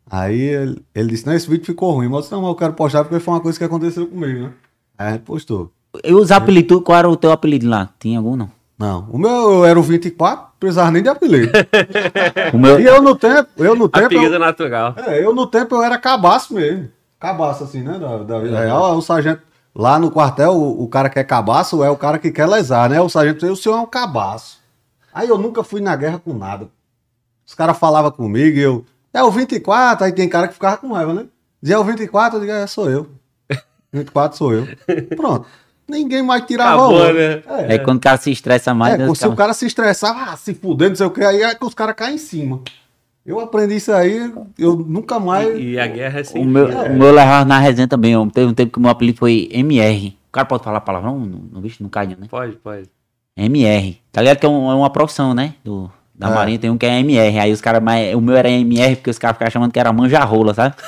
[0.09, 2.55] Aí ele, ele disse, não, esse vídeo ficou ruim, mas eu disse, não, mas eu
[2.55, 4.51] quero postar porque foi uma coisa que aconteceu comigo, né?
[4.97, 5.71] Aí a gente postou.
[6.03, 7.89] E os apelidos, qual era o teu apelido lá?
[7.99, 8.49] Tinha algum, não?
[8.77, 11.49] Não, o meu eu era o 24, não precisava nem de apelido.
[12.53, 14.05] O meu, E eu no tempo, eu no tempo.
[14.05, 14.93] Apelido Eu, natural.
[14.97, 16.89] é, eu no tempo eu era cabaço mesmo.
[17.25, 17.97] Cabaço, assim, né?
[17.97, 18.95] Da, da vida real.
[18.97, 19.41] O sargento.
[19.73, 22.89] Lá no quartel, o, o cara que é cabaço é o cara que quer lesar,
[22.89, 23.01] né?
[23.01, 24.59] O sargento, o senhor é um cabaço.
[25.13, 26.69] Aí eu nunca fui na guerra com nada.
[27.45, 28.85] Os caras falavam comigo e eu.
[29.11, 31.25] É o 24, aí tem cara que ficava com raiva, né?
[31.61, 33.09] Dizia é o 24, eu digo, é, sou eu.
[33.91, 34.67] 24 sou eu.
[35.15, 35.47] Pronto.
[35.87, 37.43] Ninguém mais tirava Acabou, né?
[37.67, 38.95] é quando o cara se estressa mais.
[38.95, 41.23] É, né, se cara- o cara se estressar, ah, se fuder, não sei o que,
[41.23, 42.61] aí é que os caras caem em cima.
[43.25, 45.57] Eu aprendi isso aí, eu nunca mais.
[45.59, 46.75] E a guerra é O sem meu, fim.
[46.75, 48.15] o meu levava na resenha também.
[48.15, 48.25] ó.
[48.27, 50.09] Teve um tempo que o meu apelido foi MR.
[50.29, 51.17] O cara pode falar palavrão?
[51.19, 52.15] Não, não, vixe, não cai, né?
[52.29, 52.87] Pode, pode.
[53.35, 53.99] MR.
[54.11, 55.55] Tá ligado que é, um- é uma profissão, né?
[55.63, 56.35] Do, da É.
[56.35, 57.39] Marinha tem um que é MR.
[57.39, 59.91] Aí os caras, mas o meu era MR porque os caras ficavam chamando que era
[59.91, 60.75] manja-rola, sabe?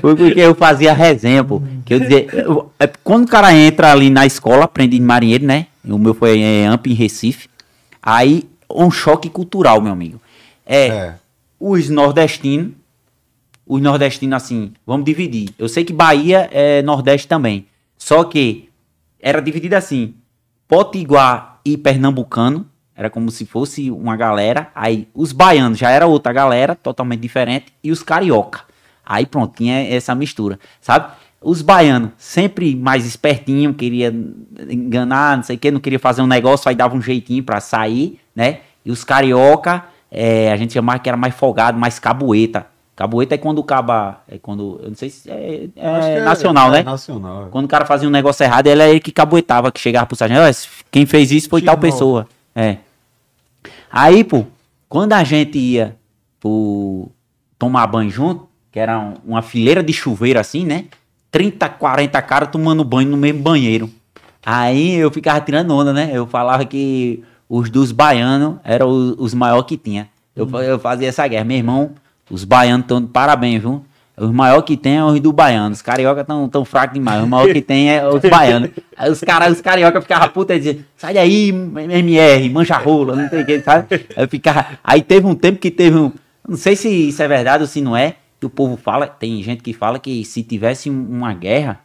[0.00, 1.62] Foi porque eu fazia resenha, pô.
[1.84, 2.26] Que eu dizia.
[2.32, 5.66] eu- é, quando o cara entra ali na escola, aprende de marinheiro, né?
[5.86, 7.48] O meu foi em AMP em Recife.
[8.02, 10.20] Aí, um choque cultural, meu amigo.
[10.66, 11.14] É, É.
[11.58, 12.72] os nordestinos.
[13.66, 15.48] Os nordestinos, assim, vamos dividir.
[15.58, 17.66] Eu sei que Bahia é Nordeste também.
[17.96, 18.68] Só que
[19.18, 20.14] era dividido assim:
[20.68, 22.66] Potiguar e Pernambucano.
[22.96, 24.70] Era como se fosse uma galera.
[24.74, 27.66] Aí os baianos já era outra galera, totalmente diferente.
[27.82, 28.62] E os carioca.
[29.04, 31.12] Aí pronto, tinha essa mistura, sabe?
[31.46, 34.14] Os baianos sempre mais espertinho, queria
[34.70, 37.60] enganar, não sei o que, não queria fazer um negócio, aí dava um jeitinho pra
[37.60, 38.60] sair, né?
[38.84, 42.66] E os carioca, é, a gente chamava que era mais folgado, mais cabueta.
[42.96, 44.22] Cabueta é quando o caba.
[44.28, 44.78] É quando.
[44.82, 46.82] Eu não sei se é, é Acho que nacional, é né?
[46.84, 47.46] Nacional.
[47.46, 47.48] é.
[47.50, 50.16] Quando o cara fazia um negócio errado, ele é ele que cabuetava, que chegava pro
[50.16, 50.40] sargento.
[50.42, 52.26] "Ó, esse- Quem fez isso foi tal pessoa.
[52.54, 52.76] É.
[53.90, 54.44] Aí, pô,
[54.88, 55.96] quando a gente ia
[56.40, 57.08] pro
[57.58, 60.84] tomar banho junto, que era um- uma fileira de chuveiro assim, né?
[61.34, 63.90] 30, 40 caras tomando banho no mesmo banheiro.
[64.46, 66.10] Aí eu ficava tirando onda, né?
[66.12, 70.08] Eu falava que os dos baianos eram os, os maiores que tinha.
[70.36, 71.44] Eu, fa- eu fazia essa guerra.
[71.44, 71.90] Meu irmão,
[72.30, 73.84] os baianos estão de parabéns, viu?
[74.16, 75.72] Os maiores que tem é os do baiano.
[75.72, 77.24] Os carioca estão tão fracos demais.
[77.24, 78.70] O maior que tem é os baianos.
[78.96, 83.28] Aí os caras, os carioca ficavam puta e diziam, sai daí, MR, mancha rola, não
[83.28, 84.06] sei o que, sabe?
[84.16, 84.66] Eu ficava...
[84.84, 86.12] Aí teve um tempo que teve um...
[86.48, 88.14] Não sei se isso é verdade ou se não é,
[88.44, 91.80] que o povo fala, tem gente que fala que se tivesse um- uma guerra,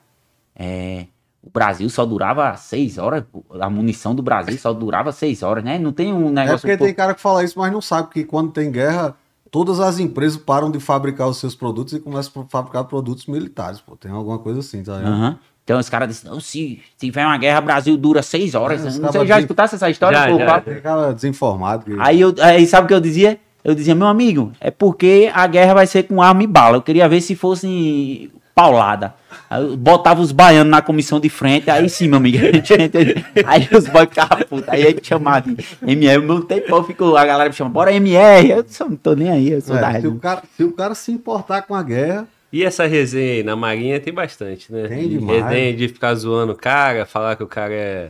[0.55, 1.05] é,
[1.41, 3.23] o Brasil só durava seis horas,
[3.59, 5.79] a munição do Brasil só durava seis horas, né?
[5.79, 6.59] Não tem um É negócio...
[6.61, 9.15] porque um pouco- tem cara que fala isso, mas não sabe que quando tem guerra,
[9.49, 13.79] todas as empresas param de fabricar os seus produtos e começam a fabricar produtos militares,
[13.79, 13.95] pô.
[13.95, 15.11] Tem alguma coisa assim, tá ligado?
[15.13, 15.39] Aham.
[15.63, 18.81] Então os caras dizem, não, se se tiver uma guerra, Brasil dura seis horas.
[18.81, 20.17] É, não sei, já de- escutasse essa história?
[20.17, 20.55] Já, pô, já.
[20.55, 21.95] aquela desinformado que...
[21.99, 23.39] Aí, eu, aí sabe o que eu dizia?
[23.63, 26.77] Eu dizia, meu amigo, é porque a guerra vai ser com arma e bala.
[26.77, 29.13] Eu queria ver se fosse paulada.
[29.49, 32.37] Aí eu botava os baianos na comissão de frente, aí sim, meu amigo.
[32.63, 34.69] gente- aí os boys ficavam putos.
[34.69, 38.49] Aí a gente chamava de MR, meu tempão ficou, a galera me chama, bora MR.
[38.49, 40.07] Eu só não tô nem aí, eu sou da É, se, rede.
[40.07, 43.55] o cara, se o cara se importar com a guerra, E essa resenha aí na
[43.55, 44.87] Marinha tem bastante, né?
[44.87, 45.43] Tem demais.
[45.45, 48.09] Resenha de ficar zoando o cara, falar que o cara é,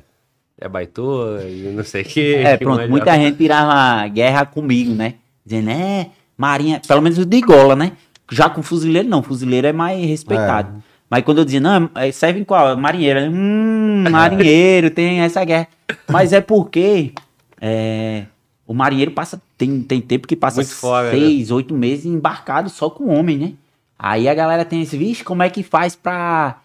[0.59, 2.41] é baitola e não sei o quê.
[2.45, 5.15] É, que pronto, muita gente tirava guerra comigo, né?
[5.49, 7.93] Dizendo, é, Marinha, pelo menos de gola, né?
[8.31, 10.83] Já com fuzileiro não, fuzileiro é mais respeitado.
[11.09, 12.77] Mas quando eu dizia, não, é, serve em qual?
[12.77, 13.19] Marinheiro.
[13.31, 15.67] Hum, marinheiro, tem essa guerra.
[16.07, 17.13] Mas é porque
[17.59, 18.25] é,
[18.67, 22.91] o marinheiro passa, tem, tem tempo que passa Muito fora, seis, oito meses embarcado só
[22.91, 23.53] com homem, né?
[23.97, 26.57] Aí a galera tem esse, vixe, como é que faz pra,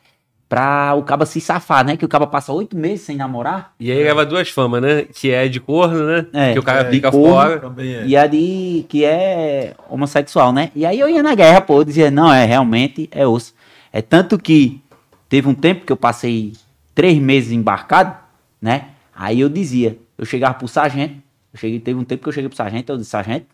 [0.55, 1.97] pra o caba se safar, né?
[1.97, 3.75] Que o caba passa oito meses sem namorar.
[3.81, 5.03] E aí leva duas famas, né?
[5.03, 6.27] Que é de corno, né?
[6.33, 7.59] É, que o cara é, fica fora.
[7.59, 8.07] Também é.
[8.07, 10.71] E a de que é homossexual, né?
[10.73, 13.53] E aí eu ia na guerra, pô, eu dizia, não, é realmente é osso.
[13.93, 14.81] É tanto que
[15.29, 16.53] teve um tempo que eu passei
[16.95, 18.17] três meses embarcado,
[18.63, 18.91] né?
[19.13, 21.15] Aí eu dizia, eu chegava pro sargento,
[21.53, 23.47] eu cheguei, teve um tempo que eu cheguei pro sargento, eu disse, sargento,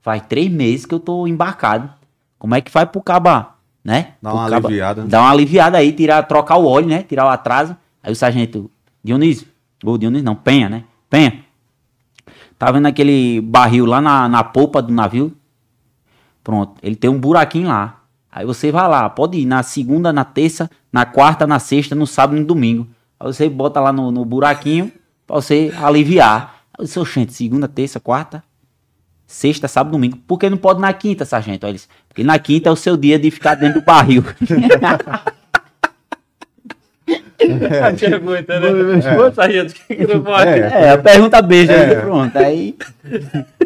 [0.00, 1.90] faz três meses que eu tô embarcado.
[2.38, 4.12] Como é que faz pro caba, né?
[4.22, 5.02] Dá uma caba- aliviada.
[5.04, 7.02] Dá uma aliviada aí, tirar, trocar o óleo, né?
[7.02, 7.76] Tirar o atraso.
[8.02, 8.70] Aí o sargento,
[9.02, 9.46] Dionísio,
[9.84, 10.84] ou Dionísio não, Penha, né?
[11.10, 11.44] Penha,
[12.58, 15.36] Tá vendo aquele barril lá na, na polpa do navio?
[16.44, 18.00] Pronto, ele tem um buraquinho lá.
[18.30, 22.06] Aí você vai lá, pode ir na segunda, na terça, na quarta, na sexta, no
[22.06, 22.86] sábado e no domingo.
[23.18, 24.90] Aí você bota lá no, no buraquinho
[25.26, 26.54] pra você aliviar.
[26.78, 28.42] Aí disse, "Oxente, segunda, terça, quarta,
[29.32, 30.18] sexta, sábado, domingo.
[30.26, 31.64] Por que não pode na quinta, sargento?
[31.64, 34.24] Aí eles, porque na quinta é o seu dia de ficar dentro do barril.
[37.42, 38.68] A pergunta, né?
[40.20, 40.48] Pode?
[40.48, 40.84] É.
[40.84, 41.86] é, a pergunta beija É.
[41.86, 42.38] aí, pronto.
[42.38, 42.76] Aí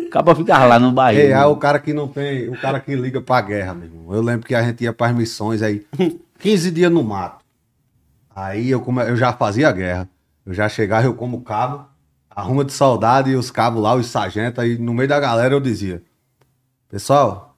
[0.06, 1.20] acaba ficar lá no barril.
[1.20, 4.14] Ei, aí o cara que não tem, o cara que liga pra guerra, meu irmão.
[4.14, 5.84] Eu lembro que a gente ia pras missões aí,
[6.38, 7.44] 15 dias no mato.
[8.34, 9.02] Aí eu, come...
[9.02, 10.09] eu já fazia a guerra.
[10.47, 11.86] Eu já chegava, eu como cabo,
[12.37, 15.61] arruma de soldado e os cabos lá, os sargentos, aí no meio da galera eu
[15.61, 16.03] dizia:
[16.87, 17.57] Pessoal,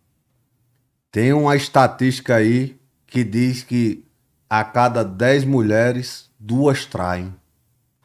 [1.11, 4.05] tem uma estatística aí que diz que
[4.49, 7.35] a cada 10 mulheres, duas traem.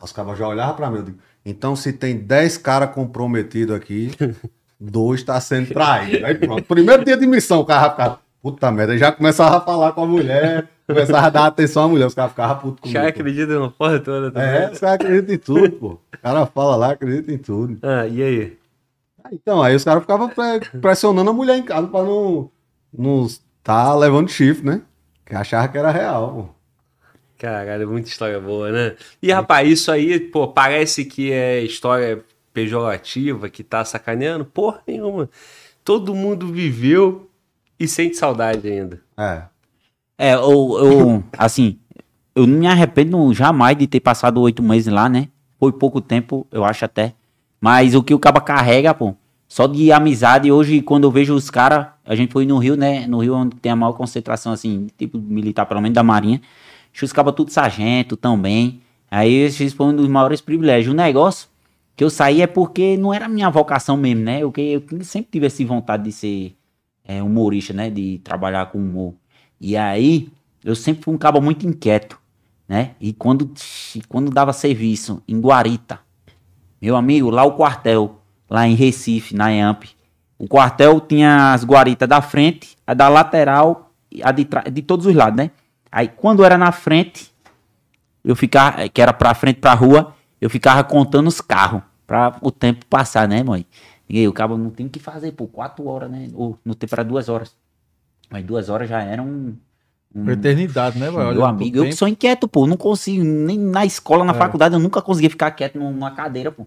[0.02, 4.12] Os cabos já olhavam pra mim, eu digo, então se tem 10 caras comprometidos aqui,
[4.80, 6.26] dois tá sendo traído.
[6.26, 9.62] Aí pronto, primeiro dia de missão, o cara ficava, puta merda, aí já começava a
[9.62, 13.00] falar com a mulher, começava a dar atenção à mulher, os caras ficavam putos comigo.
[13.00, 13.08] pô.
[13.08, 14.48] acredita na porra toda também.
[14.50, 15.88] É, os caras acreditam em tudo, pô.
[16.14, 17.78] O cara fala lá, acredita em tudo.
[17.82, 18.58] Ah, e aí?
[19.32, 22.50] Então, aí os caras ficavam pre- pressionando a mulher em casa pra não,
[22.98, 23.28] não
[23.64, 24.82] tá levando chifre, né?
[25.26, 26.64] Que achava que era real, pô.
[27.38, 28.96] Caralho, muita história boa, né?
[29.22, 32.24] E, rapaz, isso aí, pô, parece que é história
[32.54, 34.46] pejorativa, que tá sacaneando.
[34.46, 35.30] Porra nenhuma.
[35.84, 37.30] Todo mundo viveu
[37.80, 39.02] e sente saudade ainda.
[39.18, 39.44] É.
[40.18, 41.80] É, eu, eu, assim,
[42.36, 45.30] eu não me arrependo jamais de ter passado oito meses lá, né?
[45.60, 47.14] Foi pouco tempo, eu acho até.
[47.60, 49.16] Mas o que o caba carrega, pô,
[49.48, 53.06] só de amizade, hoje, quando eu vejo os caras, a gente foi no Rio, né?
[53.08, 56.42] No Rio, onde tem a maior concentração, assim, tipo militar, pelo menos da Marinha.
[57.02, 58.82] Os cabas tudo sargento também.
[59.10, 60.94] Aí esses foi um dos maiores privilégios.
[60.94, 61.48] O negócio
[61.96, 64.40] que eu saí é porque não era minha vocação mesmo, né?
[64.42, 66.56] Eu, eu sempre tive essa vontade de ser
[67.06, 67.90] é, humorista, né?
[67.90, 69.14] De trabalhar com humor.
[69.64, 70.30] E aí,
[70.62, 72.20] eu sempre fui um cabo muito inquieto,
[72.68, 72.96] né?
[73.00, 73.50] E quando,
[74.10, 76.02] quando dava serviço em Guarita,
[76.82, 78.20] meu amigo, lá o quartel,
[78.50, 79.86] lá em Recife, na EAMP,
[80.38, 85.16] o quartel tinha as guaritas da frente, a da lateral a de, de todos os
[85.16, 85.50] lados, né?
[85.90, 87.34] Aí, quando era na frente,
[88.22, 92.52] eu ficava, que era pra frente pra rua, eu ficava contando os carros, pra o
[92.52, 93.66] tempo passar, né, mãe?
[94.10, 96.28] E aí, o cabo não tem o que fazer, por quatro horas, né?
[96.34, 97.56] Ou no tempo era duas horas.
[98.34, 99.56] Mas duas horas já era um.
[100.16, 101.34] um- eternidade, né, velho?
[101.36, 102.66] meu amigo, eu que sou inquieto, pô.
[102.66, 104.36] Não consigo, nem na escola, na É.
[104.36, 106.66] faculdade, eu nunca conseguia ficar quieto numa cadeira, pô.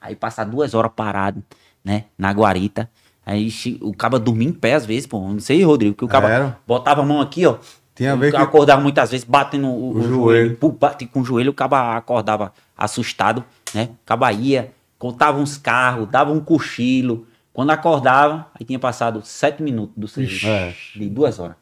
[0.00, 1.42] Aí passar duas horas parado,
[1.84, 2.04] né?
[2.16, 2.88] Na guarita.
[3.26, 5.18] Aí o caba dormia em pé às vezes, pô.
[5.20, 6.58] Não sei, Rodrigo, que o caba Era.
[6.64, 7.56] botava a mão aqui, ó.
[7.96, 10.56] Tinha a ver que acordava muitas vezes batendo o, O o joelho.
[10.60, 10.72] joelho.
[10.78, 13.88] Bate com o joelho, o caba acordava assustado, né?
[13.92, 17.26] O caba ia, contava uns carros, dava um cochilo.
[17.58, 20.46] Quando acordava, aí tinha passado sete minutos do serviço.
[20.46, 20.72] É.
[20.94, 21.56] De duas horas.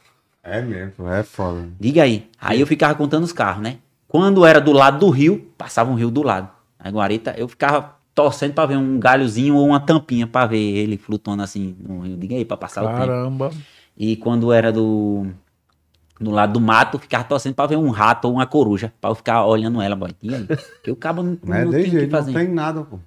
[0.45, 1.71] É mesmo, é foda.
[1.81, 2.29] Diga aí.
[2.39, 3.79] Aí eu ficava contando os carros, né?
[4.07, 6.51] Quando era do lado do rio, passava um rio do lado.
[6.85, 10.99] Na Guarita, eu ficava torcendo pra ver um galhozinho ou uma tampinha pra ver ele
[10.99, 12.19] flutuando assim no rio.
[12.19, 12.99] Diga aí, pra passar o tempo.
[12.99, 13.51] Caramba.
[13.97, 15.27] E quando era do.
[16.21, 18.93] Do lado do mato, ficava torcendo pra ver um rato ou uma coruja.
[19.01, 20.11] Pra eu ficar olhando ela, boy.
[20.23, 20.45] E aí?
[20.47, 22.33] Porque o cabo não, Não é não tem que jeito, não fazer.
[22.35, 22.99] tem nada, pô.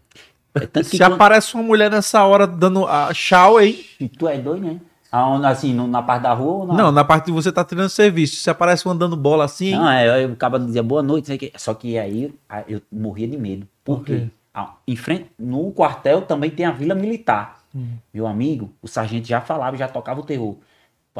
[0.56, 3.80] É tanto que Se quando- aparece uma mulher nessa hora dando a tchau, hein?
[4.18, 4.80] Tu é doido, né?
[5.12, 6.74] Aonde, assim, na parte da rua ou na...
[6.76, 8.36] Não, na parte de você tá tirando serviço.
[8.36, 9.72] Se aparece uma dando bola assim.
[9.72, 11.52] Não, é, aí o cara dizia boa noite, quê.
[11.58, 12.32] só que aí
[12.68, 13.68] eu morria de medo.
[13.84, 14.18] Por quê?
[14.20, 14.28] quê?
[14.54, 17.60] Ah, em frente, no quartel também tem a vila militar.
[17.74, 17.94] Hum.
[18.14, 20.58] Meu amigo, o sargento já falava, já tocava o terror.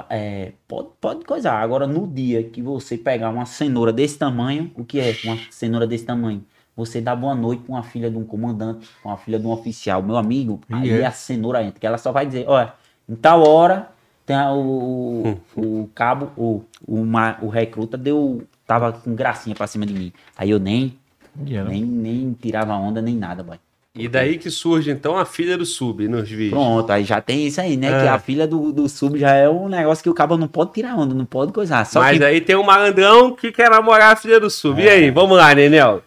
[0.10, 1.60] É, pode, pode coisar.
[1.60, 5.86] Agora, no dia que você pegar uma cenoura desse tamanho, o que é uma cenoura
[5.88, 6.44] desse tamanho?
[6.80, 9.52] Você dá boa noite pra uma filha de um comandante, pra uma filha de um
[9.52, 10.02] oficial.
[10.02, 11.06] Meu amigo, E aí é?
[11.06, 11.78] a cenoura entra.
[11.78, 12.72] Que ela só vai dizer, olha,
[13.08, 13.90] em tal hora
[14.26, 17.04] tem a- o, o, cabo, o, o,
[17.42, 18.44] o recruta deu.
[18.66, 20.14] Tava com gracinha pra cima de mim.
[20.38, 20.96] Aí eu nem,
[21.36, 23.58] nem, nem tirava onda, nem nada, boy.
[23.96, 26.52] E daí que surge, então, a filha do sub nos vídeos.
[26.52, 27.88] Pronto, aí já tem isso aí, né?
[27.92, 28.02] É.
[28.04, 30.72] Que a filha do, do sub já é um negócio que o cabo não pode
[30.72, 31.86] tirar onda, não pode coisar.
[31.86, 34.82] Só Mas que aí tem um malandrão que quer namorar a filha do sub.
[34.82, 36.02] E aí, vamos lá, Nenel.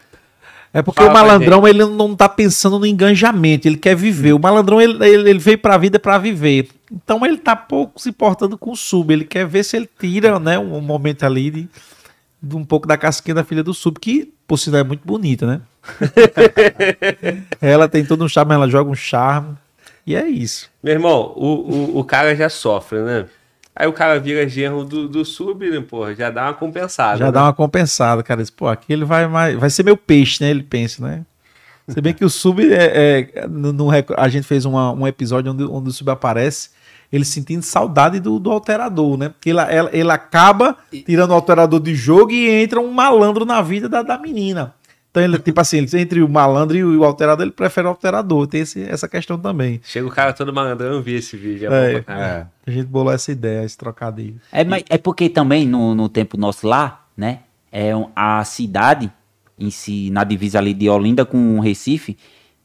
[0.74, 4.32] É porque Fala o malandrão, ele não tá pensando no enganjamento, ele quer viver.
[4.32, 6.68] O malandrão, ele, ele, ele veio pra vida pra viver.
[6.90, 9.12] Então ele tá pouco se importando com o sub.
[9.12, 11.68] Ele quer ver se ele tira, né, um momento ali de,
[12.42, 15.46] de um pouco da casquinha da filha do sub, que, por sinal, é muito bonita,
[15.46, 15.60] né?
[17.60, 19.56] ela tem todo um charme, ela joga um charme.
[20.06, 20.70] E é isso.
[20.82, 23.26] Meu irmão, o, o, o cara já sofre, né?
[23.74, 26.14] Aí o cara vira genro do, do sub, né, porra?
[26.14, 27.16] Já dá uma compensada.
[27.16, 27.32] Já né?
[27.32, 28.42] dá uma compensada, cara.
[28.42, 29.58] Diz, Pô, aqui ele vai mais.
[29.58, 30.50] Vai ser meu peixe, né?
[30.50, 31.22] Ele pensa, né?
[31.88, 33.28] Se bem que o sub é.
[33.34, 36.70] é- no, no a gente fez uma- um episódio onde, onde o sub aparece,
[37.10, 39.30] ele sentindo saudade do, do alterador, né?
[39.30, 43.60] Porque ele, ela- ele acaba tirando o alterador de jogo e entra um malandro na
[43.62, 44.74] vida da, da menina.
[45.12, 48.46] Então, ele, tipo assim, ele- entre o malandro e o alterador, ele prefere o alterador.
[48.46, 49.78] Tem esse- essa questão também.
[49.84, 51.70] Chega o cara todo malandrão, eu vi esse vídeo.
[51.70, 52.04] É, É.
[52.08, 52.46] É.
[52.66, 54.40] A gente bolou essa ideia, esse trocadilho.
[54.50, 57.40] É, mas é porque também no, no tempo nosso lá, né?
[57.70, 59.12] É a cidade
[59.58, 62.16] em si, na divisa ali de Olinda com Recife,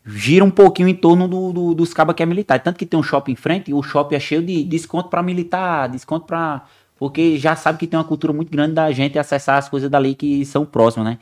[0.05, 2.59] gira um pouquinho em torno do, do- dos cabas que é militar.
[2.61, 5.21] Tanto que tem um shopping em frente e o shopping é cheio de desconto pra
[5.21, 6.63] militar, desconto pra.
[6.97, 10.15] Porque já sabe que tem uma cultura muito grande da gente acessar as coisas dali
[10.15, 11.19] que são próximas, né?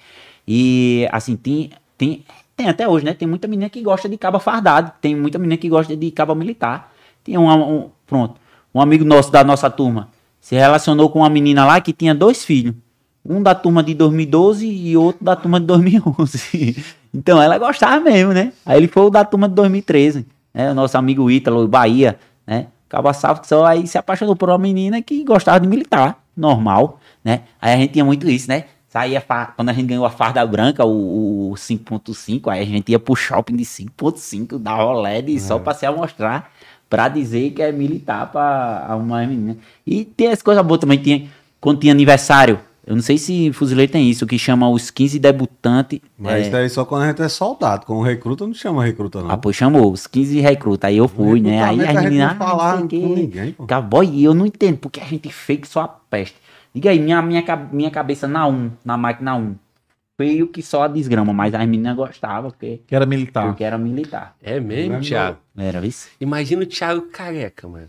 [0.48, 2.24] E assim, tem, tem,
[2.56, 3.14] tem até hoje, né?
[3.14, 6.36] Tem muita menina que gosta de caba fardado, tem muita menina que gosta de caba
[6.36, 6.92] militar.
[7.24, 8.36] Tem um, um- pronto,
[8.74, 10.10] um amigo nosso da nossa turma
[10.46, 12.76] se relacionou com uma menina lá que tinha dois filhos.
[13.26, 16.86] Um da turma de 2012 e outro da turma de 2011.
[17.12, 18.54] então ela gostava mesmo, né?
[18.64, 20.70] Aí ele foi o da turma de 2013, né?
[20.70, 22.68] O nosso amigo Ítalo, Bahia, né?
[22.88, 27.00] Caba Salvo que só aí se apaixonou por uma menina que gostava de militar, normal,
[27.24, 27.42] né?
[27.60, 28.66] Aí a gente tinha muito isso, né?
[28.96, 32.90] Saía, fa- quando a gente ganhou a farda branca, o, o 5.5, aí a gente
[32.94, 36.50] ia pro shopping de 5.5, da OLED, só pra se amostrar,
[36.90, 39.58] pra dizer que é militar pra uma menina.
[39.86, 41.28] E tem as coisas boas também, tinha,
[41.60, 46.00] quando tinha aniversário, eu não sei se fuzileiro tem isso, que chama os 15 debutantes.
[46.18, 47.86] Mas é, isso daí só quando a gente é soldado.
[47.86, 49.30] Com recruta não chama recruta, não.
[49.30, 51.62] ah, pô, chamou os 15 recrutas, aí eu fui, né?
[51.62, 53.02] Aí a a gente menina, não ah, não sei o quê.
[53.02, 53.66] com ninguém, pô.
[53.82, 56.45] Boy, e eu não entendo, porque a gente fake só a peste.
[56.76, 59.56] Diga aí, minha, minha, minha cabeça na 1, na máquina 1.
[60.20, 63.48] Feio que só a desgrama, mas as meninas gostavam, porque, Que era militar.
[63.48, 64.36] porque era militar.
[64.44, 65.38] É mesmo, é Thiago?
[65.58, 66.10] Era isso?
[66.20, 67.88] Imagina o Thiago careca, mano.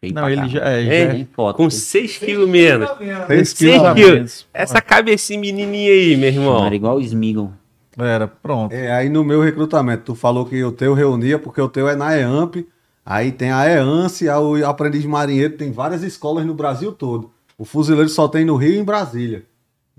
[0.00, 0.84] Feio Não, ele já é.
[0.84, 1.56] É, já- Tem foto.
[1.56, 2.88] Com 6 quilos menos.
[3.26, 4.12] Seis Seis quilos a quilos.
[4.12, 4.46] menos.
[4.54, 6.64] Essa cabecinha menininha aí, meu irmão.
[6.64, 7.50] Era igual o Smiggle.
[7.98, 8.72] Era, pronto.
[8.72, 11.94] É, aí no meu recrutamento, tu falou que o teu reunia porque o teu é
[11.96, 12.66] na EAMP,
[13.04, 17.31] aí tem a EANSE, a- o aprendiz de marinheiro, tem várias escolas no Brasil todo.
[17.58, 19.44] O fuzileiro só tem no Rio e em Brasília.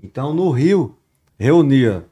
[0.02, 0.96] Então no Rio,
[1.38, 2.04] reunia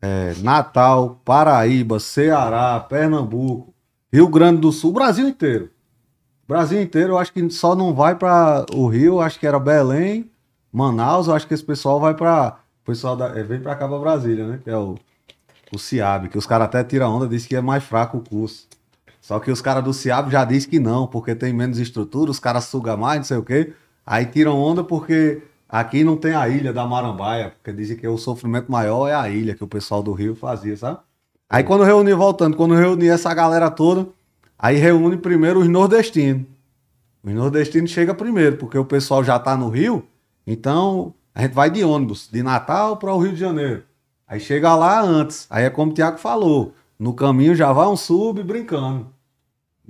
[0.00, 3.72] é, Natal, Paraíba, Ceará, Pernambuco,
[4.12, 5.70] Rio Grande do Sul, Brasil inteiro.
[6.46, 10.30] Brasil inteiro, eu acho que só não vai para o Rio, acho que era Belém,
[10.72, 13.86] Manaus, eu acho que esse pessoal vai para o pessoal da, é, vem para cá
[13.86, 14.60] para Brasília, né?
[14.62, 14.96] Que é o
[15.72, 18.66] o CIAB, que os caras até tiram onda, diz que é mais fraco o curso.
[19.20, 22.40] Só que os caras do CIAB já diz que não, porque tem menos estrutura, os
[22.40, 23.72] caras sugam mais, não sei o quê.
[24.04, 28.18] Aí tiram onda porque aqui não tem a ilha da Marambaia, porque dizem que o
[28.18, 30.98] sofrimento maior é a ilha que o pessoal do Rio fazia, sabe?
[31.48, 34.08] Aí quando reuni, voltando, quando reuni essa galera toda,
[34.58, 36.46] aí reúne primeiro os nordestinos.
[37.22, 40.04] Os nordestinos chegam primeiro, porque o pessoal já tá no Rio,
[40.46, 43.82] então a gente vai de ônibus, de Natal para o Rio de Janeiro.
[44.30, 45.46] Aí chega lá antes.
[45.50, 46.72] Aí é como o Tiago falou.
[46.96, 49.08] No caminho já vai um sub brincando.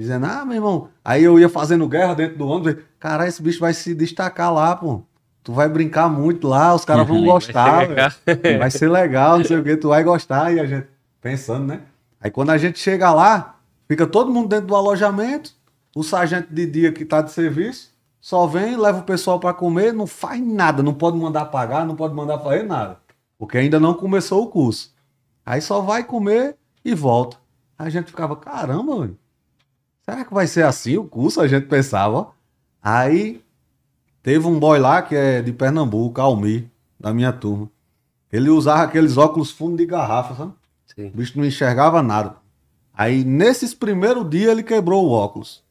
[0.01, 0.89] Dizendo, ah, meu irmão.
[1.05, 2.83] Aí eu ia fazendo guerra dentro do ônibus.
[2.99, 5.03] Caralho, esse bicho vai se destacar lá, pô.
[5.43, 8.11] Tu vai brincar muito lá, os caras vão Vai ser gostar, legal.
[8.25, 8.59] velho.
[8.59, 10.55] Vai ser legal, não sei o que, tu vai gostar.
[10.55, 10.87] E a gente
[11.21, 11.83] pensando, né?
[12.19, 13.57] Aí quando a gente chega lá,
[13.87, 15.53] fica todo mundo dentro do alojamento,
[15.95, 17.91] o sargento de dia que tá de serviço,
[18.23, 21.95] só vem, leva o pessoal para comer, não faz nada, não pode mandar pagar, não
[21.95, 22.97] pode mandar fazer nada,
[23.39, 24.95] porque ainda não começou o curso.
[25.45, 27.37] Aí só vai comer e volta.
[27.79, 29.17] Aí a gente ficava, caramba, mano,
[30.11, 31.41] será que vai ser assim o curso?
[31.41, 32.33] A gente pensava.
[32.83, 33.43] Aí
[34.23, 37.71] teve um boy lá que é de Pernambuco, Almir, da minha turma.
[38.33, 40.53] Ele usava aqueles óculos fundo de garrafa, sabe?
[40.95, 41.09] Sim.
[41.09, 42.37] O bicho não enxergava nada.
[42.93, 45.65] Aí, nesses primeiros dias, ele quebrou o óculos.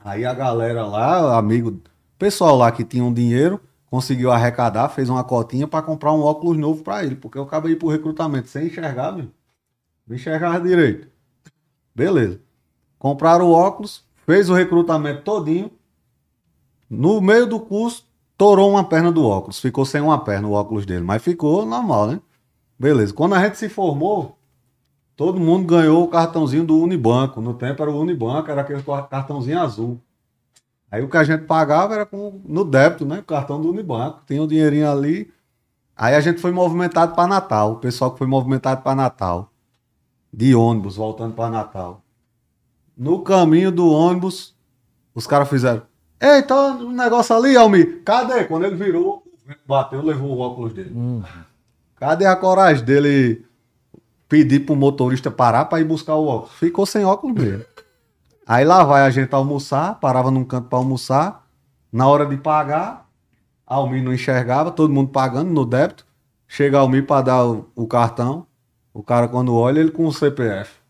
[0.00, 1.80] Aí a galera lá, amigo,
[2.18, 6.56] pessoal lá que tinha um dinheiro, conseguiu arrecadar, fez uma cotinha pra comprar um óculos
[6.56, 9.28] novo pra ele, porque eu acabei pro recrutamento sem enxergar, meu.
[10.06, 11.08] Não enxergava direito.
[11.94, 12.40] Beleza.
[13.02, 15.72] Compraram o óculos, fez o recrutamento todinho.
[16.88, 18.06] No meio do curso,
[18.38, 19.58] torou uma perna do óculos.
[19.58, 22.20] Ficou sem uma perna o óculos dele, mas ficou normal, né?
[22.78, 23.12] Beleza.
[23.12, 24.38] Quando a gente se formou,
[25.16, 27.40] todo mundo ganhou o cartãozinho do Unibanco.
[27.40, 30.00] No tempo era o Unibanco, era aquele cartãozinho azul.
[30.88, 33.18] Aí o que a gente pagava era com, no débito, né?
[33.18, 34.22] O cartão do Unibanco.
[34.28, 35.28] Tinha o dinheirinho ali.
[35.96, 37.72] Aí a gente foi movimentado para Natal.
[37.72, 39.50] O pessoal que foi movimentado para Natal.
[40.32, 42.01] De ônibus, voltando para Natal.
[43.02, 44.54] No caminho do ônibus,
[45.12, 45.82] os caras fizeram.
[46.20, 48.00] Eita, um negócio ali, Almir.
[48.04, 48.44] Cadê?
[48.44, 49.24] Quando ele virou,
[49.66, 50.94] bateu, levou o óculos dele.
[51.96, 53.44] Cadê a coragem dele
[54.28, 56.54] pedir pro motorista parar para ir buscar o óculos?
[56.54, 57.64] Ficou sem óculos mesmo.
[58.46, 61.44] Aí lá vai a gente almoçar, parava num canto para almoçar.
[61.90, 63.08] Na hora de pagar,
[63.66, 66.06] Almir não enxergava, todo mundo pagando no débito.
[66.46, 68.46] Chega Almir para dar o, o cartão.
[68.94, 70.81] O cara, quando olha, ele com o CPF.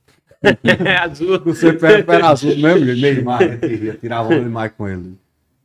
[0.85, 1.41] É azul.
[1.45, 5.19] O CPF era azul mesmo, ele Neymar, né, que ria, tirava o Neymar com ele.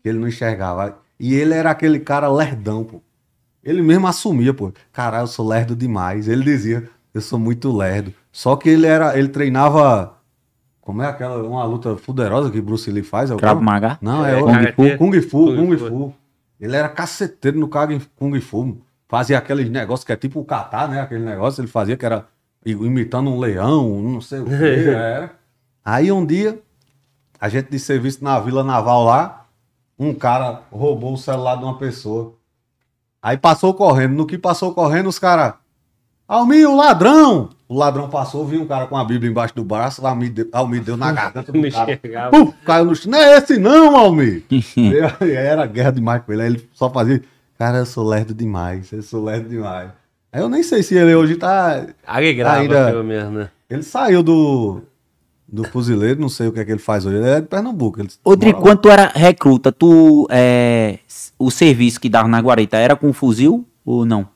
[0.03, 0.97] Ele não enxergava.
[1.19, 3.01] E ele era aquele cara lerdão, pô.
[3.63, 4.71] Ele mesmo assumia, pô.
[4.93, 6.27] Caralho, eu sou lerdo demais.
[6.27, 8.13] Ele dizia, eu sou muito lerdo.
[8.31, 10.15] Só que ele era, ele treinava.
[10.79, 13.29] Como é aquela, uma luta poderosa que Bruce Lee faz?
[13.29, 13.45] É o quê?
[13.55, 13.97] Maga.
[14.01, 14.97] Não, é, É, o Kung Fu.
[14.97, 15.87] Kung Fu, Kung Fu.
[15.87, 16.13] Fu.
[16.61, 18.77] Ele era caceteiro no Kung Kung Fu.
[19.09, 21.01] Fazia aqueles negócios que é tipo o kata, né?
[21.01, 22.25] Aquele negócio ele fazia que era
[22.71, 24.53] imitando um leão, não sei o que
[24.89, 25.31] era.
[25.83, 26.59] Aí um dia,
[27.39, 29.45] a gente de serviço na Vila Naval lá,
[29.97, 32.33] um cara roubou o celular de uma pessoa.
[33.21, 34.13] Aí passou correndo.
[34.13, 35.53] No que passou correndo, os caras.
[36.27, 37.49] Almir, o ladrão!
[37.69, 40.83] O ladrão passou, viu um cara com a Bíblia embaixo do braço, Almir deu, Almir
[40.83, 41.99] deu na garganta do cara.
[42.29, 43.11] Puf, caiu no chão.
[43.11, 44.43] Não é esse não, Almir!
[45.19, 46.41] Aí era guerra demais com ele.
[46.41, 47.21] Aí ele só fazia.
[47.57, 49.89] Cara, eu sou lerdo demais, eu sou lerdo demais.
[50.33, 51.87] Eu nem sei se ele hoje tá.
[52.05, 53.49] Alegrava, Ainda- pelo menos, né?
[53.69, 54.81] Ele saiu do.
[55.49, 57.15] Do fuzileiro, não sei o que é que ele faz hoje.
[57.15, 58.01] Ele é de Pernambuco.
[58.01, 60.27] Ele Odri, quando tu era recruta, tu.
[60.29, 60.99] é,
[61.39, 64.27] o serviço que dava na Guarita era com fuzil ou não?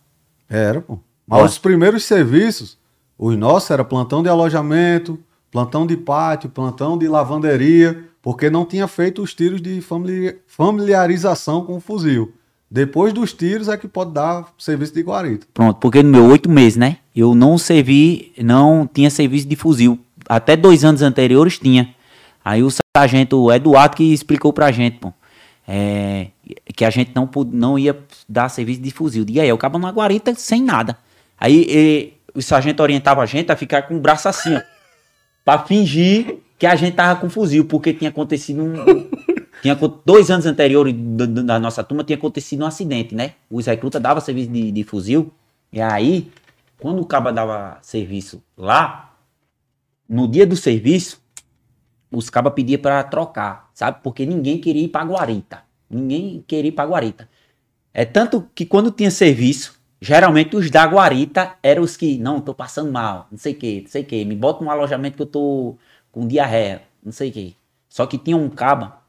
[0.49, 0.97] Era, pô.
[1.27, 2.77] Mas os primeiros serviços,
[3.19, 5.19] os nossos era plantão de alojamento,
[5.51, 11.65] plantão de pátio, plantão de lavanderia, porque não tinha feito os tiros de famili- familiarização
[11.65, 12.33] com o fuzil.
[12.73, 15.45] Depois dos tiros é que pode dar serviço de guarita.
[15.53, 16.99] Pronto, porque no meu oito meses, né?
[17.13, 19.99] Eu não servi, não tinha serviço de fuzil.
[20.29, 21.93] Até dois anos anteriores tinha.
[22.45, 25.13] Aí o sargento Eduardo que explicou pra gente, pô.
[25.67, 26.27] é,
[26.73, 29.25] que a gente não, não ia dar serviço de fuzil.
[29.27, 30.97] E aí, eu acabo na guarita sem nada.
[31.37, 34.61] Aí e, o sargento orientava a gente a ficar com o braço assim, ó.
[35.43, 39.07] Pra fingir que a gente tava com fuzil, porque tinha acontecido um.
[39.61, 43.35] Tinha, dois anos anteriores da, nossa turma tinha acontecido um acidente, né?
[43.49, 45.31] Os recrutas davam serviço de, de fuzil.
[45.71, 46.31] E aí,
[46.79, 49.15] quando o caba dava serviço lá,
[50.09, 51.21] no dia do serviço,
[52.11, 53.99] os cabas pediam pra trocar, sabe?
[54.03, 55.63] Porque ninguém queria ir pra guarita.
[55.89, 57.29] Ninguém queria ir pra guarita.
[57.93, 62.53] É tanto que quando tinha serviço, geralmente os da guarita eram os que, não, tô
[62.53, 65.21] passando mal, não sei o que, não sei o que, me bota num alojamento que
[65.21, 65.77] eu tô
[66.11, 67.55] com diarreia, não sei o que.
[67.87, 69.00] Só que tinha um caba,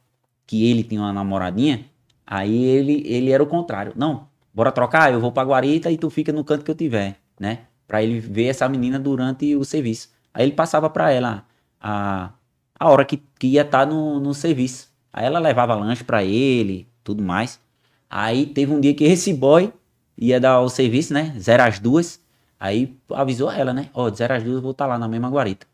[0.46, 1.84] que ele tinha uma namoradinha,
[2.26, 3.92] aí ele, ele era o contrário.
[3.96, 7.16] Não, bora trocar, eu vou pra guarita e tu fica no canto que eu tiver,
[7.38, 7.60] né?
[7.86, 10.10] Pra ele ver essa menina durante o serviço.
[10.32, 11.44] Aí ele passava pra ela
[11.80, 12.30] a,
[12.78, 14.90] a hora que, que ia estar no, no serviço.
[15.12, 17.60] Aí ela levava lanche pra ele, tudo mais.
[18.08, 19.72] Aí teve um dia que esse boy
[20.16, 21.34] ia dar o serviço, né?
[21.38, 22.20] Zero às duas.
[22.58, 23.90] Aí avisou ela, né?
[23.94, 25.66] Ó, de zero às duas eu vou estar lá na mesma guarita.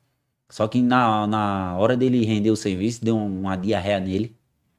[0.50, 4.34] Só que na, na hora dele render o serviço, deu uma diarreia nele.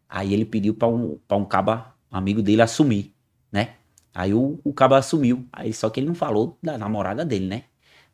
[0.09, 3.13] Aí ele pediu pra um, pra um caba amigo dele assumir,
[3.51, 3.75] né?
[4.13, 5.45] Aí o, o caba assumiu.
[5.53, 7.63] Aí só que ele não falou da namorada dele, né?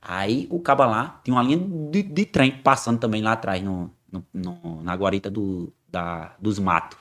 [0.01, 1.57] Aí o caba lá tinha uma linha
[1.91, 6.59] de, de trem passando também lá atrás, no, no- no- na guarita do, da, dos
[6.59, 6.97] matos.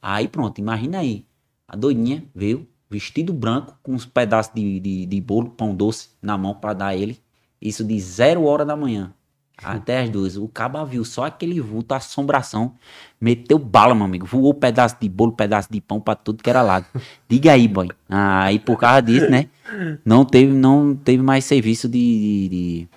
[0.00, 1.26] Aí pronto, imagina aí.
[1.68, 6.38] A doidinha veio, vestido branco, com uns pedaços de, de, de bolo, pão doce na
[6.38, 7.20] mão pra dar ele.
[7.60, 9.12] Isso de zero hora da manhã
[9.62, 10.36] até as duas.
[10.36, 12.74] O caba viu só aquele vulto, assombração.
[13.20, 14.26] Meteu bala, meu amigo.
[14.26, 16.86] Voou pedaço de bolo, pedaço de pão pra tudo que era lado.
[17.28, 17.88] Diga aí, boy.
[18.08, 19.46] Aí por causa disso, né?
[20.04, 22.48] Não teve, não teve mais serviço de.
[22.48, 22.88] de, de,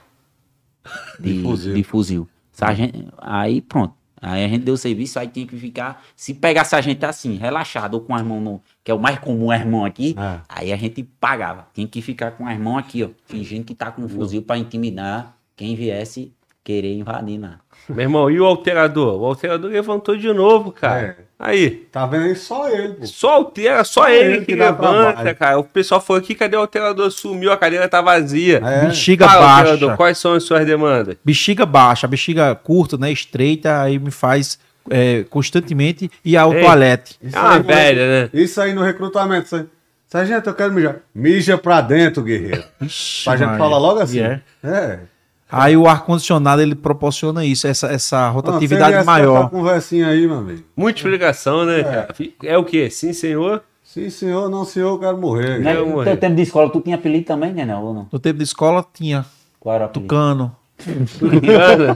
[1.38, 1.74] De fuzil.
[1.74, 2.28] de fuzil.
[2.52, 3.94] Sargento- aí pronto.
[4.22, 6.04] Aí a gente deu serviço, aí tinha que ficar.
[6.14, 8.62] Se pegasse a gente assim, relaxado, ou com as mãos no.
[8.84, 10.14] Que é o mais comum, as mãos aqui.
[10.20, 10.40] É.
[10.50, 11.68] Aí a gente pagava.
[11.74, 13.10] Tinha que ficar com as mãos aqui, ó.
[13.26, 16.34] Fingindo que tá com um fuzil pra intimidar quem viesse
[16.70, 17.60] querer invadir lá.
[17.88, 19.20] Meu irmão, e o alterador?
[19.20, 21.18] O alterador levantou de novo, cara.
[21.20, 21.30] É.
[21.40, 21.88] Aí.
[21.92, 22.36] Tá vendo aí?
[22.36, 23.06] Só ele, pô.
[23.08, 25.58] Só altera, só Só ele ele que levanta, cara.
[25.58, 27.10] O pessoal falou aqui, cadê o alterador?
[27.10, 28.62] Sumiu, a cadeira tá vazia.
[28.64, 28.86] É.
[28.86, 29.72] Bexiga Fala, baixa.
[29.72, 31.16] alterador, quais são as suas demandas?
[31.26, 33.12] Bexiga baixa, bexiga curta, né?
[33.12, 36.62] Estreita, aí me faz é, constantemente ir ao Ei.
[36.62, 37.18] toalete.
[37.24, 38.30] Isso É uma velha, né?
[38.34, 39.46] Isso aí no recrutamento.
[39.46, 39.66] Isso aí.
[40.08, 40.98] Sargento, eu quero mijar.
[41.16, 42.64] Mija pra dentro, guerreiro.
[42.82, 43.60] Ixi, Pra gente Maria.
[43.64, 44.18] falar logo assim.
[44.20, 45.00] E é.
[45.52, 45.56] É.
[45.56, 49.44] Aí o ar-condicionado ele proporciona isso, essa, essa rotatividade CMS maior.
[49.44, 50.64] Tá conversinha aí, meu amigo.
[50.78, 51.84] Muita explicação, né?
[51.84, 52.08] cara?
[52.44, 52.58] É.
[52.58, 52.90] o quê?
[52.90, 53.64] Sim, senhor?
[53.84, 55.60] Sim, senhor, não, senhor, eu quero morrer.
[55.60, 55.76] Né?
[55.76, 56.06] eu No morri.
[56.06, 57.66] teu tempo de escola, tu tinha apelido também, né?
[57.66, 58.08] Não, ou não?
[58.12, 59.26] No tempo de escola tinha
[59.60, 60.56] Qual era tucano.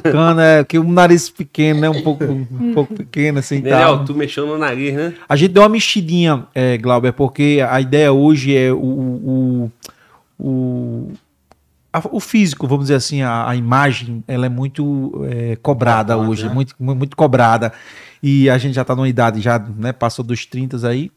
[0.03, 1.89] Tucano é que o nariz pequeno, né?
[1.89, 4.05] Um pouco, um pouco pequeno assim e Nenel, tal.
[4.05, 5.13] tu mexeu no nariz, né?
[5.27, 9.71] A gente deu uma mexidinha, é, Glauber, porque a ideia hoje é o, o,
[10.37, 11.11] o,
[11.93, 16.47] a- o físico, vamos dizer assim, a, a imagem, ela é muito é, cobrada hoje,
[16.47, 16.53] né?
[16.53, 17.71] muito, mu- muito cobrada.
[18.21, 21.11] E a gente já tá numa idade, já né, passou dos 30 aí.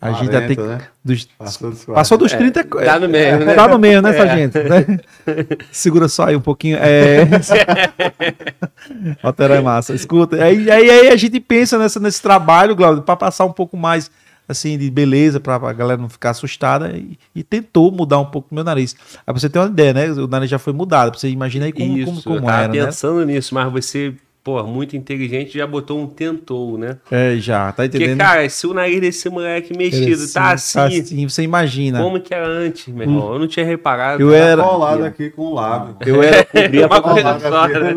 [0.00, 0.80] A gente já tem 40, né?
[1.04, 1.92] dos, Passou dos 40.
[2.00, 3.54] Passou dos 30 é, tá no meio, né?
[3.54, 4.58] Tá no meio, né, sargento?
[4.58, 4.98] Né?
[5.70, 6.76] Segura só aí um pouquinho.
[6.80, 7.20] É...
[9.22, 9.94] Altera é massa.
[9.94, 13.76] Escuta, aí, aí, aí a gente pensa nessa, nesse trabalho, Glaucio, para passar um pouco
[13.76, 14.10] mais
[14.52, 18.48] assim de beleza, para a galera não ficar assustada e, e tentou mudar um pouco
[18.50, 18.94] o meu nariz.
[19.16, 20.10] Aí pra você ter uma ideia, né?
[20.12, 21.10] O nariz já foi mudado.
[21.10, 22.84] pra Você imagina aí como, Isso, como, eu como tava era, né?
[22.86, 24.14] pensando nisso, mas você,
[24.44, 26.96] pô, muito inteligente, já botou um tentou, né?
[27.10, 28.18] É, já, tá Porque, entendendo?
[28.18, 32.00] cara, se o nariz desse moleque mexido tá assim, Tá assim, você imagina.
[32.02, 33.32] como que era antes, meu irmão?
[33.34, 34.20] Eu não tinha reparado.
[34.22, 35.96] Eu Tá era, colado aqui com o lábio.
[36.06, 36.46] eu era,
[36.86, 37.94] Uma coisa só, né?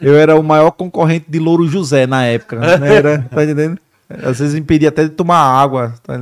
[0.00, 2.56] eu era o maior concorrente de Louro José na época.
[2.56, 2.94] Né?
[2.96, 3.78] Era, tá entendendo?
[4.10, 5.92] Às vezes impedia até de tomar água.
[6.02, 6.14] Tá.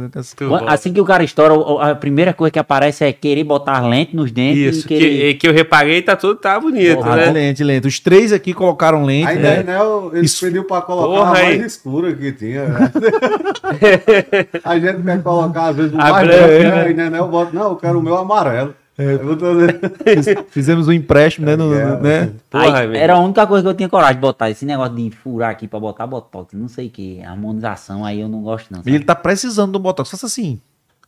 [0.66, 1.54] Assim que o cara estoura,
[1.88, 5.08] a primeira coisa que aparece é querer botar lente nos dentes Isso, e querer...
[5.08, 7.30] que, que eu reparei, tá tudo tá bonito, Ah, né?
[7.30, 7.86] lente, lente.
[7.86, 9.56] Os três aqui colocaram lente, Aí, né?
[9.58, 9.78] né, né,
[10.14, 11.66] ele Isso- pediu pra colocar Porra, a mais aí.
[11.66, 12.64] escura que tinha.
[12.66, 12.90] né?
[14.64, 16.42] a gente quer colocar, às vezes, o mais branco.
[16.48, 16.82] né?
[16.86, 18.74] Aí, né, né, eu boto, não, eu quero o meu amarelo.
[18.98, 20.42] É.
[20.48, 21.54] Fizemos um empréstimo, né?
[21.56, 22.32] no- É, né?
[22.48, 24.50] Porra, Aí, era a única coisa que eu tinha coragem de botar.
[24.50, 28.28] Esse negócio de furar aqui pra botar botox, não sei o que, harmonização, aí eu
[28.28, 28.78] não gosto não.
[28.78, 28.94] Sabe?
[28.94, 30.10] ele tá precisando do botox.
[30.10, 30.60] Faça assim.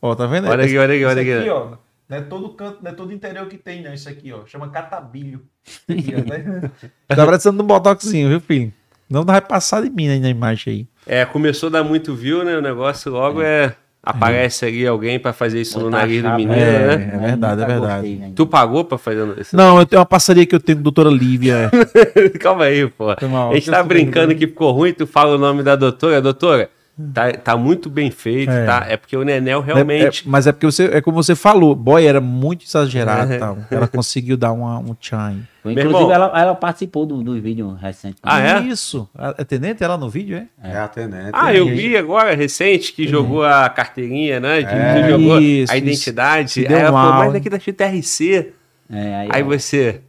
[0.02, 0.48] Ó, tá vendo?
[0.48, 1.50] Olha aqui, olha aqui, olha Isso aqui.
[1.50, 1.76] ó.
[2.08, 3.92] Não é todo canto, não é todo interior que tem, não.
[3.92, 4.46] Isso aqui, ó.
[4.46, 5.42] Chama catabilho.
[5.88, 6.70] Aqui, ó, né?
[7.06, 8.72] tá precisando de um botoxinho, viu, filho?
[9.10, 10.86] Não vai passar de mim aí na imagem aí.
[11.06, 12.56] É, começou a dar muito view, né?
[12.56, 13.74] O negócio logo é.
[14.10, 16.96] Aparece ali alguém pra fazer isso no Botar nariz do menino, é.
[16.96, 17.10] né?
[17.12, 17.94] Aí verdade, é verdade.
[17.94, 18.32] gostei, né?
[18.34, 19.54] Tu pagou pra fazer isso?
[19.54, 21.70] Não, eu tenho uma parceria que eu tenho com a doutora Lívia.
[22.40, 23.04] Calma aí, pô.
[23.28, 23.50] Mal.
[23.50, 26.22] A gente tá brincando que ficou ruim, tu fala o nome da doutora.
[26.22, 26.70] Doutora,
[27.14, 28.64] tá, tá muito bem feito, É.
[28.66, 28.86] tá?
[28.88, 30.24] É porque o Nenel É- realmente.
[30.26, 33.36] é- mas é porque você, é como você falou, boy era muito exagerado É.
[33.36, 33.58] e tal.
[33.70, 35.44] Ela conseguiu dar uma, um chime.
[35.64, 36.12] Inclusive, irmão.
[36.12, 38.16] ela, ela participou do, do vídeo recente.
[38.22, 38.60] Ah, é?
[38.62, 39.08] Isso.
[39.14, 40.70] A- É tenente ela no vídeo, é?
[40.70, 41.30] É a tenente.
[41.32, 44.62] Ah, eu vi agora, recente, que jogou a carteirinha, né?
[44.62, 44.94] Que É.
[45.02, 45.84] tu jogou Isso, a isso.
[45.84, 46.50] identidade.
[46.52, 47.32] Se Aí ela falou, mal, mas hein?
[47.34, 48.52] daqui da FTRC.
[48.90, 50.00] É, aí, Aí você.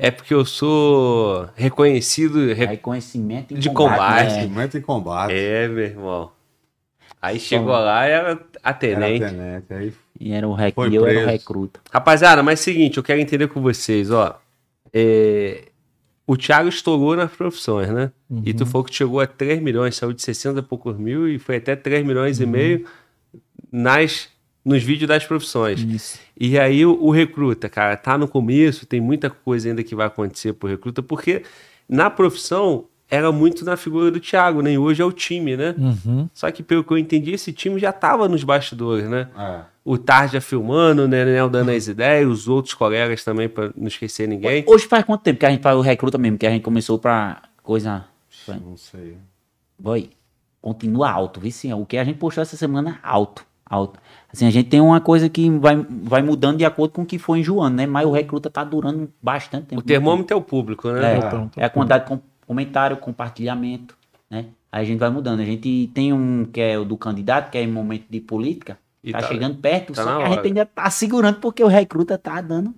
[0.00, 2.52] É porque eu sou reconhecido.
[2.52, 4.30] re- reconhecimento em de combate.
[4.32, 4.38] né?
[4.44, 5.34] Instrumento em combate.
[5.34, 6.30] É, meu irmão.
[7.20, 9.24] Aí chegou lá, era a Era a tenente.
[9.24, 9.66] tenente.
[9.74, 10.72] Aí E era o rec...
[10.74, 11.80] Foi e eu era o recruta.
[11.92, 14.40] Rapaziada, mas é o seguinte, eu quero entender com vocês, ó.
[14.94, 15.64] É,
[16.26, 18.12] O Thiago estourou nas profissões, né?
[18.44, 21.38] E tu falou que chegou a 3 milhões, saiu de 60 e poucos mil e
[21.40, 22.86] foi até 3 milhões e meio
[23.72, 24.28] nas,
[24.68, 25.80] nos vídeos das profissões.
[25.80, 26.18] Isso.
[26.38, 30.06] E aí o, o recruta, cara, tá no começo, tem muita coisa ainda que vai
[30.06, 31.42] acontecer pro recruta, porque
[31.88, 34.72] na profissão era muito na figura do Thiago, né?
[34.72, 35.74] E hoje é o time, né?
[35.78, 36.28] Uhum.
[36.34, 39.28] Só que pelo que eu entendi, esse time já tava nos bastidores, né?
[39.36, 39.60] É.
[39.82, 44.28] O Tarja filmando, o Nenel dando as ideias, os outros colegas também, pra não esquecer
[44.28, 44.62] ninguém.
[44.66, 46.36] Hoje faz quanto tempo que a gente faz o recruta mesmo?
[46.36, 48.04] Que a gente começou pra coisa.
[48.46, 49.16] Não sei.
[49.78, 50.10] Boy,
[50.60, 51.50] continua alto, viu?
[51.50, 53.46] Sim, o que a gente postou essa semana, alto.
[53.64, 53.98] Alto.
[54.32, 57.18] Assim, a gente tem uma coisa que vai, vai mudando de acordo com o que
[57.18, 57.86] for enjoando, né?
[57.86, 59.80] Mas o recruta tá durando bastante tempo.
[59.80, 61.14] O termômetro é o público, né?
[61.14, 63.96] É, Então, é a quantidade de com- comentário, compartilhamento,
[64.30, 64.46] né?
[64.70, 65.40] Aí a gente vai mudando.
[65.40, 68.78] A gente tem um que é o do candidato, que é em momento de política,
[69.02, 71.68] E tá, tá- chegando perto, tá só que a gente ainda tá segurando porque o
[71.68, 72.74] recruta tá dando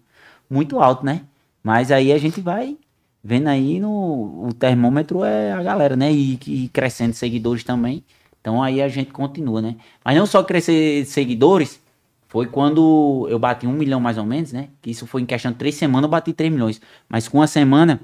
[0.48, 1.22] muito alto, né?
[1.64, 2.76] Mas aí a gente vai
[3.24, 6.12] vendo aí no o termômetro é a galera, né?
[6.12, 8.04] E, e crescendo seguidores também.
[8.40, 9.76] Então aí a gente continua, né?
[10.04, 11.80] Mas não só crescer seguidores,
[12.28, 14.68] foi quando eu bati um milhão mais ou menos, né?
[14.80, 16.80] Que isso foi em questão de três semanas, eu bati 3 milhões.
[17.08, 18.00] Mas com uma semana,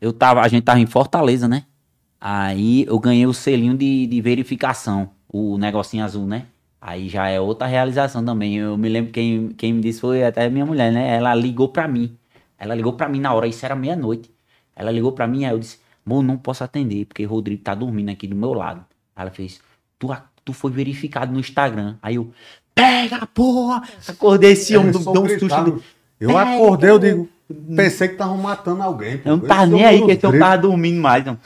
[0.00, 1.64] eu tava, a gente tava em Fortaleza, né?
[2.20, 6.46] Aí eu ganhei o selinho de, de verificação, o negocinho azul, né?
[6.80, 8.56] Aí já é outra realização também.
[8.56, 11.16] Eu me lembro quem, quem me disse foi até minha mulher, né?
[11.16, 12.16] Ela ligou pra mim.
[12.58, 14.30] Ela ligou pra mim na hora, isso era meia-noite.
[14.74, 17.74] Ela ligou pra mim, aí eu disse, amor, não posso atender, porque o Rodrigo tá
[17.74, 18.84] dormindo aqui do meu lado.
[19.16, 19.60] Ela fez,
[19.98, 20.14] tu,
[20.44, 21.96] tu foi verificado no Instagram.
[22.02, 22.30] Aí eu,
[22.74, 23.82] pega, porra!
[24.06, 25.82] Acordei esse homem, Eles deu um susto.
[26.20, 27.28] Eu acordei, eu digo,
[27.74, 29.18] pensei que estavam matando alguém.
[29.18, 29.28] pô.
[29.30, 30.48] Eu não tava Eles nem aí, que esse homem gritos.
[30.48, 31.38] tava dormindo mais, não.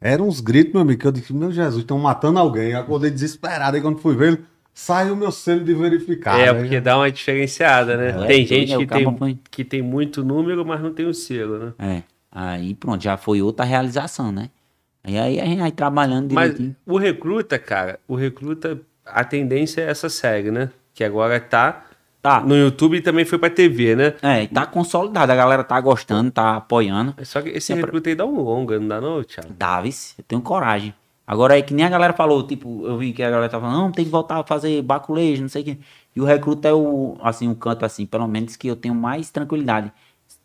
[0.00, 2.70] Eram uns gritos, meu amigo, que eu disse, meu Jesus, estão matando alguém.
[2.70, 3.76] Eu acordei desesperado.
[3.76, 6.40] Aí quando fui ver, ele, saiu meu selo de verificado.
[6.40, 8.08] é, Aí porque dá uma diferenciada, né?
[8.08, 8.78] É, tem tudo, gente né?
[8.78, 11.72] que tem, põe- que tem muito número, mas não tem o selo, né?
[11.78, 12.02] É.
[12.32, 14.48] Aí pronto, já foi outra realização, né?
[15.06, 16.76] E aí a gente vai trabalhando Mas direitinho.
[16.86, 20.70] o recruta, cara, o recruta, a tendência é essa série, né?
[20.94, 21.86] Que agora tá
[22.22, 22.40] Tá.
[22.40, 24.14] no YouTube e também foi pra TV, né?
[24.22, 27.14] É, e tá consolidado, a galera tá gostando, tá apoiando.
[27.24, 29.52] Só que esse Sempre- recruta aí dá um longa, não dá não, Thiago?
[29.58, 30.94] Davis, eu tenho coragem.
[31.26, 33.82] Agora é que nem a galera falou, tipo, eu vi que a galera tava falando,
[33.82, 35.78] não, tem que voltar a fazer baculejo, não sei o quê.
[36.14, 39.28] E o recruta é o, assim, um canto assim, pelo menos que eu tenho mais
[39.30, 39.90] tranquilidade.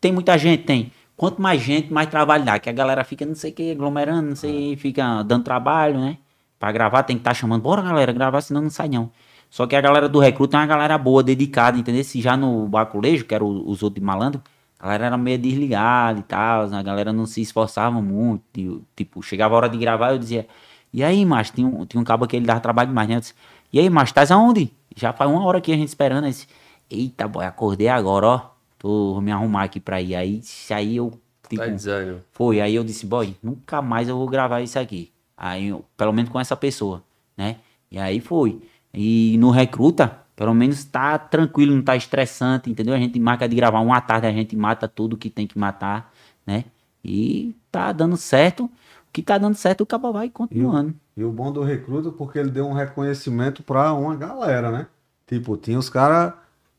[0.02, 0.92] Tem muita gente, tem.
[1.18, 2.60] Quanto mais gente, mais trabalho dá.
[2.60, 6.18] Que a galera fica, não sei o que, aglomerando, não sei, fica dando trabalho, né?
[6.60, 9.12] Pra gravar tem que estar chamando, bora galera, gravar, senão não sai não.
[9.50, 12.04] Só que a galera do recruta é uma galera boa, dedicada, entendeu?
[12.04, 14.42] Se já no baculejo, que era o- os outros de malandro,
[14.80, 18.44] a galera era meio desligada e tal, a galera não se esforçava muito.
[18.58, 20.48] e, tipo, chegava a hora de gravar, eu dizia,
[20.94, 23.16] e aí, macho, tinha um, tinha um cabo que ele dava trabalho demais, né?
[23.16, 23.34] Eu disse,
[23.74, 24.72] e aí, macho, estás aonde?
[24.96, 26.26] Já faz uma hora que a gente esperando.
[26.26, 26.48] Eu disse,
[26.90, 28.42] Eita, boy, acordei agora, ó.
[28.78, 30.16] Tô vou me arrumar aqui pra ir.
[30.16, 30.42] Aí,
[30.72, 31.12] aí eu,
[31.50, 32.22] tipo, Tá desânimo.
[32.32, 35.12] foi, aí eu disse, boy, nunca mais eu vou gravar isso aqui.
[35.36, 37.04] Aí, eu- pelo menos com essa pessoa,
[37.36, 37.58] né?
[37.92, 38.62] E aí foi.
[38.94, 42.94] E no recruta, pelo menos tá tranquilo, não tá estressante, entendeu?
[42.94, 46.12] A gente marca de gravar uma tarde, a gente mata tudo que tem que matar,
[46.46, 46.66] né?
[47.04, 48.66] E tá dando certo.
[48.66, 48.70] O
[49.14, 50.94] que tá dando certo, o cabo vai continuando.
[51.16, 54.88] E o bom do recruta, porque ele deu um reconhecimento pra uma galera, né?
[55.26, 56.34] Tipo, tinha os caras.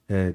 [0.08, 0.34] É,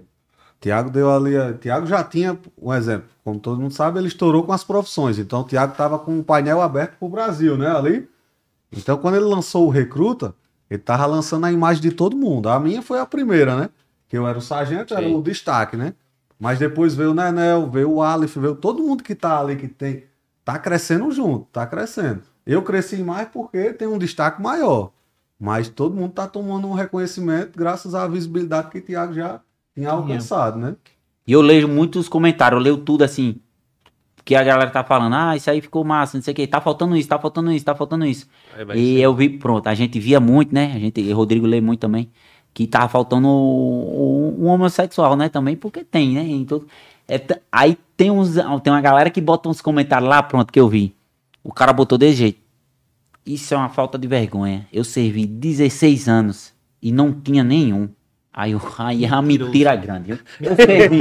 [0.64, 1.36] Tiago deu ali.
[1.36, 5.20] a- Tiago já tinha, um exemplo, como todo mundo sabe, ele estourou com as profissões.
[5.20, 7.70] Então o Tiago tava com um painel aberto pro Brasil, né?
[7.70, 8.08] Ali.
[8.72, 10.34] Então quando ele lançou o recruta,
[10.70, 12.48] ele tava lançando a imagem de todo mundo.
[12.48, 13.70] A minha foi a primeira, né?
[14.08, 15.16] Que eu era o sargento, era Sim.
[15.16, 15.94] o destaque, né?
[16.40, 19.68] Mas depois veio o Nenel, veio o Aleph, veio todo mundo que tá ali, que
[19.68, 20.06] tem.
[20.46, 22.22] Tá crescendo junto, tá crescendo.
[22.46, 24.92] Eu cresci mais porque tem um destaque maior.
[25.38, 29.42] Mas todo mundo tá tomando um reconhecimento graças à visibilidade que o Thiago já
[29.76, 30.76] tinha alcançado, né?
[31.26, 33.38] E eu leio muitos comentários, eu leio tudo assim.
[34.26, 36.62] Que a galera tá falando, ah, isso aí ficou massa, não sei o que, tá
[36.62, 38.28] faltando isso, tá faltando isso, tá faltando isso.
[38.74, 39.02] E ser.
[39.02, 40.72] eu vi, pronto, a gente via muito, né?
[40.74, 42.10] A gente, e o Rodrigo lê muito também,
[42.54, 45.28] que tava faltando um, homossexual, né?
[45.28, 46.24] Também, porque tem, né?
[46.24, 46.68] Em todo,
[47.08, 47.20] é
[47.52, 50.96] aí tem uns, tem uma galera que bota uns comentários lá, pronto, que eu vi.
[51.44, 52.40] O cara botou desse jeito.
[53.26, 54.68] Isso é uma falta de vergonha.
[54.72, 57.90] Eu servi 16 anos e não tinha nenhum.
[58.34, 60.20] Aí, eu, aí é uma mentira grande.
[60.42, 61.00] Eu servi,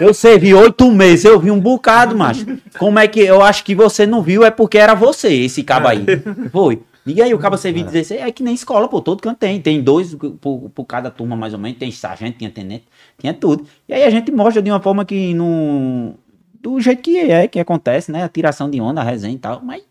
[0.00, 2.46] eu servi oito meses, eu vi um bocado, macho.
[2.78, 4.44] Como é que eu acho que você não viu?
[4.44, 6.06] É porque era você, esse cabo aí.
[6.50, 6.82] Foi.
[7.06, 9.60] Diga aí, o cabo serviu 16, é que nem escola, pô, todo canto tem.
[9.60, 11.78] Tem dois por, por cada turma, mais ou menos.
[11.78, 12.84] Tem sargento, tinha tenente,
[13.18, 13.66] tinha tudo.
[13.86, 16.14] E aí a gente mostra de uma forma que não.
[16.62, 18.24] Do jeito que é, que acontece, né?
[18.24, 19.60] A tiração de onda, a resenha e tal.
[19.62, 19.82] Mas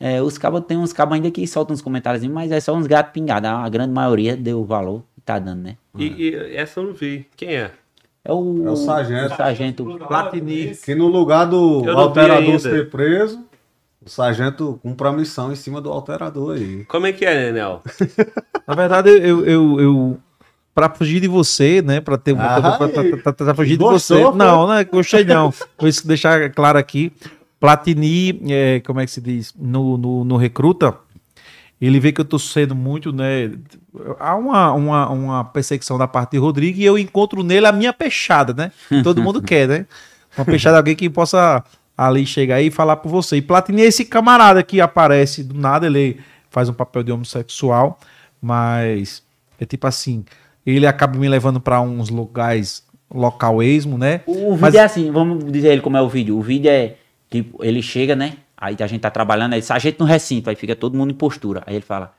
[0.00, 2.86] é, os cabos, tem uns cabos ainda que soltam uns comentários, mas é só uns
[2.86, 3.50] gatos pingados.
[3.50, 5.76] A grande maioria deu valor e tá dando, né?
[5.96, 7.26] E, e essa eu não vi.
[7.36, 7.70] Quem é?
[8.24, 9.34] É o, É o sargento.
[9.34, 9.84] o sargento.
[10.08, 10.74] Platini.
[10.84, 13.40] Que no lugar do Eu não vi alterador ser preso,
[14.04, 16.84] o sargento cumpre a missão em cima do alterador aí.
[16.86, 17.82] Como é que é, Nenel?
[18.66, 20.18] Na verdade, eu, eu, eu
[20.74, 22.00] pra fugir de você, né?
[22.00, 24.22] Pra ter Ah, pra, pra- pra- pra- pra fugir de gostou, você.
[24.24, 24.36] foi?
[24.38, 25.52] Não, não é gostei não.
[25.78, 27.12] Vou isso deixar claro aqui.
[27.60, 29.54] Platini, é, como é que se diz?
[29.58, 30.94] No, no, no recruta,
[31.80, 33.52] ele vê que eu tô sendo muito, né?
[34.18, 37.92] Há uma, uma, uma perseguição da parte de Rodrigo e eu encontro nele a minha
[37.92, 38.72] peixada, né?
[39.02, 39.86] Todo mundo quer, né?
[40.36, 41.62] Uma peixada, alguém que possa
[41.96, 43.36] ali chegar aí e falar por você.
[43.36, 46.18] E Platini é esse camarada que aparece do nada, ele
[46.50, 47.98] faz um papel de homossexual,
[48.40, 49.22] mas
[49.60, 50.24] é tipo assim,
[50.64, 54.22] ele acaba me levando para uns lugares local esmo, né?
[54.26, 56.36] O vídeo Mas- é assim, vamos dizer ele como é o vídeo.
[56.36, 56.94] O vídeo é,
[57.30, 58.34] tipo, ele chega, né?
[58.64, 61.62] Aí a gente tá trabalhando, aí sargento no recinto, aí fica todo mundo em postura.
[61.66, 62.14] Aí ele fala,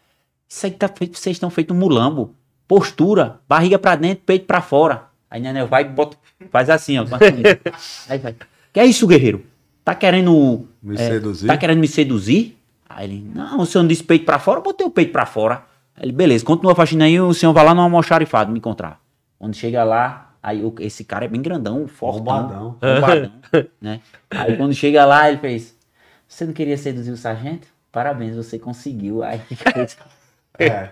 [0.48, 2.35] isso aí tá feito, vocês estão feito um mulambo.
[2.67, 5.06] Postura, barriga pra dentro, peito pra fora.
[5.27, 6.15] Aí Nenel vai e bota,
[6.51, 7.01] faz assim, ó.
[7.01, 7.06] a.
[8.14, 8.35] Aí vai.
[8.72, 9.43] Que é isso, guerreiro?
[9.83, 10.67] Tá querendo.
[10.83, 11.48] Me é, seduzir?
[11.48, 12.56] Tá querendo me seduzir?
[12.88, 15.25] Aí ele, não, o senhor não disse peito pra fora, eu botei o peito pra
[15.25, 15.64] fora.
[15.95, 19.01] Aí ele, beleza, continua a faxina aí, o senhor vai lá no almoxarifado me encontrar.
[19.40, 22.24] Quando chega lá, aí esse cara é bem grandão, fortão.
[22.24, 22.77] Bombadão.
[22.80, 23.32] bombadão,
[23.82, 23.99] né?
[24.30, 25.74] Aí quando chega lá, ele fez,
[26.27, 27.67] você não queria seduzir o sargento?
[27.91, 29.23] Parabéns, você conseguiu.
[29.23, 29.41] Aí
[30.57, 30.89] É.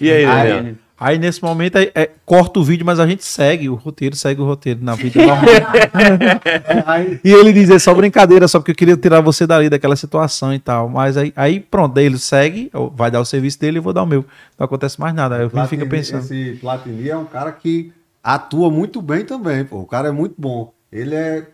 [0.00, 3.68] E aí, Aí, Aí nesse momento é, é, corta o vídeo, mas a gente segue
[3.68, 5.44] o roteiro, segue o roteiro na vida normal.
[7.22, 10.54] E ele diz, é só brincadeira, só porque eu queria tirar você dali daquela situação
[10.54, 10.88] e tal.
[10.88, 14.04] Mas aí, aí pronto, daí ele segue, vai dar o serviço dele e vou dar
[14.04, 14.24] o meu.
[14.58, 15.36] Não acontece mais nada.
[15.36, 16.22] Aí eu Platini, fico pensando.
[16.22, 17.92] Esse Platini é um cara que
[18.24, 19.80] atua muito bem também, pô.
[19.80, 20.72] O cara é muito bom.
[20.90, 21.46] Ele é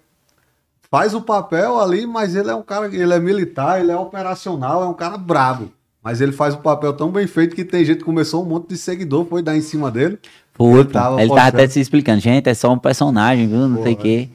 [0.92, 4.82] faz o papel ali, mas ele é um cara, ele é militar, ele é operacional,
[4.82, 5.72] é um cara brabo.
[6.04, 8.68] Mas ele faz o papel tão bem feito que tem gente que começou um monte
[8.68, 10.18] de seguidor, foi dar em cima dele.
[10.52, 10.90] Foi, Ele pô.
[10.90, 13.66] tava ele tava até se explicando, gente, é só um personagem, viu?
[13.68, 14.28] Não sei o quê.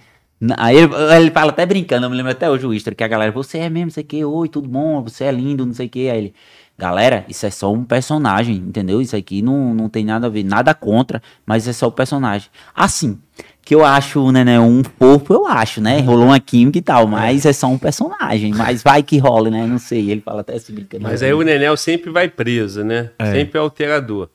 [0.57, 3.07] Aí ele, ele fala até brincando, eu me lembro até hoje o Easter, que a
[3.07, 5.73] galera, você é mesmo, não sei o quê, oi, tudo bom, você é lindo, não
[5.73, 6.09] sei o quê.
[6.11, 6.33] Aí ele,
[6.75, 8.99] galera, isso é só um personagem, entendeu?
[8.99, 12.49] Isso aqui não, não tem nada a ver, nada contra, mas é só o personagem.
[12.73, 13.19] Assim,
[13.67, 15.99] que eu acho, né, né, um fofo, eu acho, né?
[15.99, 19.67] Rolou uma química e tal, mas é só um personagem, mas vai que rola, né?
[19.67, 21.03] Não sei, ele fala até se brincando.
[21.03, 23.09] Mas aí o Nenel sempre vai preso, né?
[23.19, 23.29] É.
[23.33, 24.29] Sempre é alterador.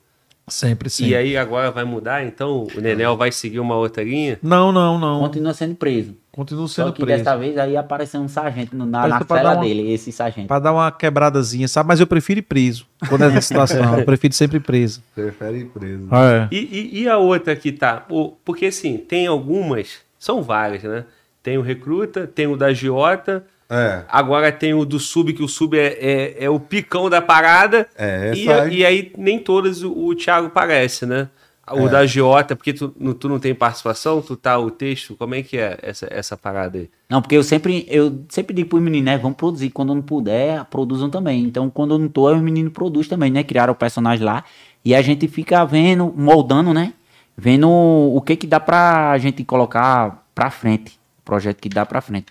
[0.47, 1.07] Sempre, sim.
[1.07, 4.37] E aí agora vai mudar, então o Nenel vai seguir uma outra linha?
[4.39, 5.21] Não, não, não.
[5.21, 6.15] Continua sendo preso.
[6.35, 7.23] Continuo Só sendo que preso.
[7.23, 10.47] dessa vez aí apareceu um sargento no- na, na cela uma- dele, esse sargento.
[10.47, 11.87] Pra dar uma quebradazinha, sabe?
[11.89, 12.87] Mas eu prefiro ir preso.
[13.07, 15.03] Quando é nessa situação, eu prefiro sempre ir preso.
[15.13, 16.07] Prefere ir preso.
[16.11, 16.47] É.
[16.51, 18.03] E, e- e a outra que tá?
[18.43, 21.05] Porque assim, tem algumas, são várias, né?
[21.43, 24.01] Tem o Recruta, tem o da Giota, É.
[24.09, 27.87] agora tem o do Sub, que o Sub é, é, é o picão da parada.
[27.95, 28.75] É, essa e, aí.
[28.77, 31.29] e aí nem todas o, o Thiago parece, né?
[31.71, 31.89] O É.
[31.89, 35.41] da Giota, porque tu, não- tu não tem participação, tu tá o texto, como é
[35.41, 36.89] que é essa, essa parada aí?
[37.09, 39.17] Não, porque eu sempre, eu sempre digo pros meninos, né?
[39.17, 39.69] Vamos produzir.
[39.69, 41.41] Quando eu não puder, produzam também.
[41.43, 43.43] Então, quando eu não tô, os meninos produzem também, né?
[43.43, 44.43] Criaram o personagem lá.
[44.83, 46.93] E a gente fica vendo, moldando, né?
[47.37, 50.99] Vendo o que que dá pra gente colocar pra frente.
[51.19, 52.25] O projeto que dá pra frente.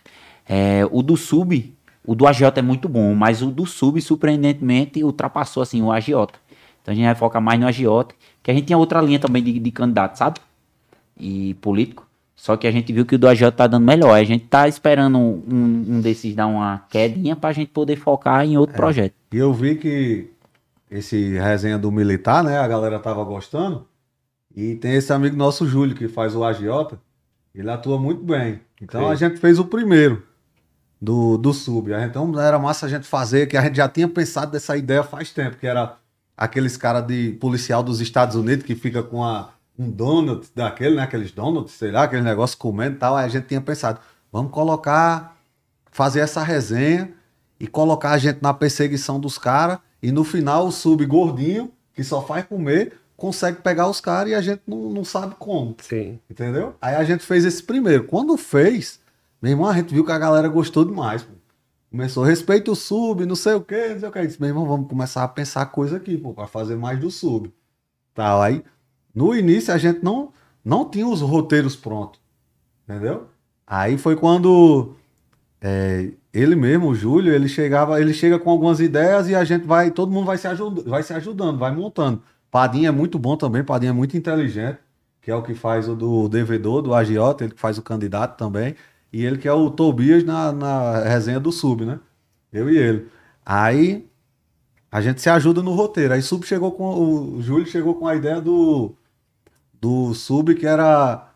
[0.46, 5.02] É, o do Sub, o do agiota é muito bom, mas o do Sub, surpreendentemente,
[5.02, 6.34] ultrapassou, assim, o agiota.
[6.82, 8.14] Então a gente vai focar mais no agiota.
[8.42, 10.40] Que a gente tinha outra linha também de, de candidato, sabe?
[11.22, 12.06] e político.
[12.34, 14.14] Só que a gente viu que o do AJ tá dando melhor.
[14.14, 18.58] A gente tá esperando um, um desses dar uma quedinha pra gente poder focar em
[18.58, 19.14] outro projeto.
[19.32, 20.30] E eu vi que
[20.90, 22.58] esse resenha do militar, né?
[22.58, 23.86] A galera tava gostando.
[24.54, 26.98] E tem esse amigo nosso, Júlio, que faz o agiota.
[27.54, 28.60] Ele atua muito bem.
[28.80, 29.10] Então Sim.
[29.10, 30.22] a gente fez o primeiro
[31.00, 31.92] do, do sub.
[31.92, 35.30] Então era massa a gente fazer, que a gente já tinha pensado dessa ideia faz
[35.30, 35.96] tempo, que era
[36.42, 41.02] aqueles caras de policial dos Estados Unidos que fica com a, um donut daquele, né?
[41.02, 43.16] Aqueles donuts, sei lá, aquele negócio comendo e tal.
[43.16, 44.00] Aí a gente tinha pensado,
[44.32, 45.36] vamos colocar,
[45.92, 47.12] fazer essa resenha
[47.60, 49.78] e colocar a gente na perseguição dos caras.
[50.02, 54.34] E no final, o sub gordinho, que só faz comer, consegue pegar os caras e
[54.34, 55.76] a gente não, não sabe como.
[55.80, 56.18] Sim.
[56.28, 56.74] Entendeu?
[56.82, 58.02] Aí a gente fez esse primeiro.
[58.02, 58.98] Quando fez,
[59.40, 61.22] meu irmão, a gente viu que a galera gostou demais.
[61.22, 61.34] Pô.
[61.92, 64.26] Começou, respeita o sub, não sei o quê, não sei o que.
[64.26, 67.52] Disse, meu irmão, vamos começar a pensar coisa aqui, pô, pra fazer mais do sub.
[68.14, 68.40] Tal.
[68.40, 68.64] Aí,
[69.14, 70.32] no início, a gente não,
[70.64, 72.18] não tinha os roteiros prontos.
[72.88, 73.26] Entendeu?
[73.66, 74.94] Aí foi quando
[75.60, 79.66] é, ele mesmo, o Júlio, ele chegava, ele chega com algumas ideias e a gente
[79.66, 82.22] vai, todo mundo vai se, ajuda, vai se ajudando, vai montando.
[82.50, 84.78] Padinha é muito bom também, Padinha é muito inteligente,
[85.20, 88.38] que é o que faz o do devedor, do agiota, ele que faz o candidato
[88.38, 88.74] também,
[89.12, 92.00] e ele que é o Tobias na, na resenha do Sub, né?
[92.52, 93.08] Eu e ele.
[93.44, 94.08] Aí
[94.90, 96.14] a gente se ajuda no roteiro.
[96.14, 98.94] Aí Sub chegou com o Júlio chegou com a ideia do
[99.80, 101.28] do Sub que era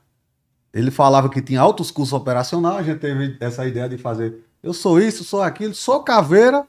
[0.73, 4.73] ele falava que tinha altos custos operacionais, a gente teve essa ideia de fazer eu
[4.73, 6.67] sou isso, sou aquilo, sou caveira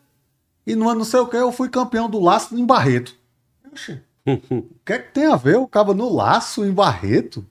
[0.65, 3.15] e não, não sei o que, eu fui campeão do laço em Barreto.
[3.71, 7.43] Oxi, o que é que tem a ver o cabo no laço em Barreto?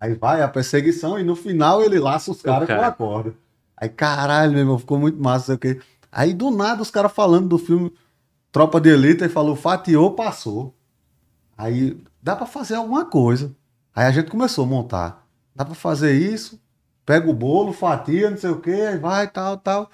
[0.00, 2.86] Aí vai a perseguição e no final ele laça os caras com cara.
[2.86, 3.34] a corda.
[3.76, 5.80] Aí caralho, meu irmão, ficou muito massa, não sei o quê.
[6.10, 7.92] Aí do nada os caras falando do filme
[8.50, 10.74] Tropa de Elite, aí falou, fatiou, passou.
[11.56, 13.54] Aí dá pra fazer alguma coisa.
[13.94, 15.26] Aí a gente começou a montar.
[15.54, 16.58] Dá pra fazer isso,
[17.04, 19.90] pega o bolo, fatia, não sei o quê, aí vai, tal, tal.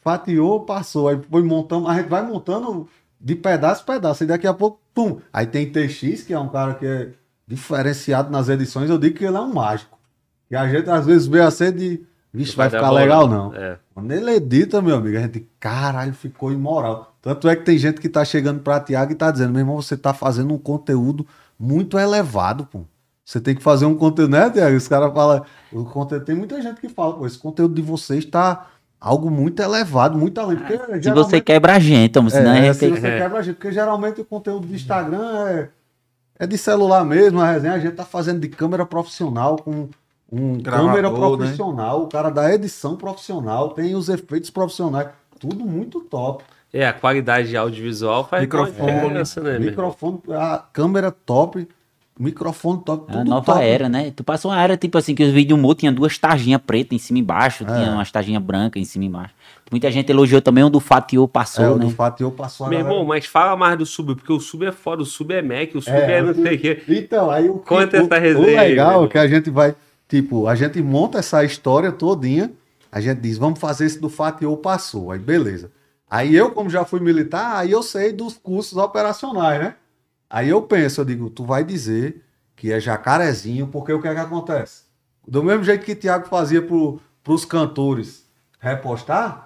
[0.00, 1.08] Fatiou, passou.
[1.08, 2.88] Aí foi montando, a gente vai montando
[3.20, 4.24] de pedaço em pedaço.
[4.24, 5.20] E daqui a pouco, pum.
[5.32, 7.12] Aí tem TX, que é um cara que é
[7.46, 9.98] diferenciado nas edições, eu digo que ele é um mágico.
[10.50, 12.02] E a gente às vezes vê a ser de.
[12.32, 13.00] Vixe, vai, ficar bola.
[13.00, 13.54] legal, não.
[13.54, 13.78] É.
[13.94, 17.14] Quando ele edita, meu amigo, a gente, caralho, ficou imoral.
[17.22, 19.80] Tanto é que tem gente que tá chegando pra Tiago e tá dizendo, meu irmão,
[19.80, 21.24] você tá fazendo um conteúdo
[21.58, 22.80] muito elevado, pô.
[23.24, 24.76] Você tem que fazer um conteúdo, né, Tiago?
[24.76, 25.44] Os caras falam.
[25.72, 28.66] O conteúdo, tem muita gente que fala, pô, esse conteúdo de vocês tá
[29.00, 30.56] algo muito elevado, muito além.
[30.56, 33.18] Porque Se geralmente- você quebra a gente, então, senão é, gente se você É.
[33.18, 35.68] quebra a gente, porque geralmente o conteúdo do Instagram é,
[36.38, 39.88] é de celular mesmo, a resenha a gente tá fazendo de câmera profissional com
[40.32, 41.16] um Gravador, câmera né?
[41.16, 46.42] profissional, o cara da edição profissional, tem os efeitos profissionais, tudo muito top.
[46.72, 51.68] É, a qualidade audiovisual faz Microfone, uma diferença, né, microfone, a câmera top,
[52.18, 53.64] microfone top, É a tudo nova top.
[53.64, 54.10] era, né?
[54.10, 56.98] Tu passou uma era, tipo assim, que os vídeos humor tinha duas tarjinhas pretas em
[56.98, 57.66] cima e embaixo, É.
[57.66, 59.34] tinha umas tarjinhas brancas em cima e embaixo.
[59.74, 61.84] Muita gente elogiou também o do Fatiô passou, É, o né?
[61.86, 64.64] do Fatiô passou a Meu galera- irmão, mas fala mais do sub, porque o sub
[64.64, 66.82] é foda, o sub é Mac, o sub É, é, não sei o quê.
[66.88, 69.26] Então, aí o que- Conta o, essa resenha O aí, legal meu é que a
[69.26, 69.74] gente vai,
[70.08, 72.52] tipo, a gente monta essa história todinha,
[72.92, 75.72] a gente diz, vamos fazer esse do Fatiô passou, aí beleza.
[76.08, 79.74] Aí eu, como já fui militar, aí eu sei dos cursos operacionais, né?
[80.30, 82.22] Aí eu penso, eu digo, tu vai dizer
[82.54, 84.82] que é jacarezinho, porque o que é que acontece?
[85.26, 88.22] Do mesmo jeito que Tiago fazia pro, pros cantores
[88.60, 89.43] repostar,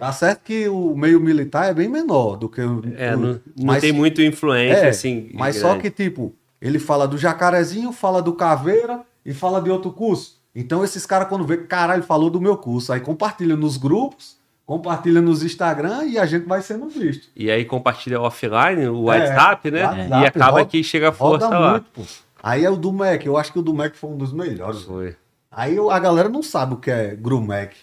[0.00, 2.82] tá certo que o meio militar é bem menor do que o...
[2.96, 5.30] É, não, não mas- tem muito influência, é, assim.
[5.34, 9.92] Mas só que, tipo, ele fala do jacarezinho, fala do caveira e fala de outro
[9.92, 10.40] curso.
[10.56, 15.20] Então, esses caras, quando vê, caralho, falou do meu curso, aí compartilha nos grupos, compartilha
[15.20, 17.28] nos Instagram e a gente vai sendo visto.
[17.36, 19.84] E aí compartilha offline, o É, WhatsApp, né?
[19.84, 21.70] WhatsApp, e acaba roda- que chega a força lá.
[21.72, 22.02] muito, pô.
[22.42, 24.82] Aí é o do Mac, eu acho que o do Mac foi um dos melhores.
[24.82, 25.14] Foi.
[25.52, 27.76] Aí a galera não sabe o que é Grumec.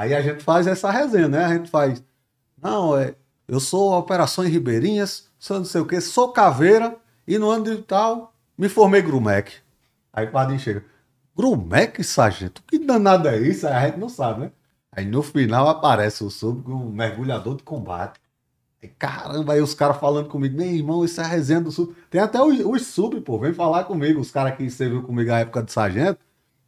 [0.00, 1.44] Aí a gente faz essa resenha, né?
[1.44, 2.02] A gente faz.
[2.56, 3.14] Não, é.
[3.46, 6.96] Eu sou Operações Ribeirinhas, sou não sei o quê, sou caveira
[7.28, 9.52] e no ano de tal me formei Grumec.
[10.10, 10.86] Aí o Padinho chega.
[11.36, 12.62] Grumec, sargento?
[12.66, 13.66] Que danado é isso?
[13.66, 14.52] Aí a gente não sabe, né?
[14.90, 18.18] Aí no final aparece o sub com um mergulhador de combate.
[18.82, 21.94] Aí, caramba, aí os caras falando comigo, meu irmão, isso é a resenha do sub.
[22.08, 24.18] Tem até os, os sub, pô, vem falar comigo.
[24.18, 26.18] Os caras que serviu comigo na época de sargento,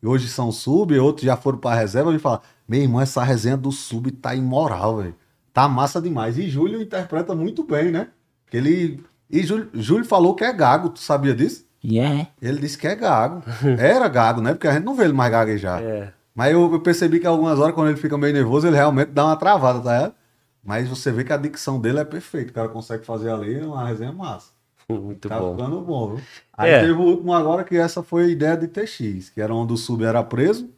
[0.02, 3.56] e hoje são sub, outros já foram pra reserva, vem falar, meu irmão, essa resenha
[3.56, 5.14] do sub tá imoral, velho.
[5.52, 6.38] Tá massa demais.
[6.38, 8.08] E Júlio interpreta muito bem, né?
[8.50, 9.04] Que ele.
[9.30, 11.66] E Júlio, Júlio falou que é gago, tu sabia disso?
[11.84, 12.28] E é.
[12.40, 13.42] Ele disse que é gago.
[13.78, 14.52] Era gago, né?
[14.54, 15.82] Porque a gente não vê ele mais gaguejar.
[15.82, 16.12] É.
[16.34, 19.26] Mas eu, eu percebi que algumas horas, quando ele fica meio nervoso, ele realmente dá
[19.26, 20.14] uma travada, tá ligado?
[20.64, 22.50] Mas você vê que a dicção dele é perfeita.
[22.50, 24.52] O cara consegue fazer ali uma resenha massa.
[24.88, 25.54] Muito tá bom.
[25.54, 26.24] ficando bom, viu?
[26.56, 26.80] Aí É.
[26.80, 29.76] teve o último agora, que essa foi a ideia de TX, que era onde o
[29.76, 30.70] sub era preso.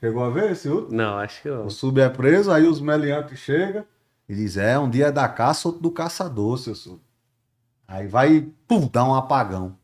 [0.00, 0.96] Chegou a ver esse último?
[0.96, 1.66] Não, acho que não.
[1.66, 3.84] O sub é preso, aí os meliantes chegam
[4.28, 7.00] e diz, é, um dia é da caça, outro do caçador, seu sub.
[7.88, 9.76] Aí vai, pum, dá um apagão.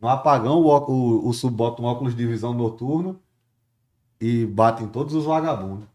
[0.00, 3.14] No apagão, o, o, o sub bota um óculos de visão noturna
[4.20, 5.86] e bate em todos os vagabundos.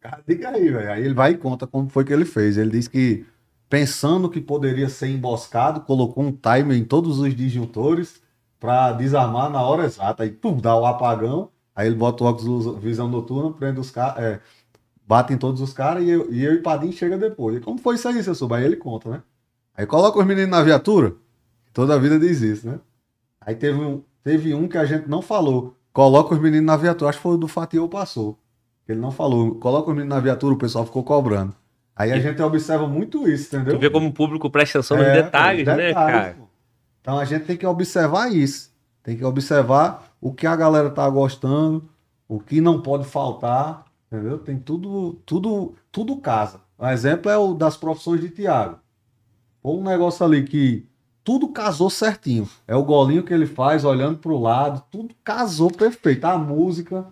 [0.00, 0.92] Cara, diga aí, velho.
[0.92, 2.56] Aí ele vai e conta como foi que ele fez.
[2.56, 3.26] Ele diz que,
[3.68, 8.22] pensando que poderia ser emboscado, colocou um timer em todos os disjuntores
[8.60, 10.22] para desarmar na hora exata.
[10.22, 11.50] Aí, pum, dá o apagão.
[11.78, 14.40] Aí ele bota o óculos visão noturna, prende os caras, é,
[15.06, 17.56] bate em todos os caras e eu, e eu e Padim chega depois.
[17.56, 18.52] E como foi isso aí, seu sub?
[18.52, 19.22] Aí ele conta, né?
[19.76, 21.14] Aí coloca os meninos na viatura.
[21.72, 22.80] Toda a vida diz isso, né?
[23.40, 25.76] Aí teve um, teve um que a gente não falou.
[25.92, 27.10] Coloca os meninos na viatura.
[27.10, 28.36] Acho que foi o do Fatiou passou.
[28.88, 29.54] Ele não falou.
[29.54, 31.54] Coloca os meninos na viatura, o pessoal ficou cobrando.
[31.94, 33.74] Aí a gente observa muito isso, entendeu?
[33.74, 36.34] Tu vê como o público presta atenção nos É, detalhes, os né, detalhes, cara?
[36.34, 36.44] pô.
[37.00, 38.72] Então a gente tem que observar isso.
[39.00, 41.88] Tem que observar o que a galera tá gostando,
[42.28, 44.38] o que não pode faltar, entendeu?
[44.38, 46.60] Tem tudo, tudo, tudo casa.
[46.78, 48.78] Um exemplo é o das profissões de Tiago.
[49.62, 50.86] Foi um negócio ali que
[51.24, 52.48] tudo casou certinho.
[52.66, 56.24] É o golinho que ele faz olhando pro lado, tudo casou perfeito.
[56.24, 57.06] A música,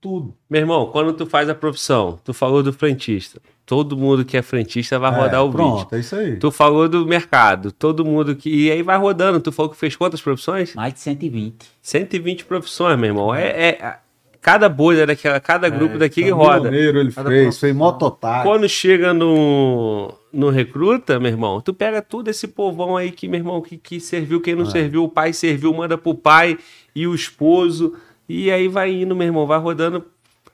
[0.00, 0.34] tudo.
[0.50, 3.40] Meu irmão, quando tu faz a profissão, tu falou do frentista.
[3.66, 5.88] Todo mundo que é frentista vai É, rodar o pronto, vídeo.
[5.96, 6.36] é isso aí.
[6.36, 8.50] Tu falou do mercado, todo mundo que.
[8.50, 9.40] E aí vai rodando.
[9.40, 10.74] Tu falou que fez quantas profissões?
[10.74, 11.54] Mais de 120.
[11.80, 13.34] 120 profissões, meu irmão.
[13.34, 13.96] É, é-
[14.42, 16.64] cada bolha daquela, cada grupo daquele roda.
[16.64, 18.42] Caminhoneiro ele Cada fez, fez mototáxi.
[18.46, 23.40] Quando chega no, no recruta, meu irmão, tu pega tudo esse povão aí que, meu
[23.40, 24.56] irmão, que, que serviu, quem É.
[24.56, 26.58] não serviu, o pai serviu, manda pro pai
[26.94, 27.94] e o esposo.
[28.28, 30.04] E aí vai indo, meu irmão, vai rodando.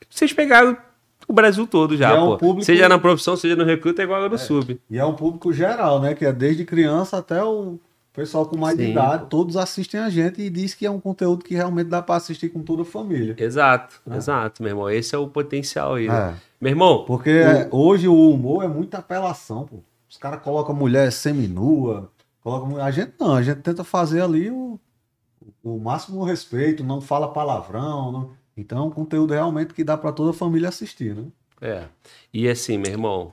[0.08, 0.76] Vocês pegaram
[1.30, 2.36] o Brasil todo já, é um pô.
[2.38, 4.78] público- Seja na profissão, seja no recruta, é igual no sub.
[4.90, 6.14] E é um público geral, né?
[6.14, 7.78] Que é desde criança até o
[8.12, 9.26] pessoal com mais de Sim, idade.
[9.30, 12.48] Todos assistem a gente e diz que é um conteúdo que realmente dá pra assistir
[12.48, 13.34] com toda a família.
[13.38, 14.90] Exato, exato, meu irmão.
[14.90, 16.08] Esse é o potencial aí.
[16.08, 16.34] né?
[16.36, 19.76] É, Meu irmão, porque é, hoje o humor é muita apelação, pô.
[20.08, 22.10] Os caras colocam mulher seminua,
[22.42, 22.82] colocam...
[22.82, 24.78] A gente não, a gente tenta fazer ali o,
[25.62, 28.10] o máximo respeito, não fala palavrão.
[28.12, 31.24] não- Então é um conteúdo realmente que dá pra toda a família assistir, né?
[31.60, 31.84] É.
[32.32, 33.32] E assim, meu irmão,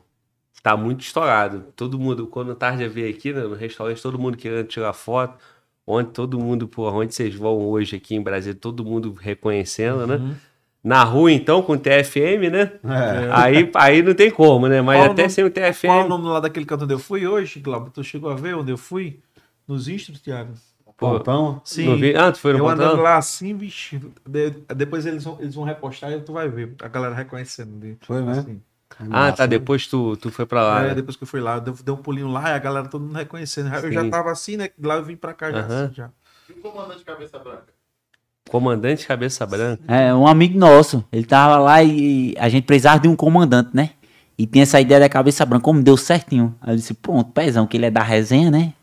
[0.63, 1.65] tá muito estourado.
[1.75, 5.37] Todo mundo, quando o Tarja veio aqui né, no restaurante, todo mundo querendo tirar foto.
[5.85, 10.15] onde todo mundo, pô, onde vocês vão hoje aqui em Brasília, todo mundo reconhecendo, né?
[10.15, 10.35] Uhum.
[10.83, 12.71] Na rua, então, com TFM, né?
[12.83, 13.29] É.
[13.31, 14.81] Aí, aí não tem como, né?
[14.81, 16.07] Mas Qual até nome- sem o Qual é o TFM.
[16.09, 17.89] nome lá daquele canto onde eu fui hoje, Glauber?
[17.91, 19.19] Tu chegou a ver onde eu fui?
[19.67, 20.53] Nos instros, Thiago?
[20.97, 21.61] Pontão.
[21.63, 21.95] Sim.
[21.99, 23.03] Vi- Ah, tu foi no eu andando Pontão?
[23.03, 23.99] lá assim, bicho.
[24.27, 27.79] de- depois eles vão, eles vão repostar e tu vai ver a galera reconhecendo.
[27.79, 28.41] de- Foi mesmo?
[28.41, 28.61] assim.
[29.11, 29.45] Ah, tá.
[29.45, 30.81] Depois tu, tu foi pra lá.
[30.81, 30.95] É, né?
[30.95, 33.15] depois que eu fui lá, eu dei- um pulinho lá e a galera todo mundo
[33.15, 33.73] reconhecendo.
[33.73, 33.91] Eu Sim.
[33.91, 34.69] já tava assim, né?
[34.81, 35.59] Lá eu vim pra cá já.
[35.59, 35.83] Aham.
[35.85, 36.09] assim, já.
[36.49, 37.65] E o comandante Cabeça Branca?
[38.49, 39.83] Comandante Cabeça Branca.
[39.87, 43.91] É, um amigo nosso, ele tava lá e a gente precisava de um comandante, né?
[44.37, 46.55] E tinha essa ideia da cabeça branca, como deu certinho.
[46.61, 48.73] Aí eu disse, pronto, pezão, que ele é da resenha, né?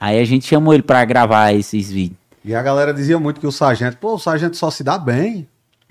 [0.00, 2.18] Aí a gente chamou ele pra gravar esses vídeos.
[2.42, 5.46] E a galera dizia muito que o sargento, pô, o sargento só se dá bem.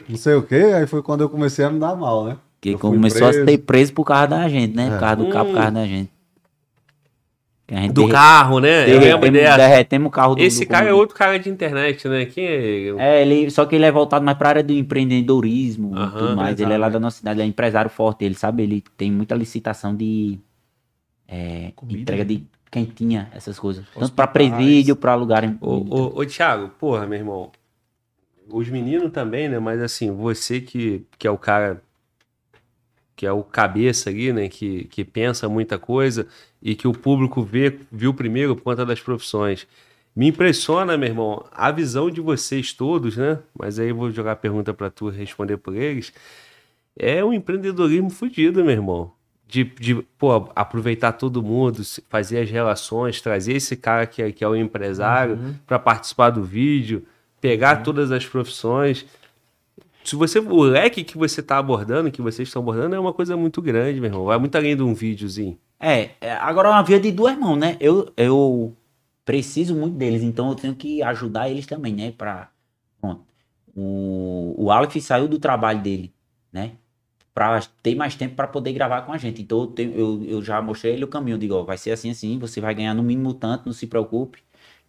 [0.10, 0.72] Não sei o quê.
[0.76, 2.38] Aí foi quando eu comecei a me dar mal, né?
[2.60, 3.46] Que Eu começou a preso.
[3.46, 4.88] ser preso por causa da gente, né?
[4.88, 4.90] É.
[4.90, 5.28] Por causa do Hum.
[5.28, 6.10] por causa da gente.
[7.72, 8.84] A gente Do derre- carro, né?
[8.90, 9.58] Eu lembro derretemos, dessa.
[9.58, 12.26] derretemos o carro do Esse do cara é outro cara de internet, né?
[12.26, 13.00] Quem é ele?
[13.00, 16.60] É, ele, só que ele é voltado mais pra área do empreendedorismo e tudo mais.
[16.60, 19.36] Ele é lá da nossa cidade, ele é empresário forte, ele sabe, ele tem muita
[19.36, 20.40] licitação de
[21.28, 22.42] é, entrega né?
[22.70, 23.86] De quentinha, essas coisas.
[23.94, 24.32] Tanto pra Hospitais.
[24.32, 25.58] presídio, pra lugar em.
[25.60, 27.52] Ô, ô, ô, Thiago, porra, meu irmão.
[28.48, 29.60] Os meninos também, né?
[29.60, 31.82] Mas assim, você que, que é o cara.
[33.16, 34.48] Que é o cabeça ali, né?
[34.48, 36.28] Que, que pensa muita coisa
[36.62, 39.68] e que o público vê, viu primeiro por conta das profissões.
[40.16, 43.40] Me impressiona, meu irmão, a visão de vocês todos, né?
[43.58, 46.12] Mas aí eu vou jogar a pergunta pra tu responder por eles.
[46.98, 49.12] É um empreendedorismo fudido, meu irmão.
[49.50, 54.44] De, de pô, aproveitar todo mundo, fazer as relações, trazer esse cara que é, que
[54.44, 57.04] é o empresário para participar do vídeo,
[57.42, 59.08] pegar todas as profissões.
[60.04, 63.36] Se você, o leque que você está abordando, que vocês estão abordando, é uma coisa
[63.36, 64.26] muito grande, meu irmão.
[64.26, 65.58] Vai muito além de um videozinho.
[65.80, 67.76] É, é, agora é uma via de duas mãos, né?
[67.80, 68.76] Eu, eu
[69.26, 72.12] preciso muito deles, então eu tenho que ajudar eles também, né?
[72.12, 72.50] Pra,
[73.02, 73.24] pronto.
[73.76, 76.14] O, o Aleph saiu do trabalho dele,
[76.54, 76.74] né?
[77.40, 79.42] Pra ter mais tempo para poder gravar com a gente.
[79.42, 81.38] Então eu, tenho- eu, eu já mostrei ele o caminho.
[81.38, 84.40] Digo, ó, vai ser assim, assim, você vai ganhar no mínimo tanto, não se preocupe,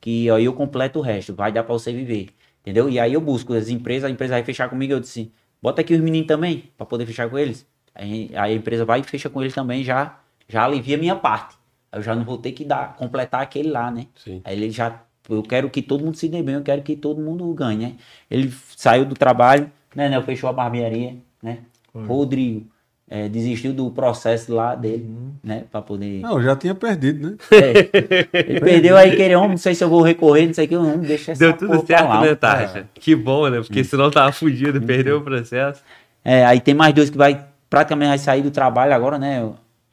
[0.00, 2.30] que aí eu completo o resto, vai dar para você viver.
[2.62, 2.88] Entendeu?
[2.90, 5.94] E aí eu busco as empresas, a empresa vai fechar comigo, eu disse, bota aqui
[5.94, 7.64] os meninos também, para poder fechar com eles.
[7.94, 11.14] Aí, aí a empresa vai e fecha com eles também, já, já alivia a minha
[11.16, 11.56] parte.
[11.92, 14.06] Eu já não vou ter que dar, completar aquele lá, né?
[14.16, 14.40] Sim.
[14.44, 15.02] Aí ele já.
[15.28, 17.96] Eu quero que todo mundo se dê bem, eu quero que todo mundo ganhe, né?
[18.30, 20.20] Ele saiu do trabalho, né, né?
[20.22, 21.58] Fechou a barbearia, né?
[21.94, 22.66] Rodrigo
[23.08, 25.32] eh, desistiu do processo lá dele, Uhum.
[25.42, 25.64] né?
[25.70, 26.20] Pra poder.
[26.20, 27.36] Não, já tinha perdido, né?
[27.50, 27.88] É.
[28.50, 30.98] Ele perdeu aí, querer, não sei se eu vou recorrer, não sei o que, não,
[30.98, 32.20] deixa essa Deu tudo certo, lá.
[32.20, 32.86] né, Tasha?
[32.94, 33.58] Que bom, né?
[33.60, 35.82] Porque senão tava fudido, perdeu o processo.
[36.24, 39.48] É, aí tem mais dois que vai praticamente vai sair do trabalho agora, né?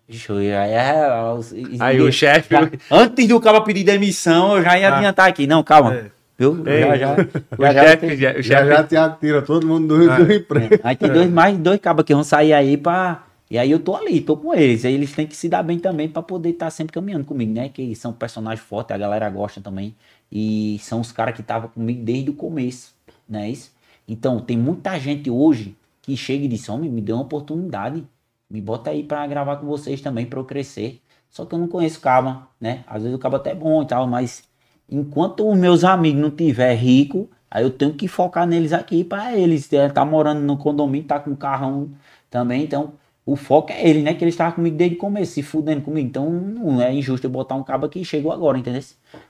[0.09, 0.53] Deixa eu ir.
[0.55, 2.55] Aí, é, os- Aí o chefe.
[2.89, 4.97] Antes do cara pedir demissão, eu já ia Ah.
[4.97, 5.45] adiantar aqui.
[5.45, 5.93] Não, calma.
[5.93, 6.05] É.
[6.37, 6.63] Viu?
[6.67, 7.13] Ei, já, já,
[7.57, 10.17] O já, já chefe, tem- já- o Já tira todo mundo do, Ah.
[10.19, 10.79] do emprego.
[10.83, 13.23] Aí tem dois, mais dois cabas que vão sair aí pra.
[13.49, 14.83] E aí eu tô ali, tô com eles.
[14.85, 17.69] Aí eles têm que se dar bem também pra poder estar sempre caminhando comigo, né?
[17.69, 19.95] Que são personagens fortes, a galera gosta também.
[20.31, 22.93] E são os caras que estavam comigo desde o começo,
[23.27, 23.49] né?
[23.49, 23.71] Isso?
[24.07, 28.03] Então, tem muita gente hoje que chega e diz: Homem, me dê uma oportunidade.
[28.49, 31.01] Me bota aí pra gravar com vocês também, pra eu crescer.
[31.29, 32.83] Só que eu não conheço caba, né?
[32.87, 34.43] Às vezes o caba até é bom e tal, mas
[34.89, 39.35] enquanto os meus amigos não tiver rico, aí eu tenho que focar neles aqui para
[39.37, 39.71] eles.
[39.73, 41.91] É, Tá morando no condomínio, tá com carrão
[42.29, 42.93] também, então
[43.25, 44.13] o foco é ele, né?
[44.13, 46.07] Que ele estava comigo desde o começo, se fudendo comigo.
[46.07, 48.81] Então não é injusto eu botar um cabo que chegou agora, entendeu?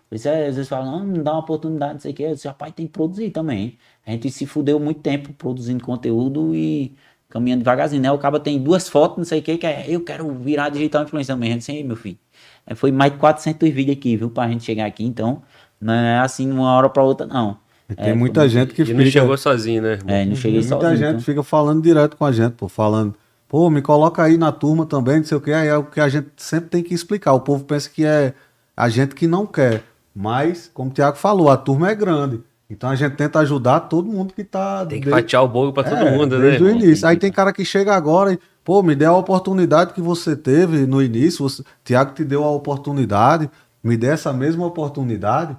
[0.09, 2.23] Por isso é, às vezes fala, não, não dá uma oportunidade, não sei o que.
[2.23, 3.77] Eu disse, rapaz, tem que produzir também.
[4.05, 6.95] A gente se fudeu muito tempo produzindo conteúdo e
[7.29, 8.11] caminhando devagarzinho, né?
[8.11, 11.03] O cabo tem duas fotos, não sei o que, que é, eu quero virar digital
[11.03, 11.51] influencer também.
[11.51, 12.17] Eu disse, "Ei, meu filho.
[12.67, 14.29] É, Foi mais de 400 vídeos aqui, viu?
[14.29, 15.41] Pra gente chegar aqui, então
[15.81, 17.57] não é assim de uma hora pra outra, não.
[17.89, 18.97] E Tem É, muita foi- gente que E fica.
[19.01, 20.13] não chegou sozinho, né, irmão?
[20.15, 20.97] É, não cheguei muita sozinho.
[20.97, 21.21] gente então.
[21.21, 23.15] fica falando direto com a gente, pô, falando,
[23.47, 26.01] pô, me coloca aí na turma também, não sei o que, aí é o que
[26.01, 27.31] a gente sempre tem que explicar.
[27.33, 28.33] O povo pensa que é
[28.75, 29.83] a gente que não quer.
[30.13, 32.41] Mas, como o Thiago falou, a turma é grande.
[32.69, 34.79] Então a gente tenta ajudar todo mundo que tá.
[34.85, 36.49] Tem que desde- fatiar o bolo pra todo É, mundo, né?
[36.49, 37.07] desde o início.
[37.07, 40.85] Aí tem cara que chega agora e, pô, me dê a oportunidade que você teve
[40.85, 41.47] no início.
[41.47, 43.49] Você, Tiago te deu a oportunidade,
[43.81, 45.55] me dê essa mesma oportunidade.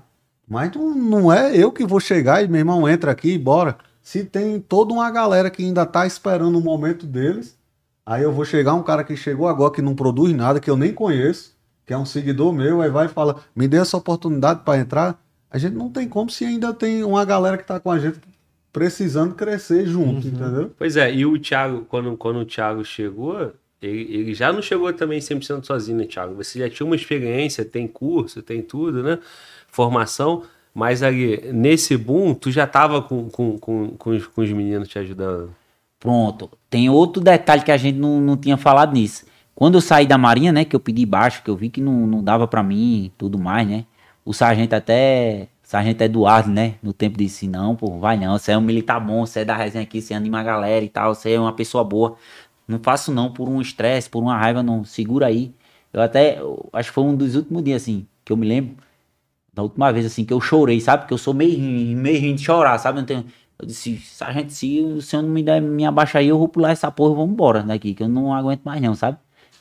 [0.46, 3.78] Mas não, não é eu que vou chegar e, meu irmão, entra aqui e bora.
[4.02, 7.56] Se tem toda uma galera que ainda tá esperando o momento deles,
[8.04, 10.76] aí eu vou chegar um cara que chegou agora que não produz nada, que eu
[10.76, 11.56] nem conheço,
[11.86, 15.18] que é um seguidor meu, aí vai e fala, me dê essa oportunidade para entrar.
[15.50, 18.20] A gente não tem como se ainda tem uma galera que tá com a gente
[18.78, 20.70] precisando crescer junto, entendeu?
[20.78, 24.92] Pois é, e o Thiago, quando, quando o Thiago chegou, ele, ele já não chegou
[24.92, 26.34] também 100% sozinho, né, Thiago?
[26.36, 29.18] Você já tinha uma experiência, tem curso, tem tudo, né?
[29.66, 34.52] Formação, Mas ali, nesse boom, tu já tava com, com, com, com, os, com os
[34.52, 35.50] meninos te ajudando.
[35.98, 36.48] Pronto.
[36.70, 39.26] Tem outro detalhe que a gente não, não tinha falado nisso.
[39.56, 42.06] Quando eu saí da marinha, né, que eu pedi baixo, que eu vi que não,
[42.06, 43.84] não dava pra mim e tudo mais, né?
[44.24, 48.58] O sargento até, sargento Eduardo, né, no tempo disse, não, pô, vai não, você é
[48.58, 51.32] um militar bom, você é da resenha aqui, você anima a galera e tal, você
[51.32, 52.16] é uma pessoa boa.
[52.66, 55.54] Não faço não por um estresse, por uma raiva, não, segura aí.
[55.92, 58.76] Eu até, eu acho que foi um dos últimos dias, assim, que eu me lembro,
[59.52, 61.02] da última vez, assim, que eu chorei, sabe?
[61.02, 61.58] Porque eu sou meio,
[61.98, 63.00] meio rindo de chorar, sabe?
[63.00, 63.26] Eu, tenho,
[63.58, 66.70] eu disse, sargento, se o senhor não me der me abaixar aí, eu vou pular
[66.70, 69.18] essa porra e vou embora daqui, que eu não aguento mais não, sabe?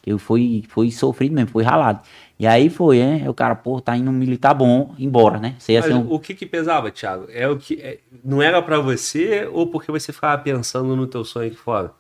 [0.08, 2.00] Eu fui, fui sofrido mesmo, foi ralado.
[2.40, 3.30] E aí foi, né?
[3.30, 5.56] O cara, pô, tá indo um militar bom, embora, né?
[5.60, 6.08] Você ia Mas um...
[6.10, 7.26] o que que pesava, Thiago?
[7.30, 11.26] É o que é- não era pra você ou porque você ficava pensando no teu
[11.26, 11.94] sonho aqui fora?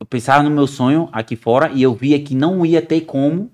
[0.00, 3.50] eu pensava no meu sonho aqui fora e eu via que não ia ter como,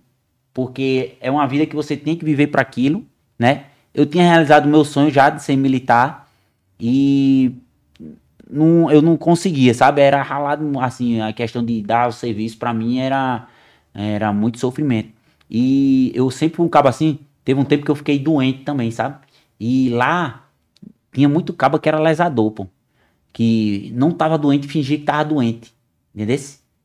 [0.52, 3.05] porque é uma vida que você tem que viver para aquilo,
[3.39, 3.66] né?
[3.94, 6.28] Eu tinha realizado o meu sonho já de ser militar
[6.78, 7.52] e
[8.50, 10.02] não, eu não conseguia, sabe?
[10.02, 13.47] Era ralado, assim, a questão de dar o serviço para mim era,
[13.94, 15.10] era muito sofrimento.
[15.50, 19.18] E eu sempre um cabo assim, teve um tempo que eu fiquei doente também, sabe?
[19.58, 20.48] E lá
[21.12, 22.66] tinha muito cabo que era lesador, pô.
[23.32, 25.73] Que não tava doente, fingia que tava doente.
[26.14, 26.39] Entendeu?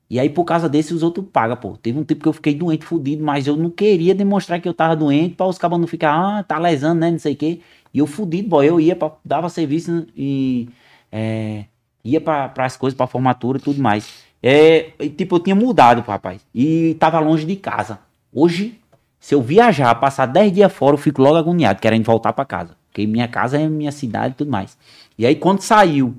[0.09, 1.77] E aí, por causa desse, os outros pagam, pô.
[1.77, 4.73] Teve um tempo que eu fiquei doente, fudido, mas eu não queria demonstrar que eu
[4.73, 7.59] tava doente pra os cabos não ficar, ah, tá lesando, né, não sei o quê.
[7.93, 10.69] E eu fudido, boy, eu ia pra, dava serviço e
[11.11, 11.65] é,
[12.03, 14.23] ia pra, pras coisas, pra formatura e tudo mais.
[14.41, 17.99] É, tipo, eu tinha mudado, rapaz, e tava longe de casa.
[18.31, 18.79] Hoje,
[19.19, 22.77] se eu viajar, passar 10 dias fora, eu fico logo agoniado, querendo voltar pra casa.
[22.87, 24.77] Porque minha casa é minha cidade e tudo mais.
[25.17, 26.15] E aí, quando saiu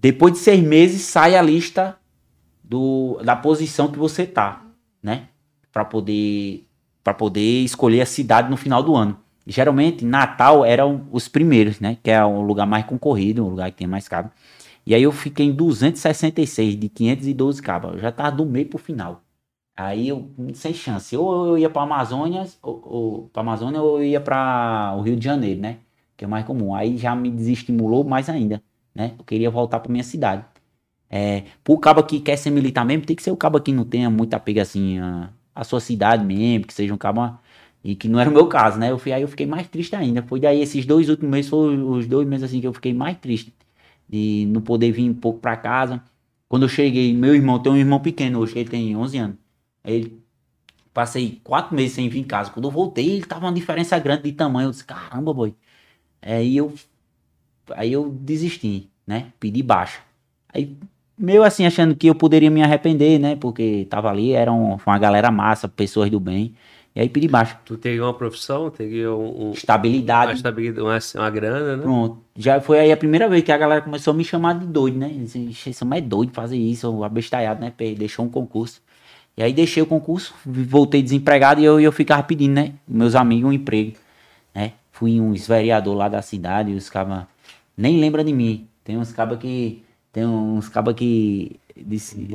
[0.00, 1.96] depois de seis meses sai a lista
[2.62, 4.62] do, da posição que você tá,
[5.02, 5.24] né?
[5.72, 6.64] Para poder
[7.02, 9.18] para poder escolher a cidade no final do ano.
[9.46, 11.96] Geralmente Natal eram os primeiros, né?
[12.02, 14.30] Que é o lugar mais concorrido, o lugar que tem mais cabo.
[14.88, 17.92] E aí eu fiquei em 266 de 512 cabos.
[17.94, 19.22] Eu já tava do meio pro final.
[19.76, 21.16] Aí eu sem chance.
[21.16, 25.16] Ou eu ia para Amazônia, ou, ou para Amazônia ou eu ia para o Rio
[25.16, 25.78] de Janeiro, né?
[26.16, 26.74] Que é mais comum.
[26.74, 28.62] Aí já me desestimulou mais ainda
[28.98, 29.14] né?
[29.16, 30.44] Eu queria voltar pra minha cidade.
[31.08, 33.84] É, pro cabo que quer ser militar mesmo, tem que ser o cabo que não
[33.84, 37.38] tenha muito apego assim a, a sua cidade mesmo, que seja um cabo
[37.82, 38.90] e que não era o meu caso, né?
[38.90, 40.22] Eu fui aí eu fiquei mais triste ainda.
[40.22, 43.16] Foi daí esses dois últimos meses foram os dois meses assim que eu fiquei mais
[43.18, 43.54] triste
[44.08, 46.02] de não poder vir um pouco pra casa.
[46.48, 49.36] Quando eu cheguei, meu irmão tem um irmão pequeno hoje, ele tem 11 anos.
[49.84, 50.18] Ele
[50.94, 52.50] passei quatro meses sem vir em casa.
[52.50, 54.68] Quando eu voltei, ele tava uma diferença grande de tamanho.
[54.68, 55.54] Eu disse, caramba, boy.
[56.22, 56.74] Aí eu
[57.74, 59.32] Aí eu desisti, né?
[59.38, 60.00] Pedi baixa.
[60.52, 60.76] Aí,
[61.16, 63.36] meio assim, achando que eu poderia me arrepender, né?
[63.36, 66.54] Porque tava ali, era um- uma galera massa, pessoas do bem.
[66.98, 67.56] E aí pedi baixa.
[67.64, 70.32] Tu teria uma profissão, teria um, um- uma, Estabilidade.
[70.32, 71.82] estabilidade, uma, uma grana, né?
[71.84, 72.18] Pronto.
[72.36, 74.98] Já foi aí a primeira vez que a galera começou a me chamar de doido,
[74.98, 75.08] né?
[75.08, 77.72] Disse, "Ixi, Esse homem é doido fazer isso, abestalhado, né?
[77.96, 78.82] Deixou um concurso.
[79.36, 82.72] E aí deixei o concurso, voltei desempregado e eu, eu ficava pedindo, né?
[82.88, 83.92] Meus amigos um emprego,
[84.52, 84.72] né?
[84.90, 87.22] Fui uns vereador lá da cidade e os cabas
[87.76, 88.66] nem lembram de mim.
[88.82, 89.84] Tem uns cabas que...
[90.12, 91.60] Tem uns cabas que...
[91.76, 92.28] Disse,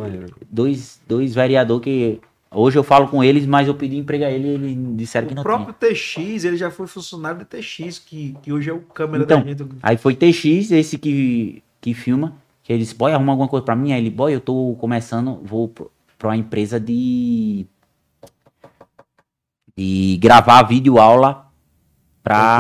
[0.50, 2.22] dois, dois vereador que...
[2.54, 5.34] Hoje eu falo com eles, mas eu pedi emprego a ele e eles disseram que
[5.34, 8.80] O não próprio TX, ele já foi funcionário do TX, que, que hoje é o
[8.80, 9.64] câmera Então, da gente.
[9.82, 13.76] Aí foi TX, esse que, que filma, que ele disse, boy, arruma alguma coisa pra
[13.76, 13.92] mim.
[13.92, 17.66] Aí ele, boy, eu tô começando, vou pro- pra uma empresa de.
[19.76, 21.48] de gravar vídeo aula
[22.24, 22.60] pra,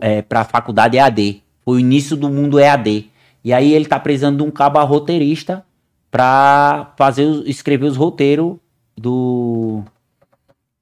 [0.00, 1.42] é, pra faculdade EAD.
[1.64, 3.10] Foi o início do mundo EAD.
[3.44, 5.64] E aí ele tá precisando de um cabo roteirista
[6.10, 8.56] pra fazer, escrever os roteiros
[8.96, 9.82] do.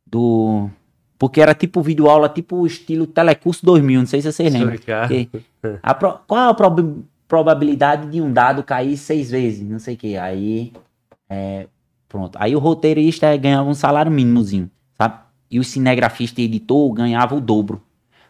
[0.06, 0.68] do.
[1.18, 4.76] Porque era tipo vídeo aula, tipo estilo Telecurso 2000, não sei se vocês lembram.
[5.82, 9.66] A pro- qual é a prob- probabilidade de um dado cair seis vezes?
[9.66, 10.16] Não sei o que.
[10.18, 10.72] Aí,
[11.30, 11.66] é,
[12.06, 12.36] pronto.
[12.38, 15.18] Aí o roteirista ganhava um salário mínimozinho, sabe?
[15.50, 17.80] E o cinegrafista e editor ganhava o dobro.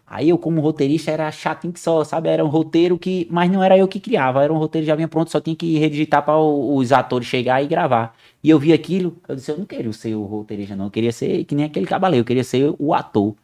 [0.07, 2.29] Aí eu, como roteirista, era chatinho que só, sabe?
[2.29, 3.27] Era um roteiro que.
[3.31, 5.79] Mas não era eu que criava, era um roteiro já vinha pronto, só tinha que
[5.79, 8.17] redigitar para os atores chegar e gravar.
[8.43, 10.85] E eu vi aquilo, eu disse, eu não queria ser o roteirista, não.
[10.87, 13.35] Eu queria ser que nem aquele cavaleiro, eu queria ser o ator,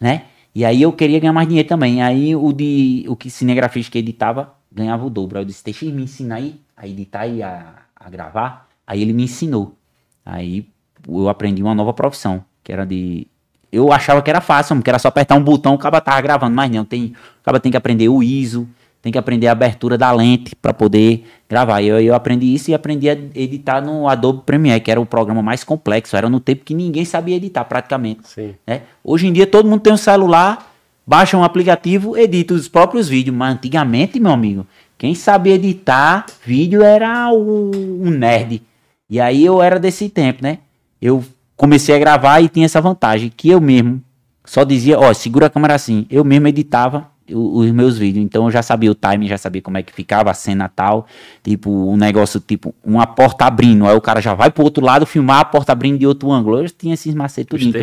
[0.00, 0.26] né?
[0.54, 2.02] E aí eu queria ganhar mais dinheiro também.
[2.02, 5.38] Aí o de o que cinegrafista que editava ganhava o dobro.
[5.38, 8.68] Aí eu disse, deixa ele me ensinar aí a editar e a, a gravar.
[8.86, 9.76] Aí ele me ensinou.
[10.24, 10.68] Aí
[11.08, 13.26] eu aprendi uma nova profissão, que era de.
[13.72, 16.54] Eu achava que era fácil, porque era só apertar um botão, o cara tava gravando,
[16.54, 17.06] mas não, tem,
[17.40, 18.68] o cara tem que aprender o ISO,
[19.02, 21.82] tem que aprender a abertura da lente para poder gravar.
[21.82, 25.42] Eu, eu aprendi isso e aprendi a editar no Adobe Premiere, que era o programa
[25.42, 28.54] mais complexo, era no tempo que ninguém sabia editar praticamente Sim.
[28.66, 28.82] né?
[29.02, 30.70] Hoje em dia todo mundo tem um celular,
[31.06, 33.34] baixa um aplicativo, edita os próprios vídeos.
[33.34, 34.66] Mas antigamente, meu amigo,
[34.98, 38.62] quem sabia editar vídeo era o, um nerd.
[39.08, 40.58] E aí eu era desse tempo, né?
[41.00, 41.24] Eu
[41.60, 44.02] comecei a gravar e tinha essa vantagem, que eu mesmo
[44.46, 46.06] só dizia, ó, segura a câmera assim.
[46.08, 48.24] Eu mesmo editava os meus vídeos.
[48.24, 51.06] Então eu já sabia o timing, já sabia como é que ficava a cena tal.
[51.44, 53.86] Tipo, um negócio tipo, uma porta abrindo.
[53.86, 56.60] Aí o cara já vai pro outro lado filmar a porta abrindo de outro ângulo.
[56.60, 57.68] Eu tinha esses macetes Os tudo.
[57.68, 57.82] Então,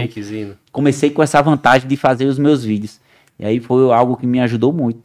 [0.72, 3.00] comecei com essa vantagem de fazer os meus vídeos.
[3.38, 5.02] E aí foi algo que me ajudou muito.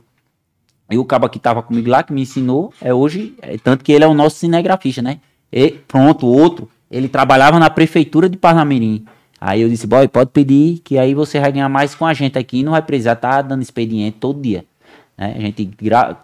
[0.91, 3.92] E o cabo que tava comigo lá, que me ensinou, é hoje, é, tanto que
[3.92, 5.20] ele é o nosso cinegrafista, né?
[5.52, 9.04] E pronto, o outro, ele trabalhava na prefeitura de Parnamirim.
[9.40, 12.38] Aí eu disse, boy, pode pedir, que aí você vai ganhar mais com a gente
[12.38, 14.64] aqui, e não vai precisar estar dando expediente todo dia.
[15.18, 15.34] Né?
[15.36, 16.16] A gente gra...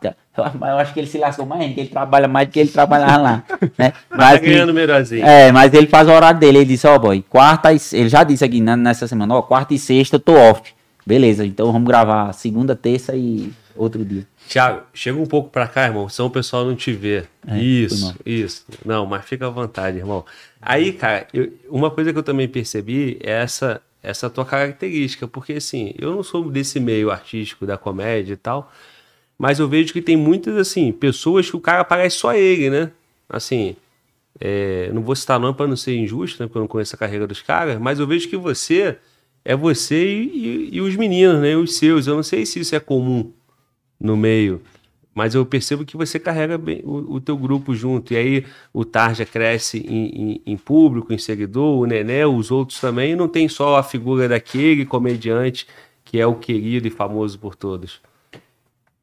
[0.56, 2.70] Mas eu acho que ele se lascou mais, que ele trabalha mais do que ele
[2.70, 3.44] trabalhava lá.
[3.76, 3.92] Né?
[4.08, 5.26] Mas tá ganhando melhorzinho.
[5.26, 6.58] é, mas ele faz o horário dele.
[6.58, 7.78] Ele disse, ó, boy, quarta e...
[7.92, 10.72] Ele já disse aqui né, nessa semana, ó, quarta e sexta eu tô off.
[11.04, 14.24] Beleza, então vamos gravar segunda, terça e outro dia.
[14.48, 17.24] Thiago, chega um pouco pra cá, irmão, senão o pessoal não te vê.
[17.46, 18.64] É, isso, isso.
[18.84, 20.24] Não, mas fica à vontade, irmão.
[20.60, 25.54] Aí, cara, eu- uma coisa que eu também percebi é essa, essa tua característica, porque
[25.54, 28.72] assim, eu não sou desse meio artístico da comédia e tal,
[29.38, 32.90] mas eu vejo que tem muitas, assim, pessoas que o cara parece só ele, né?
[33.28, 33.76] Assim,
[34.40, 36.46] é, não vou citar nome para não ser injusto, né?
[36.46, 38.96] Porque eu não conheço a carreira dos caras, mas eu vejo que você
[39.44, 41.56] é você e, e- e os meninos, né?
[41.56, 42.06] Os seus.
[42.06, 43.32] Eu não sei se isso é comum
[44.00, 44.62] no meio,
[45.14, 48.12] mas eu percebo que você carrega bem o, o teu grupo junto.
[48.12, 52.80] E aí o Tarja cresce em, em- em público, em seguidor, o Nené, os outros
[52.80, 53.12] também.
[53.12, 55.66] E não tem só a figura daquele comediante
[56.04, 58.00] que é o querido e famoso por todos.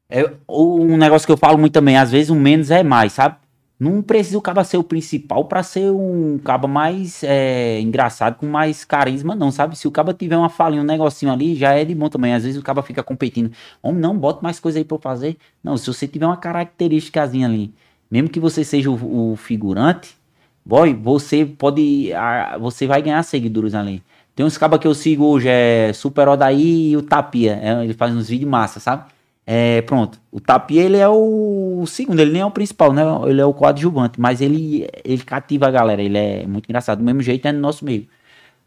[0.09, 3.35] É um negócio que eu falo muito também, às vezes o menos é mais, sabe?
[3.77, 8.45] Não precisa o caba ser o principal pra ser um caba mais é, engraçado, com
[8.45, 9.77] mais carisma, não, sabe?
[9.77, 12.33] Se o caba tiver uma falinha, um negocinho ali, já é de bom também.
[12.33, 13.51] Às vezes o caba fica competindo.
[13.83, 15.37] Homem, não, bota mais coisa aí pra eu fazer.
[15.63, 17.73] Não, se você tiver uma característicazinha ali,
[18.09, 20.15] mesmo que você seja o, o figurante,
[20.65, 22.13] boy, você pode.
[22.13, 24.01] ah, Você vai ganhar seguidores ali.
[24.35, 27.59] Tem uns cabas que eu sigo hoje, é Super Odaí e o Tapia.
[27.61, 29.14] é, ele faz uns vídeos massa, sabe?
[29.48, 30.19] É, pronto.
[30.32, 33.03] O Tapia, ele é o segundo, ele nem é o principal, né?
[33.27, 36.98] Ele é o coadjuvante, mas ele, ele cativa a galera, ele é muito engraçado.
[36.99, 38.07] Do mesmo jeito é no nosso meio.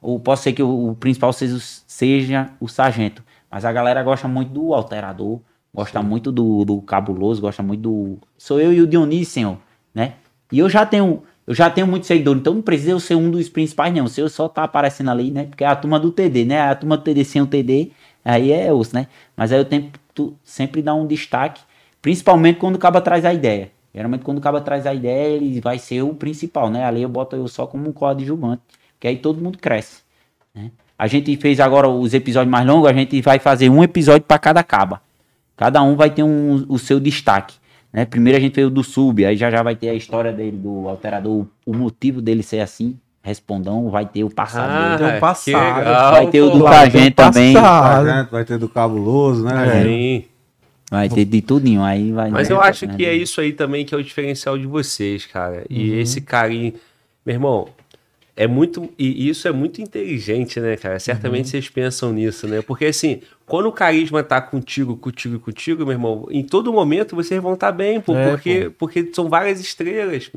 [0.01, 4.03] Ou pode ser que o, o principal seja, o- seja o sargento, mas a galera
[4.03, 5.41] gosta muito do alterador,
[5.75, 8.19] gosta muito do, do cabuloso, gosta muito do.
[8.39, 9.59] Sou eu e o Dionísio, senhor,
[9.95, 10.15] né?
[10.53, 11.23] E eu já tenho.
[11.47, 14.07] Eu já tenho muito seguidor, então não precisa eu ser um dos principais, não.
[14.07, 15.45] Se eu só tá aparecendo ali, né?
[15.47, 16.61] Porque é a turma do TD, né?
[16.61, 17.91] A turma do TD sem o TD,
[18.31, 19.07] aí é osso, né?
[19.37, 21.61] Mas aí eu tento sempre dar um destaque,
[22.03, 23.71] principalmente quando o caba traz a ideia.
[23.95, 26.85] Geralmente quando o caba traz a ideia, ele vai ser o principal, né?
[26.85, 28.63] Ali eu boto eu só como um coadjuvante,
[29.01, 30.03] que aí todo mundo cresce.
[30.55, 30.71] né?
[30.99, 34.39] A gente fez agora os episódios mais longos, a gente vai fazer um episódio para
[34.39, 35.01] cada caba.
[35.57, 37.57] Cada um vai ter um, o seu destaque.
[37.93, 38.05] Né?
[38.05, 40.57] Primeiro a gente fez o do sub, aí já já vai ter a história dele,
[40.57, 42.99] do alterador, o motivo dele ser assim,
[43.29, 44.99] respondão, vai ter o passado.
[44.99, 45.79] Tem um passado.
[45.79, 46.63] legal, Vai ter o do.
[46.65, 48.29] Sargento também, Passado.
[48.31, 49.83] Vai ter do Cabuloso, né?
[49.85, 50.25] Sim.
[50.91, 52.31] vai ter de tudinho, aí vai...
[52.31, 54.67] Mas né, eu acho né, que é isso aí também que é o diferencial de
[54.67, 55.65] vocês, cara.
[55.69, 56.01] E Uhum.
[56.01, 56.73] esse carinho.
[57.25, 57.69] Meu irmão,
[58.39, 58.89] é muito.
[58.97, 60.99] E isso é muito inteligente, né, cara?
[61.01, 61.51] Certamente Uhum.
[61.51, 62.63] vocês pensam nisso, né?
[62.63, 67.17] Porque assim, quando o carisma tá contigo, contigo e contigo, meu irmão, em todo momento
[67.17, 70.31] vocês vão estar bem, pô, É, porque, porque são várias estrelas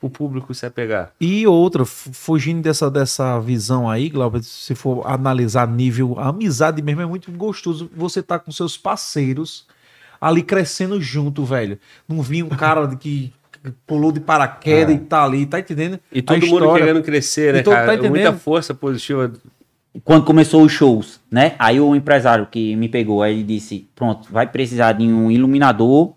[0.00, 1.12] o público se apegar.
[1.20, 6.80] E outra, fu- fugindo dessa, dessa visão aí, Glauber, se for analisar nível, a amizade
[6.80, 7.90] mesmo é muito gostoso.
[7.96, 9.66] Você tá com seus parceiros
[10.20, 11.78] ali crescendo junto, velho.
[12.08, 13.32] Não vi um cara de que
[13.86, 15.98] pulou de paraquedas e tá ali, tá entendendo?
[16.12, 17.94] E todo mundo querendo crescer, né, E todo- tá cara?
[17.94, 18.12] entendendo?
[18.12, 19.32] Muita força positiva.
[20.04, 21.54] quando começou os shows, né?
[21.58, 26.12] Aí o empresário que me pegou, aí ele disse: pronto, vai precisar de um iluminador,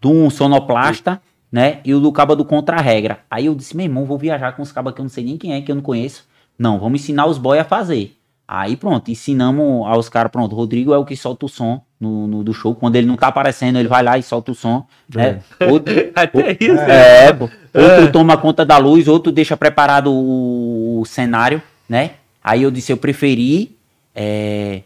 [0.00, 1.80] de um sonoplasta, né?
[1.84, 3.20] E o do cabo do contra-regra.
[3.30, 5.36] Aí eu disse: meu irmão, vou viajar com os cabos que eu não sei nem
[5.38, 6.26] quem é, que eu não conheço.
[6.58, 8.14] Não, vamos ensinar os boys a fazer.
[8.46, 12.26] Aí pronto, ensinamos aos caras, pronto, o Rodrigo é o que solta o som no,
[12.26, 12.74] no- do show.
[12.74, 15.40] Quando ele não tá aparecendo, ele vai lá e solta o som, né?
[15.70, 16.78] Outro, Até isso.
[16.80, 17.48] é, pô.
[17.74, 22.12] Outro toma conta da luz, outro deixa preparado o, o cenário, né?
[22.42, 23.76] Aí eu disse, eu preferi
[24.14, 24.82] é,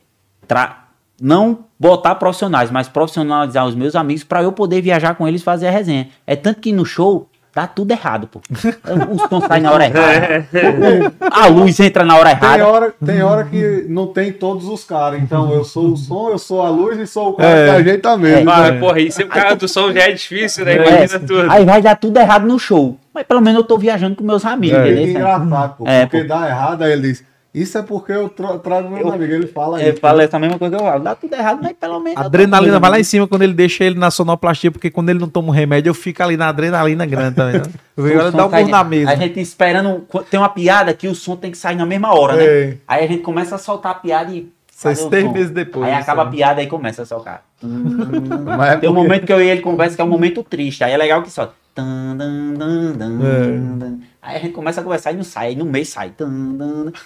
[0.47, 0.85] tra-
[1.21, 5.67] não botar profissionais, mas profissionalizar os meus amigos para eu poder viajar com eles fazer
[5.69, 6.09] a resenha.
[6.27, 8.41] É tanto que no show dá tudo errado, pô.
[9.11, 10.47] O som sai na hora errada.
[11.31, 12.67] A luz entra na hora Tem errada.
[12.69, 15.21] hora, tem hora que não tem todos os caras.
[15.23, 17.65] Então eu sou o som, eu sou a luz e sou o cara É.
[17.65, 18.45] que ajeita mesmo.
[18.45, 20.73] Mas, porra, e ser o cara do som já é difícil, né?
[20.77, 21.51] É, Imagina tudo.
[21.51, 22.97] aí vai dar tudo errado no show.
[23.15, 24.83] Mas pelo menos eu tô viajando com meus amigos, É.
[24.85, 25.11] Beleza?
[25.19, 26.29] engraçado, pô, É, porque pô.
[26.29, 29.47] dá errado, aí ele diz, Isso é porque eu tra- trago meu Eu- amigo, ele
[29.47, 30.01] fala Eu isso.
[30.01, 31.03] falo essa mesma coisa que eu falo.
[31.03, 32.21] Dá tudo errado, mas pelo menos.
[32.21, 35.19] A adrenalina vai lá em cima quando ele deixa ele na sonoplastia, porque quando ele
[35.19, 37.55] não toma um remédio, eu fico ali na adrenalina grande também.
[37.61, 37.63] Né?
[37.97, 39.11] Som dar um sai- murro na mesa.
[39.11, 40.07] A gente esperando.
[40.31, 42.45] Tem uma piada que o som tem que sair na mesma hora, né?
[42.45, 42.77] É.
[42.87, 44.49] Aí a gente começa a soltar a piada e.
[44.71, 45.11] Seis som.
[45.33, 46.29] meses depois, Aí acaba né?
[46.29, 47.43] a piada e começa a soltar.
[47.63, 50.43] Mas é Tem um porque- momento que eu e ele conversa que é um momento
[50.45, 50.85] triste.
[50.85, 51.53] Aí é legal que solta.
[51.79, 54.09] Tan, dan, dan, dan, É.
[54.21, 55.49] Aí a gente começa a conversar e não sai.
[55.51, 56.13] Aí no meio sai.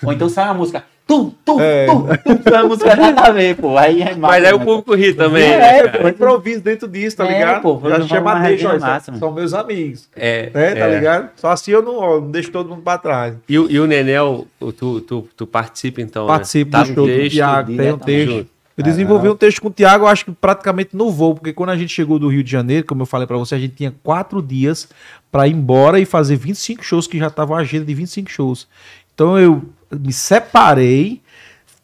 [0.02, 0.83] Ou então sai uma música.
[1.07, 1.84] Tu, tu, É.
[1.86, 2.55] tu, tu.
[2.55, 3.76] A música nada a ver, pô.
[3.76, 5.42] Aí é Mas aí o público ri também.
[5.44, 7.60] É, né, pô, improviso dentro disso, tá É, ligado?
[7.60, 10.09] pô, Já chama deixa, massa, são meus amigos.
[10.17, 10.94] É, É, tá é.
[10.94, 11.28] ligado?
[11.36, 13.34] Só assim eu não, ó, não deixo todo mundo pra trás.
[13.47, 14.47] E, o- e o Nenel,
[14.78, 16.26] tu, tu, tu participa então?
[16.26, 16.78] Participo né?
[16.78, 18.47] Tá do show do Thiago, tem um texto.
[18.76, 21.70] Eu desenvolvi um texto com o Thiago, eu acho que praticamente no voo, porque quando
[21.70, 23.94] a gente chegou do Rio de Janeiro, como eu falei pra você, a gente tinha
[24.02, 24.89] quatro dias
[25.31, 28.67] pra ir embora e fazer 25 shows, que já tava a agenda de 25 shows.
[29.15, 31.20] Então eu me separei,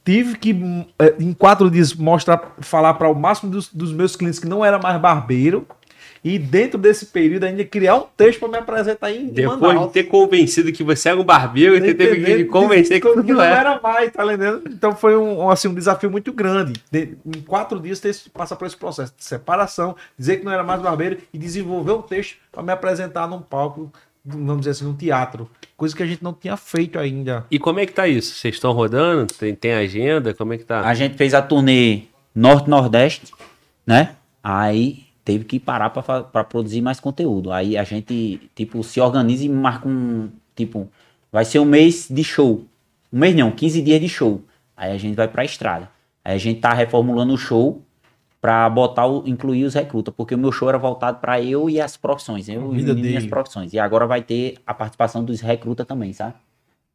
[0.05, 0.57] tive que,
[0.99, 4.65] eh, em quatro dias, mostrar, falar para o máximo dos, dos meus clientes que não
[4.65, 5.67] era mais barbeiro,
[6.25, 9.87] e dentro desse período ainda criar um texto pra me apresentar em Depois Manaus.
[9.89, 12.49] de ter convencido que você era um barbeiro, você teve que Entendeu?
[12.49, 13.61] convencer que que não era.
[13.73, 14.63] era mais, tá entendendo?
[14.69, 16.75] Então foi um, um, assim, um desafio muito grande.
[16.91, 20.63] De- em quatro dias ter passar por esse processo de separação, dizer que não era
[20.63, 23.93] mais barbeiro e desenvolver um texto para me apresentar num palco,
[24.25, 25.49] vamos dizer assim, num teatro.
[25.77, 27.47] Coisa que a gente não tinha feito ainda.
[27.51, 28.35] E como é que tá isso?
[28.35, 29.33] Vocês estão rodando?
[29.35, 30.35] Tem, tem agenda?
[30.35, 30.81] Como é que tá?
[30.81, 32.03] A gente fez a turnê
[32.35, 33.33] Norte-Nordeste,
[33.87, 34.17] né?
[34.43, 37.53] Aí teve que parar pra produzir mais conteúdo.
[37.53, 40.31] Aí a gente, tipo, se organiza e marca um.
[40.57, 40.89] Tipo,
[41.31, 42.65] vai ser um mês de show.
[43.13, 44.41] Um mês não, 15 dias de show.
[44.75, 45.91] Aí a gente vai pra estrada.
[46.25, 47.83] Aí a gente tá reformulando o show
[48.41, 51.79] pra botar o, incluir os recrutas, porque o meu show era voltado pra eu e
[51.79, 53.73] as profissões, eu A e vida minhas profissões.
[53.75, 56.35] E agora vai ter a participação dos recrutas também, sabe?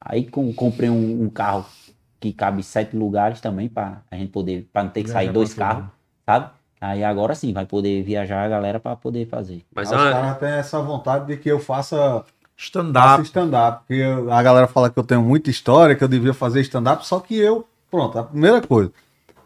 [0.02, 1.66] Aí com- comprei um, um carro
[2.20, 5.34] que cabe sete lugares também pra a gente poder, pra não ter que sair Viajar
[5.34, 5.86] dois pra carros,
[6.26, 6.50] sabe?
[6.84, 9.64] Aí agora sim vai poder viajar a galera pra poder fazer.
[9.74, 12.24] Mas é os caras têm essa vontade de que eu faça,
[12.58, 13.24] Stand-up.
[13.24, 13.80] stand-up.
[13.88, 17.06] Porque eu- a galera fala que eu tenho muita história, que eu devia fazer stand-up,
[17.08, 18.92] só que eu, pronto, a primeira coisa,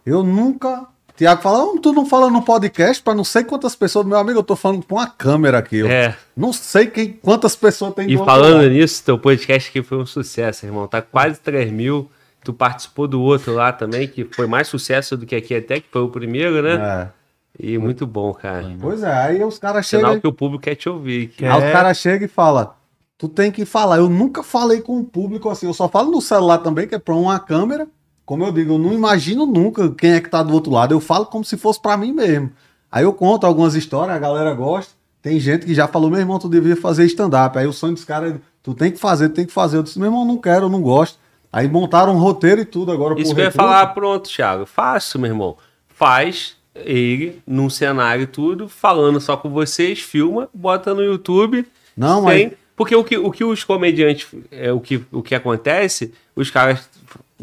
[0.05, 0.85] eu nunca.
[1.15, 4.37] Tiago fala, "Ah, tu não fala no podcast pra não sei quantas pessoas, meu amigo,
[4.39, 5.77] eu tô falando com uma câmera aqui.
[5.77, 6.15] Eu É.
[6.35, 8.69] não sei quem, quantas pessoas tem E falando lado.
[8.69, 10.87] nisso, teu podcast aqui foi um sucesso, irmão.
[10.87, 12.09] Tá quase 3 mil.
[12.43, 15.87] Tu participou do outro lá também, que foi mais sucesso do que aqui até, que
[15.91, 16.73] foi o primeiro, né?
[16.75, 17.17] É.
[17.59, 18.61] E muito bom, cara.
[18.67, 18.77] Né?
[18.79, 20.21] Pois é, aí os caras Sinal chegam.
[20.21, 21.29] que o público quer te ouvir.
[21.29, 21.65] que- Aí É.
[21.67, 22.69] os caras chegam e falam,
[23.17, 23.97] tu tem que falar.
[23.97, 26.99] Eu nunca falei com o público assim, eu só falo no celular também, que é
[26.99, 27.87] pra uma câmera.
[28.25, 30.93] Como eu digo, eu não imagino nunca quem é que tá do outro lado.
[30.93, 32.51] Eu falo como se fosse pra mim mesmo.
[32.91, 34.93] Aí eu conto algumas histórias, a galera gosta.
[35.21, 37.57] Tem gente que já falou, meu irmão, tu devia fazer stand-up.
[37.57, 39.77] Aí o sonho dos caras é, tu tem que fazer, tu tem que fazer.
[39.77, 41.17] Eu disse, meu irmão, não quero, eu não gosto.
[41.51, 44.65] Aí montaram um roteiro e tudo agora Isso por que eu ia falar, pronto, Thiago.
[44.65, 45.57] Fácil, meu irmão.
[45.87, 51.65] Faz ele num cenário e tudo, falando só com vocês, filma, bota no YouTube.
[51.95, 54.27] Não, sem- mas Porque o que, o que os comediantes.
[54.51, 56.87] É, o, que, o que acontece, os caras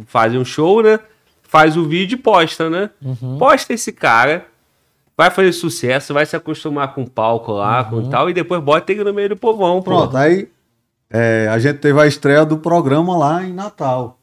[0.06, 1.00] fazem um show, né?
[1.42, 2.90] Faz o vídeo e posta, né?
[3.02, 3.38] Uhum.
[3.38, 4.46] Posta esse cara,
[5.16, 8.90] vai fazer sucesso, vai se acostumar com o palco lá, com tal, e depois bota
[8.92, 9.90] ele no meio do povão, pô.
[9.90, 9.96] Uhum.
[9.98, 10.48] Pronto, aí
[11.10, 14.18] é, a gente teve a estreia do programa lá em Natal.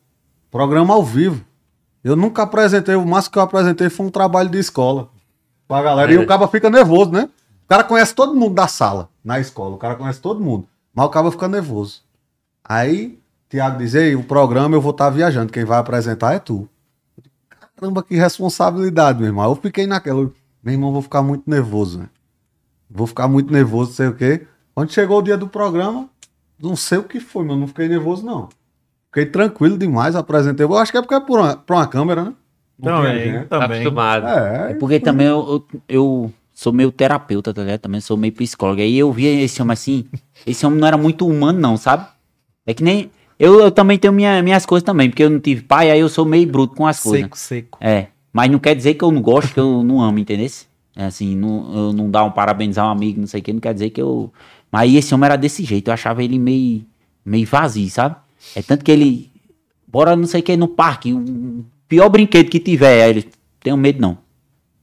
[0.49, 1.45] Programa ao vivo.
[2.03, 5.09] Eu nunca apresentei, o máximo que eu apresentei foi um trabalho de escola
[5.67, 6.11] pra galera.
[6.11, 6.19] E É.
[6.19, 7.29] o cara fica nervoso, né?
[7.65, 9.75] O cara conhece todo mundo da sala, na escola.
[9.75, 10.67] O cara conhece todo mundo.
[10.93, 12.01] Mas o cara fica nervoso.
[12.63, 15.51] Aí, Tiago diz, ei, o programa eu vou estar viajando.
[15.51, 16.67] Quem vai apresentar é tu.
[17.77, 19.45] Caramba, que responsabilidade, meu irmão.
[19.45, 20.29] Eu fiquei naquela.
[20.63, 22.09] Meu irmão, vou ficar muito nervoso, né?
[22.89, 24.45] Vou ficar muito nervoso, não sei o quê.
[24.75, 26.09] Quando chegou o dia do programa,
[26.61, 28.49] não sei o que foi, mas não fiquei nervoso, não.
[29.11, 30.65] Fiquei tranquilo demais, apresentei.
[30.65, 32.33] Eu acho que é porque é por uma, por uma câmera, né?
[32.79, 33.47] Não tinha Também, gente.
[33.47, 33.77] Tá também.
[33.79, 34.27] acostumado.
[34.27, 37.81] É, Porque também eu, eu, eu sou meio terapeuta, tá ligado?
[37.81, 38.81] Também sou meio psicólogo.
[38.81, 40.05] Aí eu via esse homem assim,
[40.47, 42.07] esse homem não era muito humano, não, sabe?
[42.65, 43.11] É que nem.
[43.37, 46.07] Eu, eu também tenho minha, minhas coisas também, porque eu não tive pai, aí eu
[46.07, 47.21] sou meio bruto com as coisas.
[47.23, 47.77] Seco, seco.
[47.81, 48.07] É.
[48.31, 50.47] Mas não quer dizer que eu não gosto, que eu não amo, entendeu?
[50.95, 53.59] É assim, não, eu não dar um parabenizar um amigo, não sei o que, não
[53.59, 54.31] quer dizer que eu.
[54.71, 56.85] Mas esse homem era desse jeito, eu achava ele meio,
[57.25, 58.15] meio vazio, sabe?
[58.55, 59.31] É tanto que ele.
[59.87, 63.03] Bora não sei o que no parque, um pior brinquedo que tiver.
[63.03, 63.25] Aí ele,
[63.59, 64.17] tenho medo não.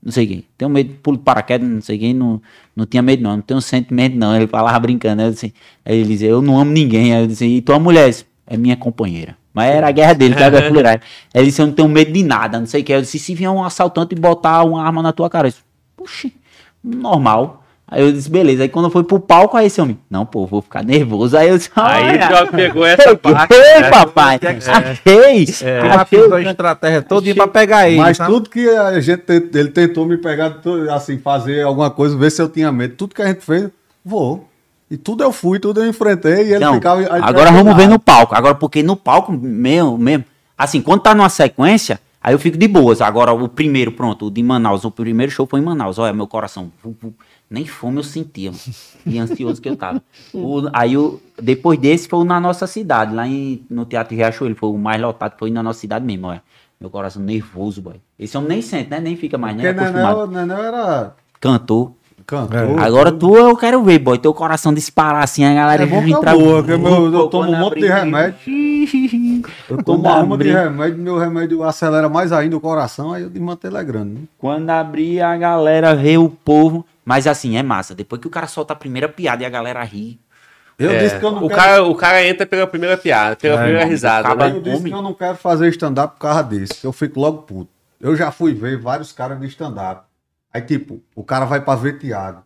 [0.02, 0.44] Não sei o que.
[0.56, 2.14] Tenho medo, pulo de paraquedas, não sei o que.
[2.14, 2.42] Não,
[2.76, 4.36] não tinha medo não, não tenho sentimento não.
[4.36, 5.22] Ele falava brincando.
[5.22, 5.52] Aí
[5.84, 7.14] ele dizia, eu não amo ninguém.
[7.14, 8.14] Aí eu disse, e tua mulher?
[8.46, 9.36] É minha companheira.
[9.52, 10.56] Mas era a guerra dele, sabe?
[10.56, 11.00] A fuleiragem.
[11.34, 12.92] Aí ele disse, eu não tenho medo de nada, não sei o que.
[12.92, 15.48] Eu disse, se vier um assaltante e botar uma arma na tua cara.
[15.48, 15.62] Eu disse,
[15.96, 16.30] Puxa,
[16.82, 17.57] normal.
[17.90, 18.62] Aí eu disse, beleza.
[18.64, 21.36] Aí quando eu fui pro palco, aí esse homem, não, pô, vou ficar nervoso.
[21.38, 23.54] Aí eu disse, Aí já pegou essa parte.
[23.54, 23.90] Ei, né?
[23.90, 24.48] papai, É.
[24.48, 25.46] achei.
[25.46, 27.96] Já achei fiz a estratégia todinha pra pegar ele.
[27.98, 28.30] Mas sabe?
[28.30, 29.22] tudo que a gente
[29.54, 30.58] ele tentou me pegar,
[30.90, 32.94] assim, fazer alguma coisa, ver se eu tinha medo.
[32.94, 33.70] Tudo que a gente fez,
[34.04, 34.46] vou.
[34.90, 37.00] E tudo eu fui, tudo eu enfrentei e ele Não, ficava.
[37.00, 38.34] aí agora vamos ver no palco.
[38.34, 40.24] Agora, porque no palco mesmo, mesmo,
[40.56, 43.00] assim, quando tá numa sequência, aí eu fico de boas.
[43.02, 45.98] Agora, o primeiro, pronto, o de Manaus, o primeiro show foi em Manaus.
[45.98, 46.70] Olha, meu coração,
[47.50, 48.62] nem fome eu sentia, mano.
[49.06, 50.02] e ansioso que eu tava.
[50.34, 54.54] O- aí, o, depois desse, foi o na nossa cidade, lá em, no Teatro Riachuelo,
[54.54, 56.42] foi o mais lotado, foi na nossa cidade mesmo, olha.
[56.80, 57.94] Meu coração nervoso, boy.
[58.18, 59.00] Esse homem nem sente, né?
[59.00, 60.28] Nem fica mais, acostumado.
[60.28, 61.90] Nenel, Nenel era Cantor.
[62.24, 62.78] cantor.
[62.78, 64.16] Agora tu eu quero ver, boy.
[64.16, 67.26] Teu coração disparar assim, a galera É bom que entrar- é boa, que meu- eu
[67.28, 68.36] tomo um monte de remédio.
[69.68, 73.30] Eu tomo uma ruma de remédio, meu remédio acelera mais ainda o coração, aí o
[73.30, 74.10] de mantê-lo é grande.
[74.12, 74.20] Né?
[74.38, 76.84] Quando abrir, a galera vê o povo.
[77.08, 77.94] Mas assim, é massa.
[77.94, 80.20] Depois que o cara solta a primeira piada e a galera ri.
[80.78, 81.58] Eu É, disse que eu não o, quero.
[81.60, 84.34] cara, o cara entra pela primeira piada, pela primeira risada.
[84.34, 84.50] né?
[84.50, 84.92] Eu disse Homem.
[84.92, 87.70] que eu não quero fazer stand-up por causa desse, eu fico logo puto.
[87.98, 90.02] Eu já fui ver vários caras de stand-up.
[90.52, 92.42] Aí, tipo, o cara vai pra ver Thiago.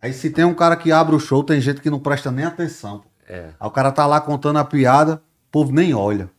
[0.00, 2.46] Aí, se tem um cara que abre o show, tem gente que não presta nem
[2.46, 3.02] atenção.
[3.28, 3.50] É.
[3.60, 5.16] Aí o cara tá lá contando a piada,
[5.48, 6.30] o povo nem olha.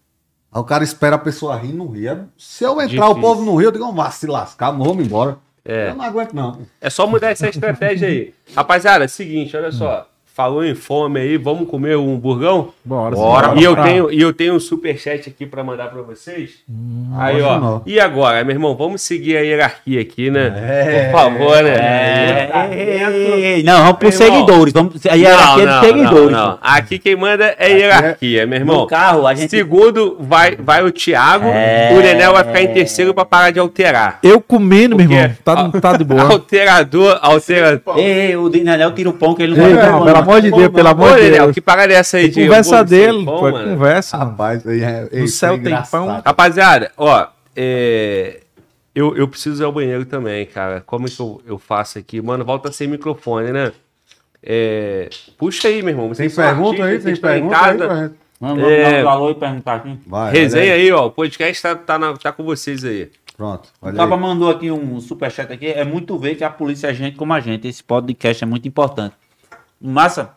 [0.51, 2.07] Aí o cara espera a pessoa rir e não rir.
[2.07, 3.11] É- Se eu entrar, Difícil.
[3.11, 5.37] o povo não rir, eu digo, vá se lascar, vamos embora.
[5.65, 5.89] É.
[5.89, 6.61] Eu não aguento, não.
[6.81, 8.33] É só mudar essa estratégia aí.
[8.55, 10.07] Rapaziada, é o seguinte, olha só.
[10.35, 12.69] Falou em fome aí, vamos comer um burgão?
[12.83, 13.53] Bora, Bora.
[13.55, 16.53] E eu Pra- tenho, e eu tenho um superchat aqui pra mandar pra vocês.
[17.19, 17.59] aí, acho ó.
[17.59, 17.81] não.
[17.85, 20.51] E agora, meu irmão, vamos seguir a hierarquia aqui, né?
[20.57, 21.03] É.
[21.11, 21.75] Por favor, né?
[21.75, 24.11] É, não, vamos irmão.
[24.11, 24.73] seguidores.
[24.73, 26.31] Vamos, a Não, hierarquia não, de seguidores.
[26.31, 26.57] não, não.
[26.61, 28.77] Aqui quem manda é hierarquia, meu irmão.
[28.81, 29.51] No carro, a gente.
[29.51, 31.91] Segundo vai, vai o Thiago, É.
[31.93, 34.17] o Nenel vai ficar em terceiro pra parar de alterar.
[34.23, 35.35] Eu comendo, meu irmão.
[35.43, 36.23] Tá, tá de boa.
[36.33, 37.99] Alterador, alterador.
[37.99, 40.69] Ei, o Dinanel tira o pão que ele não Ei, vai não, amor de Deus,
[40.69, 41.53] pelo amor de Deus.
[41.53, 43.69] que parada é essa aí de Conversa dele, foi mano?
[43.71, 44.17] conversa.
[44.17, 46.21] Rapaz, aí é, No isso céu é tem pão.
[46.25, 48.39] Rapaziada, ó, é,
[48.95, 50.81] eu, eu preciso ir ao banheiro também, cara.
[50.85, 52.21] Como é que eu, eu faço aqui?
[52.21, 53.71] Mano, volta sem microfone, né?
[54.45, 56.11] É, puxa aí, meu irmão.
[56.11, 56.99] Tem pergunta aí?
[56.99, 58.13] Tem pergunta aí casa.
[58.41, 59.01] Vamos, É.
[59.01, 59.97] dar um alô e perguntar aqui.
[60.05, 61.05] Vai, Resenha olha aí, ó.
[61.05, 63.09] O podcast tá, tá, na- tá com vocês aí.
[63.37, 64.21] Pronto, O olha Caba aí.
[64.21, 65.67] mandou aqui um superchat aqui.
[65.67, 67.67] É muito ver que a polícia é gente como a gente.
[67.69, 69.15] Esse podcast é muito importante.
[69.91, 70.35] Massa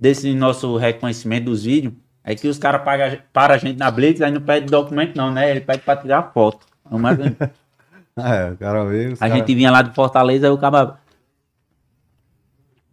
[0.00, 4.20] desse nosso reconhecimento dos vídeos é que os caras pagam- param a gente na Blitz,
[4.22, 5.50] aí não pede documento não, né?
[5.50, 6.66] Ele pede pra tirar foto.
[6.86, 7.18] Então, mas
[8.16, 9.14] É, o cara veio.
[9.14, 10.98] A cara- gente vinha lá de Fortaleza, aí o cara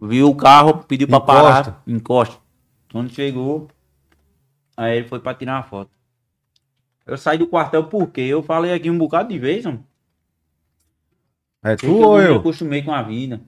[0.02, 1.26] viu o carro, pediu Encosta.
[1.26, 2.38] parar, encosta.
[2.92, 3.68] Quando chegou,
[4.76, 5.92] aí ele foi pra tirar uma foto.
[7.06, 9.86] Eu saí do quartel porque eu falei aqui um bocado de vez, mano.
[11.64, 12.36] É tu eu ou me eu?
[12.38, 13.40] acostumei com a vida.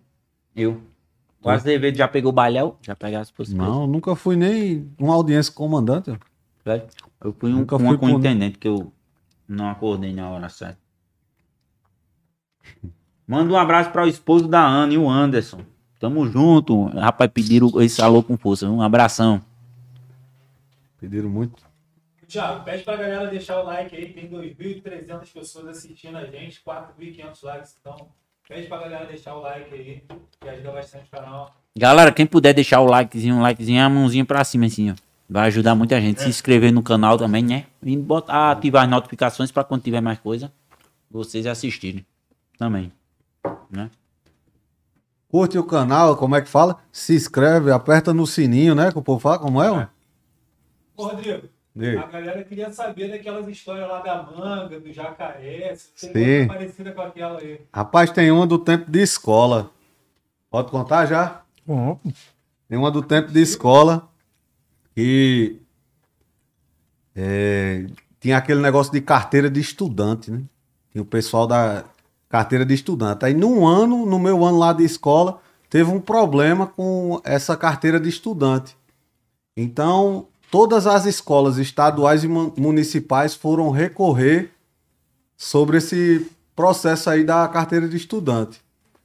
[0.56, 0.82] Eu.
[1.44, 2.78] O Azevedo já pegou o balhão?
[2.82, 6.10] Já pegasse por Não, nunca fui nem uma audiência com comandante.
[6.12, 6.16] ó.
[6.66, 6.88] Velho,
[7.24, 8.92] Eu fui um, Nunca uma fui com com- intendente que eu
[9.48, 10.78] não acordei na hora certa.
[13.28, 15.62] Manda um abraço para o esposo da Ana e o Anderson.
[16.00, 16.86] Tamo junto.
[16.88, 18.70] Rapaz, pediram esse alô com força.
[18.70, 19.42] Um abração.
[21.00, 21.64] Pediram muito.
[22.28, 24.12] Tiago, pede pra galera deixar o like aí.
[24.12, 27.78] Tem 2.300 pessoas assistindo a gente, 4.500 likes.
[27.80, 28.08] Então,
[28.48, 30.04] pede pra galera deixar o like aí,
[30.40, 31.56] que ajuda bastante o canal.
[31.76, 34.96] Galera, quem puder deixar o likezinho, um likezinho, a mãozinha pra cima assim, ó.
[35.28, 36.22] Vai ajudar muita gente.
[36.22, 37.66] Se inscrever no canal também, né?
[37.82, 40.52] E botar, ativar as notificações para quando tiver mais coisa,
[41.10, 42.06] vocês assistirem.
[42.58, 42.92] Também.
[43.72, 43.90] Né?
[45.30, 46.78] Curte o canal, como é que fala?
[46.92, 48.92] Se inscreve, aperta no sininho, né?
[48.92, 49.90] Que o povo fala, como é, mano?
[50.96, 52.02] Ô, Rodrigo, Diga.
[52.02, 55.76] a galera queria saber daquelas histórias lá da manga, do jacaré.
[55.76, 57.61] Se tem parecida com aquela aí.
[57.74, 59.72] Rapaz, tem uma do tempo de escola.
[60.52, 61.42] Pode contar já?
[61.66, 62.00] Bom,
[62.69, 64.08] Tem uma do tempo de escola
[64.95, 65.60] que
[67.16, 67.88] é,
[68.19, 70.43] tinha aquele negócio de carteira de estudante, né?
[70.92, 71.85] Tinha o pessoal da
[72.30, 73.26] carteira de estudante.
[73.26, 78.00] Aí, num ano, no meu ano lá de escola, teve um problema com essa carteira
[78.00, 78.77] de estudante.
[79.58, 84.52] Então, todas as escolas estaduais e mu- municipais foram recorrer
[85.36, 88.62] sobre esse processo aí da carteira de estudante.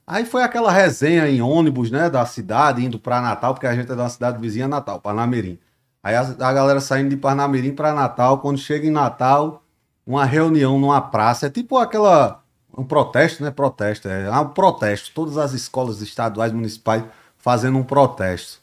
[0.06, 3.90] Aí foi aquela resenha em ônibus, né, da cidade, indo para Natal, porque a gente
[3.90, 5.58] é da cidade vizinha Natal, Parnamirim.
[6.02, 9.62] Aí a, a galera saindo de Parnamirim para Natal, quando chega em Natal,
[10.06, 12.42] uma reunião numa praça, é tipo aquela
[12.76, 13.50] um protesto, né?
[13.50, 17.04] Protesto, é um protesto, todas as escolas estaduais municipais
[17.38, 18.60] fazendo um protesto.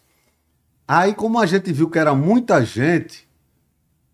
[0.88, 3.28] Aí como a gente viu que era muita gente,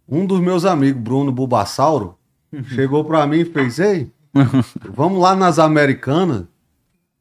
[0.08, 2.18] um dos meus amigos, Bruno Bulbasauro,
[2.66, 4.12] chegou para mim e fez: "Ei,
[4.94, 6.46] vamos lá nas Americanas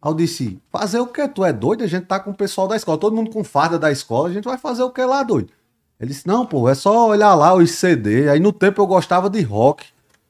[0.03, 1.29] Aí eu disse, fazer o quê?
[1.29, 1.85] Tu é doido?
[1.85, 4.33] A gente tá com o pessoal da escola, todo mundo com farda da escola, a
[4.33, 5.53] gente vai fazer o que lá, doido?
[5.99, 8.31] Ele disse, não, pô, é só olhar lá os CD.
[8.31, 9.87] Aí no tempo eu gostava de rock.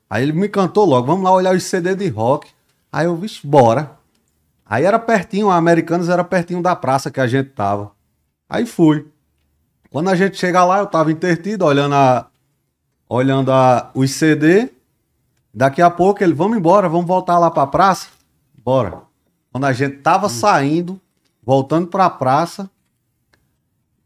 [0.08, 2.48] Aí ele me cantou logo, vamos lá olhar os CD de rock.
[2.90, 3.92] Aí eu, vixe, bora.
[4.66, 7.92] Aí era pertinho, a Americanas era pertinho da praça que a gente tava.
[8.50, 9.06] Aí fui.
[9.90, 12.28] Quando a gente chega lá, eu tava intertido, olhando a,
[13.08, 14.72] olhando a, os CD.
[15.54, 18.08] Daqui a pouco ele, vamos embora, vamos voltar lá pra praça?
[18.52, 19.02] Bora.
[19.52, 21.00] Quando a gente tava saindo,
[21.42, 22.68] voltando pra praça,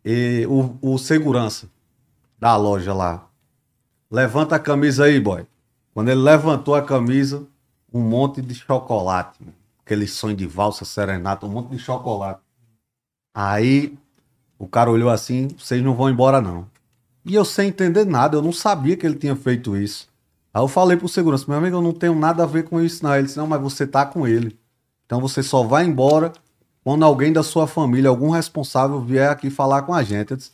[0.05, 1.68] e o, o segurança
[2.39, 3.26] da loja lá,
[4.10, 5.47] levanta a camisa aí, boy.
[5.94, 7.47] Quando ele levantou a camisa,
[7.92, 9.39] um monte de chocolate.
[9.40, 9.56] mano.
[9.84, 12.40] Aquele sonho de valsa, serenata, um monte de chocolate.
[13.34, 13.98] Aí
[14.58, 16.66] o cara olhou assim, vocês não vão embora não.
[17.24, 20.08] E eu sem entender nada, eu não sabia que ele tinha feito isso.
[20.52, 23.02] Aí eu falei pro segurança, meu amigo, eu não tenho nada a ver com isso
[23.02, 23.15] não.
[23.15, 24.57] Ele disse, não, mas você tá com ele.
[25.07, 26.33] Então você só vai embora
[26.84, 30.31] quando alguém da sua família, algum responsável vier aqui falar com a gente.
[30.31, 30.52] Eu disse,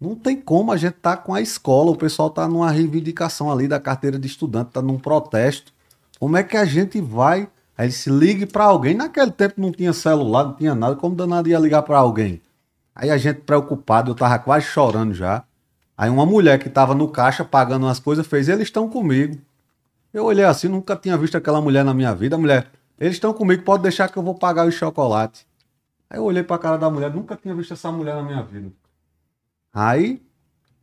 [0.00, 3.68] não tem como a gente tá com a escola, o pessoal tá numa reivindicação ali
[3.68, 5.72] da carteira de estudante, tá num protesto.
[6.18, 7.48] Como é que a gente vai?
[7.76, 8.94] Aí ele se ligue para alguém.
[8.94, 12.40] Naquele tempo não tinha celular, não tinha nada, como danado ia ligar para alguém?
[12.94, 15.44] Aí a gente preocupado, eu tava quase chorando já.
[15.96, 19.38] Aí uma mulher que tava no caixa pagando umas coisas fez, eles estão comigo.
[20.12, 22.36] Eu olhei assim, nunca tinha visto aquela mulher na minha vida.
[22.36, 25.46] A mulher, eles estão comigo, pode deixar que eu vou pagar o chocolate.
[26.08, 28.72] Aí eu olhei pra cara da mulher, nunca tinha visto essa mulher na minha vida.
[29.72, 30.20] Aí,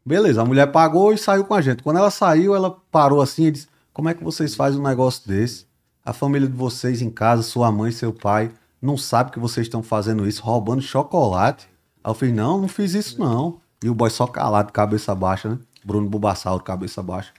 [0.05, 1.83] beleza, a mulher pagou e saiu com a gente.
[1.83, 5.27] Quando ela saiu, ela parou assim e disse: Como é que vocês fazem um negócio
[5.27, 5.67] desse?
[6.05, 8.49] A família de vocês em casa, sua mãe, seu pai,
[8.81, 11.67] não sabe que vocês estão fazendo isso, roubando chocolate.
[12.07, 13.59] Aí eu falei: Não, não fiz isso não.
[13.83, 15.59] E o boy só calado, cabeça baixa, né?
[15.83, 17.33] Bruno Bubassauro, cabeça baixa.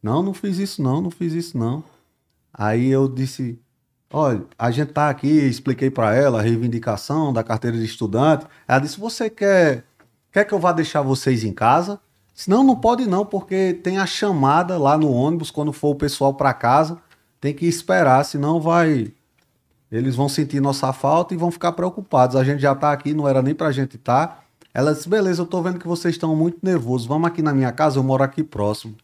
[0.00, 1.82] Não, não fiz isso não, não fiz isso não.
[2.52, 3.58] Aí eu disse,
[4.12, 8.46] olha, a gente tá aqui, expliquei pra ela a reivindicação da carteira de estudante.
[8.68, 9.84] Ela disse, você quer,
[10.30, 11.98] quer que eu vá deixar vocês em casa?
[12.32, 16.34] Disse, não, pode não, porque tem a chamada lá no ônibus, quando for o pessoal
[16.34, 16.98] pra casa,
[17.40, 19.12] tem que esperar, senão vai...
[19.90, 22.36] Eles vão sentir nossa falta e vão ficar preocupados.
[22.36, 24.26] A gente já tá aqui, não era nem pra gente estar.
[24.26, 24.44] Tá.
[24.72, 27.70] Ela disse, beleza, eu tô vendo que vocês estão muito nervosos, vamos aqui na minha
[27.70, 28.96] casa, eu moro aqui próximo.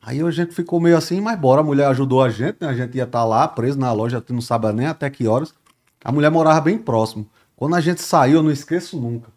[0.00, 2.68] Aí a gente ficou meio assim, mas bora, a mulher ajudou a gente, né?
[2.68, 5.54] A gente ia estar lá preso na loja, não sabe nem até que horas.
[6.02, 7.26] A mulher morava bem próximo.
[7.56, 9.30] Quando a gente saiu, eu não esqueço nunca.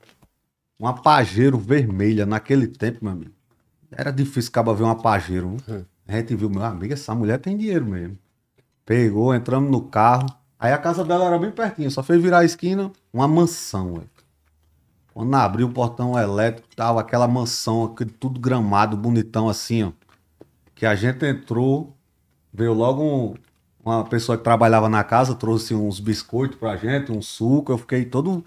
[0.79, 3.31] Uma pajeiro vermelha naquele tempo, meu amigo.
[3.91, 5.55] Era difícil acabar ver uma pajeiro.
[5.65, 5.85] viu?
[6.07, 8.17] A gente viu, meu amigo, essa mulher tem dinheiro mesmo.
[8.85, 10.27] Pegou, entramos no carro.
[10.59, 14.09] Aí a casa dela era bem pertinho, só fez virar a esquina, uma mansão, velho.
[15.13, 19.91] Quando abriu o portão elétrico, tava aquela mansão, aquele tudo gramado, bonitão assim, ó.
[20.75, 21.93] Que a gente entrou,
[22.53, 23.35] veio logo um-
[23.83, 27.71] uma pessoa que trabalhava na casa, trouxe uns biscoitos pra gente, um suco.
[27.71, 28.43] Eu fiquei todo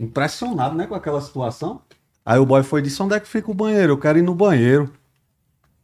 [0.00, 1.80] impressionado, né, com aquela situação.
[2.24, 3.92] Aí o boy foi e disse: onde é que fica o banheiro?
[3.92, 4.92] Eu quero ir no banheiro.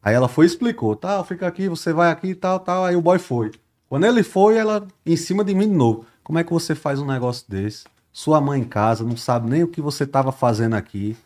[0.02, 2.84] Aí ela foi e explicou: tá, fica aqui, você vai aqui e tal, tal.
[2.84, 3.52] Aí o boy foi.
[3.88, 6.04] Quando ele foi, ela em cima de mim de novo.
[6.24, 7.84] Como é que você faz um negócio desse?
[8.12, 11.16] Sua mãe em casa não sabe nem o que você estava fazendo aqui.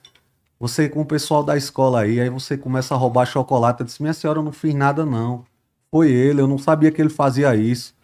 [0.59, 3.81] Você com o pessoal da escola aí, aí você começa a roubar chocolate.
[3.81, 5.45] Eu disse, minha senhora, eu não fiz nada não.
[5.91, 7.95] Foi ele, eu não sabia que ele fazia isso.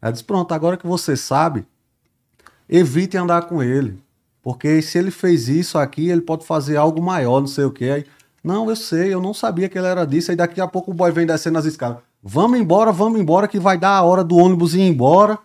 [0.00, 1.66] Ela disse, pronto, agora que você sabe,
[2.68, 3.98] evite andar com ele.
[4.40, 7.86] Porque se ele fez isso aqui, ele pode fazer algo maior, não sei o quê.
[7.86, 8.06] Aí,
[8.44, 10.30] não, eu sei, eu não sabia que ele era disso.
[10.30, 12.02] Aí daqui a pouco o boy vem descendo as escadas.
[12.26, 15.38] Vamos embora, vamos embora, que vai dar a hora do ônibus ir embora.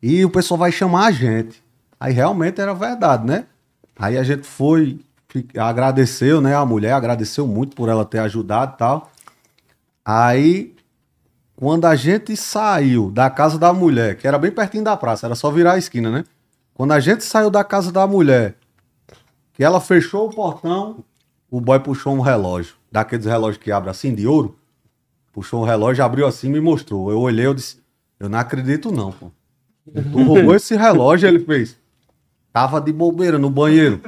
[0.00, 1.60] E o pessoal vai chamar a gente.
[1.98, 3.46] Aí realmente era verdade, né?
[3.98, 5.00] Aí a gente foi,
[5.58, 6.54] agradeceu, né?
[6.54, 9.10] A mulher agradeceu muito por ela ter ajudado e tal.
[10.04, 10.76] Aí,
[11.56, 15.34] quando a gente saiu da casa da mulher, que era bem pertinho da praça, era
[15.34, 16.24] só virar a esquina, né?
[16.74, 18.54] Quando a gente saiu da casa da mulher,
[19.52, 21.04] que ela fechou o portão,
[21.50, 24.59] o boy puxou um relógio, daqueles relógios que abre assim, de ouro.
[25.32, 27.10] Puxou um relógio, abriu assim e me mostrou.
[27.10, 27.78] Eu olhei, eu disse,
[28.18, 29.30] eu não acredito não, pô.
[29.92, 31.76] Tu roubou esse relógio, ele fez.
[32.52, 34.00] Tava de bobeira no banheiro.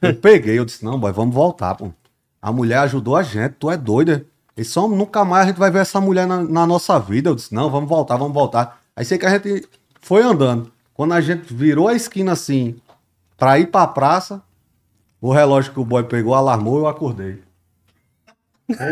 [0.00, 1.92] Eu peguei, eu disse, não, boy, vamos voltar, pô.
[2.40, 4.24] A mulher ajudou a gente, tu é doida.
[4.56, 7.30] Esse homem, nunca mais a gente vai ver essa mulher na, na nossa vida.
[7.30, 8.80] Eu disse, não, vamos voltar, vamos voltar.
[8.94, 9.68] Aí sei que a gente
[10.00, 10.70] foi andando.
[10.94, 12.76] Quando a gente virou a esquina assim,
[13.36, 14.42] pra ir pra praça,
[15.20, 17.40] o relógio que o boy pegou alarmou, eu acordei.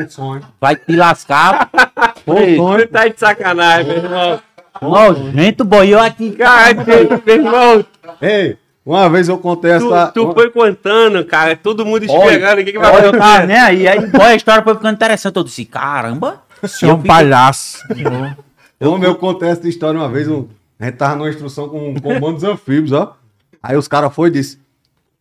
[0.08, 0.42] Sonho.
[0.60, 1.70] Vai te lascar.
[2.24, 2.78] Sonho.
[2.86, 4.40] Tu tá de sacanagem, meu irmão.
[4.80, 6.32] Nojento, boiou aqui.
[6.32, 7.84] Cara, meu irmão,
[8.20, 10.12] Ei, uma vez eu contei tu, essa.
[10.12, 13.46] tu foi contando, cara, todo mundo esperando, o que, que vai Olha, eu tava acontecer?
[13.46, 13.88] nem aí.
[13.88, 15.36] Aí, boy, a história foi ficando interessante.
[15.36, 16.42] Eu disse, caramba.
[16.62, 17.78] Você é um palhaço.
[18.78, 20.46] Como eu contei essa história uma vez, um-
[20.78, 23.16] A gente tava numa instrução com comandos anfíbios, ó.
[23.62, 24.58] Aí os caras foi e disse: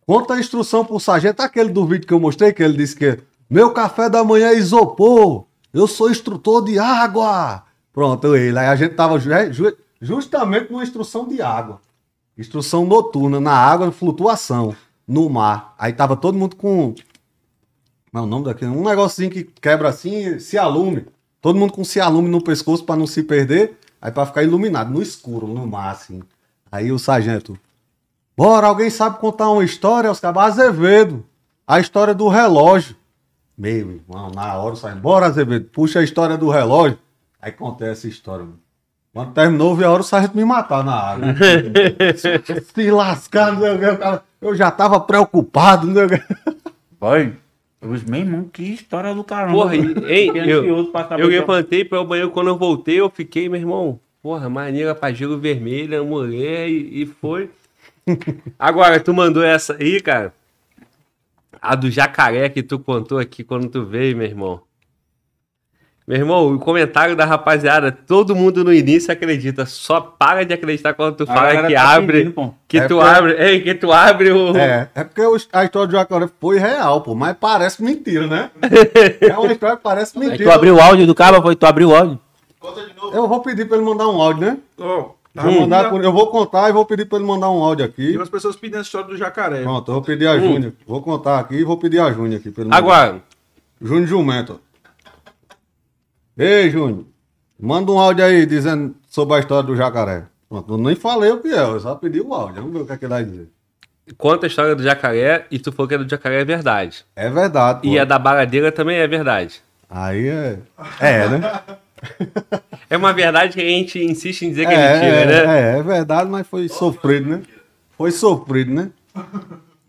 [0.06, 3.18] Conta a instrução pro sargento, aquele do vídeo que eu mostrei, que ele disse que
[3.48, 7.62] meu café da manhã é isopor, eu sou instrutor de água.
[7.92, 8.58] Pronto, ele.
[8.58, 11.80] Aí a gente tava ju- ju- justamente numa instrução de água.
[12.36, 14.74] Instrução noturna, na água, flutuação,
[15.06, 15.74] no mar.
[15.78, 16.94] Aí tava todo mundo com.
[18.12, 18.70] Não, o nome daquele.
[18.70, 21.06] Um negocinho que quebra assim e se alume.
[21.40, 23.78] Todo mundo com se alume no pescoço pra não se perder.
[24.00, 26.22] Aí pra ficar iluminado, no escuro, no mar, assim.
[26.70, 27.58] Aí o sargento.
[28.36, 30.10] Bora, alguém sabe contar uma história?
[30.10, 31.24] Os cabos, Azevedo.
[31.66, 32.94] A história do relógio.
[33.56, 35.02] Meu irmão, na hora sargento.
[35.02, 36.98] Bora, Azevedo, puxa a história do relógio.
[37.40, 38.58] Aí contei essa história, mano.
[39.14, 41.34] Quando terminou, veio a hora o sargento me matar na água.
[42.74, 43.56] Se lascar,
[44.42, 45.88] eu já tava preocupado.
[47.00, 47.32] Vai.
[47.80, 49.52] Os meu irmão, que história do caramba.
[49.54, 50.64] Porra, e- hein, Fiquei eu-
[51.18, 55.12] Eu levantei para o banheiro, quando eu voltei, eu fiquei, meu irmão, porra, maneira pra
[55.12, 57.48] gelo vermelha, mulher, e, e foi.
[58.58, 60.32] Agora, tu mandou essa aí, cara.
[61.68, 64.60] A do jacaré que tu contou aqui quando tu veio, meu irmão.
[66.06, 70.94] Meu irmão, o comentário da rapaziada, todo mundo no início acredita, só para de acreditar
[70.94, 73.74] quando tu A fala que tá abre, pedindo, que É tu porque- abre, ei, que
[73.74, 74.56] tu abre o...
[74.56, 75.20] É, é porque
[75.52, 78.50] a história do jacaré foi real, pô, mas parece mentira, né?
[79.20, 80.48] É uma história que parece Aí mentira.
[80.48, 82.20] tu abriu o áudio do cara, foi tu abriu o áudio.
[82.60, 83.12] Conta de novo.
[83.16, 84.58] Eu vou pedir pra ele mandar um áudio, né?
[84.76, 84.84] Tá
[85.42, 88.08] Vou mandar por- eu vou contar e vou pedir pra ele mandar um áudio aqui.
[88.08, 89.62] Tem umas pessoas pedindo a história do jacaré.
[89.62, 90.72] Pronto, eu vou pedir a Júnior.
[90.86, 92.50] Vou contar aqui e vou pedir a Júnior aqui.
[92.50, 92.78] pra ele mandar.
[92.78, 93.22] Agora,
[93.80, 94.60] Júnior Jumento.
[96.36, 97.04] Ei, Júnior.
[97.58, 100.24] Manda um áudio aí dizendo sobre a história do jacaré.
[100.48, 102.56] Pronto, eu nem falei o que é, eu só pedi o áudio.
[102.62, 103.48] Vamos ver o que, é que ele vai dizer.
[104.18, 107.04] conta a história do jacaré e tu falou que é do jacaré é verdade.
[107.16, 107.88] É verdade, pô.
[107.88, 109.60] E a da baradeira também é verdade.
[109.88, 110.58] Aí é.
[111.00, 111.60] É, né?
[112.88, 115.74] É uma verdade que a gente insiste em dizer que é, é mentira, é, né?
[115.74, 117.42] é, é verdade, mas foi sofrido, né?
[117.98, 118.90] Foi sofrido, né?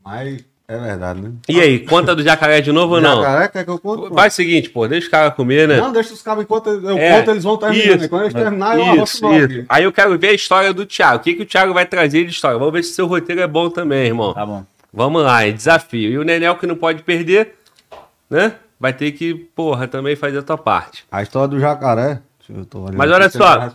[0.03, 1.31] Mas é verdade, né?
[1.47, 3.17] E aí, conta do jacaré de novo ou não?
[3.21, 4.13] Jacaré, quer que eu conte?
[4.13, 5.77] Faz o seguinte, pô, deixa os caras comer, né?
[5.77, 7.85] Não, deixa os cabos enquanto eu É, conto, eles vão terminar.
[7.85, 7.97] isso.
[7.99, 8.07] né?
[8.07, 9.43] Quando eles terminarem, eu Isso, isso.
[9.45, 9.65] aqui.
[9.69, 11.17] Aí eu quero ver a história do Thiago.
[11.17, 12.57] O que, que o Thiago vai trazer de história?
[12.57, 14.33] Vamos ver se seu roteiro é bom também, irmão.
[14.33, 14.65] Tá bom.
[14.91, 16.09] Vamos lá, é desafio.
[16.11, 17.53] E o Nenel que não pode perder,
[18.29, 18.53] né?
[18.79, 21.03] Vai ter que, porra, também fazer a tua parte.
[21.11, 22.21] A história do jacaré.
[22.95, 23.71] Mas olha só.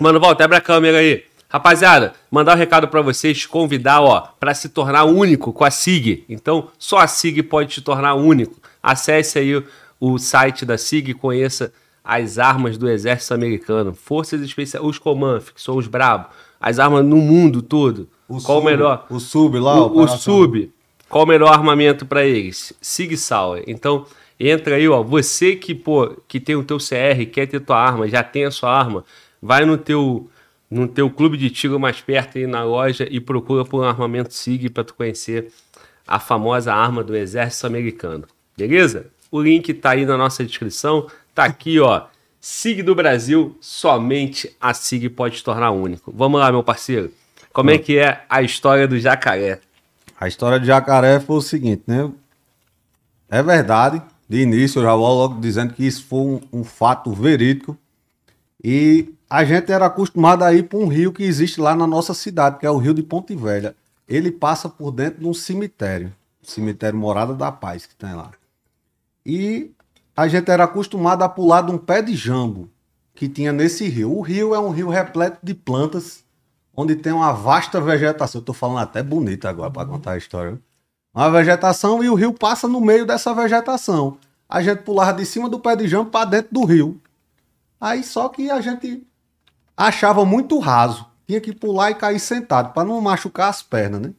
[0.00, 1.24] Mano, volta, abre a câmera aí.
[1.48, 6.24] Rapaziada, mandar um recado pra vocês, convidar, ó, pra se tornar único com a SIG.
[6.28, 8.56] Então, só a SIG pode te tornar único.
[8.82, 9.64] Acesse aí o,
[10.00, 13.94] o site da SIG e conheça as armas do exército americano.
[13.94, 16.26] Forças especiais, os Comanf, que são os brabos.
[16.60, 18.08] As armas no mundo todo.
[18.26, 19.06] O Qual o sub, melhor?
[19.10, 20.72] O sub lá, o, o Operação- sub,
[21.08, 22.72] qual o melhor armamento para eles?
[22.80, 23.62] Sig Sauer.
[23.68, 24.06] Então,
[24.38, 28.08] entra aí, ó, você que, pô, que tem o teu CR, quer ter tua arma,
[28.08, 29.04] já tem a sua arma,
[29.40, 30.28] vai no teu
[30.70, 34.34] no teu clube de tiro mais perto aí na loja e procura por um armamento
[34.34, 35.52] Sig para tu conhecer
[36.06, 38.24] a famosa arma do exército americano.
[38.56, 39.06] Beleza?
[39.30, 42.06] O link tá aí na nossa descrição, tá aqui, ó.
[42.40, 46.12] SIG do Brasil, somente a SIG pode se tornar único.
[46.14, 47.10] Vamos lá, meu parceiro.
[47.52, 49.60] Como é que é a história do jacaré?
[50.20, 52.10] A história de jacaré foi o seguinte, né?
[53.30, 54.02] É verdade.
[54.28, 57.76] De início, eu já vou logo dizendo que isso foi um, um fato verídico.
[58.62, 62.14] E a gente era acostumado a ir para um rio que existe lá na nossa
[62.14, 63.76] cidade, que é o Rio de Ponte Velha.
[64.08, 66.12] Ele passa por dentro de um cemitério.
[66.42, 68.30] Cemitério Morada da Paz, que tem lá.
[69.24, 69.70] E
[70.16, 72.70] a gente era acostumado a pular de um pé de jambo
[73.14, 74.16] que tinha nesse rio.
[74.16, 76.24] O rio é um rio repleto de plantas,
[76.76, 78.40] onde tem uma vasta vegetação.
[78.40, 80.58] Tô falando até bonito agora para contar a história.
[81.14, 84.18] Uma vegetação e o rio passa no meio dessa vegetação.
[84.48, 87.00] A gente pulava de cima do pé de jambo para dentro do rio.
[87.80, 89.06] Aí só que a gente
[89.76, 91.06] achava muito raso.
[91.26, 94.12] Tinha que pular e cair sentado para não machucar as pernas, né?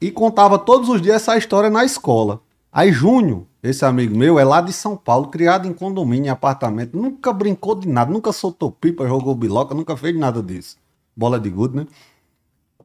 [0.00, 2.42] E contava todos os dias essa história na escola.
[2.70, 6.96] Aí Júnior, esse amigo meu, é lá de São Paulo, criado em condomínio, em apartamento,
[6.96, 10.76] nunca brincou de nada, nunca soltou pipa, jogou biloca, nunca fez nada disso.
[11.16, 11.86] Bola de gude, né?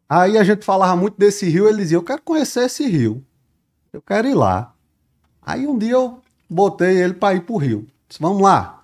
[0.09, 3.23] Aí a gente falava muito desse rio, ele dizia, eu quero conhecer esse rio.
[3.91, 4.73] Eu quero ir lá.
[5.41, 7.87] Aí um dia eu botei ele para ir pro rio.
[8.07, 8.83] Disse, vamos lá.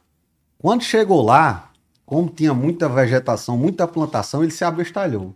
[0.58, 1.72] Quando chegou lá,
[2.06, 5.34] como tinha muita vegetação, muita plantação, ele se abestalhou.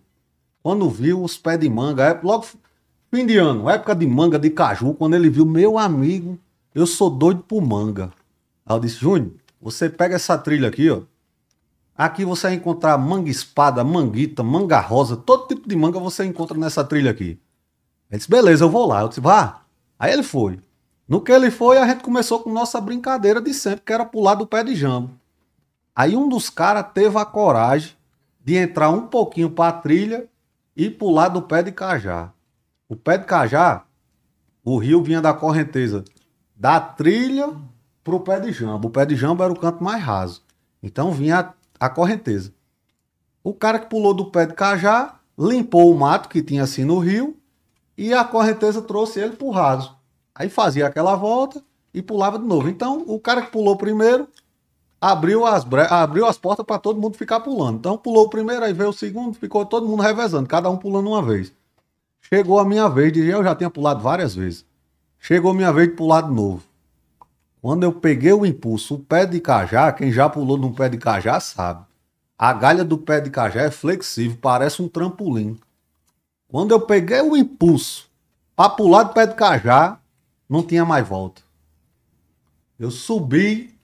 [0.62, 2.46] Quando viu os pés de manga, é- logo
[3.14, 6.38] fim de ano, época de manga, de caju, quando ele viu, meu amigo,
[6.76, 8.12] eu sou doido por manga.
[8.66, 11.02] Aí eu disse, Júnior, você pega essa trilha aqui, ó.
[11.98, 16.56] Aqui você vai encontrar manga espada, manguita, manga rosa, todo tipo de manga você encontra
[16.58, 17.40] nessa trilha aqui.
[18.10, 19.02] Ele disse, beleza, eu vou lá.
[19.02, 19.62] Eu disse, vá.
[19.98, 20.60] Aí ele foi.
[21.08, 24.36] No que ele foi, a gente começou com nossa brincadeira de sempre, que era pular
[24.36, 25.10] do pé de jambo.
[25.96, 27.94] Aí um dos caras teve a coragem
[28.44, 30.30] de entrar um pouquinho para a trilha
[30.76, 32.32] e pular do pé de cajá.
[32.88, 33.84] O pé de cajá,
[34.64, 36.04] o rio vinha da correnteza
[36.56, 37.54] da trilha
[38.04, 38.88] pro pé de jambo.
[38.88, 40.44] O pé de jambo era o canto mais raso.
[40.82, 42.54] Então vinha a, correnteza.
[43.44, 47.00] O cara que pulou do pé de cajá limpou o mato que tinha assim no
[47.00, 47.38] rio
[47.98, 49.96] e a correnteza trouxe ele pro raso.
[50.34, 52.70] Aí fazia aquela volta e pulava de novo.
[52.70, 54.28] Então, o cara que pulou primeiro
[55.00, 57.78] abriu as, abriu as portas para todo mundo ficar pulando.
[57.78, 61.10] Então, pulou o primeiro, aí veio o segundo, ficou todo mundo revezando, cada um pulando
[61.10, 61.52] uma vez.
[62.22, 63.26] Chegou a minha vez, de...
[63.26, 64.66] eu já tinha pulado várias vezes.
[65.20, 66.64] Chegou a minha vez de pular de novo.
[67.68, 70.98] Quando eu peguei o impulso, o pé de cajá, quem já pulou num pé de
[70.98, 71.86] cajá sabe.
[72.40, 75.60] A galha do pé de cajá é flexível, parece um trampolim.
[76.48, 78.10] Quando eu peguei o impulso
[78.56, 80.00] para pular do pé de cajá,
[80.48, 81.42] não tinha mais volta.
[82.80, 83.78] Eu subi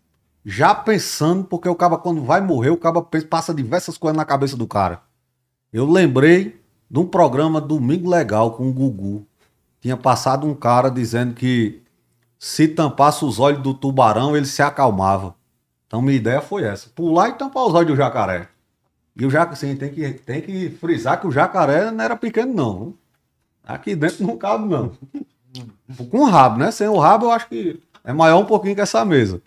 [0.46, 4.56] já pensando, porque o cara quando vai morrer, o cara passa diversas coisas na cabeça
[4.56, 5.02] do cara.
[5.74, 6.58] Eu lembrei
[6.90, 9.28] de um programa Domingo Legal com o Gugu.
[9.82, 11.83] Tinha passado um cara dizendo que
[12.44, 15.34] se tampasse os olhos do tubarão, ele se acalmava.
[15.88, 18.50] Então minha ideia foi essa: pular e tampar os olhos do jacaré.
[19.16, 22.54] E o jacaré, assim, tem que, tem que frisar que o jacaré não era pequeno,
[22.54, 22.94] não.
[23.64, 24.92] Aqui dentro não cabe, não.
[26.12, 26.70] Com o rabo, né?
[26.70, 29.42] Sem o rabo, eu acho que é maior um pouquinho que essa mesa.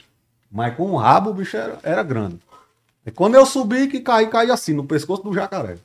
[0.51, 2.39] Mas com o rabo, o bicho era, era grande.
[3.05, 5.77] E quando eu subi, que caí, caí assim, no pescoço do jacaré.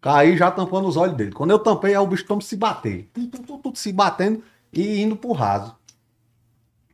[0.00, 1.32] Caí já tampando os olhos dele.
[1.32, 3.06] Quando eu tampei, aí o bicho toma se bater.
[3.12, 5.76] Tudo, tudo, tudo, se batendo e indo pro raso.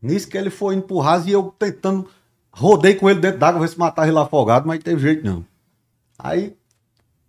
[0.04, 2.06] Nisso que ele foi raso e eu tentando.
[2.52, 5.44] Rodei com ele dentro d'água, ver se matava ele afogado, mas teve jeito não.
[6.18, 6.54] Aí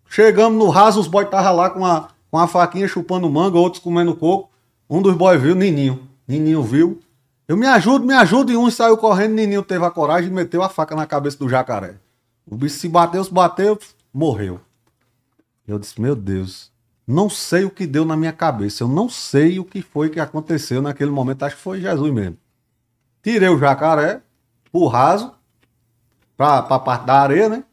[0.09, 3.81] chegamos no raso, os boys estavam lá com a, com a faquinha chupando manga, outros
[3.81, 4.51] comendo coco.
[4.89, 6.05] Um dos boys viu, Nininho.
[6.27, 6.99] Nininho viu.
[7.47, 10.61] Eu me ajudo, me ajudo, e um saiu correndo, Nininho teve a coragem e meteu
[10.61, 11.95] a faca na cabeça do jacaré.
[12.45, 13.79] O bicho se bateu, se bateu,
[14.13, 14.59] morreu.
[15.65, 16.71] Eu disse, meu Deus,
[17.07, 20.19] não sei o que deu na minha cabeça, eu não sei o que foi que
[20.19, 22.37] aconteceu naquele momento, acho que foi Jesus mesmo.
[23.25, 24.21] Tirei o jacaré,
[24.71, 25.31] o raso,
[26.37, 27.63] pra, pra parte da areia, né?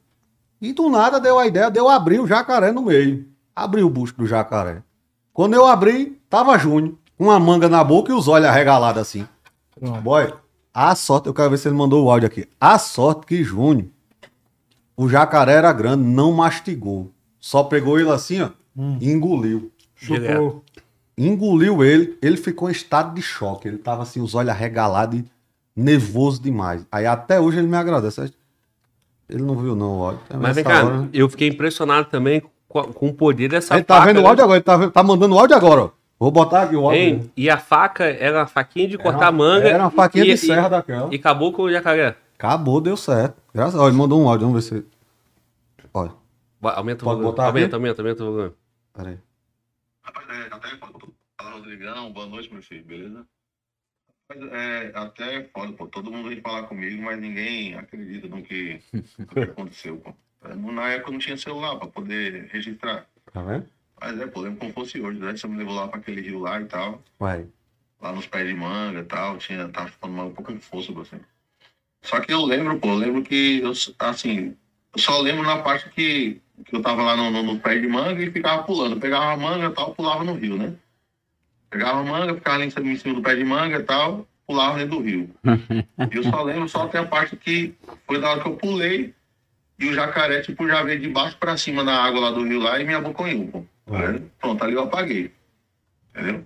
[0.59, 3.29] E do nada deu a ideia de eu abrir o jacaré no meio.
[3.55, 4.83] Abri o busto do jacaré.
[5.31, 9.29] Quando eu abri, tava Júnior, com uma manga na boca e os olhos arregalados assim.
[10.03, 10.33] Boy,
[10.73, 12.49] a sorte, eu quero ver se ele mandou o áudio aqui.
[12.59, 13.89] A sorte que Júnior,
[14.97, 17.13] o jacaré era grande, não mastigou.
[17.39, 18.49] Só pegou ele assim, ó,
[18.99, 19.71] e engoliu.
[20.01, 20.63] Direto.
[21.15, 23.69] Engoliu ele, ele ficou em estado de choque.
[23.69, 25.32] Ele tava assim, os olhos arregalados e
[25.75, 26.87] nervoso demais.
[26.91, 28.33] Aí até hoje ele me agradece.
[29.29, 30.21] Ele não viu não o áudio.
[30.39, 33.95] Mas vem cá, hora- eu fiquei impressionado também com, com o poder dessa Ele tá
[33.97, 34.29] faca, vendo o né?
[34.29, 35.91] áudio agora, ele tá, vendo- tá mandando o áudio agora, ó.
[36.19, 36.99] Vou botar aqui o áudio.
[37.01, 37.31] Hein?
[37.37, 39.69] E a faca era uma faquinha de Era cortar uma- manga.
[39.69, 41.09] Era uma faquinha e, de serra daquela.
[41.11, 42.17] E, e acabou com o jacaré.
[42.39, 43.37] Acabou, deu certo.
[43.55, 43.89] Graças a Deus.
[43.89, 44.87] Ele mandou um áudio, vamos ver se.
[45.95, 46.13] Olha,
[46.61, 47.31] Vai, Aumenta o Pode volume.
[47.33, 47.75] botar Aumenta, aqui?
[47.75, 48.53] aumenta, aumenta o volume.
[48.95, 49.19] peraí.
[50.03, 52.11] Rapaz, é, até é.
[52.13, 53.25] Boa noite, meu filho, beleza?
[54.53, 55.87] É, até é foda, pô.
[55.87, 58.81] Todo mundo vem falar comigo, mas ninguém acredita no que,
[59.19, 60.15] no que aconteceu, pô.
[60.55, 63.07] Na época não tinha celular pra poder registrar.
[63.33, 63.67] Tá vendo?
[64.01, 65.37] Mas é, pô, lembro como fosse hoje, né?
[65.37, 67.03] Você me levou lá pra aquele rio lá e tal.
[68.01, 69.39] Lá nos pés de manga e tal.
[69.39, 71.21] Tinha, tava ficando um pouco de força, assim.
[72.03, 74.57] Só que eu lembro, pô, eu lembro que, eu, assim,
[74.93, 77.87] eu só lembro na parte que, que eu tava lá no, no, no pé de
[77.87, 78.97] manga e ficava pulando.
[78.97, 80.75] Eu pegava a manga e tal, pulava no rio, né?
[81.73, 85.03] Pegava manga, ficava ali em cima do pé de manga e tal, pulava dentro do
[85.03, 85.31] rio.
[86.11, 87.75] Eu só lembro só até a parte que
[88.07, 89.15] foi da hora que eu pulei
[89.79, 92.61] e o jacaré, tipo, já veio de baixo pra cima na água lá do rio
[92.61, 93.65] lá e me abocanhou, pô.
[93.87, 95.33] Aí, Pronto, ali eu apaguei.
[96.11, 96.45] Entendeu?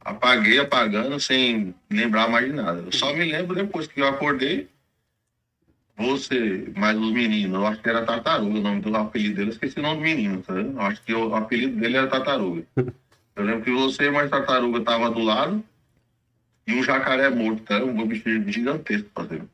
[0.00, 2.84] Apaguei, apagando, sem lembrar mais de nada.
[2.86, 4.68] Eu só me lembro depois que eu acordei.
[5.98, 9.52] Você, mais os meninos, eu acho que era Tartaruga, o nome do apelido dele, eu
[9.52, 10.52] esqueci o nome do menino, tá?
[10.52, 12.64] Eu acho que o apelido dele era Tartaruga.
[13.36, 15.62] Eu lembro que você mais Tartaruga tava do lado
[16.66, 17.84] e um jacaré morto, tá?
[17.84, 19.08] Um bicho gigantesco?
[19.14, 19.48] Tá vendo?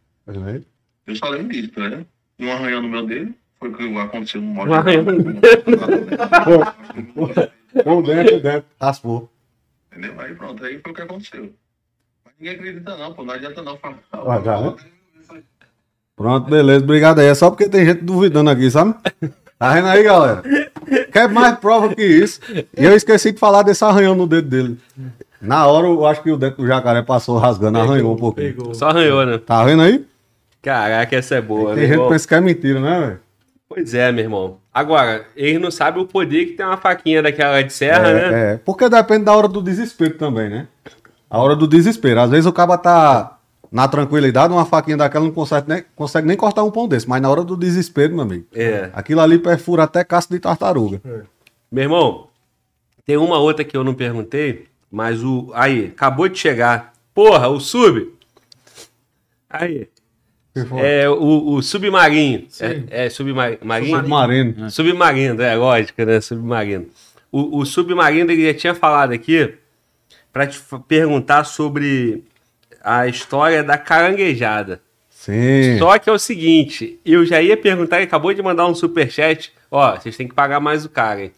[1.04, 2.06] Eu só lembro disso, vendo?
[2.38, 5.40] E um arranhão no meu dedo, foi o que aconteceu no Um arranhão no
[7.82, 8.64] Por dentro, dentro.
[8.80, 9.30] Raspou.
[9.90, 10.20] Entendeu?
[10.20, 11.52] Aí pronto, aí foi o que aconteceu.
[12.24, 13.98] Mas ninguém acredita não, pô, não adianta não falar.
[14.12, 14.76] Ah, já, né?
[16.14, 16.84] Pronto, beleza.
[16.84, 17.26] Obrigado aí.
[17.26, 18.94] É só porque tem gente duvidando aqui, sabe?
[19.62, 20.42] Tá vendo aí, galera?
[21.12, 22.40] Quer mais prova que isso?
[22.76, 24.78] E eu esqueci de falar desse arranhão no dedo dele.
[25.40, 28.56] Na hora, eu acho que o dedo do jacaré passou rasgando, arranhou um pouquinho.
[28.56, 28.74] Pegou.
[28.74, 29.38] Só arranhou, né?
[29.38, 30.04] Tá vendo aí?
[30.60, 31.94] Caraca, essa é boa, Tem né?
[31.94, 33.20] gente que pensa que é mentira, né, velho?
[33.68, 34.58] Pois é, meu irmão.
[34.74, 38.20] Agora, eles não sabem o poder que tem uma faquinha daquela de serra, né?
[38.20, 40.66] É, é, porque depende da hora do desespero também, né?
[41.30, 42.20] A hora do desespero.
[42.20, 43.38] Às vezes o cara tá
[43.72, 47.22] na tranquilidade, uma faquinha daquela não consegue nem, consegue nem cortar um pão desse, mas
[47.22, 48.90] na hora do desespero, meu amigo, É.
[48.92, 51.00] aquilo ali perfura até casco de tartaruga.
[51.70, 52.28] Meu irmão,
[53.06, 55.50] tem uma outra que eu não perguntei, mas o.
[55.54, 56.92] Aí, acabou de chegar.
[57.14, 58.12] Porra, o sub.
[59.48, 59.88] Aí.
[60.78, 62.46] É o, o submarino.
[62.60, 63.58] É, é submarino.
[63.96, 64.70] Submarino.
[64.70, 66.20] Submarino, é lógico, né?
[66.20, 66.86] Submarino.
[67.30, 69.54] O, o submarino ele já tinha falado aqui
[70.30, 72.22] para te perguntar sobre
[72.82, 74.80] a história da caranguejada.
[75.10, 75.78] Sim.
[75.78, 79.52] Só que é o seguinte, eu já ia perguntar, ele acabou de mandar um superchat.
[79.70, 81.32] Ó, vocês têm que pagar mais o cara, hein?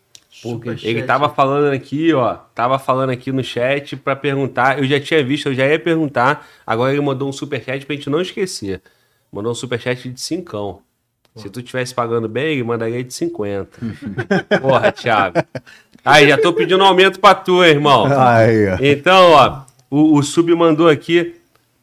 [0.83, 4.79] Ele tava falando aqui, ó, tava falando aqui no chat pra perguntar.
[4.79, 6.47] Eu já tinha visto, eu já ia perguntar.
[6.67, 8.83] Agora ele mandou um superchat pra gente não esquecer.
[9.33, 10.81] Mandou um superchat de cincão.
[11.37, 13.79] Se tu tivesse pagando bem, ele mandaria de 50.
[14.61, 15.43] Porra, Thiago.
[16.05, 18.07] Aí, já tô pedindo um aumento pra tu, hein, irmão.
[18.07, 18.77] Aí, ó.
[18.81, 21.37] Então, ó, o, o sub mandou aqui,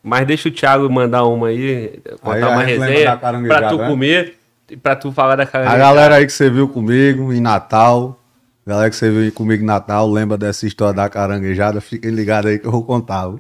[0.03, 3.87] mas deixa o Thiago mandar uma aí, contar Aí uma a resenha pra tu né?
[3.87, 4.37] comer
[4.69, 5.79] e pra tu falar da A caranguejada.
[5.79, 8.19] galera aí que você viu comigo em Natal,
[8.65, 12.59] galera que você viu comigo em Natal, lembra dessa história da caranguejada, fiquem ligados aí
[12.59, 13.27] que eu vou contar.
[13.27, 13.39] viu?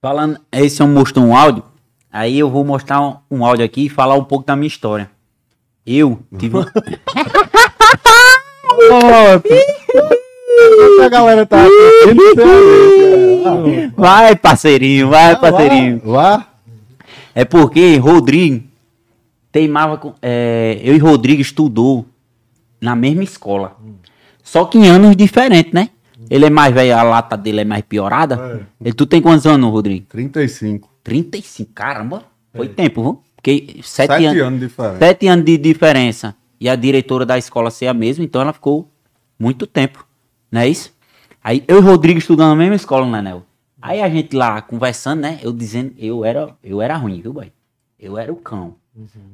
[0.00, 1.62] Falando, esse é um mostrou um áudio.
[2.12, 5.10] Aí eu vou mostrar um, um áudio aqui e falar um pouco da minha história.
[5.86, 6.56] Eu tive.
[10.58, 12.22] um- A galera tá assistindo,
[13.96, 16.00] vai, parceirinho, vai, parceirinho.
[16.04, 16.46] Vá.
[17.34, 18.62] É porque Rodrigo
[19.50, 20.14] teimava com.
[20.22, 22.06] é, eu e Rodrigo estudou
[22.80, 23.76] na mesma escola.
[24.42, 25.90] Só que em anos diferentes, né?
[26.30, 28.66] Ele é mais velho, a lata dele é mais piorada.
[28.82, 30.06] Ele, tu tem quantos anos, Rodrigo?
[30.08, 30.88] 35.
[31.02, 32.24] 35, caramba.
[32.54, 33.22] Foi tempo, viu?
[33.36, 34.42] Porque sete, Sete anos.
[34.42, 34.98] anos de diferença.
[34.98, 36.34] Sete anos de diferença.
[36.60, 38.88] E a diretora da escola ser a mesma, então ela ficou
[39.38, 40.06] muito tempo.
[40.54, 40.92] Não é isso?
[41.42, 43.42] Aí eu e Rodrigo estudando na mesma escola, né, Nel?
[43.82, 45.40] Aí a gente lá conversando, né?
[45.42, 47.50] Eu dizendo, eu era, eu era ruim, viu, boy?
[47.98, 48.76] Eu era o cão.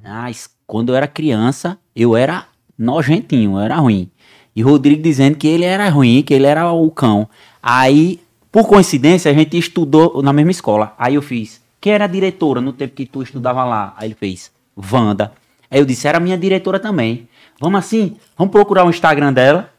[0.02, 2.46] Mas quando eu era criança, eu era
[2.78, 4.10] nojentinho, eu era ruim.
[4.56, 7.28] E Rodrigo dizendo que ele era ruim, que ele era o cão.
[7.62, 8.18] Aí,
[8.50, 10.94] por coincidência, a gente estudou na mesma escola.
[10.96, 13.94] Aí eu fiz, quem era a diretora no tempo que tu estudava lá?
[13.98, 14.50] Aí ele fez,
[14.90, 15.34] Wanda.
[15.70, 17.28] Aí eu disse, era minha diretora também.
[17.60, 19.69] Vamos assim, vamos procurar o Instagram dela.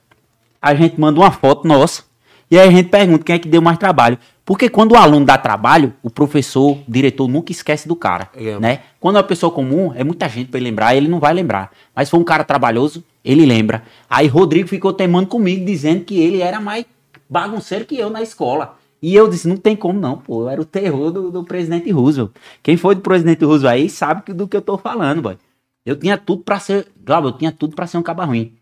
[0.62, 2.04] A gente manda uma foto nossa.
[2.50, 4.18] E aí a gente pergunta quem é que deu mais trabalho.
[4.44, 8.60] Porque quando o aluno dá trabalho, o professor, o diretor nunca esquece do cara, É.
[8.60, 8.80] né?
[9.00, 11.72] Quando é uma pessoa comum, é muita gente pra ele lembrar, ele não vai lembrar.
[11.96, 13.84] Mas se for um cara trabalhoso, ele lembra.
[14.10, 16.86] Aí Rodrigo ficou teimando comigo, dizendo que ele era mais
[17.30, 18.78] bagunceiro que eu na escola.
[19.02, 22.32] E eu disse, não tem como não, pô, era o terror do, do presidente Roosevelt.
[22.62, 25.38] Quem foi do presidente Roosevelt aí sabe do que eu tô falando, boy.
[25.86, 28.54] Eu tinha tudo pra ser, Glauber, eu tinha tudo pra ser um caba ruim.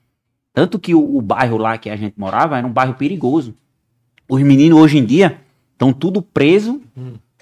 [0.53, 3.53] Tanto que o, o bairro lá que a gente morava era um bairro perigoso.
[4.27, 5.39] Os meninos hoje em dia
[5.73, 6.81] estão tudo preso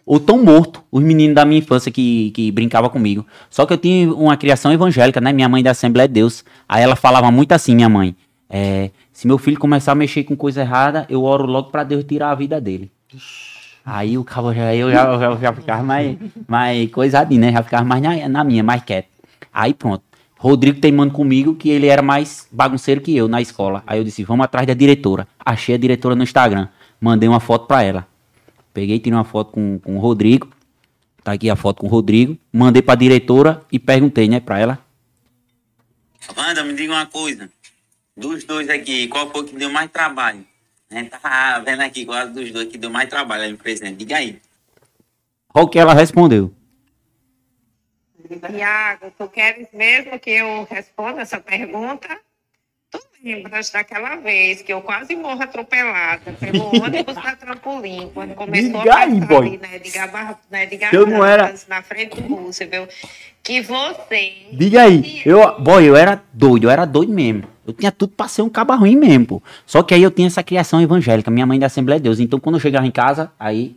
[0.06, 0.84] ou tão morto.
[0.92, 3.26] Os meninos da minha infância que, que brincavam comigo.
[3.50, 5.34] Só que eu tinha uma criação evangélica, né?
[5.34, 6.45] Minha mãe da Assembleia de Deus.
[6.68, 8.16] Aí ela falava muito assim, minha mãe.
[8.50, 12.03] é, se meu filho começar a mexer com coisa errada, eu oro logo pra Deus
[12.03, 12.92] tirar a vida dele.
[13.84, 17.52] Aí o cabo já, eu já, já, já ficava mais, mais coisadinho, né?
[17.52, 19.08] Já ficava mais na, na minha, mais quieto.
[19.52, 20.03] Aí pronto.
[20.38, 23.83] Rodrigo teimando comigo que ele era mais bagunceiro que eu na escola.
[23.88, 25.27] Aí eu disse, vamos atrás da diretora.
[25.43, 26.67] Achei a diretora no Instagram.
[27.01, 28.07] Mandei uma foto pra ela.
[28.74, 30.49] Peguei, tirei uma foto com, com o Rodrigo.
[31.24, 32.38] Tá aqui a foto com o Rodrigo.
[32.53, 34.80] Mandei pra diretora e perguntei, né, pra ela.
[36.35, 37.49] Wanda, me diga uma coisa.
[38.16, 40.45] Dos dois aqui, qual foi que deu mais trabalho?
[40.90, 43.98] A gente tá vendo aqui qual dos dois que deu mais trabalho aí, presidente.
[43.98, 44.40] Diga aí.
[45.49, 46.53] Qual que ela respondeu?
[48.35, 52.07] Tiago, tu queres mesmo que eu responda essa pergunta?
[52.89, 58.80] Tu lembras daquela vez que eu quase morro atropelada pelo ônibus da trampolim, quando começou
[58.80, 59.47] Diga a aí, passar boy.
[59.47, 62.89] ali, né, de, Gabar, né, de Eu não era- na frente do Roosevelt,
[63.43, 64.33] que você...
[64.53, 65.22] Diga aí.
[65.25, 67.43] Eu, boy, eu era doido, eu era doido mesmo.
[67.65, 69.43] Eu tinha tudo pra ser um caba ruim mesmo, pô.
[69.65, 72.19] Só que aí eu tinha essa criação evangélica, minha mãe da Assembleia de Deus.
[72.22, 73.75] Então quando eu chegava em casa, aí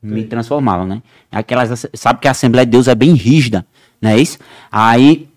[0.00, 1.02] me transformava, né?
[1.30, 3.64] Aquelas, sabe que a Assembleia de Deus é bem rígida,
[4.02, 4.38] não é isso?
[4.70, 5.28] Aí,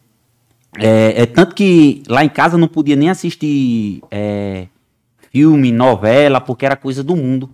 [0.77, 4.67] é, é tanto que lá em casa não podia nem assistir é,
[5.31, 7.51] filme, novela, porque era coisa do mundo.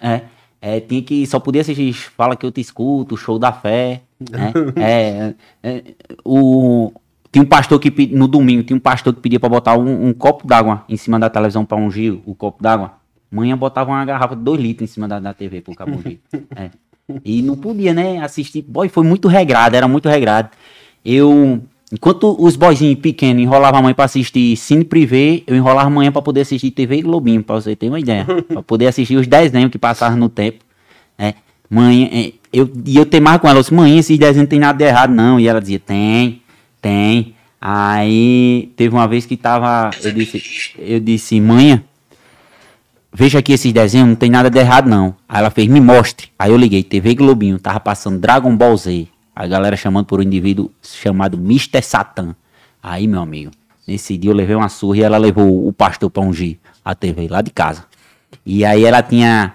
[0.00, 0.22] É,
[0.60, 4.52] é, tinha que só podia assistir Fala que eu te escuto, Show da Fé, né?
[4.76, 5.82] É, é,
[6.24, 6.92] o
[7.32, 10.12] tinha um pastor que no domingo tinha um pastor que pedia para botar um, um
[10.12, 12.92] copo d'água em cima da televisão para ungir o copo d'água.
[13.30, 16.20] Manhã botava uma garrafa de 2 litros em cima da, da TV pro cabo ungir.
[16.54, 16.70] É.
[17.24, 18.62] E não podia, né, assistir.
[18.62, 20.50] Boy, foi muito regrado, era muito regrado.
[21.04, 26.10] Eu enquanto os boyzinhos pequenos enrolavam a mãe para assistir cine privê, eu enrolava manhã
[26.10, 29.70] para poder assistir TV Globinho, para você ter uma ideia, para poder assistir os desenhos
[29.70, 30.64] que passavam no tempo.
[31.18, 31.34] É,
[31.68, 34.78] mãe, eu, e eu teimava com ela, eu disse, mãe, esses desenhos não tem nada
[34.78, 35.38] de errado, não.
[35.38, 36.40] E ela dizia, tem,
[36.80, 37.34] tem.
[37.60, 39.90] Aí teve uma vez que tava.
[40.02, 41.82] Eu disse, eu disse, mãe,
[43.12, 45.14] veja aqui esses desenhos, não tem nada de errado, não.
[45.28, 46.28] Aí ela fez, me mostre.
[46.38, 49.08] Aí eu liguei, TV Globinho, tava passando Dragon Ball Z.
[49.34, 51.82] A galera chamando por um indivíduo chamado Mr.
[51.82, 52.34] Satan.
[52.82, 53.50] Aí, meu amigo,
[53.86, 57.28] nesse dia eu levei uma surra e ela levou o pastor pra ungir a TV
[57.28, 57.84] lá de casa.
[58.44, 59.54] E aí ela tinha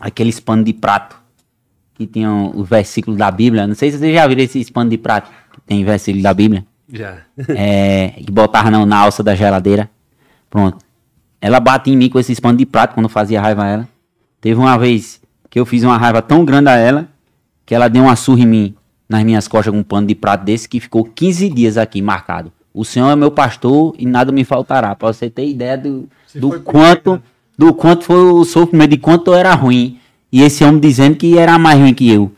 [0.00, 1.16] aqueles panos de prato
[1.94, 3.66] que tinham os versículos da Bíblia.
[3.66, 6.64] Não sei se vocês já viram esses panos de prato que tem versículo da Bíblia.
[6.90, 7.18] Já.
[7.50, 9.90] É, que botava na alça da geladeira.
[10.48, 10.87] Pronto.
[11.40, 13.88] Ela bate em mim com esses panos de prato quando eu fazia raiva a ela.
[14.40, 17.08] Teve uma vez que eu fiz uma raiva tão grande a ela
[17.64, 18.74] que ela deu uma surra em mim
[19.08, 22.52] nas minhas costas com um pano de prato desse que ficou 15 dias aqui marcado.
[22.74, 24.94] O Senhor é meu pastor e nada me faltará.
[24.94, 27.20] Pra você ter ideia do, do quanto
[27.56, 29.98] do quanto foi o sofrimento, de quanto eu era ruim.
[30.30, 32.30] E esse homem dizendo que era mais ruim que eu.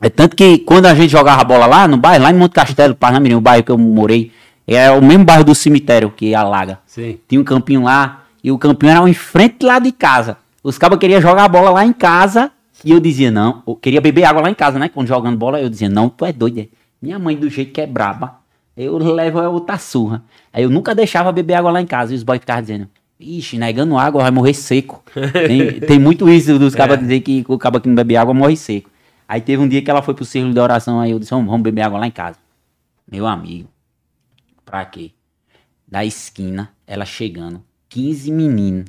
[0.00, 2.94] É tanto que quando a gente jogava bola lá no bairro, lá em Monte Castelo,
[2.94, 4.30] Parnamirim, o bairro que eu morei,
[4.76, 6.78] é o mesmo bairro do cemitério que alaga.
[6.86, 7.18] Sim.
[7.26, 10.36] Tinha um campinho lá e o campinho era em frente lá de casa.
[10.62, 12.52] Os cabas queriam jogar a bola lá em casa
[12.84, 14.88] e eu dizia, não, eu queria beber água lá em casa, né?
[14.88, 16.60] Quando jogando bola, eu dizia, não, tu é doido.
[16.60, 16.68] é.
[17.00, 18.36] Minha mãe, do jeito que é braba,
[18.76, 20.22] eu levo a outra surra.
[20.52, 22.88] Aí eu nunca deixava beber água lá em casa e os boys ficavam dizendo,
[23.18, 25.02] ixi, negando água vai morrer seco.
[25.46, 28.56] tem, tem muito isso dos cabas dizer que o caba que não bebe água morre
[28.56, 28.90] seco.
[29.26, 31.60] Aí teve um dia que ela foi pro círculo de oração, aí eu disse, vamos
[31.60, 32.36] beber água lá em casa.
[33.10, 33.68] Meu amigo,
[34.68, 35.12] pra quê?
[35.86, 38.86] Da esquina, ela chegando, 15 meninos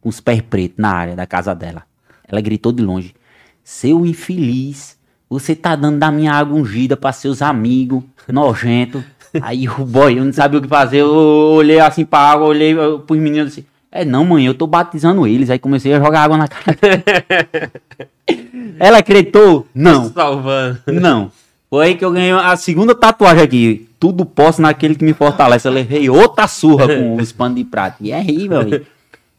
[0.00, 1.82] com os pés pretos na área da casa dela.
[2.26, 3.14] Ela gritou de longe:
[3.62, 9.04] Seu infeliz, você tá dando da minha água ungida pra seus amigos, nojento.
[9.42, 12.74] Aí o boy, eu não sabia o que fazer, eu olhei assim pra água, olhei
[13.06, 13.66] pros meninos assim.
[13.90, 15.50] É, não, mãe, eu tô batizando eles.
[15.50, 16.76] Aí comecei a jogar água na cara.
[18.80, 19.68] Ela acreditou?
[19.72, 20.12] Não.
[20.12, 20.80] Salvando.
[20.88, 21.30] Não.
[21.74, 23.88] Foi aí que eu ganhei a segunda tatuagem aqui.
[23.98, 25.66] Tudo posso naquele que me fortalece.
[25.66, 27.96] Eu levei outra surra com os panos de prata.
[28.00, 28.86] E é rir, meu amigo.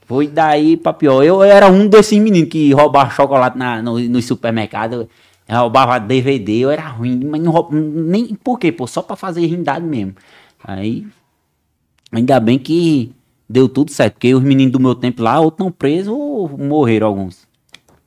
[0.05, 1.23] Foi daí pra pior.
[1.23, 5.07] Eu era um desses meninos que roubava chocolate na, no, no supermercado.
[5.47, 9.15] Eu roubava DVD, eu era ruim, mas não roubava, nem por quê, pô, só pra
[9.15, 10.15] fazer rindade mesmo.
[10.61, 11.07] Aí,
[12.11, 13.13] ainda bem que
[13.49, 17.07] deu tudo certo, porque os meninos do meu tempo lá, ou estão presos ou morreram
[17.07, 17.47] alguns.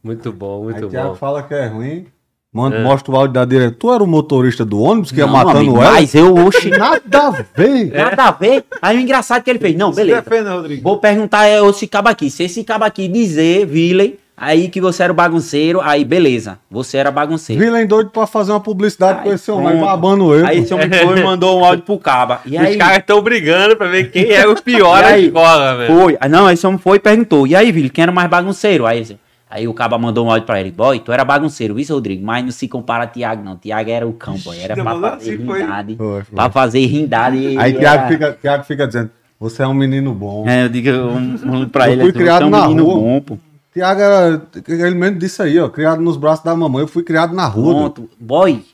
[0.05, 0.89] Muito bom, muito Aí bom.
[0.91, 2.07] Thiago fala que é ruim.
[2.53, 3.77] Manda, Mostra o áudio da diretora.
[3.79, 5.93] Tu era o motorista do ônibus que ia Não, matando amigo, ela?
[5.93, 7.93] Mas eu, oxi, Nada a ver.
[7.93, 8.65] nada a ver.
[8.81, 10.23] Aí o engraçado é que ele fez, não, beleza.
[10.23, 10.83] Defenda, Rodrigo.
[10.83, 12.31] Vou perguntar é esse cabo aqui.
[12.31, 16.97] Se esse cabo aqui dizer, Villey, aí que você era o bagunceiro, aí beleza, você
[16.97, 17.61] era bagunceiro.
[17.63, 20.47] Vilen doido pra fazer uma publicidade com Aí, esse homem, babando ele.
[20.47, 22.41] Aí esse homem foi e mandou um áudio pro caba.
[22.47, 25.95] E Os aí, caras estão brigando pra ver quem é o pior da escola, velho.
[26.01, 26.17] foi.
[26.19, 27.47] Ah, não, esse homem foi e perguntou.
[27.47, 28.87] E aí, Villey, quem era mais bagunceiro?
[28.87, 29.19] Aí, esse-
[29.51, 30.71] aí o caba mandou um áudio pra ele.
[30.71, 32.25] Boy, tu era bagunceiro, viu, Rodrigo?
[32.25, 33.57] Mas não se compara a Tiago, não.
[33.57, 34.59] Tiago era o cão, boy.
[34.59, 35.97] Era pra fazer assim, rindade.
[35.97, 36.35] Foi, foi.
[36.35, 37.47] Pra fazer rindade.
[37.59, 40.49] Aí era- Thiago fica, Thiago fica dizendo, você é um menino bom.
[40.49, 42.63] É, eu digo um, um pra Eu ele fui assim, criado você é um na
[42.69, 42.95] menino rua.
[43.01, 43.39] bom, pô.
[43.75, 46.81] Thiago era, ele mesmo disse aí, ó, criado nos braços da mamãe.
[46.83, 47.73] Eu fui criado na rua.
[47.75, 47.93] doido.
[47.95, 48.11] Pronto.
[48.19, 48.65] Boy,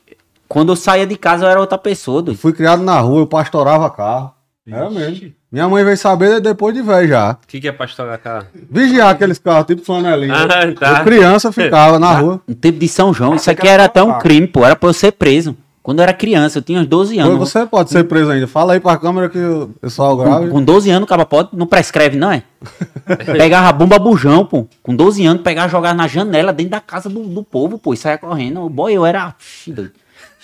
[0.47, 2.37] quando eu saía de casa eu era outra pessoa, doido.
[2.37, 4.31] Fui criado na rua, eu pastorava carro.
[4.67, 5.31] Era mesmo.
[5.55, 7.31] Minha mãe veio saber depois de velho já.
[7.31, 8.45] O que, que é pastorar carro?
[8.69, 10.33] Vigiar aqueles carros, tipo flanelinha.
[10.35, 10.99] Ah, tá.
[10.99, 12.41] Eu criança ficava na rua.
[12.45, 14.65] No tempo de São João, isso aqui era até um crime, pô.
[14.65, 15.55] Era pra eu ser preso.
[15.81, 17.39] Quando eu era criança, eu tinha uns 12 Pô, anos.
[17.39, 18.47] Você pode ser preso ainda.
[18.47, 20.47] Fala aí pra câmera que o pessoal grave.
[20.47, 22.43] Com, com 12 anos, o cara pode, não prescreve, não é?
[23.25, 24.67] Pegava a bomba bujão, pô.
[24.83, 27.93] Com 12 anos, pegava e jogava na janela dentro da casa do, do povo, pô.
[27.93, 28.67] E saia correndo.
[28.67, 29.33] Boy, eu era.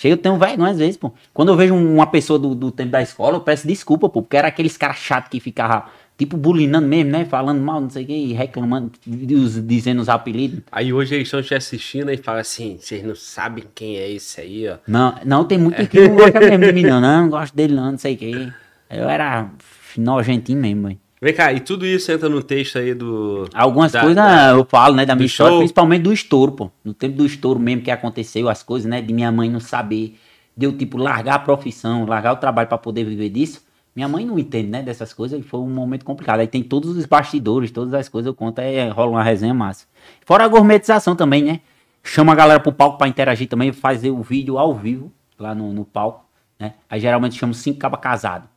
[0.02, 1.12] Chega, eu tenho vergonha às vezes, pô.
[1.32, 4.20] Quando eu vejo uma pessoa do, do tempo da escola, eu peço desculpa, pô.
[4.20, 5.84] Porque era aqueles caras chatos que ficavam,
[6.18, 7.24] tipo, bulinando mesmo, né?
[7.24, 10.58] Falando mal, não sei o que, e reclamando, diz- dizendo os apelidos.
[10.72, 14.40] Aí hoje eles estão te assistindo e falam assim: vocês não sabem quem é esse
[14.40, 14.78] aí, ó.
[14.88, 16.98] Não, não, tem muito que não gosta mesmo de mim, não.
[17.00, 18.48] Não, não gosto dele, não, não sei o quê.
[18.90, 19.48] Eu era
[19.96, 20.98] nojentinho mesmo, mãe.
[21.22, 23.48] Vem cá, e tudo isso entra no texto aí do.
[23.54, 24.16] Algumas coisas
[24.56, 25.60] eu falo, né, da minha história, show.
[25.60, 26.70] principalmente do estouro, pô.
[26.84, 30.18] No tempo do estouro mesmo que aconteceu, as coisas, né, de minha mãe não saber,
[30.56, 33.64] de eu, tipo, largar a profissão, largar o trabalho pra poder viver disso.
[33.94, 36.40] Minha mãe não entende, né, dessas coisas, e foi um momento complicado.
[36.40, 39.86] Aí tem todos os bastidores, todas as coisas, eu conto, aí rola uma resenha massa.
[40.26, 41.60] Fora a gourmetização também, né?
[42.02, 45.72] Chama a galera pro palco pra interagir também, fazer o vídeo ao vivo, lá no,
[45.72, 46.24] no palco,
[46.58, 46.74] né?
[46.90, 48.51] Aí geralmente chamo cinco cabas casados.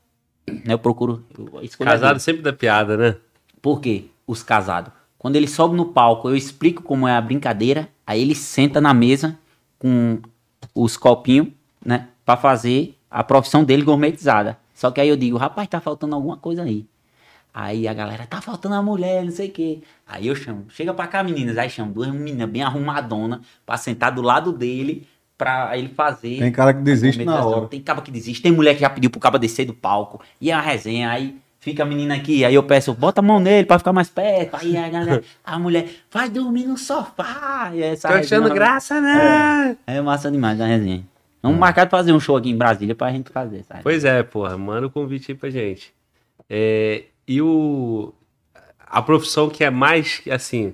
[0.48, 1.24] Né, eu procuro
[1.80, 3.16] Casado sempre dá piada, né?
[3.66, 4.06] por quê?
[4.28, 4.94] Os casados.
[5.18, 8.94] Quando eles sobem no palco, eu explico como é a brincadeira, aí ele senta na
[8.94, 9.40] mesa
[9.80, 10.20] com
[10.76, 11.48] os copinhos,
[11.84, 12.10] né?
[12.24, 14.56] Pra fazer a profissão dele gourmetizada.
[14.72, 16.86] Só que aí eu digo, rapaz, tá faltando alguma coisa aí.
[17.52, 19.82] Aí a galera, tá faltando a mulher, não sei o quê.
[20.06, 21.58] Aí eu chamo, chega pra cá, meninas.
[21.58, 25.08] Aí chamo duas meninas bem arrumadona pra sentar do lado dele
[25.38, 26.40] pra ele fazer.
[26.40, 27.68] Tem cara que desiste na hora.
[27.68, 28.42] Tem caba que desiste.
[28.42, 30.22] Tem mulher que já pediu pro caba descer do palco.
[30.40, 31.10] E é a resenha.
[31.10, 32.46] Aí fica a menina aqui.
[32.46, 34.56] Aí eu peço, bota a mão nele pra ficar mais perto.
[34.56, 37.72] Aí a, galera, a mulher, vai dormir no sofá.
[37.74, 39.78] E essa Tô achando resenha- graça, né?
[39.86, 41.04] É massa demais a resenha.
[41.42, 43.84] Vamos marcar de fazer um show aqui em Brasília pra gente fazer, sabe?
[43.84, 45.94] Pois é, porra, manda o convite aí pra gente.
[46.50, 48.14] É, e o.
[48.88, 50.74] A profissão que é mais, assim,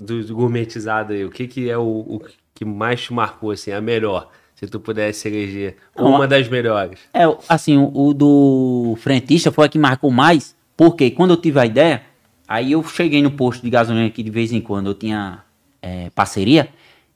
[0.00, 2.22] do, do gourmetizado aí, o que, que é o, o
[2.54, 4.30] que mais te marcou, assim, a melhor?
[4.54, 7.00] Se tu pudesse eleger uma das melhores.
[7.12, 11.58] É, assim, o, o do frentista foi a que marcou mais, porque quando eu tive
[11.58, 12.02] a ideia,
[12.46, 15.42] aí eu cheguei no posto de gasolina aqui de vez em quando, eu tinha
[15.82, 16.68] é, parceria,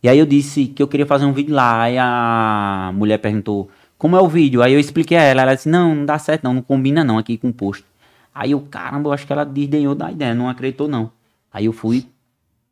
[0.02, 3.70] e aí eu disse que eu queria fazer um vídeo lá, aí a mulher perguntou,
[3.96, 4.60] como é o vídeo?
[4.60, 7.18] Aí eu expliquei a ela, ela disse, não, não dá certo não, não combina não
[7.18, 7.84] aqui com o posto.
[8.34, 11.10] Aí eu, caramba, eu acho que ela desdenhou da ideia, não acreditou não.
[11.52, 12.06] Aí eu fui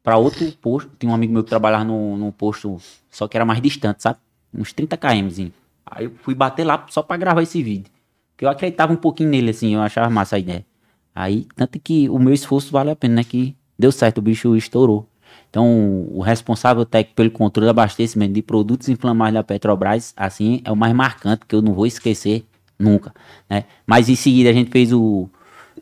[0.07, 2.77] pra outro posto, tinha um amigo meu que trabalhava no, no posto,
[3.11, 4.21] só que era mais distante, sabe?
[4.55, 5.51] Uns 30 km.
[5.85, 7.91] Aí eu fui bater lá só pra gravar esse vídeo.
[8.31, 10.65] Porque eu acreditava um pouquinho nele, assim, eu achava massa a ideia.
[11.13, 13.25] Aí, tanto que o meu esforço vale a pena, né?
[13.25, 15.09] Que deu certo, o bicho estourou.
[15.51, 20.71] Então, o responsável técnico pelo controle do abastecimento de produtos inflamáveis da Petrobras, assim, é
[20.71, 22.45] o mais marcante, que eu não vou esquecer
[22.79, 23.13] nunca,
[23.51, 23.65] né?
[23.85, 25.29] Mas em seguida a gente fez o...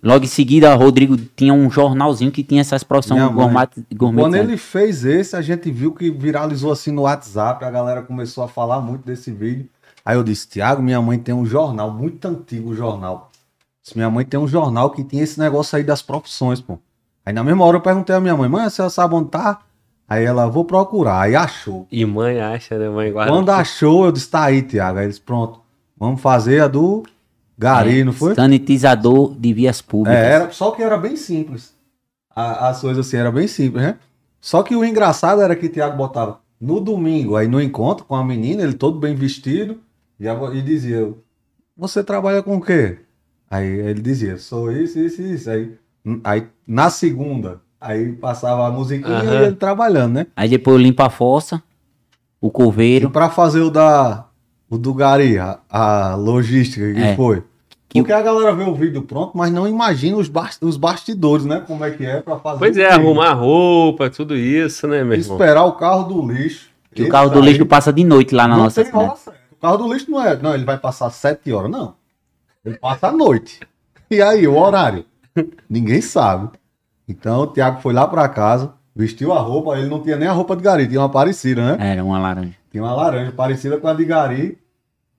[0.02, 4.34] Logo em seguida, o Rodrigo tinha um jornalzinho que tinha essas profissões Minha gourmet, Quando
[4.34, 8.48] ele fez esse, a gente viu que viralizou assim no WhatsApp, a galera começou a
[8.48, 9.68] falar muito desse vídeo.
[10.04, 13.30] Aí eu disse, Tiago, minha mãe tem um jornal, muito antigo o jornal.
[13.82, 16.78] Disse, minha mãe tem um jornal que tinha esse negócio aí das profissões, pô.
[17.24, 19.60] Aí na mesma hora eu perguntei à minha mãe, mãe, a senhora sabe onde tá?
[20.06, 21.22] Aí ela, vou procurar.
[21.22, 21.86] Aí achou.
[21.90, 22.90] E mãe acha, né?
[22.90, 23.32] Mãe guarda.
[23.32, 24.98] Quando achou, eu disse, tá aí, Tiago.
[24.98, 25.60] Aí eles, pronto,
[25.98, 27.04] vamos fazer a do
[27.56, 28.34] Gari, É, não foi?
[28.34, 30.18] Sanitizador de vias públicas.
[30.24, 31.74] É, era, só que era bem simples.
[32.34, 33.98] A- as coisas assim, era bem simples, né?
[34.40, 38.14] Só que o engraçado era que o Thiago botava no domingo, aí no encontro com
[38.16, 39.80] a menina, ele todo bem vestido,
[40.18, 41.12] e, a- e dizia,
[41.76, 42.98] você trabalha com o quê?
[43.50, 45.50] Aí ele dizia, sou isso, isso, isso.
[45.50, 45.72] Aí,
[46.24, 49.40] aí na segunda, aí passava a musiquinha Aham.
[49.42, 50.26] e ele trabalhando, né?
[50.34, 51.62] Aí depois limpa a fossa,
[52.40, 53.10] o E coveiro.
[53.10, 54.26] pra fazer o da
[54.74, 57.16] o do Gari, a, a logística que É.
[57.16, 57.42] foi.
[57.88, 60.30] Que Porque a galera vê o vídeo pronto, mas não imagina os,
[60.60, 61.62] os bastidores, né?
[61.64, 62.58] Como é que é pra fazer.
[62.58, 65.36] Pois o é, arrumar roupa, tudo isso, né, meu irmão?
[65.36, 66.70] Esperar o carro do lixo.
[66.92, 69.18] Que o carro do aí lixo passa de noite lá na não nossa tem cidade.
[69.18, 69.38] certa.
[69.52, 70.36] O carro do lixo não é.
[70.36, 71.94] Não, ele vai passar sete horas, não.
[72.64, 73.60] Ele passa à noite.
[74.10, 75.04] E aí, o horário?
[75.70, 76.48] Ninguém sabe.
[77.08, 80.32] Então o Thiago foi lá pra casa, vestiu a roupa, ele não tinha nem a
[80.32, 81.92] roupa de Gari, tinha uma parecida, né?
[81.92, 82.54] Era uma laranja.
[82.70, 84.58] Tinha uma laranja parecida com a de Gari.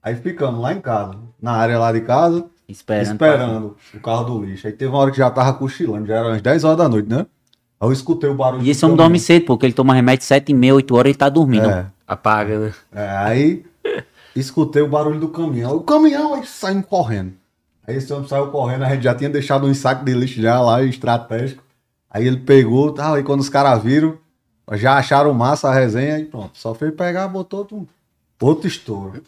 [0.05, 3.11] Aí ficamos lá em casa, na área lá de casa, Esperando.
[3.13, 4.67] esperando o carro do lixo.
[4.67, 7.09] Aí teve uma hora que já tava cochilando, já era umas 10 horas da noite,
[7.09, 7.25] né?
[7.81, 8.61] Aí eu escutei o barulho.
[8.63, 11.17] E esse homem dorme cedo, porque ele toma remédio 7 e meia, 8 horas ele
[11.17, 11.67] tá dormindo.
[11.67, 12.73] É, Apaga, né?
[12.93, 13.65] é, aí
[14.35, 15.75] escutei o barulho do caminhão.
[15.75, 17.33] O caminhão aí saímos correndo.
[17.87, 20.61] Aí esse homem saiu correndo, a gente já tinha deixado um saco de lixo já
[20.61, 21.63] lá, estratégico.
[22.11, 24.19] Aí ele pegou, tal, aí quando os caras viram,
[24.73, 26.51] já acharam massa a resenha e pronto.
[26.53, 27.87] Só foi pegar, botou outro,
[28.39, 29.23] outro estouro.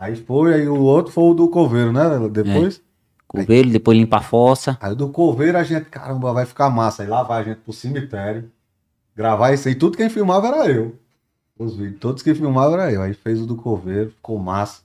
[0.00, 2.04] Aí foi, aí o outro foi o do coveiro, né?
[2.30, 2.80] Depois.
[3.28, 4.76] Coveiro, depois limpa a fossa.
[4.80, 7.02] Aí do coveiro a gente, caramba, vai ficar massa.
[7.02, 8.50] Aí lá vai a gente pro cemitério.
[9.14, 9.74] Gravar isso aí.
[9.74, 10.96] Tudo quem filmava era eu.
[11.58, 12.00] Os vídeos.
[12.00, 13.02] Todos que filmavam era eu.
[13.02, 14.80] Aí fez o do coveiro, ficou massa.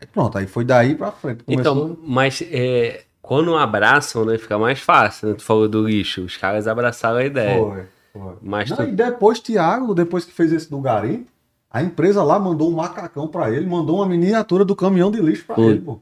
[0.00, 1.42] Aí pronto, aí foi daí pra frente.
[1.42, 1.74] Começou...
[1.90, 5.34] Então, mas é, quando abraçam, né, fica mais fácil, né?
[5.34, 7.58] Tu falou do lixo, os caras abraçaram a ideia.
[7.58, 7.82] Foi,
[8.12, 8.34] foi.
[8.40, 11.26] Mas Não, tu- E depois, Thiago, depois que fez esse do garimpo,
[11.72, 15.44] a empresa lá mandou um macacão pra ele, mandou uma miniatura do caminhão de lixo
[15.46, 15.64] pra Foi.
[15.72, 15.98] ele, pô.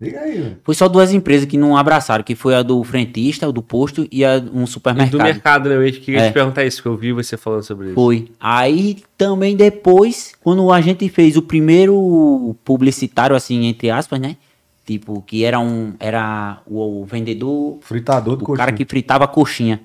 [0.00, 0.56] Liga aí, velho.
[0.64, 4.08] Foi só duas empresas que não abraçaram, que foi a do frentista, o do posto
[4.10, 5.18] e a um E supermercado.
[5.18, 5.74] do mercado, né?
[5.86, 6.28] Eu queria É.
[6.28, 7.94] te perguntar isso, que eu vi você falando sobre isso.
[7.96, 8.30] Foi.
[8.40, 14.36] Aí também depois, quando a gente fez o primeiro publicitário, assim, entre aspas, né?
[14.86, 15.92] Tipo, que era um.
[16.00, 18.66] Era o, o vendedor, Fritador de o coxinha.
[18.66, 19.82] cara que fritava coxinha,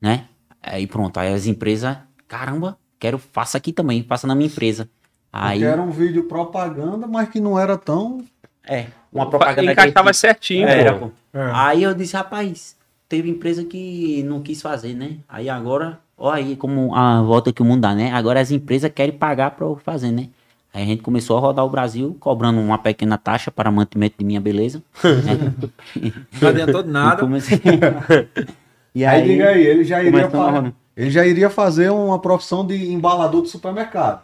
[0.00, 0.24] né?
[0.62, 4.88] Aí pronto, aí as empresas, caramba, quero, faça aqui também, faça na minha empresa.
[5.32, 8.22] Aí, era um vídeo propaganda, mas que não era tão...
[8.66, 11.06] é, uma propaganda Encaixava certinho, Era, pô.
[11.08, 11.12] pô.
[11.54, 12.76] Aí eu disse, rapaz,
[13.08, 15.16] teve empresa que não quis fazer, né?
[15.28, 18.12] Aí agora, ó aí como a volta que o mundo dá, né?
[18.12, 20.28] Agora as empresas querem pagar pra eu fazer, né?
[20.74, 24.24] Aí a gente começou a rodar o Brasil, cobrando uma pequena taxa para mantimento de
[24.24, 24.82] minha beleza.
[25.04, 25.52] né?
[26.40, 27.20] Não adiantou de E nada.
[27.22, 27.60] comecei-
[28.94, 30.72] e Aí, diga aí, ele já iria rodar.
[31.00, 34.22] Ele já iria fazer uma profissão de embalador de supermercado.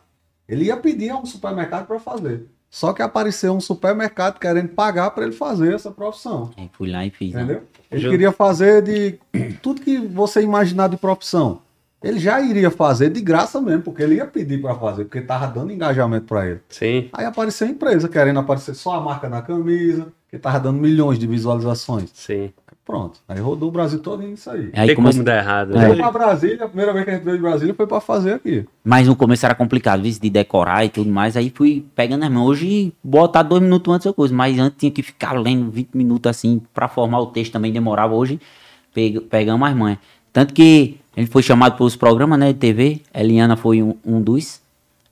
[0.48, 2.46] Ele ia pedir a um supermercado para fazer.
[2.70, 6.50] Só que apareceu um supermercado querendo pagar para ele fazer essa profissão.
[6.56, 7.32] Aí fui lá e fiz.
[7.32, 7.42] né?
[7.42, 7.62] Entendeu?
[7.90, 9.18] Ele Ju- queria fazer de
[9.62, 11.60] tudo que você imaginar de profissão.
[12.05, 15.46] Ele já iria fazer de graça mesmo, porque ele ia pedir para fazer, porque tava
[15.46, 16.60] dando engajamento para ele.
[16.68, 17.08] Sim.
[17.12, 21.18] Aí apareceu a empresa querendo aparecer só a marca na camisa, que tava dando milhões
[21.18, 22.10] de visualizações.
[22.12, 22.52] Sim.
[22.86, 23.18] Pronto.
[23.28, 24.70] Aí rodou o Brasil todo nisso aí.
[24.73, 25.76] Aí Tem comece- como dar errado.
[25.76, 25.86] É.
[25.89, 26.02] Foi né?
[26.02, 28.65] pra Brasília, a primeira vez que a gente veio de Brasília foi para fazer aqui.
[28.84, 30.12] Mas no começo era complicado, viu?
[30.12, 31.36] De decorar e tudo mais.
[31.36, 32.47] Aí fui pegando as mãos.
[32.50, 34.32] Hoje, botar dois minutos antes é coisa.
[34.32, 38.15] Mas antes tinha que ficar lendo 20 minutos assim, pra formar o texto também demorava.
[38.15, 38.39] Hoje,
[38.94, 39.98] peg pegamos as mães.
[40.32, 43.00] Tanto que ele foi chamado pelos programas, né, de TV.
[43.12, 44.62] Eliana foi um, um dos.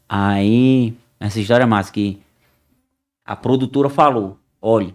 [0.08, 2.20] Aí, essa história é massa, que
[3.26, 4.94] a produtora falou, olha,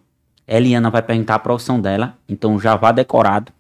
[0.50, 3.52] Eliana vai perguntar a profissão dela, então já vá decorado.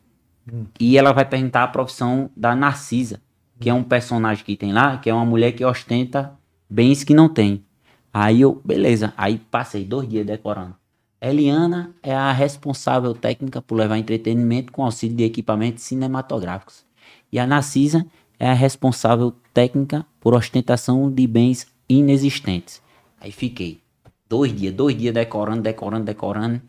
[0.80, 3.22] E ela vai perguntar a profissão da Narcisa,
[3.59, 6.34] que é um personagem que tem lá, que é uma mulher que ostenta
[6.68, 7.64] bens que não tem.
[8.11, 10.76] Aí eu, beleza, aí passei dois dias decorando.
[11.22, 16.84] Eliana é a responsável técnica por levar entretenimento com auxílio de equipamentos cinematográficos.
[17.32, 18.03] E a Narcisa
[18.40, 22.82] é a responsável técnica por ostentação de bens inexistentes.
[23.22, 23.80] Aí fiquei
[24.27, 26.61] dois dias, dois dias decorando, decorando, decorando.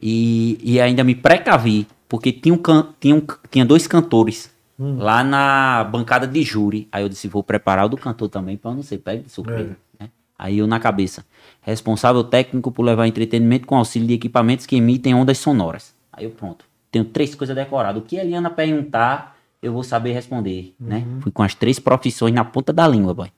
[0.00, 5.24] E, e ainda me precavi, porque tinha, um can, tinha, um, tinha dois cantores lá
[5.24, 6.88] na bancada de júri.
[6.92, 9.76] Aí eu disse, vou preparar o do cantor também, eu não ser pego de surpresa.
[9.98, 10.10] né?
[10.38, 11.24] Aí eu na cabeça,
[11.62, 15.94] responsável técnico por levar entretenimento com auxílio de equipamentos que emitem ondas sonoras.
[16.12, 18.02] Aí eu pronto, tenho três coisas decoradas.
[18.02, 21.06] O que a Eliana perguntar, eu vou saber responder, né?
[21.20, 23.30] Fui com as três profissões na ponta da língua, boy.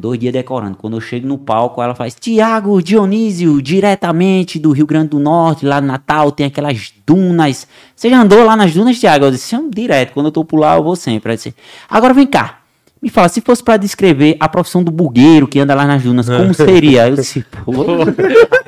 [0.00, 0.76] Dois dias decorando.
[0.76, 5.66] Quando eu chego no palco, ela faz Tiago Dionísio, diretamente do Rio Grande do Norte,
[5.66, 7.66] lá no Natal, tem aquelas dunas.
[7.96, 9.24] Você já andou lá nas dunas, Tiago?
[9.24, 10.12] Eu disse, "Sim, direto.
[10.12, 11.30] Quando eu tô por lá, eu vou sempre.
[11.30, 11.52] Ela disse,
[11.90, 12.60] agora vem cá.
[13.02, 16.28] Me fala, se fosse pra descrever a profissão do bugueiro que anda lá nas dunas,
[16.28, 17.08] como seria?
[17.08, 17.72] Eu disse, pô.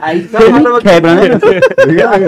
[0.00, 1.22] Aí você me quebra, né?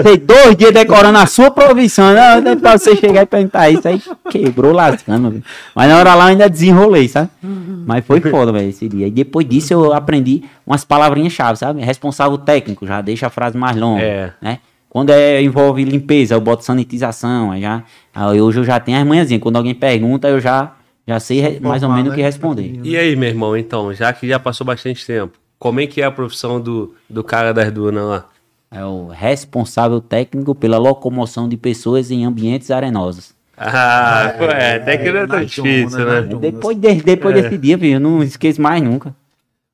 [0.03, 2.39] Passei dois dias decorando a sua profissão, né?
[2.41, 3.87] Não pra você chegar e perguntar isso.
[3.87, 5.43] Aí quebrou lascando, velho.
[5.75, 7.29] Mas na hora lá eu ainda desenrolei, sabe?
[7.41, 9.07] Mas foi foda, velho, esse dia.
[9.07, 11.81] E depois disso eu aprendi umas palavrinhas-chave, sabe?
[11.81, 14.31] Responsável técnico, já deixa a frase mais longa, É.
[14.41, 14.59] né?
[14.89, 17.83] Quando é, envolve limpeza, eu boto sanitização, aí já,
[18.15, 19.43] aí hoje eu já tenho as manhãzinhas.
[19.43, 20.71] Quando alguém pergunta, eu já,
[21.05, 22.15] já sei mais ou menos o né?
[22.15, 22.79] que responder.
[22.83, 26.05] E aí, meu irmão, então, já que já passou bastante tempo, como é que é
[26.05, 28.25] a profissão do, do cara das dunas lá?
[28.69, 33.33] É o responsável técnico pela locomoção de pessoas em ambientes arenosos.
[33.57, 36.35] Ah, pô, é, até que não é tão difícil, dunas, né?
[36.39, 37.41] Depois, de- depois É.
[37.41, 39.15] desse dia, filho, eu não esqueço mais nunca.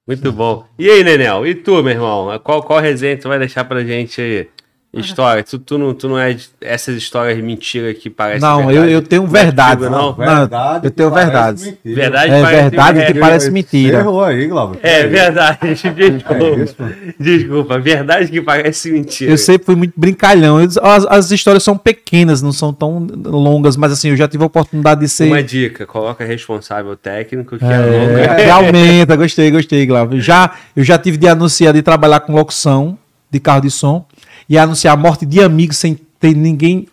[0.07, 0.65] Muito bom.
[0.77, 1.45] E aí, Nenel?
[1.47, 2.39] E tu, meu irmão?
[2.43, 4.47] Qual, qual resenha tu vai deixar pra gente aí?
[4.95, 5.43] História.
[5.43, 8.91] Tu, tu, não, tu não é essas histórias de mentira que parecem Não, eu, verdade?
[8.91, 9.81] eu tenho Não é verdade.
[9.83, 10.15] não?
[10.15, 11.65] Não, eu tenho que parece verdades.
[11.65, 11.95] mentira.
[11.95, 13.97] Verdade É parece verdade que é, parece Você mentira.
[13.99, 14.79] errou aí, Glauber.
[14.83, 16.93] É verdade, É desculpa.
[17.19, 19.31] Desculpa, verdade que parece mentira.
[19.31, 20.57] Eu sempre fui muito brincalhão.
[20.57, 24.47] As, as histórias são pequenas, não são tão longas, mas assim, eu já tive a
[24.47, 25.25] oportunidade de ser.
[25.25, 28.35] Uma dica, coloca responsável técnico, que é, É, longa.
[28.35, 30.19] que aumenta, gostei, gostei, Glauber.
[30.21, 32.95] Já, eu já tive de anunciar, de trabalhar com locução
[33.31, 34.05] de carro de som
[34.47, 36.87] e anunciar a morte de amigos sem ter ninguém,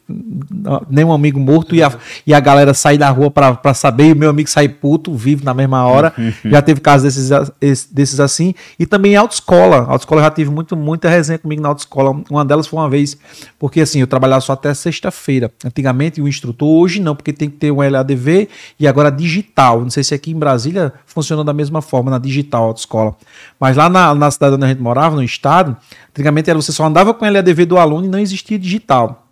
[0.89, 1.93] nenhum amigo morto e a,
[2.27, 5.15] e a galera sair da rua pra, pra saber e o meu amigo sair puto,
[5.15, 6.13] vivo na mesma hora.
[6.45, 7.15] já teve casos
[7.61, 8.55] desses, desses assim.
[8.79, 9.79] E também autoescola.
[9.89, 12.23] Autoescola eu já tive muito, muita resenha comigo na autoescola.
[12.31, 13.17] Uma delas foi uma vez,
[13.59, 15.51] porque assim, eu trabalhava só até sexta-feira.
[15.65, 18.49] Antigamente o instrutor, hoje não, porque tem que ter um LADV
[18.79, 19.81] e agora digital.
[19.81, 23.15] Não sei se aqui em Brasília funciona da mesma forma, na digital autoescola.
[23.59, 25.77] Mas lá na, na cidade onde a gente morava, no estado,
[26.11, 29.30] antigamente era você só andava com o LADV do aluno e não existia digital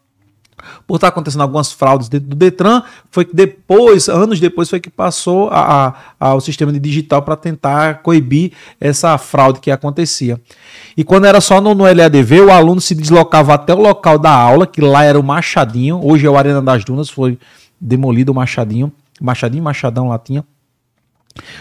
[0.86, 4.90] por estar acontecendo algumas fraudes dentro do Detran, foi que depois, anos depois, foi que
[4.90, 10.40] passou a, a- ao sistema de digital para tentar coibir essa fraude que acontecia.
[10.96, 14.32] E quando era só no, no LADV, o aluno se deslocava até o local da
[14.32, 17.38] aula, que lá era o Machadinho, hoje é o Arena das Dunas, foi
[17.80, 20.44] demolido o Machadinho, Machadinho, Machadão lá tinha.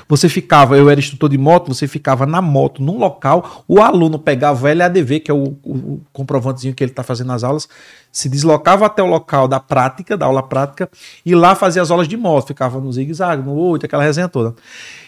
[0.08, 4.18] Você ficava, eu era instrutor de moto, você ficava na moto, num local, o aluno
[4.20, 7.68] pegava o LADV, que é o, o- comprovantezinho que ele está fazendo nas aulas,
[8.12, 10.90] se deslocava até o local da prática, da aula prática,
[11.26, 14.56] e lá fazia as aulas de moto, ficava no zigue-zague, no oito, aquela resenha toda.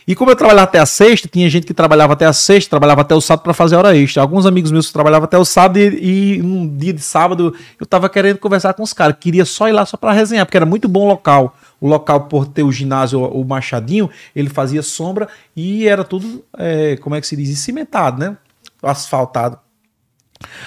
[0.07, 3.01] E como eu trabalhava até a sexta, tinha gente que trabalhava até a sexta, trabalhava
[3.01, 4.21] até o sábado para fazer hora extra.
[4.23, 7.85] Alguns amigos meus que trabalhavam até o sábado e, e um dia de sábado eu
[7.85, 10.65] tava querendo conversar com os caras, queria só ir lá só para resenhar, porque era
[10.65, 11.55] muito bom local.
[11.79, 16.97] O local, por ter o ginásio, o Machadinho, ele fazia sombra e era tudo, é,
[16.97, 18.37] como é que se diz, cimentado, né?
[18.83, 19.59] Asfaltado.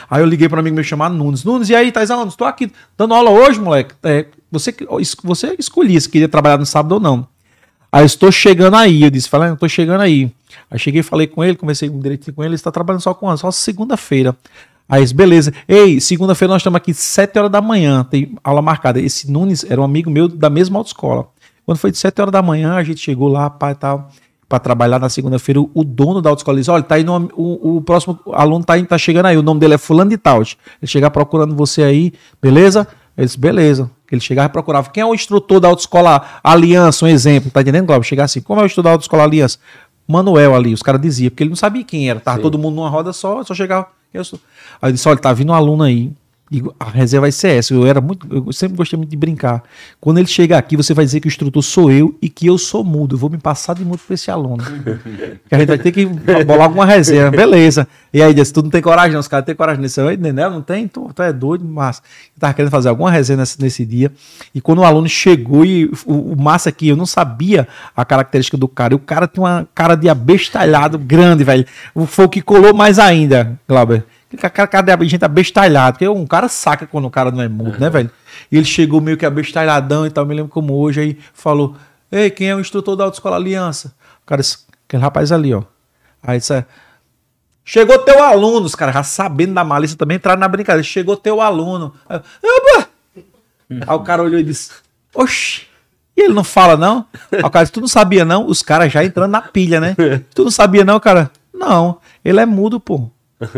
[0.08, 1.44] Aí eu liguei para um amigo meu chamado Nunes.
[1.44, 2.32] Nunes, e aí, Thais aonde?
[2.32, 3.94] Estou aqui dando aula hoje, moleque.
[4.02, 4.74] É, você,
[5.22, 7.26] você escolhia se queria trabalhar no sábado ou não.
[7.90, 9.02] Aí eu estou chegando aí.
[9.02, 10.32] Eu disse, falei, tô chegando aí.
[10.70, 13.50] Aí cheguei, falei com ele, comecei direitinho com ele, ele está trabalhando só com só
[13.50, 14.36] segunda-feira.
[14.92, 15.54] Aí, disse, beleza.
[15.66, 19.00] Ei, segunda-feira nós estamos aqui 7 horas da manhã, tem aula marcada.
[19.00, 21.28] Esse Nunes era um amigo meu da mesma autoescola.
[21.64, 24.10] Quando foi de 7 horas da manhã, a gente chegou lá, pai tal,
[24.46, 25.62] para trabalhar na segunda-feira.
[25.62, 28.74] O, o dono da autoescola disse: olha, tá aí no, o, o próximo aluno tá,
[28.74, 29.38] aí, tá chegando aí.
[29.38, 30.42] O nome dele é Fulano de Tal.
[30.42, 30.52] Ele
[30.84, 32.12] chegar procurando você aí,
[32.42, 32.86] beleza?
[33.16, 33.90] Ele disse, beleza.
[34.10, 34.90] Ele chegava e procurava.
[34.90, 37.50] Quem é o instrutor da autoescola Aliança, um exemplo?
[37.50, 38.04] Tá entendendo, Glauber?
[38.04, 39.58] Chegar assim, como é o instrutor da autoescola Aliança?
[40.06, 42.20] Manuel ali, os caras diziam, porque ele não sabia quem era.
[42.20, 42.42] Tava Sim.
[42.42, 43.86] todo mundo numa roda só, só chegava.
[44.12, 44.38] Eu sou.
[44.80, 46.12] Aí eu disse, olha, tá vindo um aluno aí.
[46.52, 47.72] E a reserva vai ser essa.
[47.72, 49.62] Eu era muito, eu sempre gostei muito de brincar.
[49.98, 52.58] Quando ele chegar aqui, você vai dizer que o instrutor sou eu e que eu
[52.58, 53.14] sou mudo.
[53.14, 54.62] Eu vou me passar de mudo para esse aluno.
[55.48, 56.04] que a gente vai ter que
[56.44, 57.34] bolar alguma reserva.
[57.34, 57.88] Beleza.
[58.12, 59.20] E aí disse, tu não tem coragem, não.
[59.20, 59.98] Os caras têm coragem nesse.
[59.98, 60.86] Eu, Nenel, não tem?
[60.86, 62.02] Tu, tu é doido, mas
[62.36, 64.12] eu tava querendo fazer alguma resenha nesse, nesse dia.
[64.54, 67.66] E quando o aluno chegou e o, o massa aqui, eu não sabia
[67.96, 68.92] a característica do cara.
[68.92, 71.64] E o cara tem uma cara de abestalhado grande, velho.
[72.06, 74.04] Foi o que colou mais ainda, Glauber.
[74.36, 75.94] Cara, cara de gente abestalhado.
[75.94, 78.10] Porque um cara saca quando o cara não é mudo, né, velho?
[78.50, 80.24] E ele chegou meio que abestalhadão e tal.
[80.26, 81.00] Me lembro como hoje.
[81.00, 81.76] Aí falou:
[82.10, 83.94] Ei, quem é o instrutor da Autoescola Aliança?
[84.22, 85.62] O cara disse: Aquele rapaz ali, ó.
[86.22, 86.64] Aí disse:
[87.64, 90.82] Chegou teu aluno, os caras já sabendo da malícia também entraram na brincadeira.
[90.82, 91.94] Chegou teu aluno.
[92.08, 92.88] Aí, "Opa!"
[93.86, 94.70] Aí o cara olhou e disse:
[95.14, 95.66] Oxi.
[96.16, 97.06] E ele não fala, não?
[97.30, 98.46] Aí o cara disse: Tu não sabia, não?
[98.46, 99.96] Os caras já entrando na pilha, né?
[100.34, 101.30] Tu não sabia, não, cara?
[101.52, 103.08] Não, ele é mudo, pô.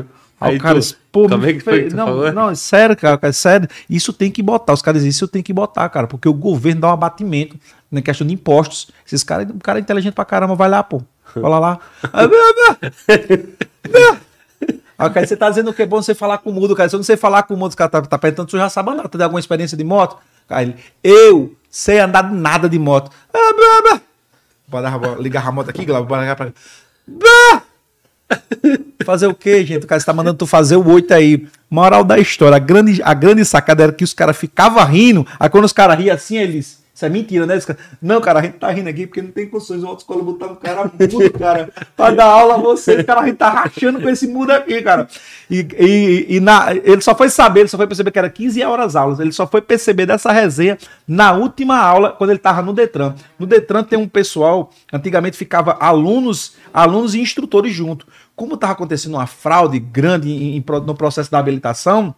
[0.49, 2.33] Aí, cara tu- pô, como é que foi que não, falou?
[2.33, 3.69] não, é sério, cara, é sério.
[3.89, 4.73] Isso tem que botar.
[4.73, 7.57] Os caras dizem, isso tem que botar, cara, porque o governo dá um abatimento
[7.91, 8.89] na questão de impostos.
[9.07, 11.03] Esses caras, o cara é inteligente pra caramba, vai lá, pô.
[11.33, 11.79] Fala lá.
[14.97, 16.89] Aí, cara, você tá dizendo que é bom você falar com o mudo, cara.
[16.89, 18.69] Se eu não sei falar com o mudo, os caras tá, tá perguntando, tu já
[18.69, 20.17] sabe andar, tu tem alguma experiência de moto?
[20.49, 23.11] Cara, ele, eu sei andar de nada de moto.
[23.33, 24.01] Ah, blá, blá.
[25.19, 26.53] Ligar a moto aqui, Glauber, bora ligar pra
[27.07, 27.63] Blá.
[29.05, 29.85] Fazer o quê, gente?
[29.85, 31.47] O cara está mandando tu fazer o 8 aí.
[31.71, 32.57] Moral da história.
[32.57, 35.27] A grande, a grande sacada era que os caras ficavam rindo.
[35.39, 36.84] Aí quando os caras riam assim, eles.
[37.05, 37.59] Isso é mentira, né?
[38.01, 39.83] Não, cara, a gente tá rindo aqui porque não tem condições.
[39.83, 43.05] O autoescola botar um cara mudo, cara, pra dar aula a você.
[43.05, 45.07] Cara a gente tá rachando com esse mudo aqui, cara.
[45.51, 48.63] E, e, e na, ele só foi saber, ele só foi perceber que era 15
[48.63, 49.21] horas aulas.
[49.21, 53.15] Ele só foi perceber dessa resenha na última aula, quando ele tava no Detran.
[53.39, 58.07] No Detran tem um pessoal, antigamente ficava alunos, alunos e instrutores junto.
[58.35, 62.15] Como tava acontecendo uma fraude grande em- em no processo da habilitação,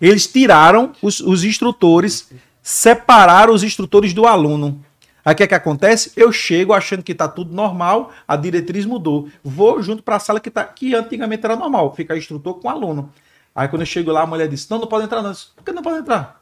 [0.00, 2.30] eles tiraram os, os instrutores,
[2.70, 4.80] separaram os instrutores do aluno.
[5.24, 6.12] Aí o que é que acontece?
[6.16, 9.28] Eu chego achando que tá tudo normal, a diretriz mudou.
[9.42, 13.12] Vou junto para a sala que, tá, que antigamente era normal, fica instrutor com aluno.
[13.54, 15.32] Aí quando eu chego lá, a mulher disse: Não, não pode entrar, não.
[15.32, 16.40] Disse, Por que não pode entrar?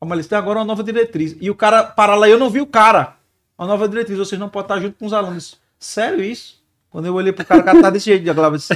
[0.00, 1.36] A mulher disse: Tem agora uma nova diretriz.
[1.40, 3.16] E o cara para lá, eu não vi o cara.
[3.58, 5.60] A nova diretriz, vocês não podem estar junto com os alunos.
[5.78, 6.62] Sério isso?
[6.88, 8.74] Quando eu olhei pro cara, o cara tá desse jeito, falava, disse,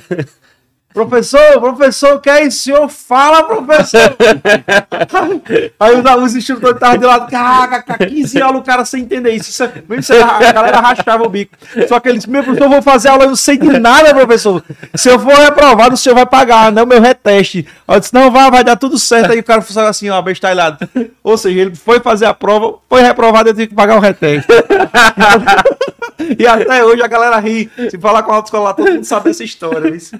[0.99, 2.65] Professor, professor, o que é isso?
[2.65, 4.17] Senhor, fala, professor!
[5.78, 5.94] Aí
[6.25, 9.49] os, instrutores estavam de lado, caraca, 15 aulas o cara sem entender isso.
[9.49, 11.57] isso, é- mesmo a galera rachava o bico.
[11.86, 14.12] Só que ele disse, meu professor, eu vou fazer aula, eu não sei de nada,
[14.12, 14.60] professor.
[14.97, 17.65] Se eu for reprovado, o senhor vai pagar, não meu reteste.
[17.86, 19.31] Aí Eu disse, não, vai, vai dar tudo certo.
[19.31, 20.78] Aí o cara foi assim, ó, bestalhado.
[21.23, 24.49] Ou seja, ele foi fazer a prova, foi reprovado, eu tive que pagar o reteste.
[26.39, 27.71] E até hoje a galera ri.
[27.91, 29.95] Se falar com a autoescola lá, todo mundo sabe essa história.
[29.95, 30.17] Isso.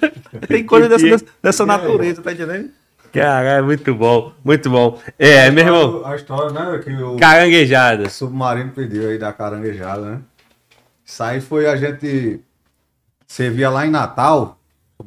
[0.47, 2.71] Tem coisa dessa, dessa, dessa natureza, tá entendendo?
[3.13, 5.01] Caralho, muito bom, muito bom.
[5.19, 8.09] É, meu irmão, A história, né, que o caranguejada.
[8.11, 10.19] submarino pediu aí da caranguejada, né?
[11.05, 12.41] Isso aí foi a gente
[13.27, 14.58] servia lá em Natal.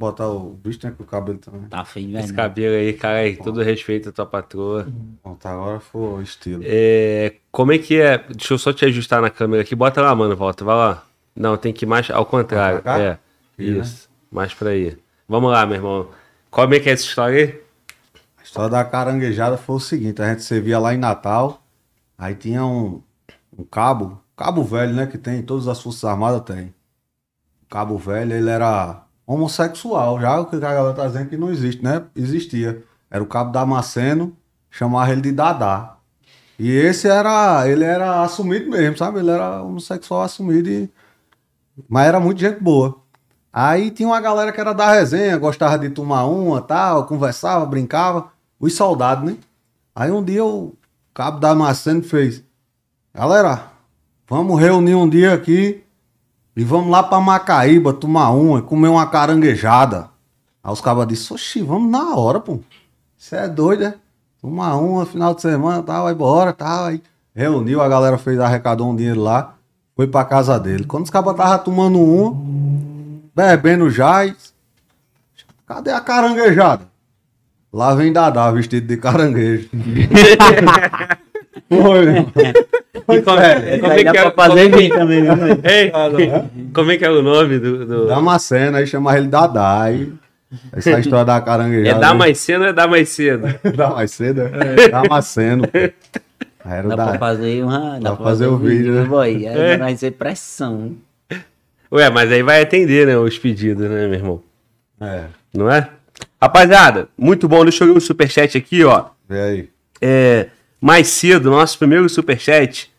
[0.02, 1.62] Botar o bicho, né, com o cabelo também.
[1.70, 2.36] Tá feio, Esse velho.
[2.36, 4.88] cabelo aí, cara, aí, todo respeito à tua patroa.
[5.22, 6.64] Pronto, agora foi o estilo.
[6.66, 8.18] É, como é que é?
[8.18, 9.76] Deixa eu só te ajustar na câmera aqui.
[9.76, 11.06] Bota lá, mano, volta, vai lá.
[11.36, 12.82] Não, tem que ir mais ao contrário.
[12.82, 13.00] Pra cá?
[13.00, 13.12] É,
[13.54, 13.80] Aqui, né?
[13.80, 14.10] isso.
[14.32, 14.98] Mais pra aí.
[15.30, 16.10] Vamos lá, meu irmão.
[16.50, 17.62] Como é que é essa história aí?
[18.40, 21.62] A história da caranguejada foi o seguinte, a gente servia lá em Natal,
[22.18, 23.02] aí tinha um,
[23.58, 26.74] um cabo, cabo velho, né, que tem, todas as forças armadas tem.
[27.64, 31.50] O cabo velho, ele era homossexual, já o que a galera tá dizendo que não
[31.50, 32.04] existe, né?
[32.16, 32.84] Existia.
[33.10, 34.36] Era o cabo Damasceno,
[34.70, 35.96] chamava ele de Dadá.
[36.60, 39.20] E esse era, ele era assumido mesmo, sabe?
[39.20, 40.90] Ele era homossexual assumido e...
[41.88, 43.00] Mas era muito gente boa.
[43.54, 48.32] Aí tinha uma galera que era da resenha, gostava de tomar uma, tal, conversava, brincava.
[48.60, 49.38] Os soldados, né?
[49.96, 50.76] Aí um dia o
[51.14, 52.44] cabo da Damasceno fez:
[53.14, 53.72] Galera,
[54.30, 55.84] vamos reunir um dia aqui
[56.62, 60.10] e vamos lá pra Macaíba tomar uma, comer uma caranguejada.
[60.64, 62.60] Aí os cabas disseram: Oxi, vamos na hora, pô.
[63.18, 63.96] Você é doido, né?
[64.40, 66.86] Tomar uma final de semana, tal, aí bora, tal.
[66.86, 67.02] Aí
[67.34, 69.56] reuniu, a galera fez, arrecadou um dinheiro lá.
[69.96, 70.84] Foi pra casa dele.
[70.84, 74.36] Quando os cabas tava tomando um, bebendo e...
[75.66, 76.88] cadê a caranguejada?
[77.74, 79.68] Lá vem Dadá, vestido de caranguejo.
[81.72, 82.06] Foi.
[83.10, 85.60] E como, É, como é dá que é, fazer bem também, mãe?
[85.64, 85.92] Ei,
[86.74, 87.86] como é que é o nome do.
[87.86, 89.82] do- Damasceno, aí chama ele Dadá.
[89.82, 90.14] Aí,
[90.72, 91.98] essa história da caranguejada.
[91.98, 93.48] É dar mais cedo ou é dar mais cedo?
[93.76, 94.88] Dá mais cedo, é?
[94.90, 95.78] Damasceno, pô.
[96.64, 97.06] Era o Dá da...
[97.08, 98.00] pra fazer uma.
[98.00, 99.04] Dá, pra fazer, o vídeo, né?
[99.06, 99.48] Boy.
[99.48, 99.78] Aí É.
[99.78, 100.92] vai ser pressão.
[101.92, 103.18] Ué, mas aí vai atender, né?
[103.18, 104.42] Os pedidos, né, meu irmão?
[105.02, 105.90] É, Não é?
[106.42, 107.64] Rapaziada, muito bom.
[107.64, 109.06] Deixa eu ler o superchat aqui, ó.
[109.28, 109.70] vê aí.
[110.00, 110.48] É,
[110.82, 112.92] mais cedo, nosso primeiro superchat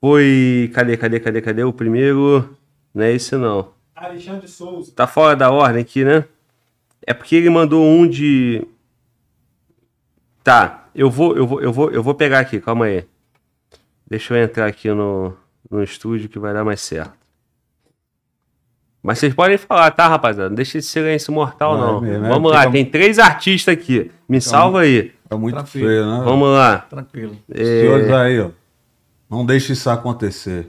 [0.00, 0.70] foi.
[0.74, 1.64] Cadê, cadê, cadê, cadê?
[1.64, 2.56] O primeiro.
[2.94, 3.70] Não é esse, não.
[3.96, 4.92] Alexandre Souza.
[4.94, 6.24] Tá fora da ordem aqui, né?
[7.06, 8.66] É porque ele mandou um de.
[10.44, 13.04] Tá, eu vou, eu vou, eu vou, eu vou pegar aqui, calma aí.
[14.06, 15.34] Deixa eu entrar aqui no,
[15.70, 17.12] no estúdio que vai dar mais certo.
[19.02, 20.48] Mas vocês podem falar, tá, rapaziada?
[20.48, 22.00] Não deixa esse silêncio mortal, Não, é não.
[22.00, 24.10] mesmo, é Vamos porque lá, tem três artistas aqui.
[24.28, 25.12] Me salva aí.
[25.28, 25.86] Tá muito Tranquilo.
[25.88, 26.22] feio, né?
[26.24, 26.78] Vamos lá.
[26.78, 27.36] Tranquilo.
[27.50, 28.50] É, Senhores aí, ó.
[29.30, 30.68] Não deixe isso acontecer.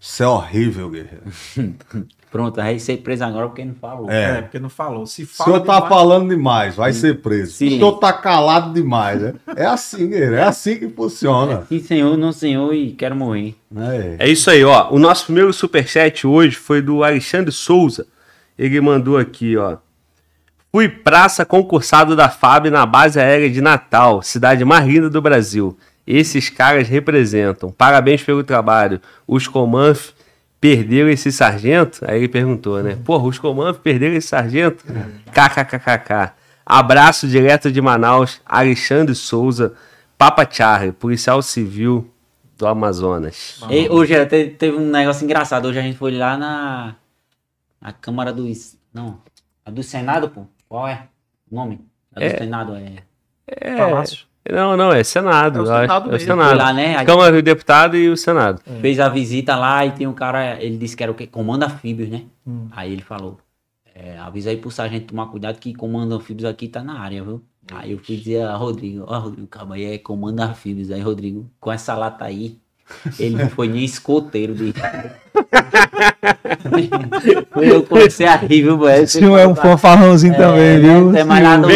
[0.00, 1.24] Isso é horrível, guerreiro.
[2.32, 4.10] Pronto, aí ser preso agora porque não falou.
[4.10, 4.42] É, É.
[4.42, 5.06] porque não falou.
[5.06, 7.52] Se O fala senhor tá demais- falando demais, vai ser preso.
[7.52, 7.66] Sim.
[7.66, 9.34] O senhor tá calado demais, né?
[9.54, 10.36] É assim, guerreiro.
[10.36, 11.66] É assim que funciona.
[11.68, 13.54] Sim, senhor, não senhor e quero morrer.
[13.76, 14.16] É.
[14.20, 14.90] É isso aí, ó.
[14.90, 18.06] O nosso primeiro superchat hoje foi do Alexandre Souza.
[18.58, 19.76] Ele mandou aqui, ó.
[20.72, 25.76] Fui praça concursado da FAB na base aérea de Natal, cidade mais linda do Brasil.
[26.06, 27.70] Esses caras representam.
[27.70, 28.98] Parabéns pelo trabalho.
[29.28, 30.12] Os Comanf
[30.58, 32.00] perderam esse sargento?
[32.08, 32.96] Aí ele perguntou, né?
[33.04, 34.82] Porra, os Comanf perderam esse sargento?
[35.32, 36.32] KKKKK.
[36.64, 39.74] Abraço direto de Manaus, Alexandre Souza,
[40.16, 42.10] Papa Charlie, policial civil
[42.56, 43.60] do Amazonas.
[43.68, 45.66] E hoje te- teve um negócio engraçado.
[45.66, 46.94] Hoje a gente foi lá na.
[47.80, 48.50] Na Câmara do.
[48.94, 49.18] Não.
[49.66, 50.46] A do Senado, pô.
[50.72, 51.06] Qual é
[51.50, 51.84] o nome?
[52.16, 52.38] A do É.
[52.38, 52.94] Senado é.
[53.46, 54.24] É, Palácio.
[54.50, 55.58] não, não, é Senado.
[55.58, 55.82] É o eu acho.
[55.82, 56.26] Senado é o mesmo.
[56.26, 56.56] Senado.
[56.56, 56.96] Lá, né?
[56.96, 58.62] Aí Câmara do Deputado e o Senado.
[58.80, 60.62] fez a visita lá e tem um cara.
[60.62, 61.26] Ele disse que era o quê?
[61.26, 62.22] Comando anfíbios, né?
[62.46, 62.68] Hum.
[62.70, 63.38] Aí ele falou.
[63.94, 67.44] É, avisa aí pro sargento tomar cuidado que comando anfíbios aqui tá na área, viu?
[67.70, 70.90] Aí eu fui dizer a Rodrigo, ó Rodrigo, calma aí, é comando anfíbios.
[70.90, 72.58] Aí, Rodrigo, com essa lata aí,
[73.18, 74.72] ele não foi nem escoteiro de.
[77.56, 79.06] eu comecei a rir, viu, velho?
[79.08, 81.14] Senhor é um fanfarrãozinho também, viu?
[81.16, 81.24] É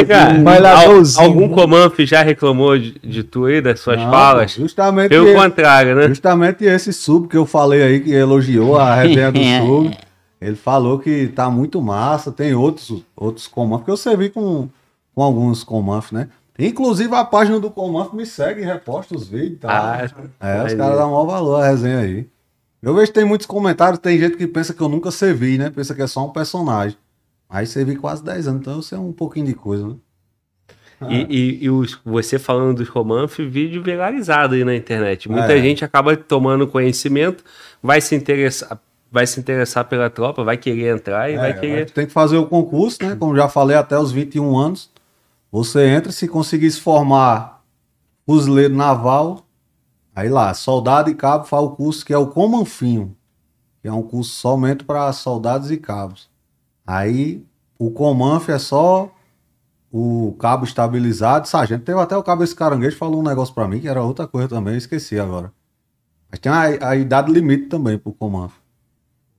[0.04, 1.24] cá, Vai lá, al- Douzinho.
[1.26, 4.52] algum Comanf já reclamou de, de tu aí, das suas Não, falas?
[4.52, 6.08] Justamente, Pelo esse, contrário, né?
[6.08, 9.96] justamente esse sub que eu falei aí, que elogiou a resenha do sub.
[10.40, 12.30] Ele falou que tá muito massa.
[12.30, 14.68] Tem outros, outros Comanf, porque eu servi com,
[15.14, 16.28] com alguns Comanf, né?
[16.58, 19.60] Inclusive a página do Comanf me segue e reposta os vídeos.
[19.60, 19.68] Tá?
[20.40, 20.76] Ah, É, os Aí.
[20.76, 22.26] caras dão maior valor à resenha aí.
[22.82, 25.70] Eu vejo que tem muitos comentários, tem gente que pensa que eu nunca servi, né?
[25.70, 26.96] Pensa que é só um personagem.
[27.48, 29.94] Aí servi quase 10 anos, então eu sei um pouquinho de coisa, né?
[31.10, 35.30] E, e- e os- você falando dos Comanf, vídeo viralizado aí na internet.
[35.30, 35.60] Muita É.
[35.60, 37.44] gente acaba tomando conhecimento,
[37.82, 38.78] vai se interessar,
[39.12, 41.90] vai se interessar pela tropa, vai querer entrar e É, vai querer.
[41.90, 43.14] tem que fazer o concurso, né?
[43.14, 44.90] Como já falei, até os 21 anos.
[45.56, 47.64] Você entra, se conseguir se formar
[48.26, 49.46] fuzileiro naval,
[50.14, 53.16] aí lá, soldado e cabo faz o curso que é o Comanfinho,
[53.80, 56.28] que é um curso somente para soldados e cabos.
[56.86, 57.42] Aí
[57.78, 59.10] o Comanf é só
[59.90, 61.86] o cabo estabilizado, sargento.
[61.86, 64.48] Teve até o cabo esse caranguejo falou um negócio para mim que era outra coisa
[64.48, 65.50] também, esqueci agora.
[66.30, 68.52] Mas tem a, a idade limite também pro Comanf.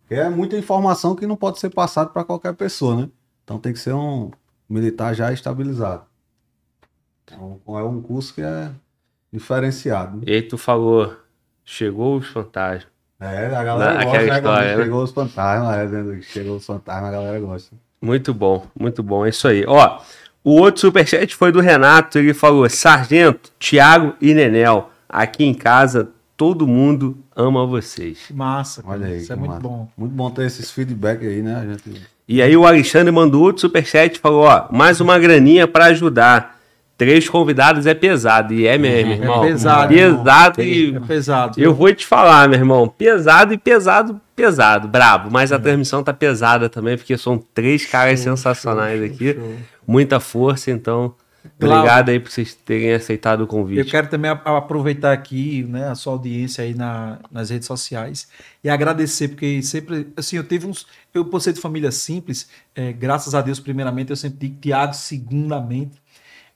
[0.09, 3.09] É muita informação que não pode ser passada para qualquer pessoa, né?
[3.43, 4.31] Então tem que ser um
[4.67, 6.06] militar já estabilizado.
[7.27, 8.69] Então, é um curso que é
[9.31, 10.17] diferenciado.
[10.17, 10.23] né?
[10.27, 11.15] E aí tu falou,
[11.65, 12.87] chegou os fantasmas.
[13.19, 14.35] É, a galera Na- gosta, né?
[14.37, 14.83] História, né?
[14.83, 16.21] chegou os fantasmas, é, né?
[16.21, 17.75] chegou os fantasmas, a galera gosta.
[18.01, 19.65] Muito bom, muito bom, é isso aí.
[19.67, 19.99] Ó,
[20.43, 26.09] o outro superchat foi do Renato, ele falou, Sargento, Thiago e Nenel, aqui em casa
[26.37, 28.19] todo mundo ama vocês.
[28.31, 28.93] Massa, cara.
[28.93, 29.17] Olha aí.
[29.17, 29.61] Isso é muito massa.
[29.63, 29.89] bom.
[29.97, 31.55] Muito bom ter esses feedback aí, né?
[31.55, 32.07] A gente...
[32.27, 36.56] E aí o Alexandre mandou outro superchat e falou, ó, mais uma graninha pra ajudar.
[36.97, 39.41] Três convidados é pesado, e é mesmo, irmão.
[39.41, 40.95] pesado, Pesado e...
[40.95, 41.59] É pesado.
[41.61, 45.29] Eu vou te falar, meu irmão, pesado e pesado, pesado, brabo.
[45.31, 49.33] Mas a transmissão tá pesada também, porque são três caras sensacionais aqui.
[49.35, 49.55] Show.
[49.85, 51.13] Muita força, então...
[51.55, 53.89] Obrigado aí por vocês terem aceitado o Eu convite.
[53.89, 58.27] quero também aproveitar aqui, né, a sua audiência aí na- nas redes sociais
[58.61, 62.91] e agradecer, porque sempre, assim, eu tive uns, eu por ser de família simples, é,
[62.91, 66.01] graças a Deus, primeiramente, eu sempre digo Tiago, segundamente,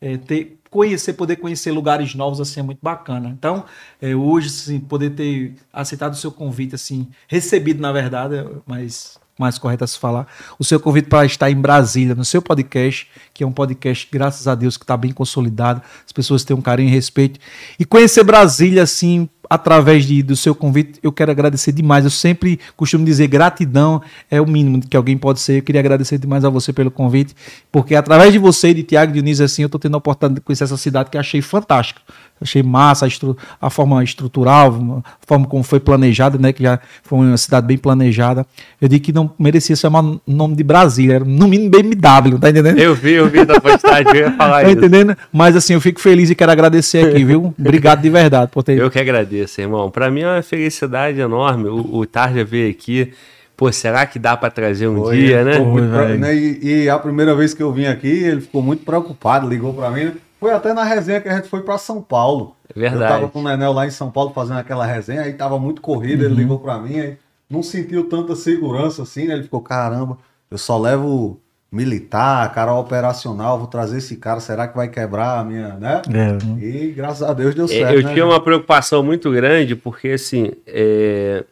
[0.01, 3.29] é, ter, conhecer, poder conhecer lugares novos assim é muito bacana.
[3.29, 3.65] Então,
[4.01, 9.19] é, hoje, assim, poder ter aceitado o seu convite, assim, recebido, na verdade, é mais
[9.39, 10.27] mais correto a se falar,
[10.59, 14.47] o seu convite para estar em Brasília, no seu podcast, que é um podcast, graças
[14.47, 17.39] a Deus, que está bem consolidado, as pessoas têm um carinho e respeito.
[17.79, 22.05] E conhecer Brasília, assim, através de, do seu convite, eu quero agradecer demais.
[22.05, 25.57] Eu sempre costumo dizer gratidão é o mínimo que alguém pode ser.
[25.57, 27.35] Eu queria agradecer demais a você pelo convite,
[27.69, 30.41] porque através de você e de Tiago Dionísio, assim, eu estou tendo a oportunidade de
[30.41, 32.01] conhecer essa cidade que eu achei fantástica.
[32.41, 36.51] Achei massa a, estru a, forma estrutural, a forma como foi planejada, né?
[36.51, 38.47] Que já foi uma cidade bem planejada.
[38.81, 42.49] Eu digo que não merecia chamar o nome de Brasília, era no mínimo BMW, tá
[42.49, 42.79] entendendo?
[42.79, 44.77] Eu vi, eu vi da postagem, eu ia falar tá isso.
[44.79, 45.15] entendendo?
[45.31, 47.53] Mas assim, eu fico feliz e quero agradecer aqui, viu?
[47.59, 48.75] Obrigado de verdade por ter.
[48.75, 49.89] Eu que agradeço, irmão.
[49.89, 51.69] Para mim é uma felicidade enorme.
[51.69, 53.13] O, o Tarja veio aqui.
[53.55, 55.53] Pô, será que dá para trazer um Foi, dia, né?
[55.57, 56.35] Foi, né?
[56.35, 59.91] E, e, a primeira vez que eu vim aqui, ele ficou muito preocupado, ligou para
[59.91, 60.05] mim.
[60.05, 60.13] Né?
[60.39, 62.55] Foi até na resenha que a gente foi para São Paulo.
[62.75, 63.03] É verdade.
[63.03, 65.81] Eu tava com o Nenel lá em São Paulo fazendo aquela resenha, aí tava muito
[65.81, 66.25] corrido, uhum.
[66.27, 67.17] ele ligou para mim, aí
[67.49, 69.33] não sentiu tanta segurança assim, né?
[69.33, 70.17] Ele ficou, caramba,
[70.49, 71.40] eu só levo
[71.71, 76.01] militar, cara operacional, vou trazer esse cara, será que vai quebrar a minha, né?
[76.13, 76.63] É.
[76.63, 77.93] E graças a Deus deu é, certo.
[77.93, 81.45] Eu né, tinha uma preocupação muito grande, porque assim, é...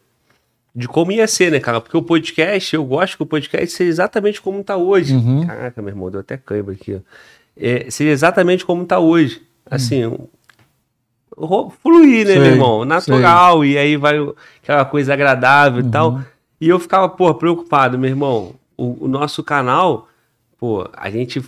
[0.74, 1.80] de como ia ser, né, cara?
[1.80, 5.14] Porque o podcast, eu gosto que o podcast seja exatamente como tá hoje.
[5.14, 5.46] Uhum.
[5.46, 7.00] Caraca, meu irmão, deu até cãibra aqui, ó
[7.60, 9.42] é, seja exatamente como está hoje.
[9.70, 10.26] Assim, hum.
[11.82, 12.84] fluir, né, sei, meu irmão?
[12.84, 13.72] Natural, sei.
[13.72, 14.16] e aí vai
[14.62, 15.88] aquela coisa agradável uhum.
[15.88, 16.20] e tal.
[16.60, 18.54] E eu ficava, pô, preocupado, meu irmão.
[18.80, 20.08] O, o, nosso canal,
[20.58, 21.42] pô, a gente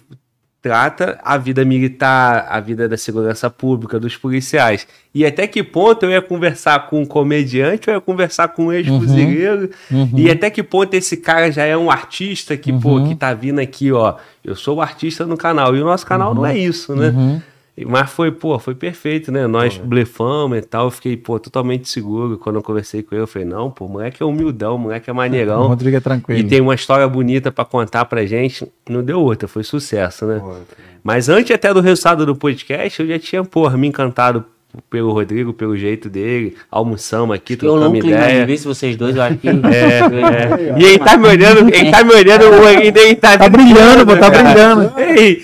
[0.61, 4.87] trata a vida militar, a vida da segurança pública, dos policiais.
[5.15, 8.67] E até que ponto eu ia conversar com um comediante ou eu ia conversar com
[8.67, 9.71] um ex-fuzileiro?
[9.91, 10.19] Uhum, uhum.
[10.19, 12.81] E até que ponto esse cara já é um artista que, uhum.
[12.81, 14.17] pô, que tá vindo aqui, ó.
[14.45, 15.75] Eu sou o artista no canal.
[15.75, 17.43] E o nosso canal não é isso, né?
[17.87, 19.47] Mas foi, pô, foi perfeito, né?
[19.47, 20.87] Nós pô, blefamos e tal.
[20.87, 22.37] Eu fiquei, pô, totalmente seguro.
[22.37, 25.63] Quando eu conversei com ele, eu falei, não, pô, moleque é humildão, moleque é maneirão.
[25.63, 26.39] O Rodrigo é tranquilo.
[26.39, 28.71] E tem uma história bonita para contar pra gente.
[28.89, 30.39] Não deu outra, foi sucesso, né?
[30.39, 30.55] Pô,
[31.03, 34.45] Mas antes até do resultado do podcast, eu já tinha, porra, me encantado
[34.89, 38.47] pelo Rodrigo, pelo jeito dele, almoçamos aqui, trocamos ideia.
[38.47, 39.49] ver se vocês dois, eu acho que...
[39.73, 40.75] É, é.
[40.79, 43.39] E ele tá me olhando, ele tá me olhando, ele tá...
[43.39, 44.93] Tá brilhando, pô, tá brilhando.
[44.99, 45.43] Ei,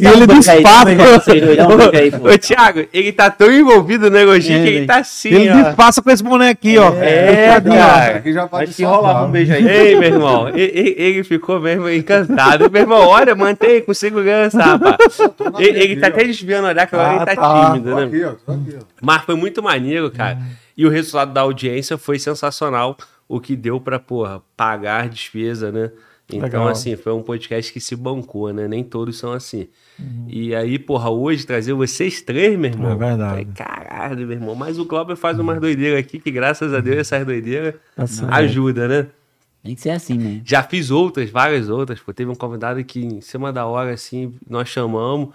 [0.00, 0.90] e ele do espaço.
[2.22, 6.10] Ô, Thiago, ele tá tão envolvido no negócio que ele tá assim, Ele disfarça com
[6.10, 6.92] esse boneco aqui, ó.
[6.94, 8.16] É, cara.
[8.16, 9.66] Aqui já pode que rolar um beijo aí.
[9.66, 12.70] Ei, meu irmão, ele ficou mesmo encantado.
[12.70, 15.18] Meu irmão, olha, mantém com segurança, rapaz.
[15.58, 17.72] Ele tá até desviando olhar, que agora ele tá, ah, tá.
[17.72, 18.34] tímido, né?
[19.00, 20.36] Mas foi muito maneiro, cara.
[20.36, 20.44] Uhum.
[20.76, 22.96] E o resultado da audiência foi sensacional.
[23.28, 25.90] O que deu pra, porra, pagar despesa, né?
[26.28, 26.68] Então, Legal.
[26.68, 28.66] assim, foi um podcast que se bancou, né?
[28.66, 29.68] Nem todos são assim.
[29.98, 30.26] Uhum.
[30.26, 32.92] E aí, porra, hoje trazer vocês três, meu irmão.
[32.92, 33.30] É verdade.
[33.30, 34.54] Falei, caralho, meu irmão.
[34.54, 38.04] Mas o Glauber faz umas doideiras aqui que, graças a Deus, essas doideiras tá
[38.36, 39.06] ajuda, né?
[39.62, 40.42] Tem que ser assim, né?
[40.44, 42.00] Já fiz outras, várias outras.
[42.00, 45.28] Pô, teve um convidado que, em cima da hora, assim, nós chamamos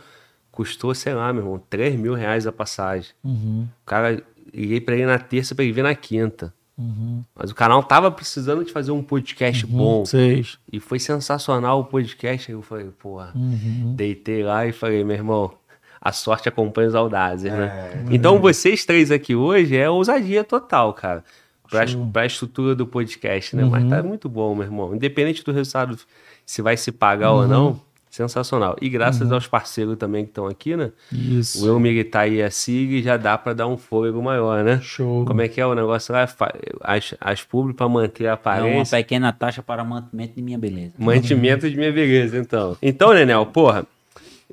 [0.60, 3.12] custou, sei lá, meu irmão, 3 mil reais a passagem.
[3.24, 3.66] Uhum.
[3.82, 4.22] O cara,
[4.54, 6.54] liguei pra ele na terça pra ele vir na quinta.
[6.78, 7.24] Uhum.
[7.34, 10.06] Mas o canal tava precisando de fazer um podcast uhum, bom.
[10.06, 10.60] Seis.
[10.70, 12.52] E foi sensacional o podcast.
[12.52, 13.94] Aí eu falei, porra, uhum.
[13.96, 15.54] deitei lá e falei, meu irmão,
[16.02, 17.94] a sorte acompanha os audazes, né?
[17.94, 21.24] É, então vocês três aqui hoje é ousadia total, cara.
[21.70, 23.64] Pra, pra estrutura do podcast, né?
[23.64, 24.10] Mas tá uhum.
[24.10, 24.94] muito bom, meu irmão.
[24.94, 25.98] Independente do resultado,
[26.46, 27.48] se vai se pagar ou uhum.
[27.48, 27.82] não,
[28.20, 28.76] Sensacional.
[28.82, 29.36] E graças uhum.
[29.36, 30.92] aos parceiros também que estão aqui, né?
[31.10, 31.64] Isso.
[31.64, 34.82] O Eu Militar e a SIG já dá para dar um fôlego maior, né?
[34.82, 35.24] Show.
[35.24, 36.28] Como é que é o negócio lá?
[36.82, 38.74] As, as públicas para manter a aparência.
[38.74, 40.96] É uma pequena taxa para mantimento de minha beleza.
[41.00, 42.76] Mantimento de minha beleza, então.
[42.82, 43.86] Então, Nenel, porra,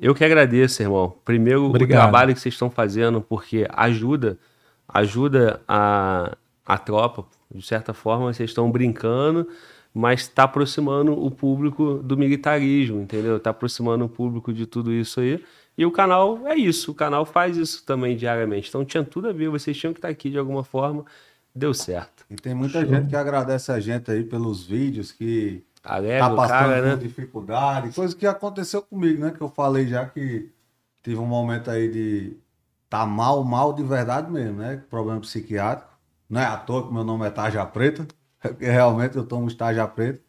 [0.01, 1.13] eu que agradeço, irmão.
[1.25, 1.99] Primeiro, Obrigado.
[1.99, 4.37] o trabalho que vocês estão fazendo, porque ajuda,
[4.87, 7.25] ajuda a, a tropa.
[7.53, 9.45] De certa forma, vocês estão brincando
[9.97, 13.37] mas está aproximando o público do militarismo, entendeu?
[13.37, 15.43] Está aproximando o público de tudo isso aí.
[15.77, 18.69] E o canal é isso, o canal faz isso também diariamente.
[18.69, 21.03] Então tinha tudo a ver, vocês tinham que estar aqui de alguma forma,
[21.53, 22.25] deu certo.
[22.29, 22.89] E tem muita Show.
[22.89, 26.95] gente que agradece a gente aí pelos vídeos, que Alega, tá passando cara, né?
[26.95, 29.31] dificuldade, coisa que aconteceu comigo, né?
[29.31, 30.51] Que eu falei já que
[31.01, 32.37] tive um momento aí de
[32.89, 34.83] tá mal, mal de verdade mesmo, né?
[34.89, 35.91] Problema psiquiátrico.
[36.29, 38.07] Não é à toa que meu nome é Tarja Preta.
[38.39, 40.21] Porque realmente eu tomo estágio preto.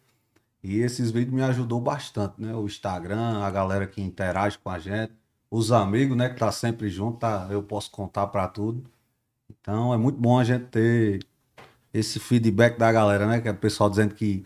[0.63, 2.53] E esses vídeos me ajudou bastante, né?
[2.53, 5.13] O Instagram, a galera que interage com a gente,
[5.49, 7.47] os amigos, né, que tá sempre junto, tá?
[7.49, 8.83] Eu posso contar para tudo.
[9.49, 11.19] Então é muito bom a gente ter
[11.93, 13.39] esse feedback da galera, né?
[13.41, 14.43] Que é o pessoal dizendo que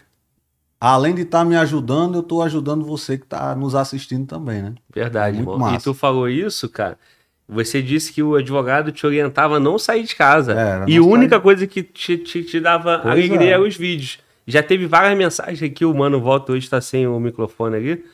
[0.79, 4.75] além de estar me ajudando, eu estou ajudando você que está nos assistindo também, né?
[4.93, 5.69] Verdade, Muito irmão.
[5.69, 5.83] E massa.
[5.83, 6.97] tu falou isso, cara.
[7.47, 10.53] Você disse que o advogado te orientava a não sair de casa.
[10.53, 11.41] Era, e a única sair.
[11.41, 13.51] coisa que te, te, te dava Pois alegria é.
[13.51, 14.19] eram os vídeos.
[14.47, 18.05] Já teve várias mensagens aqui, o Mano Volta hoje tá sem o microfone ali.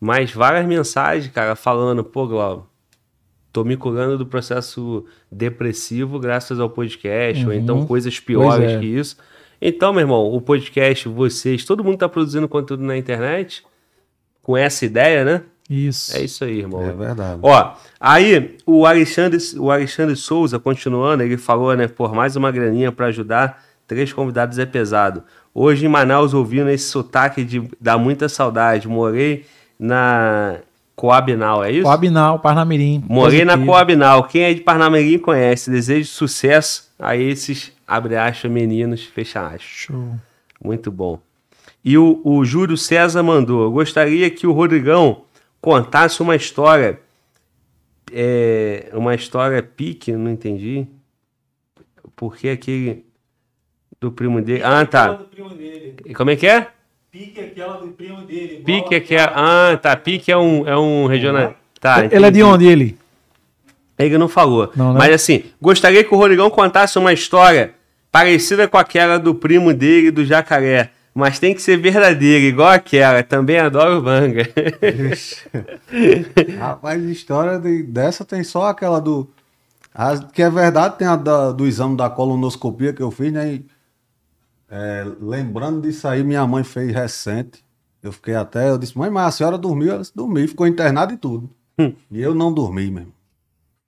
[0.00, 2.64] Mas várias mensagens, cara, falando, pô, Glauber,
[3.52, 8.78] tô me curando do processo depressivo graças ao podcast, ou então coisas piores é.
[8.78, 9.16] que isso.
[9.60, 13.64] Então, meu irmão, o podcast, vocês, todo mundo tá produzindo conteúdo na internet
[14.40, 15.42] com essa ideia, né?
[15.68, 16.16] Isso.
[16.16, 16.82] É isso aí, irmão.
[16.82, 17.40] É verdade.
[17.42, 22.90] Ó, aí o Alexandre, o Alexandre Souza, continuando, ele falou, né, por mais uma graninha
[22.90, 25.22] pra ajudar, três convidados é pesado.
[25.54, 28.88] Hoje em Manaus, ouvindo esse sotaque de dá muita saudade.
[28.88, 29.44] Morei
[29.78, 30.58] na
[30.94, 31.82] Coabinal, é isso?
[31.82, 33.04] Coabinal, Parnamirim.
[33.08, 33.58] Morei na.
[33.58, 34.24] Coabinal.
[34.24, 35.70] Quem é de Parnamirim conhece.
[35.70, 39.62] Desejo sucesso a esses, abre aspas, meninos, fecha aspas.
[39.62, 40.14] Show.
[40.62, 41.20] Muito bom.
[41.84, 45.22] E o, o Júlio César mandou: "Eu gostaria que o Rodrigão
[45.68, 46.98] contasse uma história.
[48.10, 50.86] É, uma história pique, não entendi.
[52.16, 53.04] Porque aquele
[54.00, 54.62] do primo dele.
[54.64, 55.24] Ah, Aquela tá.
[56.06, 56.68] E Como é que é?
[57.10, 58.62] Pique aquela do primo dele.
[58.64, 59.30] Pique é que é.
[59.30, 59.94] Ah, tá.
[59.94, 61.54] Pique é um, é um regional.
[61.78, 62.98] Tá, ele é de onde ele?
[63.98, 64.72] Ele não falou.
[64.74, 64.98] Não, né?
[65.00, 67.74] Mas assim, gostaria que o Rodrigão contasse uma história
[68.10, 70.92] parecida com aquela do primo dele, do jacaré.
[71.18, 73.22] Mas tem que ser verdadeira, igual aquela.
[73.24, 74.44] Também adoro manga.
[76.58, 79.28] Rapaz, história de- dessa tem só aquela do.
[79.94, 83.54] as- que é verdade, tem a da- do exame da colonoscopia que eu fiz, né?
[83.54, 83.66] E,
[84.70, 87.64] é, lembrando disso aí, minha mãe fez recente.
[88.02, 88.70] Eu fiquei até.
[88.70, 89.90] Eu disse, mãe, mas a senhora dormiu?
[89.90, 91.50] Ela disse, dormi, ficou internada e tudo.
[92.10, 93.12] E eu não dormi mesmo.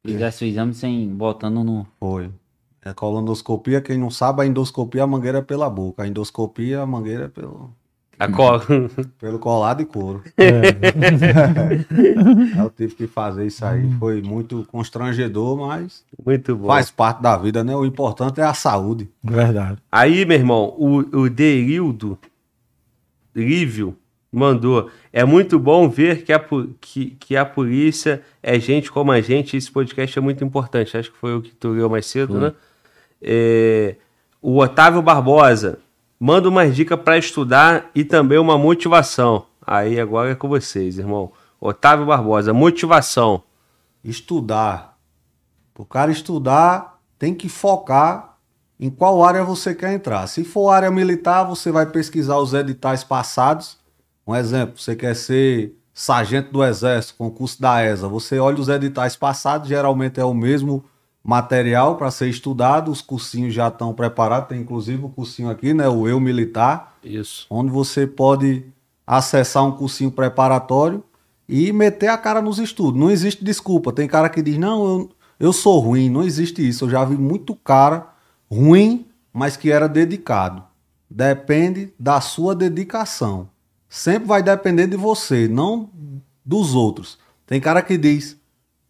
[0.05, 1.87] Fizesse o exame sem botando no.
[2.01, 2.31] Foi.
[2.83, 6.03] É colonoscopia, quem não sabe, a endoscopia a mangueira é pela boca.
[6.03, 7.71] A endoscopia a mangueira é pelo,
[8.19, 8.65] A cola.
[9.21, 10.23] pelo colado e couro.
[12.59, 13.87] eu tive que fazer isso aí.
[13.99, 16.69] Foi muito constrangedor, mas Muito bom.
[16.69, 17.77] faz parte da vida, né?
[17.77, 19.11] O importante é a saúde.
[19.23, 19.77] Verdade.
[19.93, 22.19] Aí, meu irmão, o, o Derildo
[23.35, 23.95] Lívio
[24.33, 24.89] mandou.
[25.13, 26.43] É muito bom ver que a,
[26.81, 29.55] que, que a polícia é gente como a gente.
[29.57, 30.97] Esse podcast é muito importante.
[30.97, 32.53] Acho que foi o que tu leu mais cedo, né?
[33.23, 33.97] É,
[34.41, 35.79] o Otávio Barbosa
[36.19, 39.47] manda umas dicas para estudar e também uma motivação.
[39.67, 41.33] Aí agora é com vocês, irmão.
[41.61, 43.43] Otávio Barbosa, motivação.
[44.03, 44.99] Estudar.
[45.79, 48.37] O cara estudar, tem que focar
[48.79, 50.27] em qual área você quer entrar.
[50.27, 53.79] Se for área militar, você vai pesquisar os editais passados.
[54.27, 58.09] Um exemplo, você quer ser sargento do exército, concurso da ESA.
[58.09, 60.83] Você olha os editais passados, geralmente é o mesmo
[61.23, 65.89] material para ser estudado, os cursinhos já estão preparados, tem inclusive o cursinho aqui, né,
[65.89, 67.47] o Eu Militar, Isso.
[67.51, 68.65] onde você pode
[69.07, 71.03] acessar um cursinho preparatório
[71.49, 72.99] e meter a cara nos estudos.
[72.99, 73.93] Não existe desculpa.
[73.93, 76.09] Tem cara que diz, não, eu, eu sou ruim.
[76.09, 76.85] Não existe isso.
[76.85, 78.07] Eu já vi muito cara
[78.49, 80.63] ruim, mas que era dedicado.
[81.11, 83.49] Depende da sua dedicação.
[83.89, 85.91] Sempre vai depender de você, não
[86.45, 87.19] dos outros.
[87.45, 88.37] Tem cara que diz,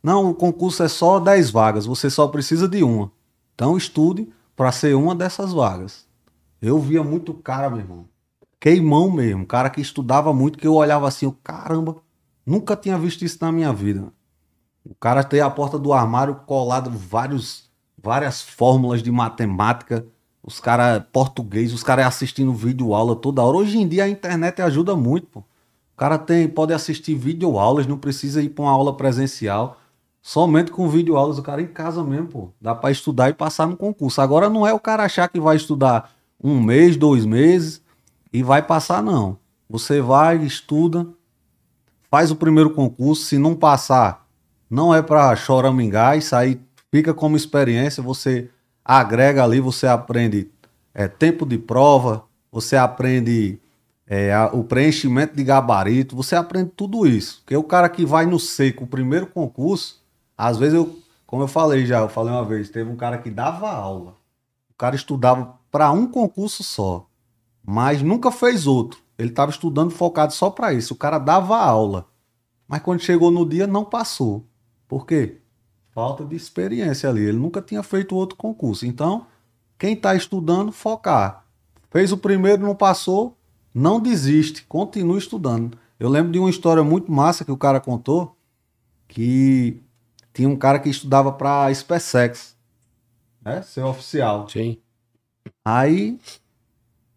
[0.03, 3.13] não, o concurso é só 10 vagas, você só precisa de uma.
[3.55, 6.07] Então estude para ser uma dessas vagas.
[6.61, 8.09] Eu via muito cara, meu irmão.
[8.59, 9.47] Queimão mesmo.
[9.47, 11.97] Cara que estudava muito, que eu olhava assim, eu, caramba,
[12.45, 14.13] nunca tinha visto isso na minha vida.
[14.85, 17.71] O cara tem a porta do armário colado vários,
[18.03, 20.07] várias fórmulas de matemática.
[20.43, 23.59] Os caras português, os caras assistindo vídeo aula toda hora.
[23.59, 25.41] Hoje em dia a internet ajuda muito, pô.
[25.41, 29.80] O cara tem, pode assistir vídeo aulas, não precisa ir para uma aula presencial.
[30.23, 32.49] Somente com vídeo aulas, o cara em casa mesmo, pô.
[32.61, 34.21] Dá para estudar e passar no concurso.
[34.21, 37.83] Agora não é o cara achar que vai estudar um mês, dois meses
[38.33, 39.39] e vai passar, não.
[39.69, 41.07] Você vai, estuda,
[42.11, 43.25] faz o primeiro concurso.
[43.25, 44.27] Se não passar,
[44.69, 46.19] não é para choramingar.
[46.19, 48.03] Isso aí fica como experiência.
[48.03, 48.51] Você
[48.85, 50.51] agrega ali, você aprende
[50.93, 53.59] é, tempo de prova, você aprende
[54.07, 57.41] é, a- o preenchimento de gabarito, você aprende tudo isso.
[57.45, 60.00] Porque o cara que vai no seco, o primeiro concurso,
[60.41, 63.31] às vezes eu, como eu falei já, eu falei uma vez, teve um cara que
[63.31, 64.17] dava aula.
[64.71, 67.07] O cara estudava para um concurso só,
[67.63, 68.99] mas nunca fez outro.
[69.19, 70.95] Ele estava estudando focado só para isso.
[70.95, 72.07] O cara dava aula,
[72.67, 74.47] mas quando chegou no dia não passou.
[74.89, 75.43] Por quê?
[75.93, 77.21] Falta de experiência ali.
[77.21, 78.87] Ele nunca tinha feito outro concurso.
[78.87, 79.27] Então,
[79.79, 81.45] quem está estudando, focar.
[81.91, 83.37] Fez o primeiro, não passou,
[83.75, 85.77] não desiste, continue estudando.
[85.99, 88.35] Eu lembro de uma história muito massa que o cara contou,
[89.07, 89.83] que
[90.33, 92.57] tinha um cara que estudava para SpaceX,
[93.43, 93.63] né?
[93.63, 94.49] Ser oficial.
[94.49, 94.79] Sim.
[95.65, 96.19] Aí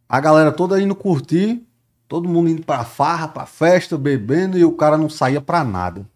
[0.07, 1.65] a galera toda indo curtir,
[2.13, 6.07] Todo mundo indo pra farra, pra festa, bebendo, e o cara não saía pra nada.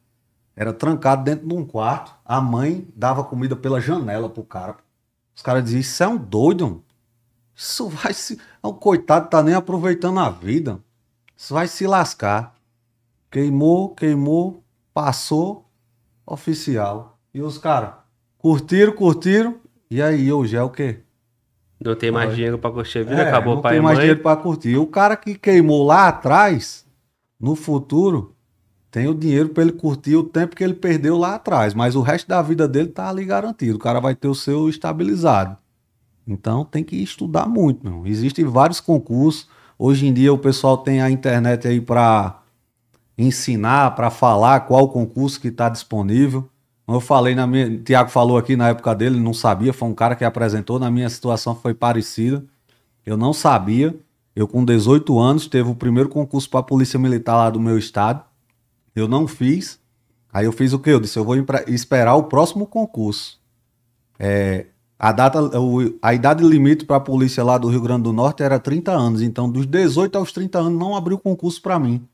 [0.55, 2.13] Era trancado dentro de um quarto.
[2.23, 4.75] A mãe dava comida pela janela pro cara.
[5.35, 6.83] Os caras diziam, isso é um doido, mano.
[7.55, 8.39] Isso vai se.
[8.61, 10.79] O coitado tá nem aproveitando a vida.
[11.35, 12.53] Isso vai se lascar.
[13.31, 15.66] Queimou, queimou, passou,
[16.27, 17.17] oficial.
[17.33, 17.91] E os caras
[18.37, 19.55] curtiram, curtiram.
[19.89, 20.99] E aí, hoje é o quê?
[21.83, 22.35] Não tem mais Oi.
[22.35, 24.03] dinheiro pra curtir a vida, É, acabou não pai tem e mais mãe.
[24.03, 24.75] dinheiro pra curtir.
[24.77, 26.85] O cara que queimou lá atrás,
[27.39, 28.35] no futuro,
[28.91, 31.73] tem o dinheiro pra ele curtir o tempo que ele perdeu lá atrás.
[31.73, 33.75] Mas o resto da vida dele tá ali garantido.
[33.77, 35.55] O cara vai ter o seu estabilizado.
[36.27, 38.05] Então tem que estudar muito, meu.
[38.05, 39.47] Existem vários concursos.
[39.79, 42.41] Hoje em dia o pessoal tem a internet aí pra
[43.17, 46.47] ensinar, pra falar qual concurso que tá disponível.
[46.87, 47.67] Eu falei na minha.
[47.67, 50.79] O Tiago falou aqui na época dele, não sabia, foi um cara que apresentou.
[50.79, 52.43] Na minha situação foi parecida.
[53.05, 53.95] Eu não sabia.
[54.35, 57.77] Eu, com 18 anos, teve o primeiro concurso para a Polícia Militar lá do meu
[57.77, 58.23] estado.
[58.95, 59.79] Eu não fiz.
[60.31, 60.91] Aí eu fiz o quê?
[60.91, 61.35] Eu disse: eu vou
[61.67, 63.39] esperar o próximo concurso.
[64.19, 65.39] É, a, data,
[66.01, 69.21] a idade limite para a polícia lá do Rio Grande do Norte era 30 anos.
[69.21, 72.07] Então, dos 18 aos 30 anos, não abriu concurso para mim.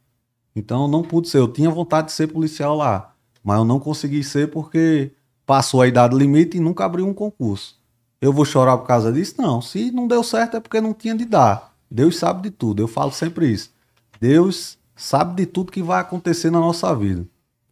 [0.55, 1.39] Então, não pude ser.
[1.39, 3.13] Eu tinha vontade de ser policial lá.
[3.43, 5.11] Mas eu não consegui ser porque
[5.45, 7.79] passou a idade limite e nunca abriu um concurso.
[8.21, 9.35] Eu vou chorar por causa disso?
[9.37, 9.61] Não.
[9.61, 11.73] Se não deu certo é porque não tinha de dar.
[11.91, 12.81] Deus sabe de tudo.
[12.81, 13.71] Eu falo sempre isso.
[14.19, 17.27] Deus sabe de tudo que vai acontecer na nossa vida.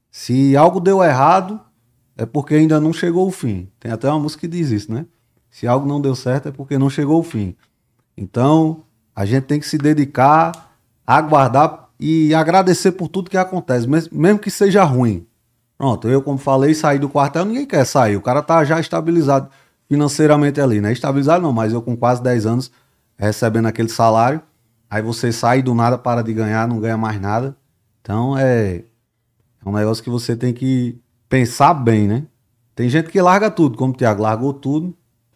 [0.09, 1.59] Se algo deu errado,
[2.17, 3.69] é porque ainda não chegou o fim.
[3.79, 5.05] Tem até uma música que diz isso, né?
[5.49, 7.55] Se algo não deu certo é porque não chegou o fim.
[8.17, 8.83] Então,
[9.15, 10.75] a gente tem que se dedicar,
[11.07, 15.27] aguardar e agradecer por tudo que acontece, mes- mesmo que seja ruim.
[15.77, 18.15] Pronto, eu, como falei, saí do quartel, ninguém quer sair.
[18.17, 19.49] O cara tá já estabilizado
[19.87, 20.91] financeiramente ali, né?
[20.91, 22.71] Estabilizado não, mas eu com quase 10 anos
[23.17, 24.41] recebendo aquele salário,
[24.89, 27.55] aí você sai do nada, para de ganhar, não ganha mais nada.
[28.01, 28.77] Então é,
[29.63, 30.99] é um negócio que você tem que
[31.29, 32.23] pensar bem, né?
[32.73, 34.95] Tem gente que larga tudo, como o Thiago largou tudo,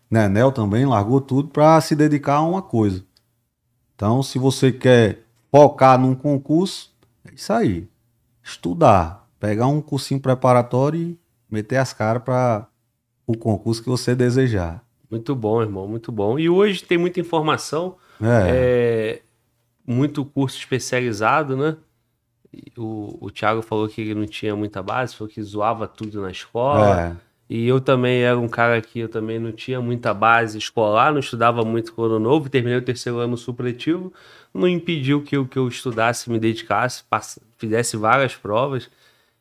[0.09, 0.27] né?
[0.27, 3.03] Nel também largou tudo para se dedicar a uma coisa.
[3.95, 6.93] Então, se você quer focar num concurso,
[7.29, 7.87] é isso aí.
[8.43, 12.67] Estudar, pegar um cursinho preparatório e meter as caras para
[13.25, 14.83] o concurso que você desejar.
[15.09, 16.37] Muito bom, irmão, muito bom.
[16.37, 19.21] E hoje tem muita informação, É, é,
[19.85, 21.77] muito curso especializado, né?
[22.77, 26.31] O, o Thiago falou que ele não tinha muita base, falou que zoava tudo na
[26.31, 27.01] escola.
[27.01, 27.25] é.
[27.47, 31.19] E eu também era um cara que eu também não tinha muita base escolar, não
[31.19, 34.11] estudava muito quando novo, terminei o terceiro ano supletivo,
[34.55, 37.03] não impediu que eu, que eu estudasse, me dedicasse,
[37.57, 38.89] fizesse várias provas.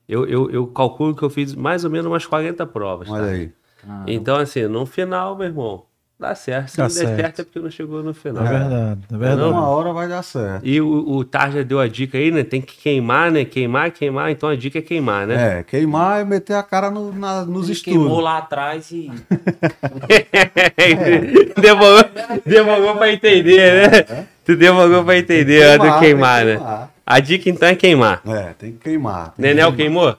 [0.08, 3.08] Eu, eu, eu calculo que eu fiz mais ou menos umas 40 provas.
[3.08, 3.30] Olha tá?
[3.30, 3.50] aí.
[4.06, 5.84] Então, assim, no final, meu irmão,
[6.18, 6.68] dá certo.
[6.70, 7.16] Se Dá não der certo.
[7.20, 8.44] certo é porque não chegou no final.
[8.44, 9.48] É verdade, é verdade.
[9.50, 10.66] Uma hora vai dar certo.
[10.66, 12.42] E o, o Tarja deu a dica aí, né?
[12.44, 13.44] Tem que queimar, né?
[13.44, 14.30] Queimar, queimar.
[14.30, 15.58] Então a dica é queimar, né?
[15.58, 18.24] É, queimar e meter a cara no- na- nos Ele queimou estudos.
[18.24, 19.10] lá atrás e.
[21.60, 22.04] demorou,
[22.44, 24.26] demorou pra entender, né?
[24.44, 26.56] Tu demorou pra entender a do queimar, tem que né?
[26.58, 26.90] queimar.
[27.06, 28.20] A dica então é queimar.
[28.26, 29.24] É, tem que queimar.
[29.26, 29.76] tem que Nenel queimar.
[29.76, 30.18] queimou?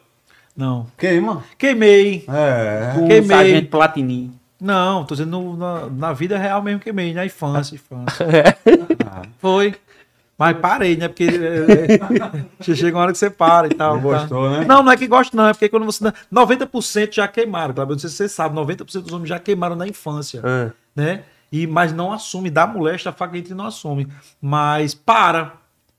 [0.55, 0.87] Não.
[0.97, 1.43] Queima?
[1.57, 2.23] Queimei.
[2.27, 2.91] É.
[2.95, 3.27] Com Queimei.
[3.37, 4.31] sargento Platini.
[4.59, 8.25] Não, tô dizendo no- na, na vida real mesmo queimei, na infância, infância.
[9.05, 9.75] Ah, Foi.
[10.37, 11.07] Mas parei, né?
[11.07, 13.95] Porque é, é, chega uma hora que você para e tal.
[13.95, 14.17] Não tá?
[14.19, 14.65] gostou, né?
[14.65, 15.47] Não, não é que gosto, não.
[15.47, 16.03] É porque quando você.
[16.33, 17.93] 90% já queimaram, Cláudio.
[17.95, 20.41] Não sei se você sabe, 90% dos homens já queimaram na infância.
[20.43, 21.21] Ah, né?
[21.51, 24.07] E, mas não assume, dá moléstia, a faca entra e não assume.
[24.41, 25.53] Mas para,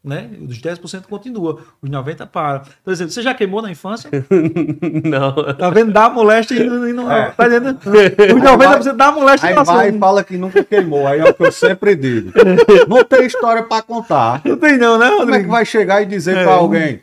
[0.05, 0.29] né?
[0.49, 2.63] Os 10% continua, os 90% para.
[2.85, 4.11] Por exemplo, você já queimou na infância?
[5.05, 5.55] não.
[5.55, 5.93] Tá vendo?
[5.93, 6.89] Dá moléstia e não.
[6.89, 7.31] e não É.
[7.31, 7.79] Tá entendendo?
[7.79, 9.99] Os 90% dá moléstia e Aí não vai e assume.
[10.01, 11.07] fala que nunca queimou.
[11.07, 12.33] Aí é o que eu sempre digo.
[12.89, 14.43] Não tem história pra contar.
[14.47, 15.51] Não tem não, né, Como é que Rodrigo?
[15.51, 16.43] vai chegar e dizer É.
[16.45, 17.01] pra alguém,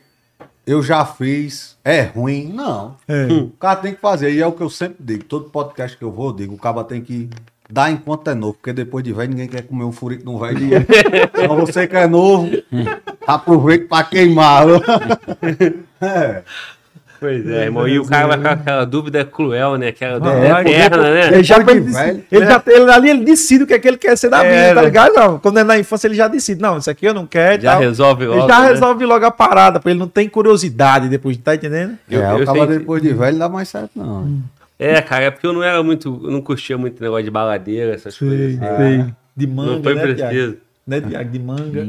[0.66, 2.52] eu já fiz, é ruim?
[2.54, 2.96] Não.
[3.08, 3.26] É.
[3.26, 4.32] O cara tem que fazer.
[4.32, 5.24] E é o que eu sempre digo.
[5.26, 7.30] Todo podcast que eu vou, eu digo, o cara tem que
[7.74, 8.54] dar enquanto é novo.
[8.54, 10.86] Porque depois de velho, ninguém quer comer um furico não vai dinheiro.
[11.34, 12.50] então você que é novo,
[13.26, 14.66] aproveita pra queimar.
[16.02, 16.42] é.
[17.20, 17.88] Pois é, irmão.
[17.88, 19.88] E o cara vai com aquela dúvida cruel, né?
[19.88, 21.28] Aquela dúvida Vai, eterna, né?
[21.28, 22.24] Ele já de ele, velho.
[22.30, 24.50] ele já ele, ali ele decide o que é que ele quer ser da É,
[24.52, 24.88] vida, tá né?
[24.88, 25.14] ligado?
[25.14, 27.62] Não, quando é na infância ele já decide, não, isso aqui eu não quero.
[27.62, 27.80] Já tal.
[27.82, 28.48] resolve Ele logo.
[28.50, 28.68] já né?
[28.68, 31.98] resolve logo a parada, porque ele não tem curiosidade depois, tá entendendo?
[32.10, 34.42] Eu- é, eu o cara sei- depois de velho não dá mais certo, não.
[34.80, 36.20] É, cara, é porque eu não era muito.
[36.24, 38.58] Eu não curtia muito negócio de baladeira, essas coisas.
[38.58, 38.78] Sei, assim.
[39.04, 39.14] sei.
[39.36, 40.58] De manga, Não foi né, preciso.
[40.86, 41.30] Né, Thiago?
[41.32, 41.88] De manga.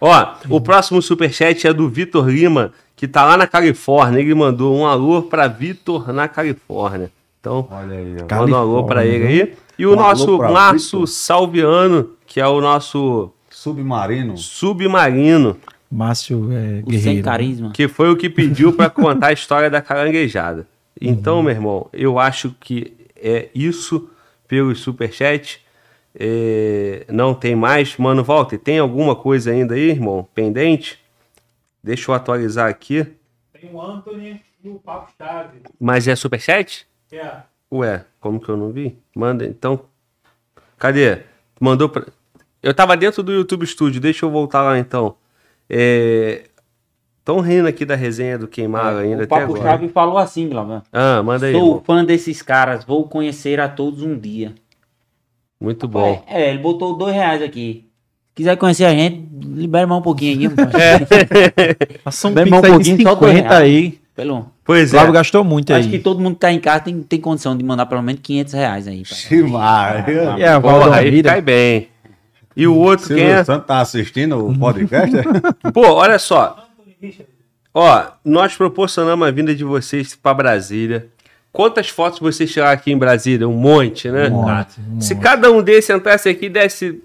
[0.00, 4.20] Ó, o próximo superchat é do Vitor Lima, que tá lá na Califórnia.
[4.20, 7.10] Ele mandou um alô pra Vitor na Califórnia.
[7.40, 8.34] Então, Olha aí, ó.
[8.40, 9.54] manda um alô pra ele aí.
[9.78, 11.06] E o Um nosso Márcio.
[11.06, 14.36] Salviano, que é o nosso Submarino.
[14.36, 15.56] Submarino,
[15.90, 17.22] Márcio é, O sem Guerreiro.
[17.24, 17.70] carisma.
[17.72, 20.66] que foi o que pediu pra contar a história da caranguejada.
[21.00, 24.10] Então, meu irmão, eu acho que é isso
[24.48, 25.64] pelo superchat.
[26.18, 27.96] É, não tem mais.
[27.96, 30.26] Mano, Walter, tem alguma coisa ainda aí, irmão?
[30.34, 30.98] Pendente?
[31.82, 33.06] Deixa eu atualizar aqui.
[33.52, 35.60] Tem o Anthony e o Papo Chave.
[35.78, 36.86] Mas é superchat?
[37.12, 37.42] É.
[37.70, 38.98] Ué, como que eu não vi?
[39.14, 39.84] Manda, então.
[40.78, 41.22] Cadê?
[41.60, 42.06] Mandou pra.
[42.62, 45.16] Eu tava dentro do YouTube Studio, deixa eu voltar lá então.
[45.68, 46.44] É.
[47.26, 49.62] Tão rindo aqui da resenha do Queimar ainda o até Papo agora.
[49.62, 50.82] Chave falou assim, Glauber.
[50.92, 51.52] Ah, manda aí.
[51.52, 51.82] Sou irmão.
[51.84, 54.54] fã desses caras, vou conhecer a todos um dia.
[55.60, 56.22] Muito bom.
[56.28, 57.88] É, ele botou dois reais aqui.
[58.28, 60.56] Se quiser conhecer a gente, libera mais um pouquinho aí.
[60.56, 60.70] mano.
[62.04, 63.52] Passa um um pouquinho, só dois 50 reais.
[63.60, 63.98] aí.
[64.14, 64.46] Pelo...
[64.64, 65.10] Pois O é.
[65.10, 65.90] Gastou muito Acho aí.
[65.90, 68.52] que todo mundo que tá em casa tem, tem condição de mandar pelo menos 500
[68.54, 69.02] reais aí.
[69.02, 69.04] pai.
[69.04, 70.36] Ximaria.
[70.38, 71.30] E a Porra, aí Vida.
[71.30, 71.88] cai bem.
[72.56, 73.28] E o outro, quem é?
[73.28, 75.10] Silvio Santos tá assistindo o podcast?
[75.74, 76.65] Pô, olha só.
[77.74, 81.08] Ó, nós proporcionamos a vinda de vocês pra Brasília.
[81.52, 83.48] Quantas fotos vocês tiraram aqui em Brasília?
[83.48, 84.28] Um monte, né?
[84.28, 85.22] Um monte, um Se monte.
[85.22, 87.02] cada um desse entrasse aqui e desse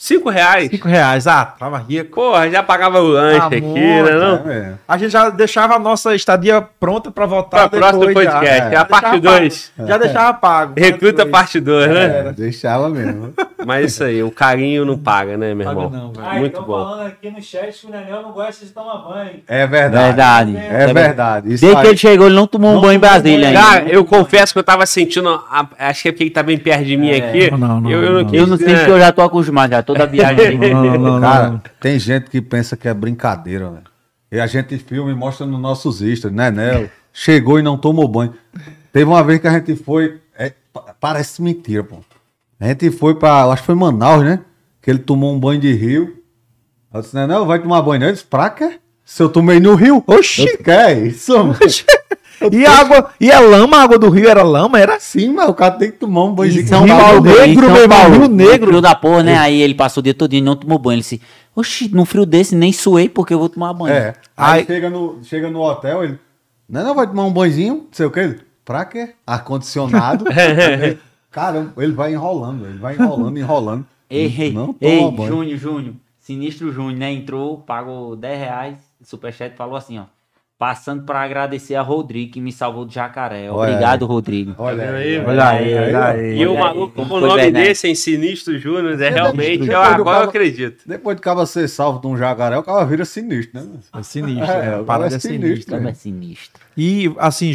[0.00, 1.26] cinco reais, Cinco reais.
[1.26, 2.14] Ah, tava rico.
[2.16, 4.10] porra, já pagava o lanche Ah, aqui, né?
[4.12, 4.50] Não?
[4.50, 4.72] É.
[4.88, 8.32] A gente já deixava a nossa estadia pronta pra voltar Pra próximo depois já.
[8.32, 8.76] podcast, é.
[8.78, 9.72] a parte Deixava 2.
[9.76, 9.88] pago.
[9.88, 10.72] Já deixava pago.
[10.76, 12.04] Recruta parte 2, né?
[12.28, 13.34] É, deixava mesmo.
[13.66, 15.90] Mas isso aí, o carinho não paga, né, meu Paga irmão?
[16.04, 16.26] não, velho.
[16.26, 16.82] Ah, Muito bom.
[16.82, 19.40] falando aqui no chat que o Nenel não gosta de tomar banho.
[19.46, 20.06] É verdade.
[20.06, 20.56] Verdade.
[20.56, 21.52] É verdade.
[21.52, 23.60] Isso Desde aí- que ele chegou, ele não tomou um Não banho em Brasília ainda.
[23.60, 25.28] Cara, eu confesso que eu tava sentindo.
[25.28, 27.50] a- acho que é porque ele tá bem perto de mim aqui.
[27.50, 28.30] Não, não, não, eu, eu não, não.
[28.30, 28.76] quis, Eu não sei né?
[28.78, 30.58] porque eu já tô acostumado, já toda viagem.
[30.70, 31.62] Não, não, não, Cara, não.
[31.80, 33.84] tem gente que pensa que é brincadeira, velho.
[34.32, 36.88] E a gente filma e mostra nos nossos stories, né, Nel?
[37.12, 38.34] Chegou e não tomou banho.
[38.92, 40.20] Teve uma vez que a gente foi.
[40.38, 41.96] é, pa- parece mentira, pô.
[42.60, 43.44] A gente foi pra.
[43.46, 44.40] Acho que foi Manaus, né?
[44.80, 46.16] Que ele tomou um banho de rio.
[46.92, 48.00] Eu disse, Nenel, vai tomar banho?
[48.00, 48.78] não?" Ele disse, pra quê?
[49.04, 50.02] Se eu tomei no rio.
[50.06, 50.46] Oxi!
[50.48, 51.56] Eu que é isso, mano?
[52.50, 55.48] E a água, e a lama, a água do rio era lama, era Sim, mas
[55.48, 58.14] o cara tem que tomar um banho de São Rio Paulo, Negro, meu irmão, Paulo,
[58.14, 58.68] Rio Negro.
[58.68, 59.36] frio da porra, né?
[59.36, 60.94] Aí ele passou o dia todo e não tomou banho.
[60.94, 61.20] Ele disse,
[61.54, 63.92] oxi, num frio desse nem suei porque eu vou tomar banho.
[63.92, 64.14] É.
[64.36, 64.64] Aí Ai.
[64.64, 66.18] chega no, chega no hotel, ele.
[66.68, 68.20] Não, não, vai tomar um banhozinho, não sei o que.
[68.20, 69.10] Ele, pra quê?
[69.26, 70.24] Ar-condicionado.
[71.30, 73.86] Caramba, ele vai enrolando, ele vai enrolando, enrolando.
[74.10, 75.28] Ei, ei, não toma ei, banho.
[75.28, 75.94] Júnior, Júnior.
[76.18, 77.12] Sinistro Júnior, né?
[77.12, 78.78] Entrou, pagou 10 reais.
[79.00, 80.04] O Superchat falou assim, ó.
[80.60, 83.50] Passando pra agradecer a Rodrigo que me salvou do jacaré.
[83.50, 84.54] Olha Obrigado, Rodrigo.
[84.58, 86.38] Olha aí, aí, Olha aí, olha aí.
[86.38, 87.64] E o Olha maluco como com o nome verdade.
[87.64, 89.66] desse, em Sinistro Júnior, é realmente.
[89.66, 90.82] Eu- agora eu acredito.
[90.86, 93.66] Depois de cabo ser salvo de um jacaré, o cara vira sinistro, né?
[93.98, 94.52] É sinistro.
[94.52, 95.76] É, É, parada é é sinistro.
[95.76, 96.60] Como é sinistro.
[96.76, 97.54] E assim,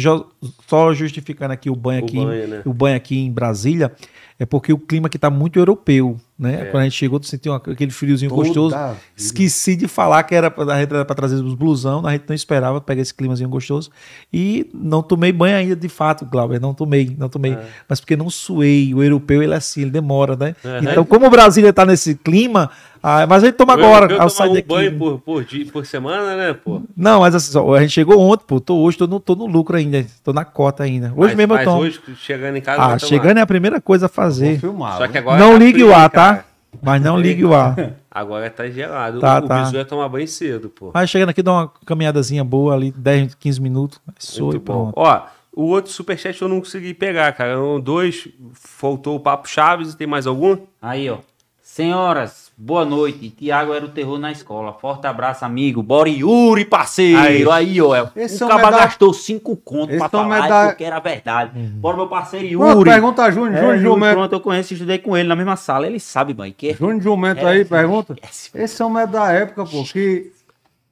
[0.66, 2.62] só justificando aqui o banho O aqui, banho, né?
[2.64, 3.92] o banho aqui em Brasília,
[4.38, 6.66] é porque o clima aqui tá muito europeu, né?
[6.66, 8.76] Quando a gente chegou, tu sentiu aquele friozinho Toda gostoso.
[9.16, 12.24] Esqueci de falar que era pra, a gente era pra trazer os blusão, a gente
[12.28, 13.90] não esperava pegar esse climazinho gostoso.
[14.30, 17.56] E não tomei banho ainda, de fato, Glauber, não tomei, não tomei.
[17.88, 20.54] Mas porque não suei, o europeu ele é assim, ele demora, né?
[20.82, 22.70] Então, como o Brasília tá nesse clima,
[23.08, 24.66] ah, mas a gente toma agora, eu tomar sair um daqui.
[24.66, 26.82] banho por, por, dia, por semana, né, pô?
[26.96, 29.46] Não, mas assim, só, a gente chegou ontem, pô, tô, hoje tô no, tô no
[29.46, 31.12] lucro ainda, tô na cota ainda.
[31.16, 31.80] Hoje mas, mesmo eu mas tomo.
[31.82, 34.58] hoje, chegando em casa, ah, chegando é a primeira coisa a fazer.
[34.58, 34.98] Vou filmar.
[34.98, 36.34] Só que agora Não tá ligue frio, o ar, cara.
[36.34, 36.44] tá?
[36.82, 37.76] Mas não ligue o ar.
[38.10, 39.20] Agora tá gelado.
[39.20, 39.70] Tá, o o tá.
[39.74, 40.90] é tomar banho cedo, pô.
[40.92, 44.00] Mas chegando aqui, dá uma caminhadazinha boa ali, 10, 15 minutos.
[44.18, 44.90] Sou e Muito bom.
[44.90, 44.94] pronto.
[44.96, 47.60] Ó, o outro superchat eu não consegui pegar, cara.
[47.60, 50.58] Um, dois, faltou o Papo Chaves e tem mais algum?
[50.82, 51.18] Aí, ó.
[51.62, 53.30] Senhoras, boa noite.
[53.30, 54.72] Tiago era o terror na escola.
[54.72, 55.82] Forte abraço, amigo.
[55.82, 57.50] Bora Yuri, parceiro.
[57.50, 58.08] Aí, ó.
[58.16, 60.98] Esse o cara é da- gastou cinco contos Esse pra é falar da- porque era
[61.00, 61.50] verdade.
[61.58, 62.70] Bora, meu parceiro Yuri.
[62.72, 64.14] Pronto, pergunta a Júnior, É, Júnior Jumento.
[64.14, 65.86] Pronto, eu conheço, estudei com ele na mesma sala.
[65.86, 68.16] Ele sabe, mãe, que Júnior Jumento É, aí, pergunta.
[68.22, 70.32] Esse- Esse homem é da época, pô, que.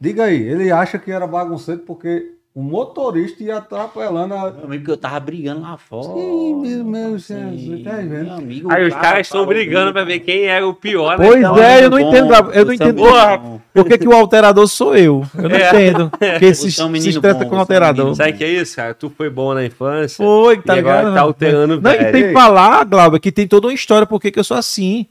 [0.01, 4.53] Diga aí, ele acha que era bagunceiro porque o motorista ia atrapalhando a.
[4.53, 6.05] Meu amigo, que eu tava brigando lá fora.
[6.15, 8.09] Sim, meu- meu Assim, tá vendo?
[8.27, 11.19] meu amigo, Aí os cara caras estão falou brigando pra ver quem era o pior,
[11.19, 11.27] né?
[11.27, 12.97] Pois Então, é, eu não Bom, entendo, eu não é entendo.
[12.97, 15.27] Porra, por que, que o alterador sou eu?
[15.37, 15.69] Eu não É.
[15.69, 16.11] entendo.
[16.11, 18.15] Porque se, é um se bom, com o é um alterador.
[18.15, 18.95] Sabe o que é isso, cara?
[18.95, 20.17] Tu foi bom na infância.
[20.25, 21.15] Foi, tá e agora ligado?
[21.15, 22.13] tá alterando Não, e velho.
[22.13, 25.07] tem que falar, Glauber, que tem toda uma história por que que eu sou assim.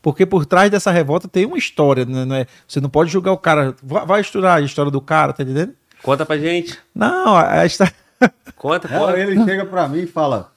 [0.00, 2.24] Porque por trás dessa revolta tem uma história, né?
[2.24, 3.74] Não é- Você não pode julgar o cara.
[3.82, 5.72] Vai, vai estudar a história do cara, tá entendendo?
[6.02, 6.78] Conta pra gente.
[6.94, 7.92] Não, a história.
[8.56, 9.18] Conta, conta.
[9.18, 10.50] ele chega pra mim e fala: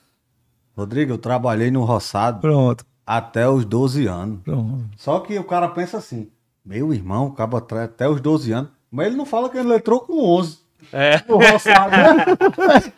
[0.78, 4.40] Rodrigo, eu trabalhei no roçado Pronto, até os 12 anos.
[4.44, 4.86] pronto.
[4.98, 6.30] Só que o cara pensa assim:
[6.66, 8.70] meu irmão, o cabo atrás até os 12 anos.
[8.90, 10.58] Mas ele não fala que ele entrou com 11
[10.94, 11.22] É.
[11.28, 11.92] no roçado.
[11.92, 12.26] né?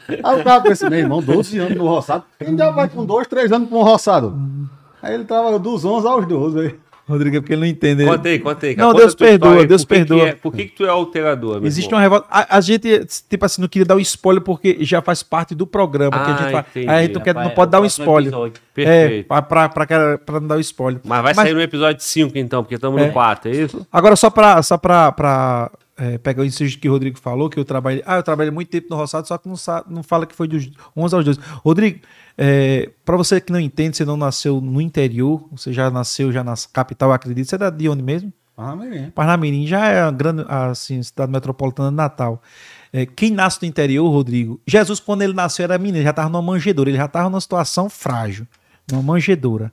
[0.23, 2.23] Aí o cara pensa: meu irmão, 12 anos no roçado.
[2.37, 4.37] Quem já vai com 2, 3 anos com um roçado?
[5.01, 6.59] Aí ele trabalhou dos 11 aos 12.
[6.59, 6.79] Aí.
[7.11, 8.05] Rodrigo, é porque ele não entende.
[8.05, 8.75] Conta aí, conta aí.
[8.75, 9.67] Não, Conta Deus perdoa, história.
[9.67, 10.27] Deus por que que perdoa.
[10.29, 11.97] é- por que, que tu é alterador, Existe irmão?
[11.99, 12.27] uma revolta.
[12.29, 15.67] A, a gente, tipo assim, não queria dar o spoiler porque já faz parte do
[15.67, 16.11] programa.
[16.11, 16.65] que a Ah, gente faz.
[16.71, 16.89] entendi.
[16.89, 18.27] Aí a gente não, quer, não Rapaz, pode é dar um spoiler.
[18.33, 18.53] episódio.
[18.77, 19.27] É, Perfeito.
[19.27, 21.01] pra, pra, pra, pra- pra não dar o spoiler.
[21.03, 23.07] Mas vai Mas- sair no episódio 5, então, porque estamos É.
[23.07, 23.85] no 4, é isso?
[23.91, 25.71] Agora, só pra, só pra, pra
[26.01, 28.01] é, pegar o inciso que o Rodrigo falou, que eu trabalhei.
[28.07, 30.47] Ah, eu trabalhei muito tempo no Roçado, só que não, sa- não fala que foi
[30.47, 31.39] dos 11 aos 12.
[31.63, 31.99] Rodrigo,
[32.37, 36.43] é, pra você que não entende, você não nasceu no interior, você já nasceu já
[36.43, 37.47] na capital, acredito.
[37.47, 38.33] Você é da- de onde mesmo?
[38.75, 39.11] Menino.
[39.11, 42.41] Parnamirim já é a grande assim, cidade metropolitana de Natal.
[42.93, 46.29] É, quem nasce no interior, Rodrigo, Jesus, quando ele nasceu, era menino, ele já estava
[46.29, 48.45] numa manjedoura, ele já estava numa situação frágil,
[48.91, 49.71] numa manjedoura.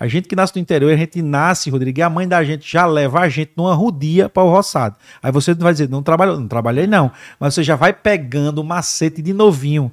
[0.00, 2.66] A gente que nasce no interior, a gente nasce, Rodrigo, e a mãe da gente
[2.66, 4.96] já leva a gente numa rodia para o roçado.
[5.22, 8.64] Aí você vai dizer, não trabalhou, não trabalhei não, mas você já vai pegando o
[8.64, 9.92] macete de novinho.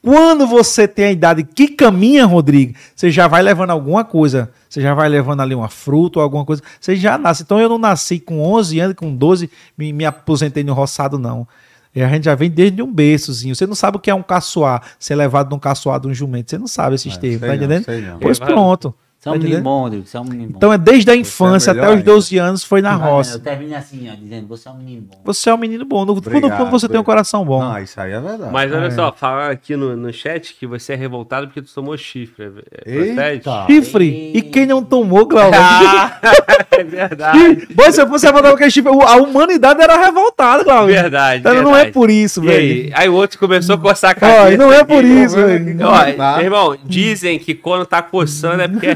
[0.00, 4.48] Quando você tem a idade que caminha, Rodrigo, você já vai levando alguma coisa.
[4.68, 6.62] Você já vai levando ali uma fruta ou alguma coisa.
[6.80, 7.42] Você já nasce.
[7.42, 11.48] Então eu não nasci com 11 anos, com 12, me, me aposentei no roçado, não.
[11.92, 13.56] E a gente já vem desde um berçozinho.
[13.56, 16.50] Você não sabe o que é um caçoar, ser levado num caçoar de um jumento.
[16.50, 17.86] Você não sabe esses É, termos, tá não, entendendo?
[18.20, 18.90] Pois pronto.
[18.90, 19.64] Você é Tá menino entendendo?
[19.64, 20.06] bom, Rodrigo.
[20.06, 20.56] Você é um menino bom.
[20.56, 22.12] Então é desde a infância melhor até os ainda.
[22.12, 23.34] 12 anos foi na roça.
[23.36, 25.20] Eu termino assim, ó, dizendo, você é um menino bom.
[25.24, 26.04] Você é um menino bom.
[26.04, 27.04] No fundo, Obrigado, fundo, você tem um obrigado.
[27.04, 27.60] coração bom.
[27.62, 28.52] Não, isso aí é verdade.
[28.52, 28.90] Mas olha É.
[28.90, 32.52] só, falaram aqui no, no chat que você é revoltado porque tu tomou chifre.
[32.86, 33.32] É, é?
[33.34, 33.66] Eita.
[33.66, 34.32] Chifre.
[34.34, 35.58] E quem não tomou, Glauber?
[35.60, 36.18] Ah,
[36.70, 37.68] é verdade.
[37.74, 40.92] Pois se eu fosse revoltado aquele chifre, a humanidade era revoltada, Glauber.
[40.92, 41.40] Verdade.
[41.40, 41.92] Então não é verdade.
[41.92, 42.58] por isso, velho.
[42.58, 44.52] aí, aí o outro começou a coçar a Ó, cabeça.
[44.52, 44.86] e não é aqui.
[44.94, 45.78] por isso, velho.
[45.86, 46.42] Ó, Tá.
[46.42, 48.94] irmão, dizem que quando tá coçando é porque é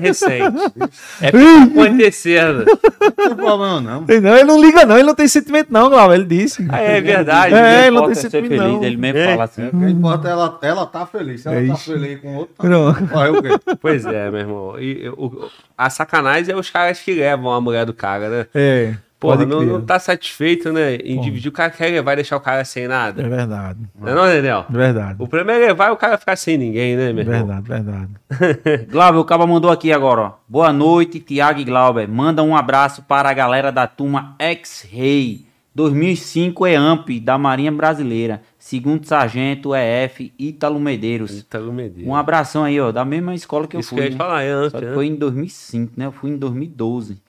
[1.21, 2.65] É porque tá acontecendo.
[2.65, 2.77] Não
[3.17, 4.05] tem problema, não.
[4.09, 6.15] Ele não, ele não liga, não, ele não tem sentimento, não, Glauber.
[6.17, 6.67] Ele disse.
[6.69, 7.55] Ah, é verdade.
[7.55, 8.85] É, ele não tem ser sentimento, feliz, não.
[8.85, 9.31] Ele mesmo É.
[9.31, 9.63] fala assim.
[9.63, 11.43] É, o que importa é ela, ela tá feliz.
[11.43, 13.49] Se ela É tá feliz com o outro, tá o quê?
[13.81, 14.81] Pois é, meu irmão.
[14.81, 18.47] E, o- a sacanagem é os caras que levam a mulher do cara, né?
[18.55, 18.95] É.
[19.23, 20.97] Porra, não, não tá satisfeito, né?
[20.97, 23.23] Em dividir, o cara quer levar e deixar o cara sem nada.
[23.23, 23.79] É verdade.
[23.97, 24.67] Não é não, Daniel?
[24.69, 25.15] É verdade.
[25.21, 27.47] O problema é levar e o cara ficar sem ninguém, né, meu irmão?
[27.47, 28.87] Verdade, verdade.
[28.91, 30.33] Glauber, o Caba mandou aqui agora, ó.
[30.49, 32.09] Boa noite, Tiago e Glauber.
[32.09, 38.43] Manda um abraço para a galera da turma X-Ray 2005 EAMP da Marinha Brasileira.
[38.59, 41.39] Segundo Sargento EF Ítalo Medeiros.
[41.39, 42.11] Ítalo Medeiros.
[42.11, 43.99] Um abração aí, ó, da mesma escola que eu Isso fui.
[43.99, 44.17] que eu ia né?
[44.17, 44.95] te falar, é antes, Só que né?
[44.95, 46.07] foi em 2005, né?
[46.07, 47.22] Eu fui em 2012.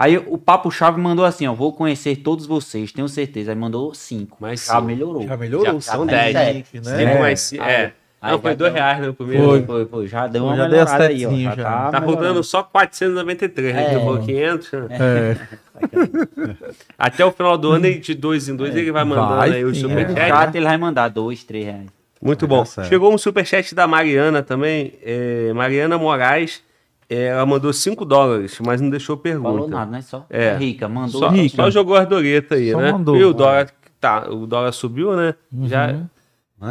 [0.00, 1.52] Aí o Papo Chave mandou assim, ó.
[1.52, 3.52] Vou conhecer todos vocês, tenho certeza.
[3.52, 4.38] Aí mandou cinco.
[4.40, 4.86] Mas Já sim.
[4.86, 5.26] melhorou.
[5.26, 5.78] Já melhorou.
[5.78, 6.32] Já são 10.
[6.32, 7.18] sete, Cinco né?
[7.20, 7.92] mais cinco- É.
[8.22, 9.44] Aí Não, foi dois reais no primeiro.
[9.44, 10.06] Foi, foi, foi.
[10.06, 11.30] Já deu uma Já deu melhorada aí, ó.
[11.54, 13.94] Já tá, Tá rodando só 493, né?
[13.94, 13.98] É.
[13.98, 14.72] Vou 500.
[14.72, 14.88] né?
[15.00, 15.36] É.
[16.98, 19.64] Até o final do ano, ele de dois em dois, ele vai mandando Vai aí
[19.64, 20.18] o superchat.
[20.18, 20.28] é.
[20.28, 21.86] chat ele vai mandar dois, três reais.
[22.22, 22.62] Muito bom.
[22.88, 24.92] Chegou um superchat da Mariana também.
[25.02, 26.62] é, Mariana Moraes.
[27.10, 29.48] É, ela mandou 5 dólares, mas não deixou pergunta.
[29.50, 30.00] Falou nada, né?
[30.00, 30.44] Só É.
[30.50, 30.56] é.
[30.56, 31.20] rica, mandou.
[31.20, 31.56] Só, Rica.
[31.56, 32.92] só jogou as doletas aí, Só né?
[32.92, 33.16] mandou.
[33.16, 33.68] E o dólar,
[34.00, 35.34] tá, o dólar subiu, né?
[35.64, 35.92] Já,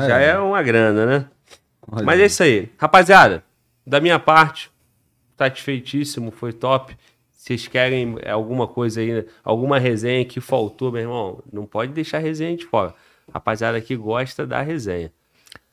[0.08, 1.26] já é uma grana, né?
[1.92, 2.70] Olha Mas é isso aí.
[2.78, 3.44] Rapaziada,
[3.86, 4.72] da minha parte,
[5.38, 6.96] satisfeitíssimo, foi top.
[7.32, 11.44] Vocês querem alguma coisa aí, alguma resenha que faltou, meu irmão?
[11.52, 12.94] Não pode deixar a resenha de fora.
[13.34, 15.12] Rapaziada aqui gosta da resenha.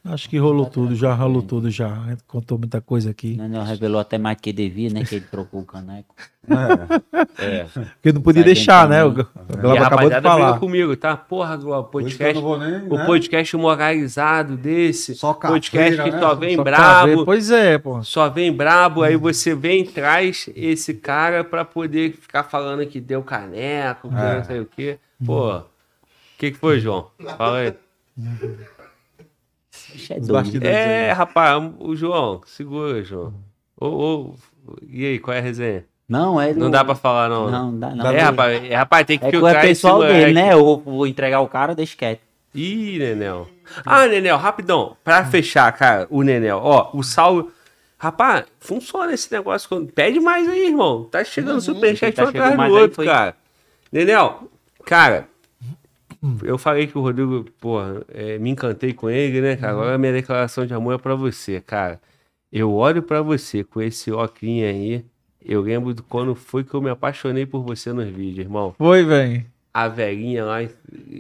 [0.09, 1.89] Acho que rolou tudo, já rolou tudo já.
[1.89, 3.36] A gente contou muita coisa aqui.
[3.36, 5.05] Não, não, revelou até mais que devia, né?
[5.05, 6.15] Que ele trocou o caneco.
[7.39, 7.65] É.
[7.65, 9.05] Porque não podia deixar, né?
[9.05, 10.59] O Glauber acabou de falar.
[10.60, 11.17] comigo, tá?
[11.17, 13.05] Porra, eu podcast, nem, o né?
[13.05, 15.15] podcast moralizado desse.
[15.17, 16.20] Só podcast caveira, que né?
[16.20, 17.07] só vem Só brabo.
[17.18, 17.25] ver.
[17.25, 18.02] Pois é, pô.
[18.05, 23.01] Só vem brabo, aí você vem e traz esse cara pra poder ficar falando que
[23.01, 24.36] deu caneco, que É.
[24.36, 24.99] não sei o quê.
[25.25, 25.65] Pô, o
[26.39, 27.09] que, que foi, João?
[27.36, 27.75] Fala aí.
[29.97, 30.65] Bicho é doido.
[30.66, 33.33] É, rapaz, o João, segura, João.
[33.81, 34.34] Ô, ô,
[34.89, 35.84] e aí, qual é a resenha?
[36.08, 36.52] Não, é.
[36.52, 37.50] Não dá pra falar, não.
[37.50, 38.10] Não, não dá não.
[38.10, 40.52] É, rapaz, é, rapaz, tem que É que filtrar é esse pessoal dele, né?
[40.52, 42.20] Eu vou, entregar o cara, deixa quieto.
[42.55, 43.49] Ih, Nenel.
[43.84, 44.97] Ah, Nenel, rapidão.
[45.02, 46.60] Pra fechar, cara, o Nenel.
[46.62, 47.50] Ó, o Saulo.
[47.99, 49.68] Rapaz, funciona esse negócio.
[49.68, 51.05] quando- Pede mais aí, irmão.
[51.05, 53.07] Tá chegando superchat tá um atrás do outro, foi.
[53.07, 53.34] cara.
[53.91, 54.44] Nenel,
[54.84, 55.26] cara,
[56.43, 59.73] eu falei que o Rodrigo, porra, é, me encantei com ele, né, cara?
[59.73, 62.01] Agora a minha declaração de amor é pra você, cara.
[62.53, 65.05] Eu olho pra você com esse óculos aí.
[65.45, 68.75] Eu lembro de quando foi que eu me apaixonei por você nos vídeos, irmão.
[68.77, 69.45] Foi, velho.
[69.79, 70.63] A velhinha lá.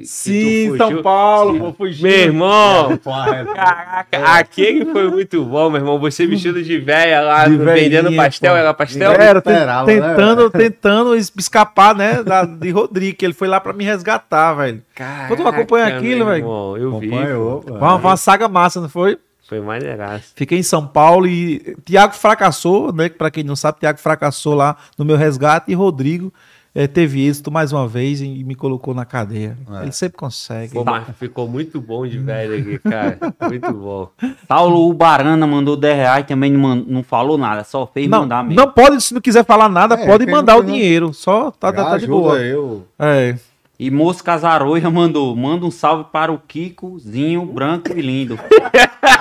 [0.04, 0.76] Sim.
[0.78, 2.08] São Paulo, pô, fugiu.
[2.08, 4.06] Meu irmão, Porra, Caraca,
[4.38, 5.98] aquele foi muito bom, meu irmão.
[5.98, 8.58] Você vestido de véia lá, De vendendo velhinha, pastel, pô.
[8.58, 9.12] era pastel?
[9.12, 13.46] Era, ten- esperava, né, tentando, tentando es- escapar, né, da, de Rodrigo, que ele foi
[13.46, 14.82] lá pra me resgatar, velho.
[14.94, 16.76] Caraca, Quando tu acompanha aquilo, meu velho?
[16.78, 17.10] Eu vi.
[17.70, 19.18] Uma, uma saga massa, não foi?
[19.48, 20.32] Foi maneiraço.
[20.34, 23.08] Fiquei em São Paulo e Tiago fracassou, né?
[23.10, 26.32] Pra quem não sabe, Tiago fracassou lá no meu resgate e Rodrigo
[26.76, 29.56] eh, teve êxito mais uma vez e me colocou na cadeia.
[29.80, 29.82] É.
[29.84, 30.74] Ele sempre consegue.
[30.74, 33.18] Pô, mas ficou muito bom de velho aqui, cara.
[33.48, 34.08] Muito bom.
[34.46, 38.60] Paulo Ubarana mandou 10 reais, também não, não falou nada, só fez Não, mandar mesmo.
[38.60, 41.14] não pode, se não quiser falar nada, É, pode mandar o dinheiro.
[41.14, 42.38] Só tá, tá, tá de ajuda boa.
[42.38, 42.86] eu.
[42.98, 43.36] É.
[43.78, 48.38] E Moço Casaroia mandou, manda um salve para o Kikozinho branco e lindo.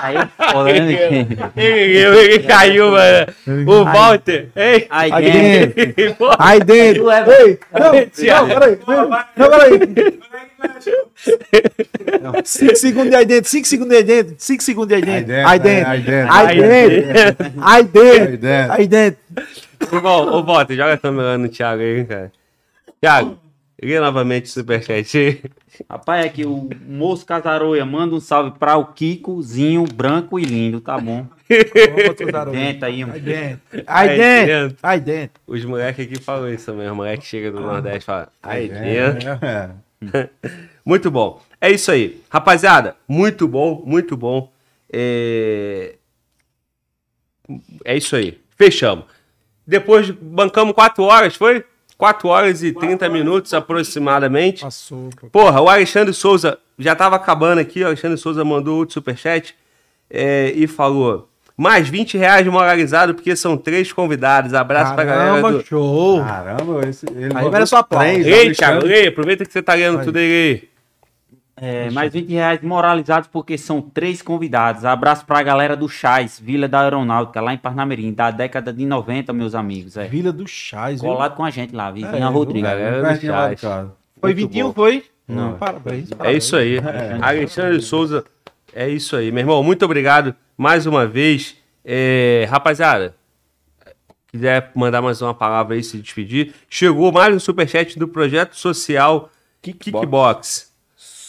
[0.01, 1.27] Aí é foda, né?
[1.58, 3.25] Ele, ele caiu, mano.
[3.67, 4.48] O Walter.
[4.56, 5.93] Ei, Aí Aí dentro.
[5.93, 6.30] dentro.
[6.40, 7.11] Aí dentro.
[7.11, 7.92] É- Ei, não,
[8.40, 8.80] não, peraí.
[9.38, 9.80] Não, peraí.
[12.45, 15.48] Cinco segundos aí dentro, cinco segundos aí dentro, cinco segundos aí dentro.
[15.48, 15.90] Aí dentro.
[15.90, 16.34] Aí dentro.
[16.34, 17.53] Aí dentro.
[17.61, 18.72] Aí dentro.
[18.72, 19.19] Aí dentro.
[20.32, 22.32] Ô, Walter, joga a câmera no Thiago aí, cara.
[23.01, 23.38] Thiago,
[23.82, 25.42] liga novamente o superchat aí.
[25.90, 30.80] Rapaz, é que o Moço Casaroia manda um salve para o Kikozinho branco e lindo,
[30.80, 31.28] tá bom?
[32.52, 33.20] Dentro aí, mano.
[33.20, 33.62] dentro.
[33.86, 34.78] Aí dentro.
[34.82, 35.42] Aí dentro.
[35.45, 36.90] Os moleques aqui falam isso também.
[36.90, 39.30] Os moleques chegam do Nordeste e falam, aí dentro.
[39.45, 39.70] É.
[40.86, 41.42] Muito bom.
[41.60, 42.22] É isso aí.
[42.30, 44.52] Rapaziada, muito bom, muito bom.
[44.94, 45.95] É,
[47.84, 48.40] é isso aí.
[48.56, 49.06] Fechamos.
[49.66, 51.66] Depois bancamos 4 horas, foi?
[51.98, 54.61] 4 horas e 30 minutos aproximadamente.
[54.64, 55.09] Passou.
[55.19, 55.27] pô.
[55.30, 57.83] Porra, o Alexandre Souza já tava acabando aqui.
[57.83, 59.56] O Alexandre Souza mandou outro superchat
[60.09, 64.53] é, e falou: mais 20 reais moralizado, porque são três convidados.
[64.53, 65.65] Abraço pra galera Caramba, do.
[65.65, 66.22] show.
[66.24, 68.09] Caramba, esse, ele Aí merece um aplauso.
[68.09, 68.51] três, Ei.
[68.51, 70.06] Thiago, ei, aproveita que você tá lendo Aí.
[70.06, 70.67] tudo aí.
[71.58, 74.84] É, mais 20 reais moralizados porque são três convidados.
[74.84, 79.32] Abraço pra galera do Chás, Vila da Aeronáutica, lá em Parnamirim, da década de 90,
[79.32, 79.95] meus amigos.
[79.95, 80.06] É.
[80.06, 81.11] Vila do Chás, viu?
[81.11, 82.69] Colado com a gente lá, Vizinha É, Rodrigues.
[83.61, 83.93] casa.
[84.19, 84.74] Foi Muito 21, bom.
[84.74, 85.06] foi?
[85.27, 85.53] Não.
[85.58, 86.09] Parabéns.
[86.19, 86.77] É isso aí.
[87.22, 88.25] Alexandre Souza,
[88.74, 89.32] é isso aí.
[89.32, 91.56] Meu irmão, muito obrigado mais uma vez.
[91.85, 93.16] É, rapaziada,
[94.27, 96.53] quiser mandar mais uma palavra aí, se despedir.
[96.69, 99.30] Chegou mais um superchat do Projeto Social
[99.61, 100.75] Kickbox.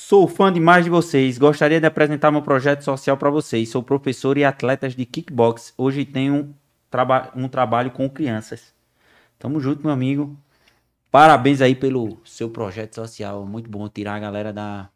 [0.09, 1.37] Sou fã demais de vocês.
[1.37, 3.69] Gostaria de apresentar meu projeto social para vocês.
[3.71, 5.75] Sou professor e atletas de kickbox.
[5.77, 6.55] Hoje tenho um,
[6.89, 8.73] traba um trabalho com crianças.
[9.37, 10.39] Tamo junto, meu amigo.
[11.11, 13.45] Parabéns aí pelo seu projeto social.
[13.45, 14.89] Muito bom tirar a galera da,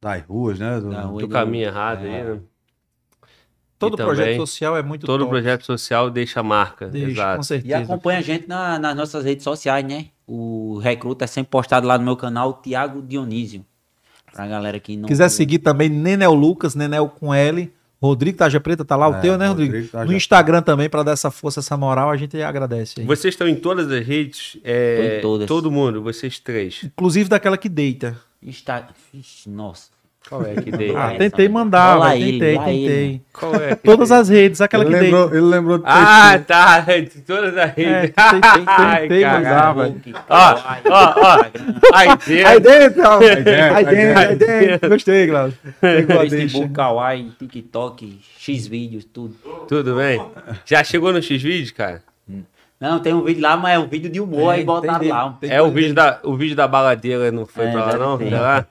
[0.00, 0.78] Das ruas, né?
[0.78, 1.18] Do- da rua.
[1.18, 2.40] Do e do- caminho errado aí, né?
[3.76, 5.30] Todo E projeto também, social é muito Todo top.
[5.30, 6.86] projeto social deixa marca.
[6.86, 7.36] Deixa, Exato.
[7.38, 7.78] com E certeza.
[7.82, 10.10] acompanha a gente na- nas nossas redes sociais, né?
[10.24, 13.66] O Recruta é sempre postado lá no meu canal, Tiago Dionísio.
[14.32, 15.08] Pra galera que não.
[15.08, 17.72] Quiser seguir também Nenel Lucas, Nenel com L.
[18.00, 19.74] Rodrigo Taja Preta, tá lá o É, teu, né, Rodrigo?
[19.76, 23.00] Rodrigo no Instagram também, pra dar essa força, essa moral, a gente agradece.
[23.00, 23.06] aí.
[23.06, 24.56] Vocês estão em todas as redes?
[24.64, 25.46] É, em todas.
[25.46, 26.80] Todo mundo, vocês três.
[26.82, 28.18] Inclusive daquela que deita.
[28.42, 28.88] Insta...
[29.14, 29.90] Ixi, nossa.
[30.28, 30.96] Qual é que dei?
[30.96, 31.52] Ah, tentei né?
[31.54, 33.20] mandar, Olha velho, ele, tentei, tentei.
[33.32, 34.18] Qual é que Todas dei?
[34.18, 35.36] as redes, aquela Ele que lembrou, deita.
[35.36, 36.44] ele lembrou do Ah, textinho.
[36.46, 36.80] tá.
[36.80, 37.92] De todas as redes.
[37.92, 39.44] É, tentei- Ai, tentei caralho.
[39.44, 40.00] mandar, velho.
[40.30, 40.54] Ó,
[40.88, 41.44] ó, ó.
[41.94, 42.08] Aí
[42.46, 42.62] Aí dentro.
[42.62, 43.18] dentro, ó.
[43.18, 44.88] dentro, aí aí dentro, aí dentro.
[44.88, 45.58] Gostei, Glaucio.
[46.30, 49.34] Facebook, Kawaii, TikTok, Xvideos, tudo.
[49.68, 50.24] Tudo bem?
[50.64, 52.02] Já chegou no X-Vídeo, cara?
[52.82, 55.38] Não, tem um vídeo lá, mas é um vídeo de humor, aí botaram lá.
[55.40, 58.18] Tem É o vídeo, da, o vídeo da baladeira, não foi É, pra lá, não?
[58.18, 58.66] Sei lá.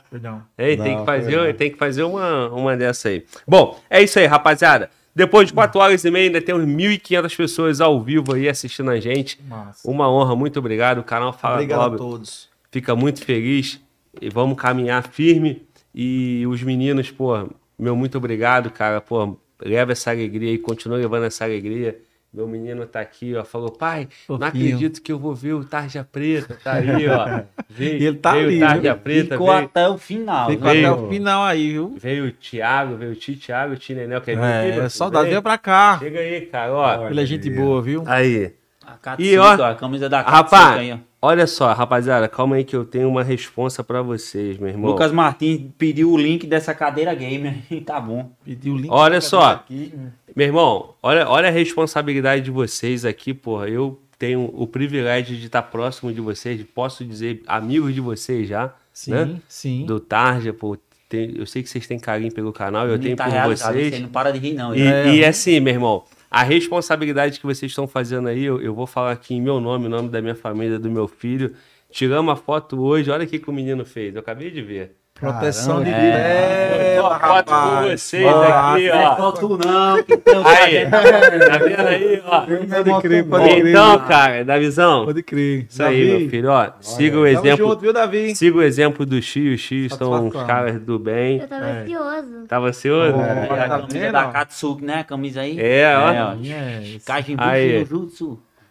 [0.57, 1.53] Ei, Não, tem que fazer, não.
[1.53, 3.23] tem que fazer uma, uma dessa aí.
[3.47, 4.89] Bom, é isso aí, rapaziada.
[5.15, 8.99] Depois de 4 horas e meia, ainda temos 1.500 pessoas ao vivo aí assistindo a
[8.99, 9.39] gente.
[9.47, 9.89] Massa.
[9.89, 10.97] Uma honra, muito obrigado.
[10.97, 12.49] O canal Fala Obrigado Globo a todos.
[12.69, 13.79] fica muito feliz
[14.21, 15.65] e vamos caminhar firme.
[15.95, 17.47] E os meninos, pô,
[17.79, 18.99] meu muito obrigado, cara.
[18.99, 21.97] Pô, leva essa alegria e continua levando essa alegria.
[22.33, 26.07] Meu menino tá aqui, ó, falou, pai, não acredito que eu vou ver o Tarja
[26.09, 27.41] Preta, tá aí, ó.
[27.69, 29.01] Veio, ele tá veio ali, o Tarja viu?
[29.03, 30.49] Preta, Ficou veio, até o final.
[30.49, 30.73] Ficou né?
[30.73, 30.93] Veio.
[30.93, 31.95] até o final aí, viu?
[31.97, 35.23] veio o Thiago, veio o Ti Thiago, o Ti Nenel, que é É, filho, saudade.
[35.25, 35.31] vem.
[35.31, 35.99] Veio pra cá.
[35.99, 37.09] Chega aí, cara, ó.
[37.09, 38.03] Ele é gente boa, viu?
[38.07, 38.53] Aí.
[38.85, 40.97] A Catsuca, E, ó, a camisa da Catsuca Rapaz, aí, ó.
[41.21, 44.89] olha só, rapaziada, calma aí que eu tenho uma responsa pra vocês, meu irmão.
[44.91, 47.55] Lucas Martins pediu o link dessa cadeira gamer.
[47.85, 48.31] tá bom.
[48.43, 48.89] Pediu o link.
[48.89, 49.51] Olha só.
[49.51, 49.93] Aqui.
[50.35, 53.67] Meu irmão, olha, olha a responsabilidade de vocês aqui, porra.
[53.67, 58.73] Eu tenho o privilégio de estar próximo de vocês, posso dizer amigos de vocês já,
[58.93, 59.41] Sim, né?
[59.47, 59.85] sim.
[59.85, 60.77] Do Tarja, pô.
[61.09, 63.73] tem- eu sei que vocês têm carinho pelo canal, eu Ele tenho tá por realizado,
[63.73, 63.93] vocês.
[63.95, 64.73] Você não para de rir, não.
[64.73, 68.73] E, É, e assim, meu irmão, a responsabilidade que vocês estão fazendo aí, eu, eu
[68.73, 71.53] vou falar aqui em meu nome, em nome da minha família, do meu filho.
[71.89, 74.95] Tiramos a foto hoje, olha o que que o menino fez, eu acabei de ver.
[75.21, 76.95] Proteção de É.
[76.95, 78.01] tela, Uma foto com rapaz.
[78.01, 79.31] vocês aqui, Não é ó.
[79.31, 82.41] tu não, tem um Aí, tá vendo aí, ó?
[82.41, 83.67] Pode crer, pode crer.
[83.67, 85.05] Então, cara, da visão.
[85.05, 85.67] Pode crer.
[85.69, 86.71] Isso aí, meu filho, ó.
[86.81, 87.67] Siga o exemplo.
[87.67, 88.35] junto, viu, Davi?
[88.35, 89.53] Siga o exemplo do Xi.
[89.53, 91.39] Os X são os caras do bem.
[91.39, 91.81] Eu tava É.
[91.81, 92.47] ansioso.
[92.47, 93.17] Tava ansioso?
[93.17, 94.23] Ó, É, a tá camisa da?
[94.25, 94.99] Katsuki, né?
[94.99, 95.59] A camisa aí.
[95.59, 96.11] É, ó.
[96.11, 96.33] É, ó.
[96.41, 97.03] Yes.
[97.05, 97.43] Kajimbu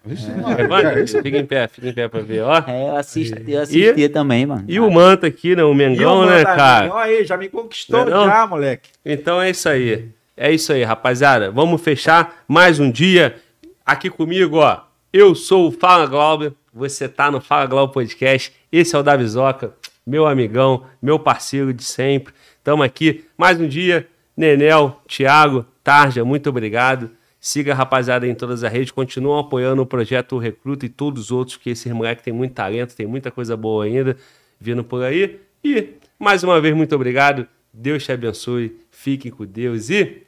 [0.09, 0.17] Aí.
[0.17, 0.57] Shirojutsu.
[0.57, 2.63] Levanta, fica em pé, fica em pé pra ver, ó.
[2.67, 4.65] É, eu, assisti, eu assistia também, mano.
[4.67, 5.63] E o manto aqui, né?
[5.63, 6.93] O E o Mengão, né, cara?
[6.93, 8.27] Olha aí, já me conquistou Não é não?
[8.27, 8.91] já, moleque.
[9.05, 10.09] Então é isso aí.
[10.37, 11.51] É isso aí, rapaziada.
[11.51, 13.37] Vamos fechar mais um dia
[13.85, 14.81] aqui comigo, ó.
[15.13, 18.53] Eu sou o Fala Glauber, você tá no Fala Glauber Podcast.
[18.73, 19.75] Esse é o Davizoca,
[20.07, 22.33] meu amigão, meu parceiro de sempre.
[22.65, 24.07] Tamo aqui mais um dia.
[24.37, 27.11] Nenel, Thiago, Tarja, muito obrigado.
[27.41, 31.31] Siga a rapaziada em todas as redes, continuam apoiando o projeto Recruta e todos os
[31.33, 34.17] outros, que esse moleque tem muito talento, tem muita coisa boa ainda
[34.61, 35.41] vindo por aí.
[35.65, 37.49] E, mais uma vez, muito obrigado.
[37.73, 38.79] Deus te abençoe.
[38.91, 40.23] Fiquem com Deus e.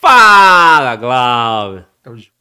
[0.00, 1.86] Fala, Glauber!
[2.06, 2.33] Junto.